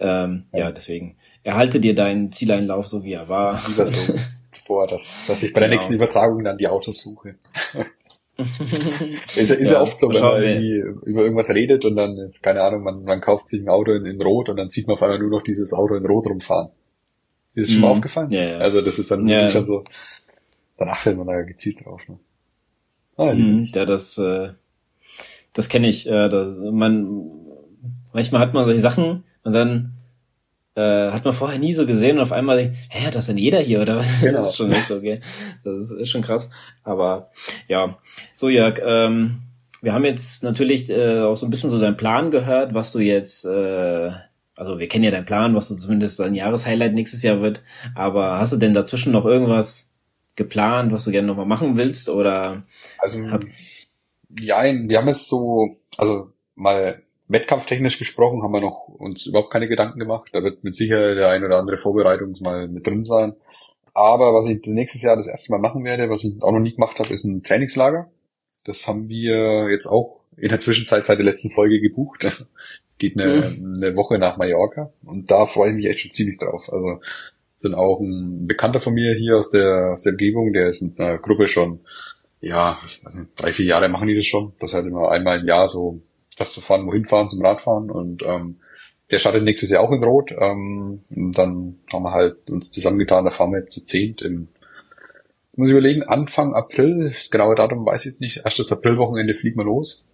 Ähm, 0.00 0.44
ja. 0.52 0.60
ja, 0.60 0.72
deswegen 0.72 1.16
erhalte 1.44 1.80
dir 1.80 1.94
deinen 1.94 2.32
Zieleinlauf 2.32 2.88
so 2.88 3.04
wie 3.04 3.12
er 3.12 3.28
war. 3.28 3.62
Lieber 3.68 3.86
so 3.86 4.14
vor, 4.66 4.86
dass, 4.86 5.02
dass 5.26 5.42
ich 5.42 5.52
bei 5.52 5.60
der 5.60 5.68
genau. 5.68 5.78
nächsten 5.78 5.94
Übertragung 5.94 6.42
dann 6.44 6.58
die 6.58 6.68
Autos 6.68 7.02
suche. 7.02 7.36
ist, 8.40 9.36
ist 9.36 9.60
ja, 9.60 9.72
ja 9.72 9.82
oft 9.82 9.98
so, 9.98 10.08
wenn 10.08 10.20
man 10.20 10.42
irgendwie 10.42 11.10
über 11.10 11.22
irgendwas 11.22 11.50
redet 11.50 11.84
und 11.84 11.96
dann 11.96 12.16
ist, 12.18 12.42
keine 12.42 12.62
Ahnung, 12.62 12.82
man, 12.82 13.00
man 13.04 13.20
kauft 13.20 13.48
sich 13.48 13.62
ein 13.62 13.68
Auto 13.68 13.92
in, 13.92 14.06
in 14.06 14.20
Rot 14.20 14.48
und 14.48 14.56
dann 14.56 14.70
sieht 14.70 14.86
man 14.86 14.96
auf 14.96 15.02
einmal 15.02 15.18
nur 15.18 15.30
noch 15.30 15.42
dieses 15.42 15.72
Auto 15.72 15.94
in 15.94 16.06
Rot 16.06 16.28
rumfahren. 16.28 16.70
Ist 17.54 17.64
das 17.64 17.72
schon 17.72 17.80
mal 17.80 17.88
mhm. 17.88 17.96
aufgefallen? 17.96 18.30
Ja, 18.30 18.42
ja. 18.42 18.58
Also 18.58 18.80
das 18.80 18.98
ist 18.98 19.10
dann 19.10 19.26
ja. 19.26 19.36
wirklich 19.36 19.52
schon 19.52 19.66
so, 19.66 19.84
dann 20.78 20.88
achtet 20.88 21.16
man 21.16 21.26
da 21.26 21.42
gezielt 21.42 21.84
drauf. 21.84 22.00
Ne? 22.08 22.18
Ah, 23.16 23.34
mhm, 23.34 23.68
ja, 23.72 23.84
das, 23.84 24.16
äh, 24.18 24.50
das 25.52 25.68
kenne 25.68 25.88
ich. 25.88 26.08
Äh, 26.08 26.28
das, 26.28 26.58
man, 26.58 27.30
manchmal 28.12 28.40
hat 28.40 28.54
man 28.54 28.64
solche 28.64 28.80
Sachen 28.80 29.24
und 29.42 29.52
dann 29.52 29.92
äh, 30.74 31.10
hat 31.10 31.24
man 31.24 31.34
vorher 31.34 31.58
nie 31.58 31.74
so 31.74 31.86
gesehen 31.86 32.16
und 32.16 32.22
auf 32.22 32.32
einmal 32.32 32.56
denkt, 32.56 32.76
hä, 32.88 33.06
hat 33.06 33.14
das 33.14 33.26
denn 33.26 33.38
jeder 33.38 33.58
hier 33.58 33.82
oder 33.82 33.96
was? 33.96 34.20
Genau. 34.20 34.32
Das 34.38 34.48
ist 34.48 34.56
schon 34.56 34.72
echt 34.72 34.90
okay. 34.90 35.20
Das 35.64 35.78
ist, 35.78 35.90
ist 35.92 36.10
schon 36.10 36.22
krass. 36.22 36.50
Aber 36.84 37.30
ja, 37.68 37.98
so 38.34 38.48
Jörg, 38.48 38.80
ähm, 38.84 39.42
wir 39.82 39.92
haben 39.92 40.04
jetzt 40.04 40.42
natürlich 40.44 40.90
äh, 40.90 41.20
auch 41.20 41.36
so 41.36 41.46
ein 41.46 41.50
bisschen 41.50 41.70
so 41.70 41.80
deinen 41.80 41.96
Plan 41.96 42.30
gehört, 42.30 42.74
was 42.74 42.92
du 42.92 43.00
jetzt, 43.00 43.44
äh, 43.44 44.10
also 44.54 44.78
wir 44.78 44.88
kennen 44.88 45.04
ja 45.04 45.10
deinen 45.10 45.24
Plan, 45.24 45.54
was 45.54 45.68
du 45.68 45.76
zumindest 45.76 46.20
ein 46.20 46.34
Jahreshighlight 46.34 46.94
nächstes 46.94 47.22
Jahr 47.22 47.40
wird. 47.40 47.62
Aber 47.94 48.38
hast 48.38 48.52
du 48.52 48.56
denn 48.56 48.74
dazwischen 48.74 49.12
noch 49.12 49.24
irgendwas 49.24 49.92
geplant, 50.36 50.92
was 50.92 51.04
du 51.04 51.10
gerne 51.10 51.26
nochmal 51.26 51.46
machen 51.46 51.76
willst? 51.76 52.08
Oder 52.08 52.62
also 52.98 53.30
hab, 53.30 53.44
ja, 54.38 54.62
wir 54.64 54.98
haben 54.98 55.08
es 55.08 55.26
so, 55.28 55.80
also 55.96 56.32
mal 56.54 57.02
Wettkampftechnisch 57.30 57.98
gesprochen 57.98 58.42
haben 58.42 58.52
wir 58.52 58.60
noch 58.60 58.88
uns 58.88 59.26
überhaupt 59.26 59.52
keine 59.52 59.68
Gedanken 59.68 60.00
gemacht. 60.00 60.30
Da 60.32 60.42
wird 60.42 60.64
mit 60.64 60.74
Sicherheit 60.74 61.16
der 61.16 61.28
ein 61.28 61.44
oder 61.44 61.58
andere 61.58 61.76
Vorbereitung 61.76 62.34
mal 62.40 62.66
mit 62.66 62.86
drin 62.86 63.04
sein. 63.04 63.34
Aber 63.94 64.34
was 64.34 64.46
ich 64.46 64.60
nächstes 64.66 65.02
Jahr 65.02 65.16
das 65.16 65.28
erste 65.28 65.52
Mal 65.52 65.60
machen 65.60 65.84
werde, 65.84 66.10
was 66.10 66.24
ich 66.24 66.42
auch 66.42 66.52
noch 66.52 66.60
nie 66.60 66.74
gemacht 66.74 66.98
habe, 66.98 67.14
ist 67.14 67.24
ein 67.24 67.42
Trainingslager. 67.42 68.10
Das 68.64 68.86
haben 68.88 69.08
wir 69.08 69.70
jetzt 69.70 69.86
auch 69.86 70.20
in 70.36 70.48
der 70.48 70.60
Zwischenzeit 70.60 71.06
seit 71.06 71.18
der 71.18 71.24
letzten 71.24 71.50
Folge 71.50 71.80
gebucht. 71.80 72.24
Es 72.24 72.98
geht 72.98 73.18
eine, 73.18 73.36
mhm. 73.36 73.76
eine 73.76 73.96
Woche 73.96 74.18
nach 74.18 74.36
Mallorca 74.36 74.92
und 75.04 75.30
da 75.30 75.46
freue 75.46 75.70
ich 75.70 75.76
mich 75.76 75.86
echt 75.86 76.00
schon 76.00 76.10
ziemlich 76.10 76.38
drauf. 76.38 76.68
Also 76.70 77.00
sind 77.58 77.74
auch 77.74 78.00
ein 78.00 78.46
Bekannter 78.46 78.80
von 78.80 78.94
mir 78.94 79.14
hier 79.14 79.36
aus 79.36 79.50
der, 79.50 79.92
aus 79.94 80.02
der 80.02 80.12
Umgebung, 80.12 80.52
der 80.52 80.68
ist 80.68 80.82
mit 80.82 80.98
einer 80.98 81.18
Gruppe 81.18 81.46
schon, 81.46 81.80
ja, 82.40 82.80
also 83.04 83.22
drei, 83.36 83.52
vier 83.52 83.66
Jahre 83.66 83.88
machen 83.88 84.08
die 84.08 84.16
das 84.16 84.26
schon. 84.26 84.52
Das 84.60 84.74
halt 84.74 84.86
immer 84.86 85.10
einmal 85.10 85.40
im 85.40 85.46
Jahr 85.46 85.68
so 85.68 86.00
das 86.40 86.52
zu 86.52 86.60
fahren, 86.60 86.86
wohin 86.86 87.06
fahren 87.06 87.28
zum 87.28 87.44
Radfahren 87.44 87.90
und 87.90 88.22
ähm, 88.24 88.56
der 89.10 89.18
startet 89.18 89.42
nächstes 89.42 89.70
Jahr 89.70 89.82
auch 89.82 89.90
in 89.92 90.04
Rot. 90.04 90.32
Ähm, 90.38 91.02
und 91.10 91.32
dann 91.36 91.80
haben 91.92 92.02
wir 92.04 92.12
halt 92.12 92.48
uns 92.50 92.70
zusammengetan, 92.70 93.24
da 93.24 93.30
fahren 93.30 93.52
wir 93.52 93.60
jetzt 93.60 93.72
zu 93.72 93.84
zehnt 93.84 94.22
im 94.22 94.48
muss 95.56 95.68
ich 95.68 95.72
überlegen, 95.72 96.04
Anfang 96.04 96.54
April, 96.54 97.10
das 97.12 97.30
genaue 97.30 97.54
Datum 97.54 97.84
weiß 97.84 98.00
ich 98.00 98.06
jetzt 98.06 98.20
nicht, 98.20 98.42
erstes 98.44 98.72
Aprilwochenende 98.72 99.34
fliegen 99.34 99.58
wir 99.58 99.64
los. 99.64 100.06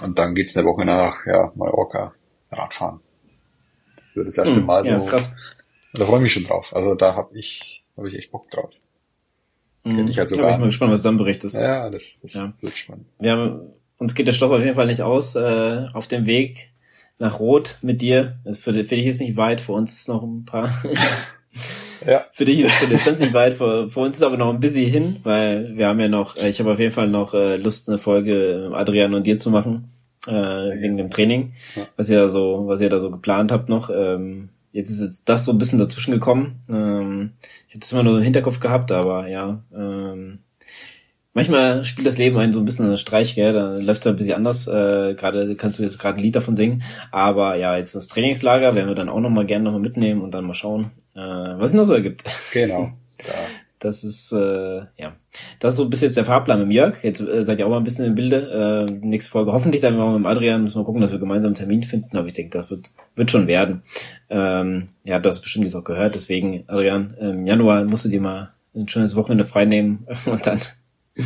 Und 0.00 0.18
dann 0.18 0.34
geht's 0.34 0.56
eine 0.56 0.66
Woche 0.66 0.84
nach 0.84 1.26
ja, 1.26 1.50
Mallorca 1.56 2.12
Radfahren. 2.52 3.00
Das 3.96 4.16
wird 4.16 4.28
das 4.28 4.38
erste 4.38 4.56
hm, 4.56 4.66
Mal 4.66 4.86
ja, 4.86 5.00
so. 5.00 5.06
Krass. 5.06 5.34
Da 5.94 6.06
freue 6.06 6.18
ich 6.18 6.22
mich 6.22 6.32
schon 6.34 6.44
drauf. 6.44 6.68
Also 6.72 6.94
da 6.94 7.16
habe 7.16 7.36
ich, 7.36 7.84
hab 7.96 8.04
ich 8.04 8.16
echt 8.16 8.30
Bock 8.30 8.48
drauf. 8.50 8.70
Mhm. 9.82 9.96
Kenn 9.96 10.08
ich 10.08 10.18
halt 10.18 10.28
sogar. 10.28 10.46
Da 10.46 10.50
bin 10.50 10.54
ich 10.54 10.60
mal 10.60 10.66
gespannt, 10.66 10.92
was 10.92 11.02
du 11.02 11.08
dann 11.08 11.18
berichtest. 11.18 11.60
Ja, 11.60 11.90
das, 11.90 12.18
das 12.22 12.34
ja. 12.34 12.52
wird 12.60 12.76
spannend. 12.76 13.06
Wir 13.18 13.32
haben 13.32 13.72
uns 14.00 14.14
geht 14.14 14.26
der 14.26 14.32
Stoff 14.32 14.50
auf 14.50 14.60
jeden 14.60 14.74
Fall 14.74 14.86
nicht 14.86 15.02
aus. 15.02 15.36
Äh, 15.36 15.86
auf 15.92 16.08
dem 16.08 16.26
Weg 16.26 16.70
nach 17.18 17.38
Rot 17.38 17.76
mit 17.82 18.00
dir. 18.00 18.38
Für, 18.44 18.72
für 18.72 18.96
dich 18.96 19.06
ist 19.06 19.20
nicht 19.20 19.36
weit, 19.36 19.60
für 19.60 19.72
uns 19.72 19.92
ist 19.92 20.08
noch 20.08 20.22
ein 20.22 20.44
paar. 20.44 20.72
ja. 22.06 22.24
Für 22.32 22.46
dich 22.46 22.60
ist 22.60 22.80
die 22.80 22.86
Distanz 22.86 23.20
nicht 23.20 23.34
weit, 23.34 23.52
für, 23.52 23.90
für 23.90 24.00
uns 24.00 24.16
ist 24.16 24.22
aber 24.22 24.38
noch 24.38 24.48
ein 24.48 24.60
bisschen 24.60 24.88
hin, 24.88 25.16
weil 25.22 25.76
wir 25.76 25.86
haben 25.86 26.00
ja 26.00 26.08
noch, 26.08 26.34
äh, 26.36 26.48
ich 26.48 26.58
habe 26.58 26.72
auf 26.72 26.78
jeden 26.78 26.92
Fall 26.92 27.08
noch 27.08 27.34
äh, 27.34 27.56
Lust, 27.56 27.90
eine 27.90 27.98
Folge 27.98 28.70
Adrian 28.72 29.12
und 29.12 29.26
dir 29.26 29.38
zu 29.38 29.50
machen. 29.50 29.92
Äh, 30.26 30.32
wegen 30.32 30.98
dem 30.98 31.10
Training, 31.10 31.54
ja. 31.76 31.86
was 31.96 32.10
ihr 32.10 32.18
da 32.18 32.28
so, 32.28 32.64
was 32.66 32.80
ihr 32.80 32.88
da 32.90 32.98
so 32.98 33.10
geplant 33.10 33.52
habt 33.52 33.68
noch. 33.68 33.90
Ähm, 33.90 34.50
jetzt 34.70 34.90
ist 34.90 35.02
jetzt 35.02 35.28
das 35.28 35.46
so 35.46 35.52
ein 35.52 35.58
bisschen 35.58 35.78
dazwischen 35.78 36.12
gekommen. 36.12 36.60
Ähm, 36.68 37.32
ich 37.68 37.74
hätte 37.74 37.84
es 37.84 37.92
immer 37.92 38.02
nur 38.02 38.18
im 38.18 38.22
Hinterkopf 38.22 38.60
gehabt, 38.60 38.92
aber 38.92 39.28
ja, 39.28 39.62
ähm, 39.74 40.40
Manchmal 41.32 41.84
spielt 41.84 42.06
das 42.06 42.18
Leben 42.18 42.36
einen 42.38 42.52
so 42.52 42.58
ein 42.58 42.64
bisschen 42.64 42.86
einen 42.86 42.96
Streich, 42.96 43.36
gell? 43.36 43.52
da 43.52 43.78
läuft 43.78 44.00
es 44.00 44.06
ein 44.08 44.16
bisschen 44.16 44.34
anders. 44.34 44.66
Äh, 44.66 45.14
gerade 45.14 45.54
kannst 45.54 45.78
du 45.78 45.82
jetzt 45.84 45.98
gerade 45.98 46.18
ein 46.18 46.22
Lied 46.22 46.34
davon 46.34 46.56
singen. 46.56 46.82
Aber 47.12 47.54
ja, 47.54 47.76
jetzt 47.76 47.94
das 47.94 48.08
Trainingslager 48.08 48.74
werden 48.74 48.88
wir 48.88 48.96
dann 48.96 49.08
auch 49.08 49.20
nochmal 49.20 49.46
gerne 49.46 49.64
nochmal 49.64 49.80
mitnehmen 49.80 50.22
und 50.22 50.34
dann 50.34 50.44
mal 50.44 50.54
schauen, 50.54 50.90
äh, 51.14 51.20
was 51.20 51.70
es 51.70 51.74
noch 51.74 51.84
so 51.84 51.94
ergibt. 51.94 52.24
Genau. 52.52 52.82
Ja. 52.82 53.34
Das 53.80 54.04
ist, 54.04 54.30
äh, 54.32 54.80
ja. 54.98 55.16
Das 55.58 55.72
ist 55.72 55.78
so 55.78 55.88
bis 55.88 56.02
jetzt 56.02 56.18
der 56.18 56.26
Fahrplan 56.26 56.68
mit 56.68 56.72
Jörg. 56.74 57.02
Jetzt 57.02 57.22
äh, 57.22 57.46
seid 57.46 57.58
ihr 57.58 57.66
auch 57.66 57.70
mal 57.70 57.78
ein 57.78 57.84
bisschen 57.84 58.04
im 58.04 58.14
Bilde. 58.14 58.86
Äh, 58.90 58.92
nächste 58.92 59.30
Folge 59.30 59.54
hoffentlich 59.54 59.80
dann 59.80 59.96
mal 59.96 60.18
mit 60.18 60.26
Adrian. 60.28 60.64
Müssen 60.64 60.78
wir 60.78 60.84
gucken, 60.84 61.00
dass 61.00 61.12
wir 61.12 61.18
gemeinsam 61.18 61.48
einen 61.48 61.54
Termin 61.54 61.82
finden. 61.82 62.14
Aber 62.14 62.26
ich 62.26 62.34
denke, 62.34 62.58
das 62.58 62.68
wird, 62.68 62.90
wird 63.16 63.30
schon 63.30 63.46
werden. 63.46 63.82
Ähm, 64.28 64.88
ja, 65.02 65.18
du 65.18 65.30
hast 65.30 65.40
bestimmt 65.40 65.64
jetzt 65.64 65.74
auch 65.76 65.84
gehört. 65.84 66.14
Deswegen, 66.14 66.64
Adrian, 66.66 67.14
im 67.18 67.46
Januar 67.46 67.84
musst 67.84 68.04
du 68.04 68.10
dir 68.10 68.20
mal 68.20 68.52
ein 68.74 68.86
schönes 68.86 69.16
Wochenende 69.16 69.44
frei 69.44 69.64
nehmen 69.64 70.06
und 70.26 70.46
dann 70.46 70.60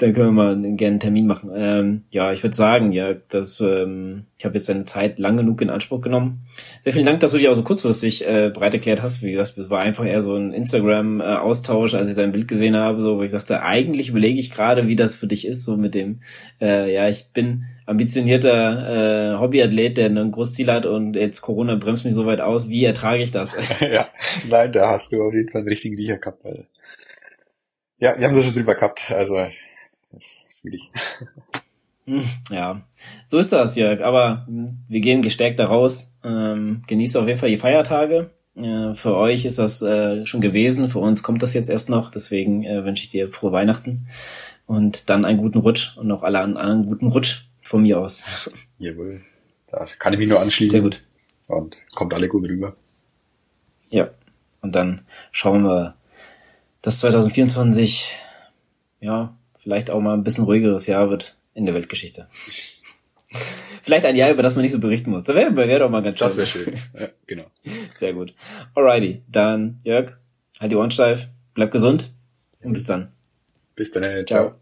dann 0.00 0.14
können 0.14 0.28
wir 0.28 0.32
mal 0.32 0.56
gerne 0.76 0.92
einen 0.92 1.00
Termin 1.00 1.26
machen. 1.26 1.50
Ähm, 1.54 2.04
ja, 2.10 2.32
ich 2.32 2.42
würde 2.42 2.56
sagen, 2.56 2.92
ja, 2.92 3.12
dass 3.12 3.60
ähm, 3.60 4.24
ich 4.38 4.46
habe 4.46 4.54
jetzt 4.54 4.68
deine 4.68 4.86
Zeit 4.86 5.18
lang 5.18 5.36
genug 5.36 5.60
in 5.60 5.68
Anspruch 5.68 6.00
genommen. 6.00 6.46
Sehr 6.84 6.94
vielen 6.94 7.04
Dank, 7.04 7.20
dass 7.20 7.32
du 7.32 7.36
dich 7.36 7.48
auch 7.48 7.54
so 7.54 7.62
kurzfristig 7.62 8.26
äh, 8.26 8.50
bereit 8.52 8.72
erklärt 8.72 9.02
hast. 9.02 9.22
Wie 9.22 9.32
gesagt, 9.32 9.58
es 9.58 9.68
war 9.68 9.80
einfach 9.80 10.06
eher 10.06 10.22
so 10.22 10.34
ein 10.34 10.54
Instagram-Austausch, 10.54 11.92
als 11.94 12.08
ich 12.08 12.14
dein 12.14 12.32
Bild 12.32 12.48
gesehen 12.48 12.76
habe, 12.76 13.02
so 13.02 13.18
wo 13.18 13.22
ich 13.22 13.30
sagte, 13.30 13.62
eigentlich 13.62 14.08
überlege 14.08 14.40
ich 14.40 14.50
gerade, 14.50 14.88
wie 14.88 14.96
das 14.96 15.16
für 15.16 15.26
dich 15.26 15.46
ist, 15.46 15.66
so 15.66 15.76
mit 15.76 15.94
dem, 15.94 16.20
äh, 16.62 16.92
ja, 16.92 17.06
ich 17.06 17.32
bin 17.34 17.64
ambitionierter 17.84 19.34
äh, 19.34 19.38
Hobbyathlet, 19.38 19.98
der 19.98 20.06
ein 20.06 20.30
großes 20.30 20.54
Ziel 20.54 20.72
hat 20.72 20.86
und 20.86 21.14
jetzt 21.14 21.42
Corona 21.42 21.74
bremst 21.74 22.06
mich 22.06 22.14
so 22.14 22.24
weit 22.24 22.40
aus. 22.40 22.70
Wie 22.70 22.84
ertrage 22.84 23.22
ich 23.22 23.32
das? 23.32 23.54
ja, 23.80 24.08
nein, 24.48 24.72
da 24.72 24.92
hast 24.92 25.12
du 25.12 25.22
auf 25.22 25.34
jeden 25.34 25.50
Fall 25.50 25.60
einen 25.60 25.68
richtigen 25.68 25.96
Riecher 25.96 26.16
gehabt, 26.16 26.42
weil 26.42 26.68
ja, 28.00 28.18
wir 28.18 28.26
haben 28.26 28.36
es 28.36 28.44
schon 28.44 28.54
drüber 28.54 28.74
gehabt, 28.74 29.10
also 29.10 29.46
das 30.12 30.46
schwierig. 30.60 30.90
Hm, 32.06 32.24
ja, 32.50 32.80
so 33.24 33.38
ist 33.38 33.52
das, 33.52 33.76
Jörg. 33.76 34.00
Aber 34.00 34.46
wir 34.48 35.00
gehen 35.00 35.22
gestärkt 35.22 35.60
da 35.60 35.66
raus. 35.66 36.16
Ähm, 36.24 36.82
genießt 36.88 37.16
auf 37.16 37.28
jeden 37.28 37.38
Fall 37.38 37.50
die 37.50 37.56
Feiertage. 37.56 38.30
Äh, 38.56 38.94
für 38.94 39.14
euch 39.14 39.44
ist 39.44 39.58
das 39.58 39.80
äh, 39.82 40.26
schon 40.26 40.40
gewesen. 40.40 40.88
Für 40.88 40.98
uns 40.98 41.22
kommt 41.22 41.42
das 41.42 41.54
jetzt 41.54 41.70
erst 41.70 41.88
noch. 41.88 42.10
Deswegen 42.10 42.64
äh, 42.64 42.84
wünsche 42.84 43.04
ich 43.04 43.10
dir 43.10 43.28
frohe 43.28 43.52
Weihnachten 43.52 44.08
und 44.66 45.08
dann 45.08 45.24
einen 45.24 45.38
guten 45.38 45.58
Rutsch 45.58 45.96
und 45.98 46.10
auch 46.10 46.24
alle 46.24 46.40
anderen 46.40 46.66
einen 46.66 46.86
guten 46.86 47.06
Rutsch 47.06 47.42
von 47.62 47.82
mir 47.82 48.00
aus. 48.00 48.50
Jawohl. 48.78 49.20
Da 49.70 49.86
kann 49.98 50.12
ich 50.12 50.18
mich 50.18 50.28
nur 50.28 50.40
anschließen. 50.40 50.72
Sehr 50.72 50.80
gut. 50.80 51.02
Und 51.46 51.76
kommt 51.94 52.12
alle 52.12 52.28
gut 52.28 52.48
rüber. 52.48 52.74
Ja. 53.90 54.10
Und 54.62 54.74
dann 54.74 55.02
schauen 55.30 55.62
wir, 55.62 55.94
dass 56.82 57.00
2024 57.00 58.16
ja 59.00 59.36
vielleicht 59.56 59.90
auch 59.90 60.00
mal 60.00 60.14
ein 60.14 60.24
bisschen 60.24 60.44
ruhigeres 60.44 60.86
Jahr 60.86 61.10
wird 61.10 61.36
in 61.54 61.66
der 61.66 61.74
Weltgeschichte. 61.74 62.26
vielleicht 63.82 64.06
ein 64.06 64.16
Jahr, 64.16 64.30
über 64.30 64.42
das 64.42 64.54
man 64.54 64.62
nicht 64.62 64.72
so 64.72 64.78
berichten 64.78 65.10
muss. 65.10 65.24
Das 65.24 65.36
wäre 65.36 65.54
wär 65.54 65.78
doch 65.78 65.90
mal 65.90 66.02
ganz 66.02 66.18
schön. 66.18 66.28
Das 66.28 66.36
wäre 66.36 66.46
schön. 66.46 66.74
Ja, 66.98 67.08
genau. 67.26 67.44
Sehr 67.98 68.12
gut. 68.14 68.34
Alrighty, 68.74 69.22
dann 69.28 69.80
Jörg, 69.84 70.16
halt 70.58 70.72
die 70.72 70.76
Ohren 70.76 70.90
steif, 70.90 71.28
bleib 71.54 71.70
gesund 71.70 72.10
und 72.62 72.72
bis 72.72 72.84
dann. 72.84 73.12
Bis 73.76 73.90
dann. 73.90 74.02
Ciao. 74.02 74.24
Ciao. 74.24 74.59